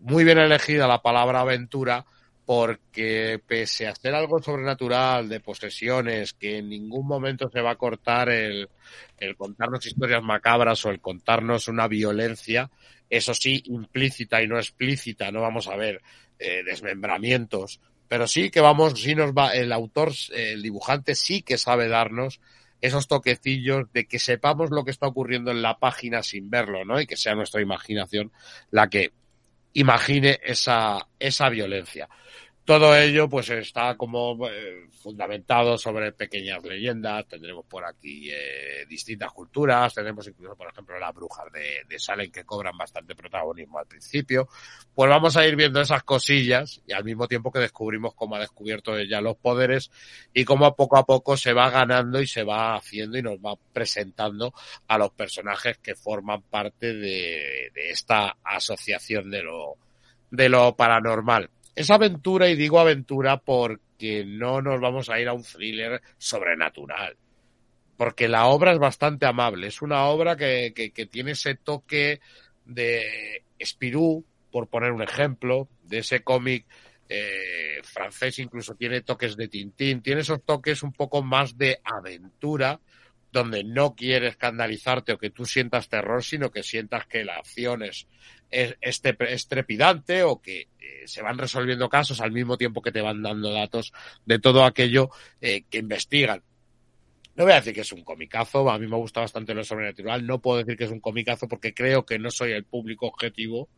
Muy 0.00 0.24
bien 0.24 0.38
elegida 0.38 0.88
la 0.88 1.02
palabra 1.02 1.40
aventura 1.40 2.06
porque 2.46 3.38
pese 3.46 3.86
a 3.86 3.94
ser 3.94 4.14
algo 4.14 4.42
sobrenatural, 4.42 5.28
de 5.28 5.40
posesiones, 5.40 6.32
que 6.32 6.58
en 6.58 6.70
ningún 6.70 7.06
momento 7.06 7.48
se 7.50 7.60
va 7.60 7.72
a 7.72 7.76
cortar 7.76 8.30
el, 8.30 8.68
contarnos 9.36 9.86
historias 9.86 10.22
macabras 10.22 10.84
o 10.84 10.90
el 10.90 11.00
contarnos 11.00 11.68
una 11.68 11.86
violencia, 11.86 12.70
eso 13.08 13.34
sí, 13.34 13.62
implícita 13.66 14.42
y 14.42 14.48
no 14.48 14.56
explícita, 14.56 15.30
no 15.30 15.42
vamos 15.42 15.68
a 15.68 15.76
ver 15.76 16.00
eh, 16.38 16.62
desmembramientos, 16.64 17.78
pero 18.08 18.26
sí 18.26 18.50
que 18.50 18.60
vamos, 18.60 19.00
sí 19.00 19.14
nos 19.14 19.32
va, 19.32 19.54
el 19.54 19.70
autor, 19.70 20.12
el 20.32 20.62
dibujante 20.62 21.14
sí 21.14 21.42
que 21.42 21.58
sabe 21.58 21.88
darnos 21.88 22.40
esos 22.80 23.06
toquecillos 23.06 23.92
de 23.92 24.06
que 24.06 24.18
sepamos 24.18 24.70
lo 24.70 24.84
que 24.84 24.90
está 24.90 25.06
ocurriendo 25.06 25.50
en 25.50 25.62
la 25.62 25.78
página 25.78 26.22
sin 26.22 26.48
verlo, 26.48 26.84
¿no? 26.84 27.00
Y 27.00 27.06
que 27.06 27.16
sea 27.16 27.34
nuestra 27.34 27.60
imaginación 27.60 28.32
la 28.70 28.88
que 28.88 29.12
imagine 29.74 30.40
esa, 30.42 31.06
esa 31.18 31.48
violencia. 31.48 32.08
Todo 32.70 32.96
ello 32.96 33.28
pues 33.28 33.50
está 33.50 33.96
como 33.96 34.48
eh, 34.48 34.86
fundamentado 34.92 35.76
sobre 35.76 36.12
pequeñas 36.12 36.62
leyendas, 36.62 37.26
tendremos 37.26 37.66
por 37.66 37.84
aquí 37.84 38.30
eh, 38.30 38.86
distintas 38.88 39.32
culturas, 39.32 39.92
tenemos 39.92 40.28
incluso 40.28 40.54
por 40.54 40.68
ejemplo 40.70 40.96
las 40.96 41.12
brujas 41.12 41.50
de, 41.52 41.80
de 41.88 41.98
Salem 41.98 42.30
que 42.30 42.44
cobran 42.44 42.78
bastante 42.78 43.16
protagonismo 43.16 43.80
al 43.80 43.88
principio, 43.88 44.48
pues 44.94 45.10
vamos 45.10 45.36
a 45.36 45.44
ir 45.48 45.56
viendo 45.56 45.80
esas 45.80 46.04
cosillas 46.04 46.80
y 46.86 46.92
al 46.92 47.02
mismo 47.02 47.26
tiempo 47.26 47.50
que 47.50 47.58
descubrimos 47.58 48.14
cómo 48.14 48.36
ha 48.36 48.38
descubierto 48.38 48.96
ella 48.96 49.20
los 49.20 49.36
poderes 49.36 49.90
y 50.32 50.44
cómo 50.44 50.76
poco 50.76 50.96
a 50.96 51.04
poco 51.04 51.36
se 51.36 51.52
va 51.52 51.70
ganando 51.70 52.22
y 52.22 52.28
se 52.28 52.44
va 52.44 52.76
haciendo 52.76 53.18
y 53.18 53.22
nos 53.22 53.38
va 53.38 53.56
presentando 53.72 54.54
a 54.86 54.96
los 54.96 55.10
personajes 55.10 55.78
que 55.78 55.96
forman 55.96 56.42
parte 56.42 56.94
de, 56.94 57.72
de 57.74 57.90
esta 57.90 58.36
asociación 58.44 59.28
de 59.28 59.42
lo, 59.42 59.74
de 60.30 60.48
lo 60.48 60.76
paranormal 60.76 61.50
es 61.80 61.90
aventura 61.90 62.48
y 62.48 62.56
digo 62.56 62.78
aventura 62.78 63.38
porque 63.38 64.24
no 64.26 64.60
nos 64.60 64.80
vamos 64.80 65.08
a 65.08 65.18
ir 65.18 65.28
a 65.28 65.32
un 65.32 65.42
thriller 65.42 66.00
sobrenatural. 66.18 67.16
Porque 67.96 68.28
la 68.28 68.46
obra 68.46 68.72
es 68.72 68.78
bastante 68.78 69.26
amable. 69.26 69.66
Es 69.66 69.82
una 69.82 70.04
obra 70.04 70.36
que, 70.36 70.72
que, 70.74 71.06
tiene 71.06 71.32
ese 71.32 71.54
toque 71.54 72.20
de 72.64 73.42
Spirou, 73.62 74.24
por 74.50 74.68
poner 74.68 74.92
un 74.92 75.02
ejemplo, 75.02 75.68
de 75.82 75.98
ese 75.98 76.20
cómic 76.20 76.66
eh, 77.08 77.80
francés, 77.82 78.38
incluso 78.38 78.74
tiene 78.74 79.02
toques 79.02 79.36
de 79.36 79.48
Tintín, 79.48 80.02
tiene 80.02 80.20
esos 80.20 80.42
toques 80.44 80.82
un 80.82 80.92
poco 80.92 81.22
más 81.22 81.56
de 81.58 81.80
aventura, 81.84 82.80
donde 83.32 83.64
no 83.64 83.94
quiere 83.94 84.28
escandalizarte 84.28 85.12
o 85.12 85.18
que 85.18 85.30
tú 85.30 85.44
sientas 85.44 85.88
terror, 85.88 86.22
sino 86.24 86.50
que 86.50 86.62
sientas 86.62 87.06
que 87.06 87.24
la 87.24 87.36
acción 87.36 87.82
es, 87.82 88.06
es, 88.50 88.76
es 88.80 89.48
trepidante 89.48 90.22
o 90.22 90.40
que 90.40 90.68
eh, 90.78 91.06
se 91.06 91.22
van 91.22 91.38
resolviendo 91.38 91.88
casos 91.88 92.20
al 92.20 92.32
mismo 92.32 92.56
tiempo 92.56 92.82
que 92.82 92.92
te 92.92 93.00
van 93.00 93.22
dando 93.22 93.52
datos 93.52 93.92
de 94.26 94.38
todo 94.38 94.64
aquello 94.64 95.10
eh, 95.40 95.62
que 95.70 95.78
investigan. 95.78 96.42
No 97.36 97.44
voy 97.44 97.52
a 97.52 97.56
decir 97.56 97.72
que 97.72 97.82
es 97.82 97.92
un 97.92 98.02
comicazo, 98.02 98.68
a 98.68 98.78
mí 98.78 98.86
me 98.86 98.96
gusta 98.96 99.20
bastante 99.20 99.54
lo 99.54 99.64
sobrenatural, 99.64 100.26
no 100.26 100.40
puedo 100.40 100.58
decir 100.58 100.76
que 100.76 100.84
es 100.84 100.90
un 100.90 101.00
comicazo 101.00 101.48
porque 101.48 101.72
creo 101.72 102.04
que 102.04 102.18
no 102.18 102.30
soy 102.30 102.52
el 102.52 102.64
público 102.64 103.06
objetivo, 103.06 103.68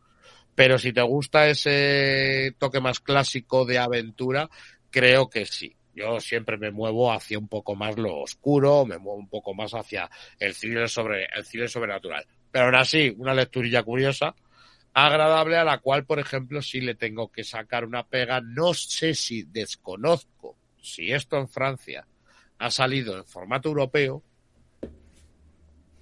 pero 0.55 0.77
si 0.77 0.91
te 0.91 1.01
gusta 1.01 1.47
ese 1.47 2.55
toque 2.57 2.81
más 2.81 2.99
clásico 2.99 3.65
de 3.65 3.77
aventura, 3.77 4.49
creo 4.89 5.29
que 5.29 5.45
sí. 5.45 5.75
Yo 5.95 6.19
siempre 6.19 6.57
me 6.57 6.71
muevo 6.71 7.11
hacia 7.11 7.37
un 7.37 7.47
poco 7.47 7.75
más 7.75 7.97
lo 7.97 8.21
oscuro, 8.21 8.85
me 8.85 8.97
muevo 8.97 9.19
un 9.19 9.29
poco 9.29 9.53
más 9.53 9.73
hacia 9.73 10.09
el 10.39 10.55
thriller 10.55 10.89
sobre 10.89 11.25
el 11.25 11.45
thriller 11.45 11.69
sobrenatural. 11.69 12.25
Pero 12.51 12.65
aún 12.65 12.75
así, 12.75 13.13
una 13.17 13.33
lecturilla 13.33 13.83
curiosa, 13.83 14.35
agradable 14.93 15.57
a 15.57 15.63
la 15.63 15.79
cual, 15.79 16.05
por 16.05 16.19
ejemplo, 16.19 16.61
sí 16.61 16.81
le 16.81 16.95
tengo 16.95 17.31
que 17.31 17.43
sacar 17.43 17.85
una 17.85 18.07
pega. 18.07 18.41
No 18.41 18.73
sé 18.73 19.13
si 19.13 19.43
desconozco 19.43 20.57
si 20.81 21.11
esto 21.11 21.37
en 21.37 21.47
Francia 21.47 22.07
ha 22.57 22.71
salido 22.71 23.17
en 23.17 23.25
formato 23.25 23.69
europeo, 23.69 24.23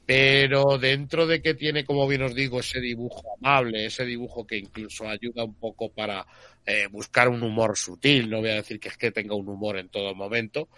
pero 0.05 0.77
dentro 0.77 1.27
de 1.27 1.41
que 1.41 1.53
tiene, 1.53 1.85
como 1.85 2.07
bien 2.07 2.23
os 2.23 2.35
digo, 2.35 2.59
ese 2.59 2.79
dibujo 2.79 3.35
amable, 3.37 3.85
ese 3.85 4.05
dibujo 4.05 4.45
que 4.45 4.57
incluso 4.57 5.07
ayuda 5.07 5.43
un 5.43 5.55
poco 5.55 5.91
para 5.91 6.25
eh, 6.65 6.87
buscar 6.91 7.29
un 7.29 7.43
humor 7.43 7.77
sutil, 7.77 8.29
no 8.29 8.39
voy 8.39 8.49
a 8.49 8.55
decir 8.55 8.79
que 8.79 8.89
es 8.89 8.97
que 8.97 9.11
tenga 9.11 9.35
un 9.35 9.47
humor 9.47 9.77
en 9.77 9.89
todo 9.89 10.13
momento, 10.15 10.69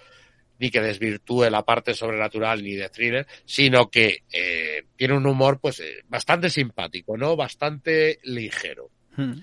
ni 0.60 0.70
que 0.70 0.82
desvirtúe 0.82 1.50
la 1.50 1.64
parte 1.64 1.94
sobrenatural 1.94 2.64
ni 2.64 2.76
de 2.76 2.90
thriller, 2.90 3.28
sino 3.46 3.90
que 3.90 4.24
eh, 4.32 4.84
tiene 4.96 5.16
un 5.16 5.26
humor 5.26 5.60
pues 5.60 5.80
eh, 5.80 6.04
bastante 6.08 6.50
simpático, 6.50 7.18
¿no? 7.18 7.36
Bastante 7.36 8.20
ligero. 8.24 8.90
Hmm. 9.16 9.34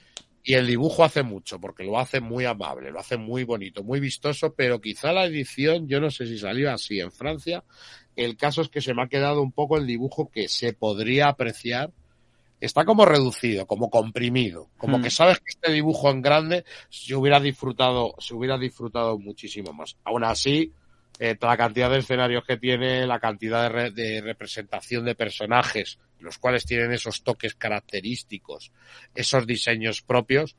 Y 0.43 0.55
el 0.55 0.67
dibujo 0.67 1.05
hace 1.05 1.23
mucho, 1.23 1.61
porque 1.61 1.85
lo 1.85 1.99
hace 1.99 2.21
muy 2.21 2.45
amable, 2.47 2.91
lo 2.91 3.01
hace 3.01 3.17
muy 3.17 3.45
bonito, 3.45 3.83
muy 3.83 4.01
vistoso, 4.01 4.55
pero 4.55 4.81
quizá 4.81 5.13
la 5.13 5.27
edición, 5.27 5.87
yo 5.87 6.01
no 6.01 6.11
sé 6.11 6.27
si 6.27 6.39
salió 6.39 6.73
así 6.73 6.99
en 7.01 7.13
Francia. 7.13 7.63
El 8.17 8.37
caso 8.37 8.63
es 8.63 8.69
que 8.69 8.81
se 8.81 8.95
me 8.95 9.03
ha 9.03 9.09
quedado 9.09 9.43
un 9.43 9.53
poco 9.53 9.77
el 9.77 9.87
dibujo 9.87 10.31
que 10.31 10.49
se 10.49 10.73
podría 10.73 11.29
apreciar. 11.29 11.91
Está 12.61 12.85
como 12.85 13.07
reducido, 13.07 13.67
como 13.67 13.89
comprimido, 13.89 14.69
como 14.77 14.99
Mm. 14.99 15.03
que 15.03 15.11
sabes 15.11 15.39
que 15.39 15.49
este 15.51 15.73
dibujo 15.73 16.11
en 16.11 16.21
grande 16.21 16.65
se 16.91 17.15
hubiera 17.15 17.41
disfrutado, 17.41 18.15
se 18.19 18.35
hubiera 18.35 18.59
disfrutado 18.59 19.19
muchísimo 19.19 19.73
más. 19.73 19.97
Aún 20.05 20.25
así, 20.25 20.73
eh, 21.19 21.37
la 21.41 21.57
cantidad 21.57 21.91
de 21.91 21.99
escenarios 21.99 22.45
que 22.47 22.57
tiene, 22.59 23.07
la 23.07 23.19
cantidad 23.19 23.63
de, 23.63 23.69
re- 23.69 23.91
de 23.93 24.21
representación 24.21 25.05
de 25.07 25.15
personajes, 25.15 25.99
los 26.21 26.39
cuales 26.39 26.65
tienen 26.65 26.93
esos 26.93 27.23
toques 27.23 27.55
característicos, 27.55 28.73
esos 29.15 29.47
diseños 29.47 30.03
propios, 30.03 30.57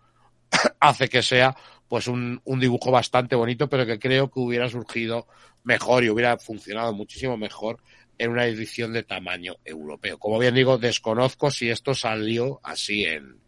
hace 0.79 1.09
que 1.09 1.21
sea 1.21 1.55
pues 1.87 2.07
un, 2.07 2.41
un 2.45 2.59
dibujo 2.59 2.91
bastante 2.91 3.35
bonito, 3.35 3.67
pero 3.69 3.85
que 3.85 3.99
creo 3.99 4.31
que 4.31 4.39
hubiera 4.39 4.69
surgido 4.69 5.27
mejor 5.63 6.03
y 6.03 6.09
hubiera 6.09 6.37
funcionado 6.37 6.93
muchísimo 6.93 7.37
mejor 7.37 7.81
en 8.17 8.31
una 8.31 8.45
edición 8.45 8.93
de 8.93 9.03
tamaño 9.03 9.55
europeo. 9.65 10.19
Como 10.19 10.39
bien 10.39 10.55
digo, 10.55 10.77
desconozco 10.77 11.51
si 11.51 11.69
esto 11.69 11.93
salió 11.93 12.59
así 12.63 13.03
en, 13.03 13.41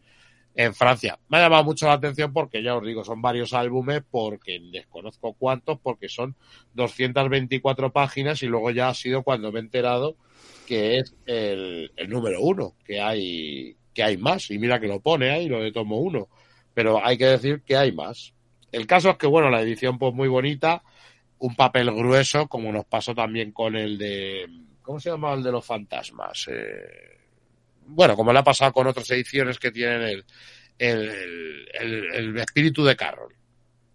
en 0.55 0.73
Francia. 0.73 1.19
Me 1.29 1.37
ha 1.37 1.41
llamado 1.41 1.63
mucho 1.63 1.87
la 1.87 1.93
atención 1.93 2.33
porque 2.33 2.63
ya 2.63 2.75
os 2.75 2.85
digo, 2.85 3.03
son 3.03 3.21
varios 3.21 3.53
álbumes, 3.53 4.03
porque 4.09 4.59
desconozco 4.71 5.33
cuántos, 5.33 5.79
porque 5.79 6.09
son 6.09 6.35
224 6.73 7.91
páginas 7.91 8.43
y 8.43 8.47
luego 8.47 8.71
ya 8.71 8.89
ha 8.89 8.93
sido 8.93 9.23
cuando 9.23 9.51
me 9.51 9.59
he 9.59 9.63
enterado 9.63 10.15
que 10.65 10.99
es 10.99 11.15
el, 11.25 11.91
número 12.07 12.41
uno, 12.41 12.75
que 12.85 12.99
hay, 13.01 13.75
que 13.93 14.03
hay 14.03 14.17
más. 14.17 14.49
Y 14.51 14.59
mira 14.59 14.79
que 14.79 14.87
lo 14.87 14.99
pone 14.99 15.29
ahí, 15.31 15.47
lo 15.47 15.61
de 15.61 15.71
tomo 15.71 15.99
uno. 15.99 16.27
Pero 16.73 17.03
hay 17.05 17.17
que 17.17 17.25
decir 17.25 17.61
que 17.63 17.77
hay 17.77 17.91
más. 17.91 18.33
El 18.71 18.87
caso 18.87 19.09
es 19.11 19.17
que, 19.17 19.27
bueno, 19.27 19.49
la 19.49 19.61
edición 19.61 19.97
pues 19.99 20.13
muy 20.13 20.27
bonita, 20.27 20.83
un 21.39 21.55
papel 21.55 21.91
grueso, 21.91 22.47
como 22.47 22.71
nos 22.71 22.85
pasó 22.85 23.13
también 23.13 23.51
con 23.51 23.75
el 23.75 23.97
de, 23.97 24.47
¿cómo 24.81 24.99
se 24.99 25.09
llama 25.11 25.33
el 25.33 25.43
de 25.43 25.51
los 25.51 25.65
fantasmas? 25.65 26.47
Eh, 26.51 27.19
bueno, 27.85 28.15
como 28.15 28.33
le 28.33 28.39
ha 28.39 28.43
pasado 28.43 28.71
con 28.73 28.87
otras 28.87 29.09
ediciones 29.11 29.59
que 29.59 29.71
tienen 29.71 30.01
el, 30.03 30.25
el- 30.77 32.07
el 32.13 32.37
espíritu 32.37 32.83
de 32.83 32.95
Carroll. 32.95 33.33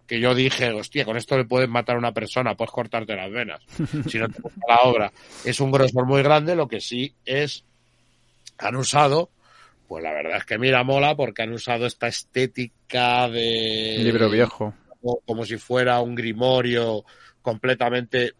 Que 0.09 0.19
yo 0.19 0.35
dije, 0.35 0.73
hostia, 0.73 1.05
con 1.05 1.17
esto 1.17 1.37
le 1.37 1.45
puedes 1.45 1.69
matar 1.69 1.97
a 1.97 1.99
una 1.99 2.13
persona, 2.13 2.57
puedes 2.57 2.73
cortarte 2.73 3.15
las 3.15 3.31
venas. 3.31 3.61
Si 4.09 4.19
no 4.19 4.29
te 4.29 4.41
gusta 4.43 4.61
la 4.67 4.81
obra. 4.83 5.13
Es 5.45 5.61
un 5.61 5.71
grosor 5.71 6.07
muy 6.07 6.23
grande, 6.23 6.57
lo 6.57 6.67
que 6.67 6.81
sí 6.81 7.15
es, 7.25 7.65
han 8.57 8.75
usado, 8.77 9.31
pues 9.87 10.03
la 10.03 10.13
verdad 10.13 10.39
es 10.39 10.45
que 10.47 10.59
mira, 10.59 10.83
mola, 10.83 11.15
porque 11.15 11.43
han 11.43 11.53
usado 11.53 11.87
esta 11.87 12.09
estética 12.09 13.29
de 13.29 13.99
libro 14.03 14.31
viejo. 14.31 14.75
como, 15.01 15.21
como 15.27 15.45
si 15.45 15.59
fuera 15.59 16.01
un 16.01 16.15
grimorio 16.15 17.05
completamente 17.43 18.33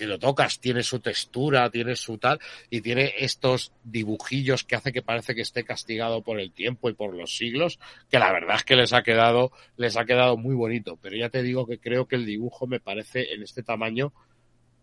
que 0.00 0.06
lo 0.06 0.18
tocas, 0.18 0.60
tiene 0.60 0.82
su 0.82 1.00
textura, 1.00 1.68
tiene 1.68 1.94
su 1.94 2.16
tal, 2.16 2.40
y 2.70 2.80
tiene 2.80 3.12
estos 3.18 3.70
dibujillos 3.84 4.64
que 4.64 4.74
hace 4.74 4.94
que 4.94 5.02
parece 5.02 5.34
que 5.34 5.42
esté 5.42 5.62
castigado 5.62 6.22
por 6.22 6.40
el 6.40 6.52
tiempo 6.52 6.88
y 6.88 6.94
por 6.94 7.14
los 7.14 7.36
siglos, 7.36 7.78
que 8.10 8.18
la 8.18 8.32
verdad 8.32 8.56
es 8.56 8.64
que 8.64 8.76
les 8.76 8.94
ha 8.94 9.02
quedado, 9.02 9.52
les 9.76 9.98
ha 9.98 10.06
quedado 10.06 10.38
muy 10.38 10.54
bonito. 10.54 10.98
Pero 11.02 11.18
ya 11.18 11.28
te 11.28 11.42
digo 11.42 11.66
que 11.66 11.78
creo 11.78 12.08
que 12.08 12.16
el 12.16 12.24
dibujo 12.24 12.66
me 12.66 12.80
parece 12.80 13.34
en 13.34 13.42
este 13.42 13.62
tamaño 13.62 14.14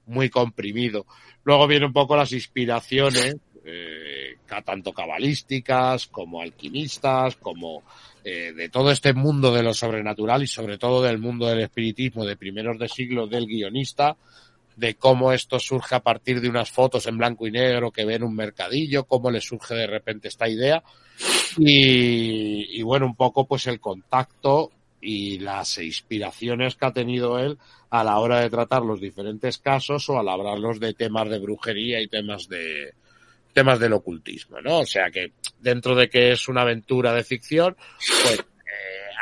muy 0.06 0.30
comprimido. 0.30 1.08
Luego 1.44 1.66
vienen 1.66 1.88
un 1.88 1.94
poco 1.94 2.16
las 2.16 2.32
inspiraciones, 2.32 3.38
eh, 3.66 4.38
tanto 4.64 4.94
cabalísticas 4.94 6.06
como 6.06 6.42
alquimistas, 6.42 7.38
como 7.38 7.82
eh, 8.24 8.54
de 8.56 8.70
todo 8.70 8.92
este 8.92 9.14
mundo 9.14 9.52
de 9.52 9.64
lo 9.64 9.74
sobrenatural 9.74 10.44
y 10.44 10.48
sobre 10.48 10.78
todo 10.78 11.02
del 11.02 11.18
mundo 11.18 11.48
del 11.48 11.62
espiritismo 11.62 12.24
de 12.24 12.38
primeros 12.38 12.78
de 12.78 12.88
siglo 12.88 13.26
del 13.26 13.48
guionista, 13.48 14.16
de 14.78 14.96
cómo 14.96 15.34
esto 15.34 15.60
surge 15.60 15.96
a 15.96 16.04
partir 16.04 16.40
de 16.40 16.48
unas 16.48 16.70
fotos 16.72 17.08
en 17.08 17.18
blanco 17.18 17.48
y 17.48 17.52
negro 17.52 17.92
que 17.92 18.06
ven 18.06 18.24
un 18.24 18.36
mercadillo, 18.36 19.06
cómo 19.06 19.32
le 19.32 19.42
surge 19.42 19.74
de 19.74 19.88
repente 19.88 20.28
esta 20.28 20.48
idea 20.48 20.84
y, 21.58 22.82
bueno, 22.84 23.08
un 23.08 23.16
poco 23.16 23.48
pues 23.48 23.66
el 23.66 23.80
contacto 23.80 24.72
y 25.02 25.40
las 25.40 25.80
inspiraciones 25.80 26.76
que 26.76 26.86
ha 26.86 26.94
tenido 26.94 27.40
él 27.40 27.58
a 27.90 28.04
la 28.04 28.20
hora 28.20 28.40
de 28.40 28.52
tratar 28.52 28.84
los 28.84 29.02
diferentes 29.02 29.58
casos 29.58 30.08
o 30.10 30.20
al 30.20 30.30
hablarlos 30.30 30.80
de 30.80 30.94
temas 30.94 31.28
de 31.30 31.40
brujería 31.40 32.00
y 32.00 32.08
temas 32.08 32.48
de 32.48 32.94
temas 33.54 33.80
del 33.80 33.94
ocultismo, 33.94 34.62
¿no? 34.62 34.80
O 34.80 34.86
sea 34.86 35.10
que 35.10 35.32
dentro 35.60 35.96
de 35.96 36.08
que 36.10 36.34
es 36.34 36.48
una 36.48 36.62
aventura 36.62 37.14
de 37.14 37.24
ficción, 37.24 37.76
pues 38.22 38.40
eh, 38.40 38.44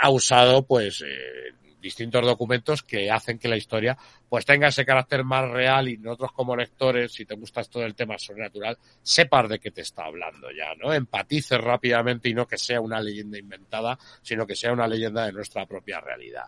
ha 0.01 0.09
usado 0.09 0.63
pues 0.63 1.01
eh, 1.01 1.53
distintos 1.85 2.25
documentos 2.25 2.81
que 2.81 3.11
hacen 3.11 3.37
que 3.37 3.47
la 3.47 3.57
historia 3.57 3.95
pues 4.27 4.43
tenga 4.43 4.69
ese 4.69 4.83
carácter 4.83 5.23
más 5.23 5.47
real 5.47 5.87
y 5.87 5.97
nosotros 5.97 6.31
como 6.31 6.55
lectores, 6.55 7.13
si 7.13 7.25
te 7.25 7.35
gusta 7.35 7.61
esto 7.61 7.79
del 7.79 7.93
tema 7.93 8.17
sobrenatural, 8.17 8.75
sepas 9.03 9.47
de 9.47 9.59
qué 9.59 9.69
te 9.69 9.81
está 9.81 10.05
hablando 10.05 10.47
ya, 10.49 10.73
¿no? 10.81 10.91
Empatices 10.91 11.61
rápidamente 11.61 12.27
y 12.27 12.33
no 12.33 12.47
que 12.47 12.57
sea 12.57 12.81
una 12.81 12.99
leyenda 12.99 13.37
inventada, 13.37 13.99
sino 14.23 14.47
que 14.47 14.55
sea 14.55 14.73
una 14.73 14.87
leyenda 14.87 15.27
de 15.27 15.31
nuestra 15.31 15.67
propia 15.67 16.01
realidad. 16.01 16.45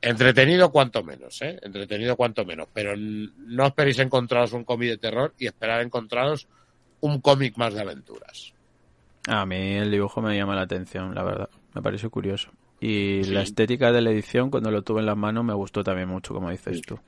Entretenido 0.00 0.72
cuanto 0.72 1.04
menos, 1.04 1.42
¿eh? 1.42 1.58
Entretenido 1.62 2.16
cuanto 2.16 2.46
menos, 2.46 2.68
pero 2.72 2.96
no 2.96 3.66
esperéis 3.66 3.98
encontraros 3.98 4.54
un 4.54 4.64
cómic 4.64 4.88
de 4.88 4.96
terror 4.98 5.34
y 5.38 5.46
esperar 5.46 5.82
encontraros 5.82 6.48
un 7.00 7.20
cómic 7.20 7.58
más 7.58 7.74
de 7.74 7.82
aventuras. 7.82 8.54
A 9.26 9.44
mí 9.44 9.74
el 9.74 9.90
dibujo 9.90 10.22
me 10.22 10.34
llama 10.34 10.54
la 10.54 10.62
atención, 10.62 11.14
la 11.14 11.22
verdad. 11.22 11.50
Me 11.74 11.82
pareció 11.82 12.08
curioso. 12.08 12.50
Y 12.80 13.24
Sí. 13.24 13.32
la 13.32 13.42
estética 13.42 13.90
de 13.92 14.00
la 14.00 14.10
edición, 14.10 14.50
cuando 14.50 14.70
lo 14.70 14.82
tuve 14.82 15.00
en 15.00 15.06
las 15.06 15.16
manos, 15.16 15.44
me 15.44 15.54
gustó 15.54 15.82
también 15.82 16.08
mucho, 16.08 16.32
como 16.34 16.50
dices 16.50 16.80
tú. 16.82 16.98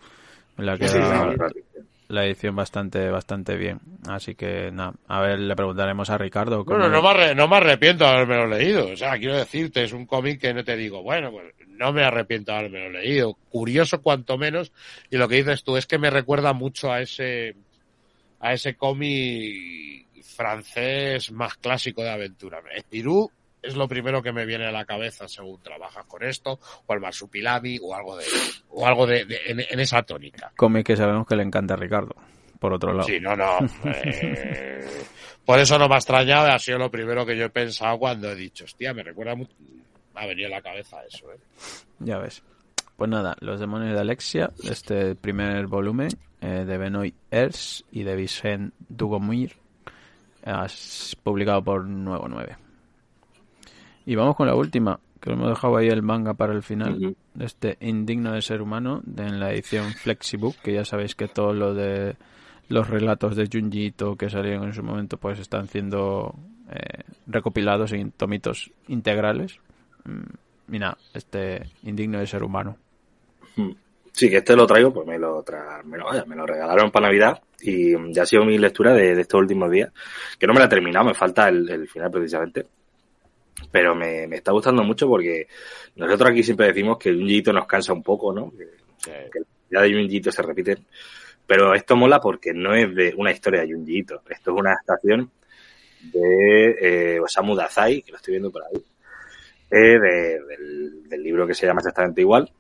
Me 0.57 0.65
la 0.65 0.75
Sí, 0.77 0.81
queda 0.81 1.33
sí, 1.33 1.39
sí, 1.55 1.61
sí. 1.75 1.81
la 2.09 2.27
edición 2.27 2.57
bastante 2.57 3.09
bastante 3.09 3.57
bien. 3.57 3.79
Así 4.09 4.35
que, 4.35 4.71
nada, 4.73 4.95
a 5.07 5.21
ver, 5.21 5.39
le 5.39 5.55
preguntaremos 5.55 6.11
a 6.11 6.19
Ricardo. 6.19 6.65
Bueno, 6.65 6.89
no 6.89 7.01
me, 7.03 7.09
arre- 7.09 7.37
no 7.37 7.47
me 7.47 7.57
arrepiento 7.57 8.05
de 8.05 8.11
haberme 8.11 8.49
leído. 8.59 8.89
O 8.89 8.97
sea, 8.97 9.17
quiero 9.17 9.37
decirte, 9.37 9.85
es 9.85 9.93
un 9.93 10.07
cómic 10.07 10.41
que 10.41 10.53
no 10.53 10.65
te 10.65 10.77
digo, 10.77 11.03
bueno, 11.05 11.31
pues 11.31 11.55
no 11.69 11.93
me 11.93 12.03
arrepiento 12.03 12.51
de 12.51 12.59
haberme 12.59 12.91
leído. 12.91 13.35
Curioso 13.49 14.03
cuanto 14.03 14.37
menos. 14.37 14.73
Y 15.09 15.19
lo 15.19 15.29
que 15.29 15.37
dices 15.37 15.63
tú 15.63 15.77
es 15.77 15.87
que 15.87 15.99
me 15.99 16.11
recuerda 16.11 16.53
mucho 16.53 16.91
a 16.93 17.01
ese, 17.01 17.55
a 18.41 18.53
ese 18.55 18.75
cómic 18.75 20.09
francés 20.25 21.31
más 21.31 21.55
clásico 21.55 22.03
de 22.03 22.11
aventura. 22.11 22.61
Es 23.63 23.77
lo 23.77 23.87
primero 23.89 24.23
que 24.23 24.33
me 24.33 24.47
viene 24.47 24.67
a 24.67 24.73
la 24.73 24.85
cabeza 24.85 25.29
según 25.29 25.63
trabajas 25.63 26.05
con 26.07 26.23
esto, 26.23 26.59
o 26.87 26.95
el 26.95 27.01
Marsupilami, 27.01 27.79
o 27.83 27.95
algo 27.95 28.17
de, 28.17 28.25
o 28.71 28.87
algo 28.87 29.07
de, 29.07 29.25
de- 29.25 29.41
en, 29.47 29.61
en 29.61 29.81
esa 29.81 30.03
tónica. 30.03 30.53
Cómic 30.57 30.87
que 30.87 30.97
sabemos 30.97 31.27
que 31.27 31.37
le 31.37 31.43
encanta 31.43 31.75
a 31.75 31.77
Ricardo, 31.77 32.15
por 32.59 32.73
otro 32.73 32.93
lado. 32.93 33.05
Sí, 33.07 33.21
no, 33.21 33.37
no. 33.37 33.59
eh, 33.85 34.87
por 35.45 35.59
eso 35.59 35.79
no 35.79 35.89
me 35.89 35.95
ha 35.95 35.99
extrañado, 35.99 36.49
ha 36.53 36.59
sido 36.59 36.79
lo 36.79 36.91
primero 36.91 37.25
que 37.27 37.37
yo 37.37 37.45
he 37.47 37.51
pensado 37.51 37.99
cuando 37.99 38.31
he 38.31 38.35
dicho, 38.37 38.65
hostia, 38.65 38.95
me 38.95 39.03
recuerda 39.03 39.35
mucho. 39.35 39.53
Me 40.15 40.23
ha 40.23 40.27
venido 40.27 40.49
a 40.49 40.51
la 40.51 40.63
cabeza 40.63 40.99
eso, 41.05 41.31
¿eh? 41.33 41.39
Ya 42.01 42.19
ves. 42.19 42.43
Pues 42.97 43.09
nada, 43.09 43.35
Los 43.41 43.59
demonios 43.61 43.95
de 43.95 44.01
Alexia, 44.01 44.51
este 44.63 45.15
primer 45.15 45.67
volumen 45.69 46.11
eh, 46.43 46.65
de 46.67 46.77
Benoit 46.79 47.15
Ers 47.31 47.85
y 47.93 48.03
de 48.03 48.15
Vicent 48.17 48.75
Dugomir, 48.89 49.57
has 50.45 51.17
publicado 51.23 51.63
por 51.63 51.85
Nuevo 51.87 52.29
9. 52.29 52.57
Y 54.07 54.15
vamos 54.15 54.37
con 54.37 54.47
la 54.47 54.55
última, 54.55 54.99
que 55.21 55.33
hemos 55.33 55.49
dejado 55.49 55.77
ahí 55.77 55.89
el 55.89 56.03
manga 56.03 56.35
para 56.35 56.53
el 56.53 56.63
final, 56.63 57.17
de 57.35 57.45
este 57.45 57.77
Indigno 57.81 58.33
de 58.33 58.43
Ser 58.43 58.63
Humano, 58.63 59.01
de, 59.05 59.25
en 59.27 59.41
la 59.41 59.53
edición 59.53 59.93
Flexibook, 59.93 60.57
que 60.57 60.73
ya 60.73 60.85
sabéis 60.85 61.15
que 61.15 61.29
todo 61.29 61.53
lo 61.53 61.75
de 61.75 62.17
los 62.69 62.89
relatos 62.89 63.37
de 63.37 63.49
Junji 63.53 63.87
Ito 63.87 64.17
que 64.17 64.31
salieron 64.31 64.65
en 64.65 64.73
su 64.75 64.83
momento, 64.83 65.17
pues 65.17 65.39
están 65.39 65.67
siendo 65.69 66.35
eh, 66.71 67.03
recopilados 67.27 67.93
en 67.93 68.13
tomitos 68.13 68.71
integrales. 68.89 69.59
Mm, 70.05 70.75
Y 70.75 70.79
nada, 70.79 70.97
este 71.15 71.69
Indigno 71.83 72.19
de 72.21 72.27
Ser 72.27 72.43
Humano. 72.45 72.77
Sí, 74.13 74.29
que 74.31 74.39
este 74.39 74.57
lo 74.57 74.67
traigo, 74.67 74.93
pues 74.93 75.07
me 75.07 75.19
lo, 75.19 75.43
tra... 75.43 75.83
me 75.85 75.99
lo, 75.99 76.05
vaya, 76.07 76.25
me 76.27 76.37
lo 76.37 76.47
regalaron 76.47 76.91
para 76.91 77.07
Navidad 77.07 77.43
y 77.61 77.95
mm, 77.97 78.13
ya 78.13 78.23
ha 78.23 78.27
sido 78.27 78.45
mi 78.45 78.57
lectura 78.59 78.93
de, 78.95 79.15
de 79.15 79.21
estos 79.23 79.41
últimos 79.41 79.71
días, 79.71 79.93
que 80.39 80.47
no 80.47 80.53
me 80.53 80.61
la 80.61 80.67
he 80.67 80.69
terminado, 80.69 81.05
me 81.07 81.15
falta 81.15 81.49
el, 81.49 81.69
el 81.69 81.89
final 81.89 82.11
precisamente, 82.11 82.67
pero 83.71 83.95
me, 83.95 84.27
me 84.27 84.37
está 84.37 84.53
gustando 84.53 84.83
mucho 84.83 85.09
porque 85.09 85.47
nosotros 85.97 86.31
aquí 86.31 86.43
siempre 86.43 86.67
decimos 86.67 86.99
que 86.99 87.11
un 87.11 87.27
nos 87.55 87.67
cansa 87.67 87.93
un 87.93 88.03
poco, 88.03 88.33
¿no? 88.33 88.53
Que, 88.57 88.69
que 89.33 89.41
la 89.71 89.83
de 89.83 89.93
Junji 89.93 90.17
Ito 90.17 90.33
se 90.33 90.43
repiten, 90.43 90.85
pero 91.47 91.75
esto 91.75 91.97
mola 91.97 92.21
porque 92.21 92.53
no 92.53 92.75
es 92.75 92.95
de 92.95 93.15
una 93.17 93.31
historia 93.33 93.61
de 93.63 93.73
Junji 93.73 93.99
Ito, 93.99 94.23
esto 94.29 94.53
es 94.53 94.57
una 94.59 94.73
adaptación 94.73 95.31
de 96.13 96.77
eh, 97.17 97.21
Osamu 97.21 97.55
Dazai, 97.55 98.03
que 98.03 98.11
lo 98.13 98.17
estoy 98.17 98.33
viendo 98.33 98.51
por 98.51 98.63
ahí, 98.65 98.83
eh, 99.71 99.99
de- 99.99 100.41
del, 100.45 101.09
del 101.09 101.23
libro 101.23 101.47
que 101.47 101.55
se 101.55 101.67
llama 101.67 101.81
exactamente 101.81 102.21
igual, 102.23 102.51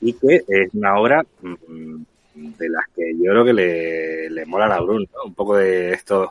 y 0.00 0.12
que 0.12 0.42
es 0.46 0.74
una 0.74 0.98
obra 0.98 1.24
mm, 1.40 2.02
de 2.56 2.68
las 2.68 2.84
que 2.94 3.12
yo 3.16 3.30
creo 3.32 3.44
que 3.44 3.52
le, 3.52 4.30
le 4.30 4.46
mola 4.46 4.66
a 4.66 4.80
Brun, 4.80 5.08
¿no? 5.12 5.24
Un 5.24 5.34
poco 5.34 5.56
de 5.56 5.92
estos 5.92 6.30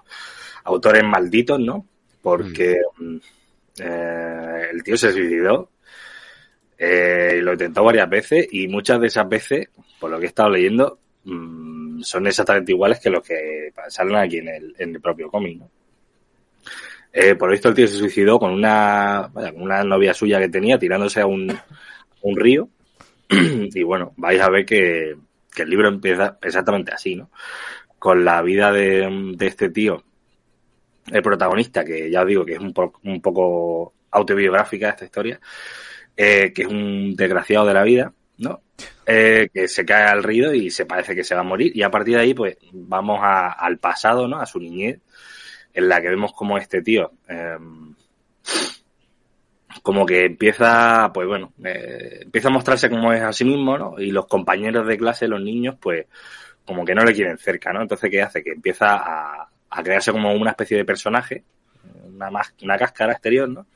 autores 0.63 1.03
malditos, 1.03 1.59
¿no? 1.59 1.85
Porque 2.21 2.77
mm, 2.97 3.17
eh, 3.79 4.69
el 4.71 4.83
tío 4.83 4.97
se 4.97 5.11
suicidó. 5.11 5.71
Eh, 6.77 7.39
lo 7.41 7.53
intentó 7.53 7.83
varias 7.83 8.09
veces 8.09 8.47
y 8.51 8.67
muchas 8.67 9.01
de 9.01 9.07
esas 9.07 9.27
veces, 9.27 9.69
por 9.99 10.11
lo 10.11 10.19
que 10.19 10.25
he 10.25 10.29
estado 10.29 10.49
leyendo, 10.49 10.99
mm, 11.23 12.01
son 12.01 12.27
exactamente 12.27 12.71
iguales 12.71 12.99
que 12.99 13.09
los 13.09 13.23
que 13.23 13.73
salen 13.89 14.15
aquí 14.15 14.37
en 14.37 14.49
el, 14.49 14.75
en 14.77 14.95
el 14.95 15.01
propio 15.01 15.29
cómic. 15.29 15.59
¿no? 15.59 15.69
Eh, 17.11 17.35
por 17.35 17.47
lo 17.47 17.53
visto 17.53 17.69
el 17.69 17.73
tío 17.73 17.87
se 17.87 17.97
suicidó 17.97 18.37
con 18.37 18.53
una, 18.53 19.27
vaya, 19.33 19.51
una 19.55 19.83
novia 19.83 20.13
suya 20.13 20.39
que 20.39 20.49
tenía 20.49 20.77
tirándose 20.77 21.19
a 21.21 21.25
un, 21.25 21.49
río 22.35 22.69
y 23.29 23.83
bueno, 23.83 24.13
vais 24.17 24.39
a 24.39 24.49
ver 24.49 24.65
que, 24.65 25.15
el 25.57 25.69
libro 25.69 25.87
empieza 25.87 26.37
exactamente 26.43 26.91
así, 26.91 27.15
¿no? 27.15 27.31
Con 27.97 28.23
la 28.23 28.43
vida 28.43 28.71
de 28.71 29.35
este 29.39 29.69
tío, 29.69 30.03
el 31.11 31.21
protagonista, 31.21 31.83
que 31.85 32.09
ya 32.09 32.21
os 32.21 32.27
digo 32.27 32.45
que 32.45 32.53
es 32.53 32.59
un, 32.59 32.73
po- 32.73 32.99
un 33.03 33.21
poco 33.21 33.93
autobiográfica 34.11 34.89
esta 34.89 35.05
historia, 35.05 35.39
eh, 36.15 36.51
que 36.53 36.63
es 36.63 36.67
un 36.67 37.15
desgraciado 37.15 37.65
de 37.65 37.73
la 37.73 37.83
vida, 37.83 38.11
¿no? 38.39 38.61
Eh, 39.05 39.49
que 39.53 39.67
se 39.67 39.85
cae 39.85 40.03
al 40.05 40.23
río 40.23 40.53
y 40.53 40.69
se 40.69 40.85
parece 40.85 41.15
que 41.15 41.23
se 41.23 41.33
va 41.35 41.41
a 41.41 41.43
morir. 41.45 41.71
Y 41.75 41.81
a 41.83 41.89
partir 41.89 42.15
de 42.15 42.21
ahí, 42.21 42.33
pues, 42.33 42.57
vamos 42.73 43.19
al 43.21 43.77
pasado, 43.77 44.27
¿no? 44.27 44.39
A 44.39 44.45
su 44.45 44.59
niñez, 44.59 44.99
en 45.73 45.87
la 45.87 46.01
que 46.01 46.09
vemos 46.09 46.33
como 46.33 46.57
este 46.57 46.81
tío, 46.81 47.11
eh, 47.29 47.57
como 49.83 50.05
que 50.05 50.25
empieza, 50.25 51.11
pues 51.13 51.27
bueno, 51.27 51.53
eh, 51.63 52.19
empieza 52.23 52.49
a 52.49 52.51
mostrarse 52.51 52.89
como 52.89 53.13
es 53.13 53.21
a 53.21 53.31
sí 53.31 53.45
mismo, 53.45 53.77
¿no? 53.77 53.99
Y 53.99 54.11
los 54.11 54.27
compañeros 54.27 54.87
de 54.87 54.97
clase, 54.97 55.27
los 55.27 55.41
niños, 55.41 55.75
pues, 55.79 56.05
como 56.65 56.83
que 56.83 56.95
no 56.95 57.03
le 57.05 57.13
quieren 57.13 57.37
cerca, 57.37 57.71
¿no? 57.71 57.81
Entonces, 57.81 58.09
¿qué 58.09 58.21
hace? 58.21 58.43
Que 58.43 58.51
empieza 58.51 58.95
a, 58.95 59.49
a 59.69 59.83
crearse 59.83 60.11
como 60.11 60.33
una 60.33 60.51
especie 60.51 60.77
de 60.77 60.85
personaje, 60.85 61.43
una, 62.05 62.29
una 62.61 62.77
cáscara 62.77 63.13
exterior, 63.13 63.49
¿no? 63.49 63.67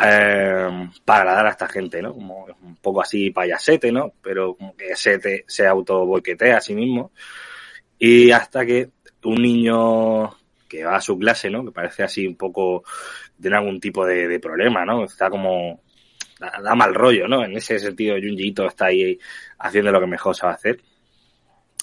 Eh, 0.00 0.88
para 1.04 1.20
agradar 1.20 1.46
a 1.46 1.50
esta 1.50 1.68
gente, 1.68 2.00
¿no? 2.00 2.14
Como 2.14 2.46
un 2.62 2.76
poco 2.76 3.02
así 3.02 3.30
payasete, 3.30 3.90
¿no? 3.90 4.12
Pero 4.22 4.54
como 4.54 4.76
que 4.76 4.94
se, 4.94 5.18
te, 5.18 5.44
se 5.48 5.66
auto 5.66 6.06
boiquetea 6.06 6.58
a 6.58 6.60
sí 6.60 6.74
mismo. 6.74 7.12
Y 7.98 8.30
hasta 8.30 8.64
que 8.64 8.90
un 9.24 9.42
niño 9.42 10.30
que 10.68 10.84
va 10.84 10.96
a 10.96 11.00
su 11.00 11.18
clase, 11.18 11.50
¿no? 11.50 11.64
Que 11.64 11.72
parece 11.72 12.04
así 12.04 12.26
un 12.26 12.36
poco, 12.36 12.84
tiene 13.40 13.56
algún 13.56 13.80
tipo 13.80 14.06
de, 14.06 14.38
problema, 14.38 14.84
¿no? 14.84 15.04
Está 15.04 15.30
como, 15.30 15.82
da, 16.38 16.74
mal 16.76 16.94
rollo, 16.94 17.26
¿no? 17.26 17.44
En 17.44 17.56
ese 17.56 17.78
sentido, 17.80 18.14
Junji 18.14 18.48
Ito 18.48 18.66
está 18.66 18.86
ahí 18.86 19.18
haciendo 19.58 19.90
lo 19.90 20.00
que 20.00 20.06
mejor 20.06 20.36
sabe 20.36 20.52
hacer. 20.54 20.80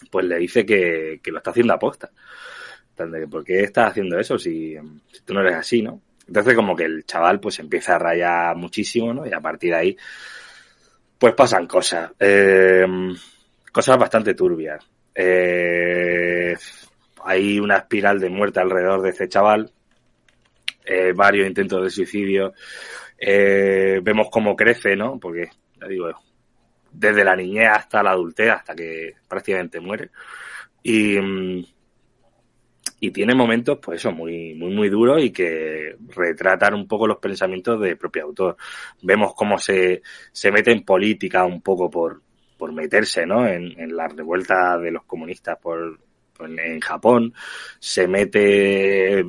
Pues 0.10 0.26
le 0.26 0.38
dice 0.38 0.66
que, 0.66 1.20
que 1.22 1.32
lo 1.32 1.40
está 1.40 1.52
haciendo 1.52 1.74
aposta. 1.74 2.12
De, 2.12 2.16
¿Por 3.30 3.44
qué 3.44 3.62
estás 3.62 3.92
haciendo 3.92 4.20
eso 4.20 4.38
si, 4.38 4.76
si 5.12 5.22
tú 5.24 5.34
no 5.34 5.42
eres 5.42 5.56
así, 5.56 5.82
no? 5.82 6.02
Entonces 6.28 6.56
como 6.56 6.76
que 6.76 6.86
el 6.86 7.06
chaval 7.06 7.40
pues 7.40 7.60
empieza 7.60 7.96
a 7.96 8.00
rayar 8.00 8.56
muchísimo, 8.56 9.14
¿no? 9.14 9.26
Y 9.28 9.34
a 9.34 9.40
partir 9.40 9.72
de 9.72 9.78
ahí 9.78 9.98
pues 11.18 11.34
pasan 11.34 11.68
cosas. 11.68 12.12
Eh, 12.20 12.86
cosas 13.72 13.98
bastante 13.98 14.34
turbias. 14.34 14.84
Eh, 15.14 16.56
hay 17.24 17.60
una 17.60 17.78
espiral 17.78 18.20
de 18.20 18.30
muerte 18.30 18.60
alrededor 18.60 19.02
de 19.02 19.10
este 19.10 19.28
chaval. 19.28 19.72
Eh, 20.86 21.14
varios 21.14 21.48
intentos 21.48 21.84
de 21.84 21.90
suicidio. 21.90 22.54
Eh, 23.18 24.00
vemos 24.04 24.28
cómo 24.32 24.56
crece, 24.56 24.96
¿no? 24.96 25.20
Porque, 25.20 25.50
ya 25.80 25.88
digo, 25.88 26.10
desde 26.92 27.24
la 27.24 27.36
niñez 27.36 27.70
hasta 27.70 28.04
la 28.04 28.12
adultez, 28.12 28.52
hasta 28.52 28.76
que 28.76 29.16
prácticamente 29.28 29.80
muere. 29.80 30.12
Y, 30.84 31.18
mm, 31.20 31.66
y 33.06 33.12
tiene 33.12 33.36
momentos, 33.36 33.80
pues 33.82 34.00
eso, 34.00 34.12
muy, 34.12 34.54
muy, 34.56 34.74
muy 34.74 34.90
duros 34.90 35.22
y 35.24 35.32
que 35.32 35.96
retratan 36.16 36.74
un 36.74 36.88
poco 36.88 37.08
los 37.08 37.18
pensamientos 37.18 37.80
del 37.80 37.98
propio 37.98 38.24
autor. 38.24 38.58
Vemos 39.02 39.34
cómo 39.36 39.58
se, 39.58 40.02
se 40.32 40.52
mete 40.52 40.72
en 40.72 40.84
política 40.84 41.46
un 41.46 41.62
poco 41.62 41.90
por, 41.90 42.22
por 42.58 42.74
meterse, 42.74 43.26
¿no? 43.26 43.48
En, 43.48 43.80
en 43.80 43.96
la 43.96 44.08
revuelta 44.08 44.78
de 44.78 44.92
los 44.92 45.04
comunistas 45.06 45.58
por- 45.62 46.00
en 46.40 46.80
Japón. 46.82 47.34
Se 47.80 48.08
mete 48.08 49.24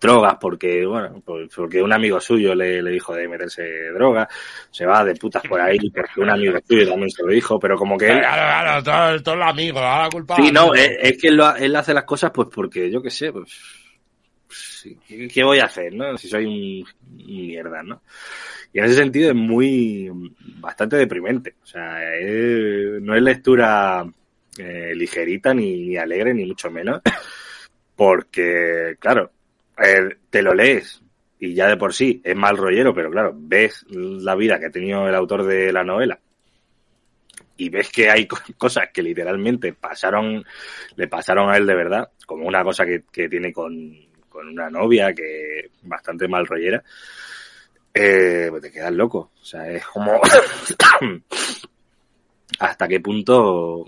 drogas 0.00 0.36
porque, 0.40 0.84
bueno, 0.86 1.20
por- 1.24 1.48
porque 1.54 1.82
un 1.82 1.92
amigo 1.92 2.20
suyo 2.20 2.54
le, 2.54 2.82
le 2.82 2.90
dijo 2.90 3.14
de 3.14 3.28
meterse 3.28 3.62
drogas. 3.94 4.28
Se 4.70 4.86
va 4.86 5.04
de 5.04 5.14
putas 5.16 5.42
por 5.48 5.60
ahí 5.60 5.78
porque 5.90 6.20
un 6.20 6.30
amigo 6.30 6.58
suyo 6.66 6.88
también 6.88 7.10
se 7.10 7.22
lo 7.22 7.28
dijo, 7.30 7.58
pero 7.58 7.76
como 7.76 7.96
que 7.98 8.06
él, 8.08 8.18
Claro, 8.20 8.82
claro, 8.82 8.82
todo, 9.16 9.22
todo 9.22 9.34
el 9.36 9.42
amigo, 9.42 9.78
ahora 9.78 10.04
la 10.04 10.10
culpa. 10.10 10.36
Sí, 10.36 10.50
no, 10.52 10.60
amigo. 10.60 10.74
es, 10.74 10.90
es 11.00 11.18
que 11.18 11.28
él, 11.28 11.36
lo 11.36 11.46
ha- 11.46 11.58
él 11.58 11.74
hace 11.76 11.94
las 11.94 12.04
cosas 12.04 12.30
pues 12.32 12.48
porque 12.52 12.90
yo 12.90 13.02
qué 13.02 13.10
sé, 13.10 13.32
pues, 13.32 13.50
sí, 14.48 14.98
¿qué, 15.32 15.44
voy 15.44 15.58
a 15.58 15.64
hacer, 15.64 15.94
no? 15.94 16.16
Si 16.18 16.28
soy 16.28 16.44
un, 16.46 16.86
un 17.26 17.46
mierda, 17.46 17.82
¿no? 17.82 18.02
Y 18.72 18.78
en 18.78 18.86
ese 18.86 18.94
sentido 18.94 19.30
es 19.30 19.36
muy, 19.36 20.10
bastante 20.60 20.96
deprimente. 20.96 21.54
O 21.62 21.66
sea, 21.66 22.14
es- 22.18 23.00
no 23.02 23.14
es 23.14 23.22
lectura 23.22 24.04
eh, 24.58 24.92
ligerita 24.94 25.52
ni, 25.54 25.88
ni 25.88 25.96
alegre 25.96 26.34
ni 26.34 26.44
mucho 26.46 26.70
menos, 26.70 27.00
porque, 27.96 28.96
claro, 28.98 29.30
eh, 29.82 30.16
te 30.30 30.42
lo 30.42 30.54
lees 30.54 31.02
y 31.38 31.54
ya 31.54 31.68
de 31.68 31.76
por 31.76 31.92
sí 31.92 32.20
es 32.24 32.36
mal 32.36 32.56
rollero, 32.56 32.94
pero 32.94 33.10
claro, 33.10 33.32
ves 33.36 33.84
la 33.90 34.34
vida 34.36 34.58
que 34.58 34.66
ha 34.66 34.70
tenido 34.70 35.08
el 35.08 35.14
autor 35.14 35.44
de 35.44 35.72
la 35.72 35.84
novela 35.84 36.18
y 37.56 37.68
ves 37.68 37.90
que 37.90 38.10
hay 38.10 38.26
co- 38.26 38.38
cosas 38.58 38.88
que 38.92 39.02
literalmente 39.02 39.72
pasaron, 39.72 40.44
le 40.96 41.08
pasaron 41.08 41.50
a 41.50 41.56
él 41.56 41.66
de 41.66 41.74
verdad, 41.74 42.10
como 42.26 42.46
una 42.46 42.64
cosa 42.64 42.84
que, 42.86 43.04
que 43.10 43.28
tiene 43.28 43.52
con, 43.52 43.92
con 44.28 44.48
una 44.48 44.70
novia 44.70 45.12
que 45.14 45.70
bastante 45.82 46.28
mal 46.28 46.46
rollera, 46.46 46.82
eh, 47.94 48.46
pues 48.50 48.62
te 48.62 48.70
quedas 48.72 48.92
loco. 48.92 49.32
O 49.40 49.44
sea, 49.44 49.68
es 49.70 49.84
como 49.86 50.20
hasta 52.58 52.88
qué 52.88 53.00
punto 53.00 53.84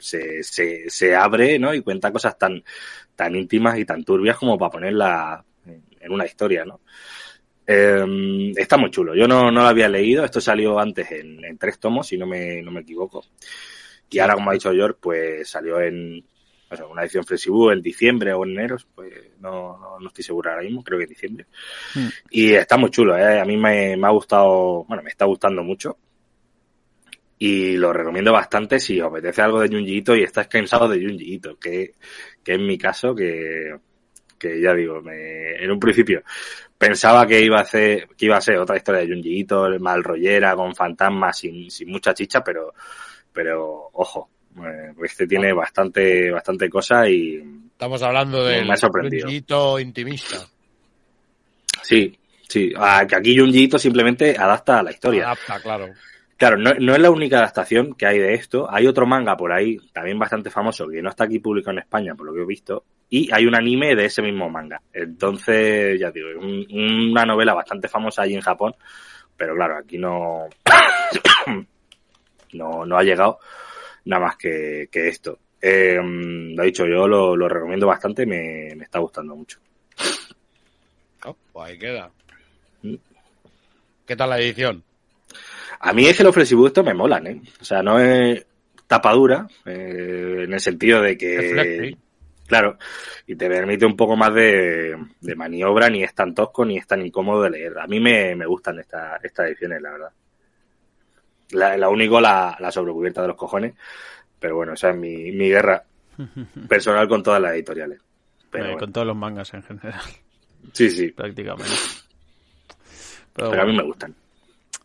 se, 0.00 0.42
se, 0.42 0.88
se 0.88 1.14
abre, 1.14 1.58
¿no? 1.58 1.74
Y 1.74 1.82
cuenta 1.82 2.12
cosas 2.12 2.38
tan, 2.38 2.62
tan 3.14 3.36
íntimas 3.36 3.78
y 3.78 3.84
tan 3.84 4.04
turbias 4.04 4.36
como 4.36 4.58
para 4.58 4.70
ponerla 4.70 5.44
en, 5.66 6.12
una 6.12 6.26
historia, 6.26 6.64
¿no? 6.64 6.80
Eh, 7.66 8.52
está 8.56 8.76
muy 8.76 8.90
chulo. 8.90 9.14
Yo 9.14 9.28
no, 9.28 9.50
no 9.50 9.62
lo 9.62 9.68
había 9.68 9.88
leído. 9.88 10.24
Esto 10.24 10.40
salió 10.40 10.78
antes 10.78 11.10
en, 11.12 11.44
en 11.44 11.58
tres 11.58 11.78
tomos, 11.78 12.06
si 12.06 12.16
no 12.16 12.26
me, 12.26 12.62
no 12.62 12.70
me 12.70 12.80
equivoco. 12.80 13.24
Y 14.10 14.18
ahora, 14.20 14.34
como 14.34 14.50
ha 14.50 14.54
dicho 14.54 14.72
George, 14.72 14.98
pues 15.00 15.50
salió 15.50 15.80
en 15.80 16.24
o 16.70 16.76
sea, 16.76 16.86
una 16.86 17.02
edición 17.02 17.24
flexible 17.24 17.72
en 17.72 17.82
diciembre 17.82 18.32
o 18.32 18.44
en 18.44 18.50
enero. 18.50 18.76
Pues 18.94 19.12
no, 19.40 19.78
no, 19.78 19.98
no 20.00 20.08
estoy 20.08 20.24
seguro 20.24 20.50
ahora 20.50 20.62
mismo, 20.62 20.82
creo 20.82 20.98
que 20.98 21.04
en 21.04 21.10
diciembre. 21.10 21.46
Mm. 21.94 22.08
Y 22.30 22.54
está 22.54 22.76
muy 22.76 22.90
chulo, 22.90 23.16
¿eh? 23.16 23.40
A 23.40 23.44
mí 23.44 23.56
me, 23.56 23.96
me 23.96 24.06
ha 24.06 24.10
gustado, 24.10 24.84
bueno, 24.84 25.02
me 25.02 25.10
está 25.10 25.24
gustando 25.24 25.62
mucho. 25.62 25.96
Y 27.40 27.76
lo 27.76 27.92
recomiendo 27.92 28.32
bastante 28.32 28.80
si 28.80 29.00
os 29.00 29.08
apetece 29.08 29.42
algo 29.42 29.60
de 29.60 29.68
Junji 29.68 29.98
Ito 29.98 30.16
y 30.16 30.22
estás 30.24 30.48
cansado 30.48 30.88
de 30.88 31.00
Junji 31.00 31.34
Ito, 31.34 31.56
que, 31.58 31.94
que 32.42 32.54
es 32.54 32.58
mi 32.58 32.76
caso, 32.76 33.14
que, 33.14 33.76
que 34.36 34.60
ya 34.60 34.74
digo, 34.74 35.00
me, 35.02 35.52
en 35.62 35.70
un 35.70 35.78
principio 35.78 36.22
pensaba 36.76 37.26
que 37.26 37.40
iba 37.40 37.60
a 37.60 37.64
ser, 37.64 38.08
que 38.16 38.26
iba 38.26 38.36
a 38.36 38.40
ser 38.40 38.56
otra 38.58 38.76
historia 38.76 39.00
de 39.02 39.08
Junji 39.12 39.40
Ito, 39.40 39.68
mal 39.80 40.02
rollera, 40.02 40.54
con 40.56 40.74
fantasmas, 40.74 41.38
sin, 41.38 41.70
sin 41.70 41.88
mucha 41.90 42.12
chicha, 42.14 42.42
pero, 42.42 42.72
pero 43.32 43.90
ojo, 43.92 44.30
eh, 44.56 44.92
este 45.04 45.26
tiene 45.26 45.52
bastante, 45.52 46.30
bastante 46.32 46.68
cosa 46.68 47.08
y 47.08 47.36
Estamos 47.70 48.02
hablando 48.02 48.44
del 48.44 48.66
Me 48.66 48.72
ha 48.72 48.76
sorprendido. 48.76 49.26
Junjiito 49.26 49.78
intimista. 49.78 50.44
sí, 51.82 52.18
sí, 52.48 52.72
a- 52.76 53.06
que 53.06 53.14
aquí 53.16 53.38
Junji 53.38 53.64
Ito 53.64 53.78
simplemente 53.78 54.36
adapta 54.36 54.80
a 54.80 54.82
la 54.82 54.90
historia. 54.90 55.26
Adapta, 55.26 55.60
claro. 55.60 55.86
Claro, 56.38 56.56
no, 56.56 56.72
no 56.74 56.94
es 56.94 57.00
la 57.00 57.10
única 57.10 57.38
adaptación 57.38 57.94
que 57.94 58.06
hay 58.06 58.18
de 58.20 58.34
esto. 58.34 58.68
Hay 58.72 58.86
otro 58.86 59.06
manga 59.06 59.36
por 59.36 59.52
ahí, 59.52 59.76
también 59.92 60.18
bastante 60.20 60.50
famoso, 60.50 60.86
que 60.88 61.02
no 61.02 61.10
está 61.10 61.24
aquí 61.24 61.40
publicado 61.40 61.72
en 61.72 61.80
España, 61.80 62.14
por 62.14 62.26
lo 62.26 62.32
que 62.32 62.42
he 62.42 62.46
visto. 62.46 62.84
Y 63.10 63.28
hay 63.32 63.44
un 63.44 63.56
anime 63.56 63.96
de 63.96 64.04
ese 64.04 64.22
mismo 64.22 64.48
manga. 64.48 64.80
Entonces, 64.92 65.98
ya 65.98 66.12
digo, 66.12 66.28
un- 66.38 66.66
una 67.10 67.24
novela 67.26 67.54
bastante 67.54 67.88
famosa 67.88 68.22
allí 68.22 68.34
en 68.34 68.40
Japón. 68.40 68.72
Pero 69.36 69.54
claro, 69.56 69.78
aquí 69.78 69.98
no, 69.98 70.46
no, 72.52 72.84
no 72.86 72.96
ha 72.98 73.02
llegado 73.02 73.38
nada 74.04 74.26
más 74.26 74.36
que, 74.36 74.88
que 74.92 75.08
esto. 75.08 75.38
Eh, 75.60 75.98
lo 76.00 76.62
he 76.62 76.66
dicho, 76.66 76.86
yo 76.86 77.08
lo, 77.08 77.34
lo 77.36 77.48
recomiendo 77.48 77.86
bastante, 77.86 78.24
me, 78.26 78.74
me 78.76 78.84
está 78.84 79.00
gustando 79.00 79.34
mucho. 79.34 79.58
Oh, 81.24 81.36
pues 81.52 81.70
ahí 81.70 81.78
queda. 81.78 82.10
Mm. 82.82 82.94
¿Qué 84.06 84.16
tal 84.16 84.30
la 84.30 84.38
edición? 84.38 84.84
A 85.80 85.92
mí 85.92 86.06
es 86.06 86.16
que 86.16 86.24
los 86.24 86.34
flexibuestos 86.34 86.84
me 86.84 86.94
molan, 86.94 87.26
¿eh? 87.26 87.42
O 87.60 87.64
sea, 87.64 87.82
no 87.82 87.98
es 88.00 88.44
tapadura, 88.86 89.46
eh, 89.66 90.42
en 90.44 90.52
el 90.52 90.60
sentido 90.60 91.02
de 91.02 91.16
que... 91.16 91.96
Claro, 92.46 92.78
y 93.26 93.36
te 93.36 93.46
permite 93.46 93.84
un 93.84 93.94
poco 93.94 94.16
más 94.16 94.32
de, 94.32 94.96
de 95.20 95.34
maniobra, 95.34 95.90
ni 95.90 96.02
es 96.02 96.14
tan 96.14 96.34
tosco 96.34 96.64
ni 96.64 96.78
es 96.78 96.86
tan 96.86 97.04
incómodo 97.04 97.42
de 97.42 97.50
leer. 97.50 97.78
A 97.78 97.86
mí 97.86 98.00
me, 98.00 98.34
me 98.34 98.46
gustan 98.46 98.78
esta- 98.78 99.18
estas 99.22 99.48
ediciones, 99.48 99.82
la 99.82 99.90
verdad. 99.90 100.10
La, 101.50 101.76
la 101.76 101.88
único, 101.90 102.20
la, 102.22 102.56
la 102.58 102.72
sobrecubierta 102.72 103.20
de 103.22 103.28
los 103.28 103.36
cojones, 103.36 103.74
pero 104.40 104.56
bueno, 104.56 104.72
esa 104.72 104.90
es 104.90 104.96
mi, 104.96 105.30
mi 105.32 105.48
guerra 105.50 105.82
personal 106.68 107.06
con 107.06 107.22
todas 107.22 107.40
las 107.42 107.52
editoriales. 107.52 108.00
Pero 108.50 108.64
Eh, 108.64 108.68
bueno, 108.68 108.80
Con 108.80 108.92
todos 108.94 109.06
los 109.06 109.16
mangas 109.16 109.52
en 109.52 109.62
general, 109.62 110.00
sí, 110.72 110.88
sí. 110.90 111.08
prácticamente. 111.08 111.70
Pero 113.34 113.50
Pero 113.50 113.62
a 113.62 113.66
mí 113.66 113.76
me 113.76 113.82
gustan. 113.82 114.14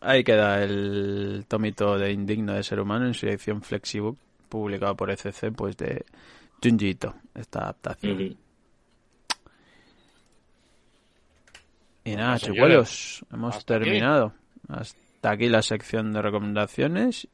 Ahí 0.04 0.22
queda 0.22 0.62
el 0.62 1.44
tomito 1.48 1.98
de 1.98 2.12
Indigno 2.12 2.52
de 2.54 2.62
Ser 2.62 2.80
Humano 2.80 3.06
en 3.06 3.14
su 3.14 3.26
edición 3.26 3.62
Flexibook, 3.62 4.16
publicado 4.48 4.96
por 4.96 5.10
ECC, 5.10 5.52
pues 5.54 5.76
de 5.76 6.04
Junji 6.62 6.90
Ito, 6.90 7.14
esta 7.34 7.60
adaptación. 7.60 8.36
Y 12.04 12.16
nada, 12.16 12.38
chicuelos, 12.38 13.24
hemos 13.32 13.56
hasta 13.56 13.76
aquí. 13.76 13.84
terminado. 13.84 14.34
Hasta 14.68 15.30
aquí 15.30 15.48
la 15.48 15.62
sección 15.62 16.12
de 16.12 16.20
recomendaciones 16.22 17.26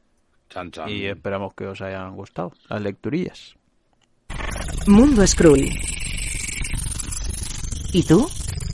Chan, 0.49 0.71
chan. 0.71 0.89
y 0.89 1.07
esperamos 1.07 1.55
que 1.55 1.67
os 1.67 1.81
hayan 1.81 2.15
gustado 2.15 2.53
las 2.69 2.81
lecturillas. 2.81 3.57
Mundo 4.87 5.27
Skrull. 5.27 5.69
¿Y 7.93 8.03
tú? 8.05 8.29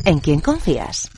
¿En 0.04 0.18
quién 0.20 0.40
confías? 0.40 1.10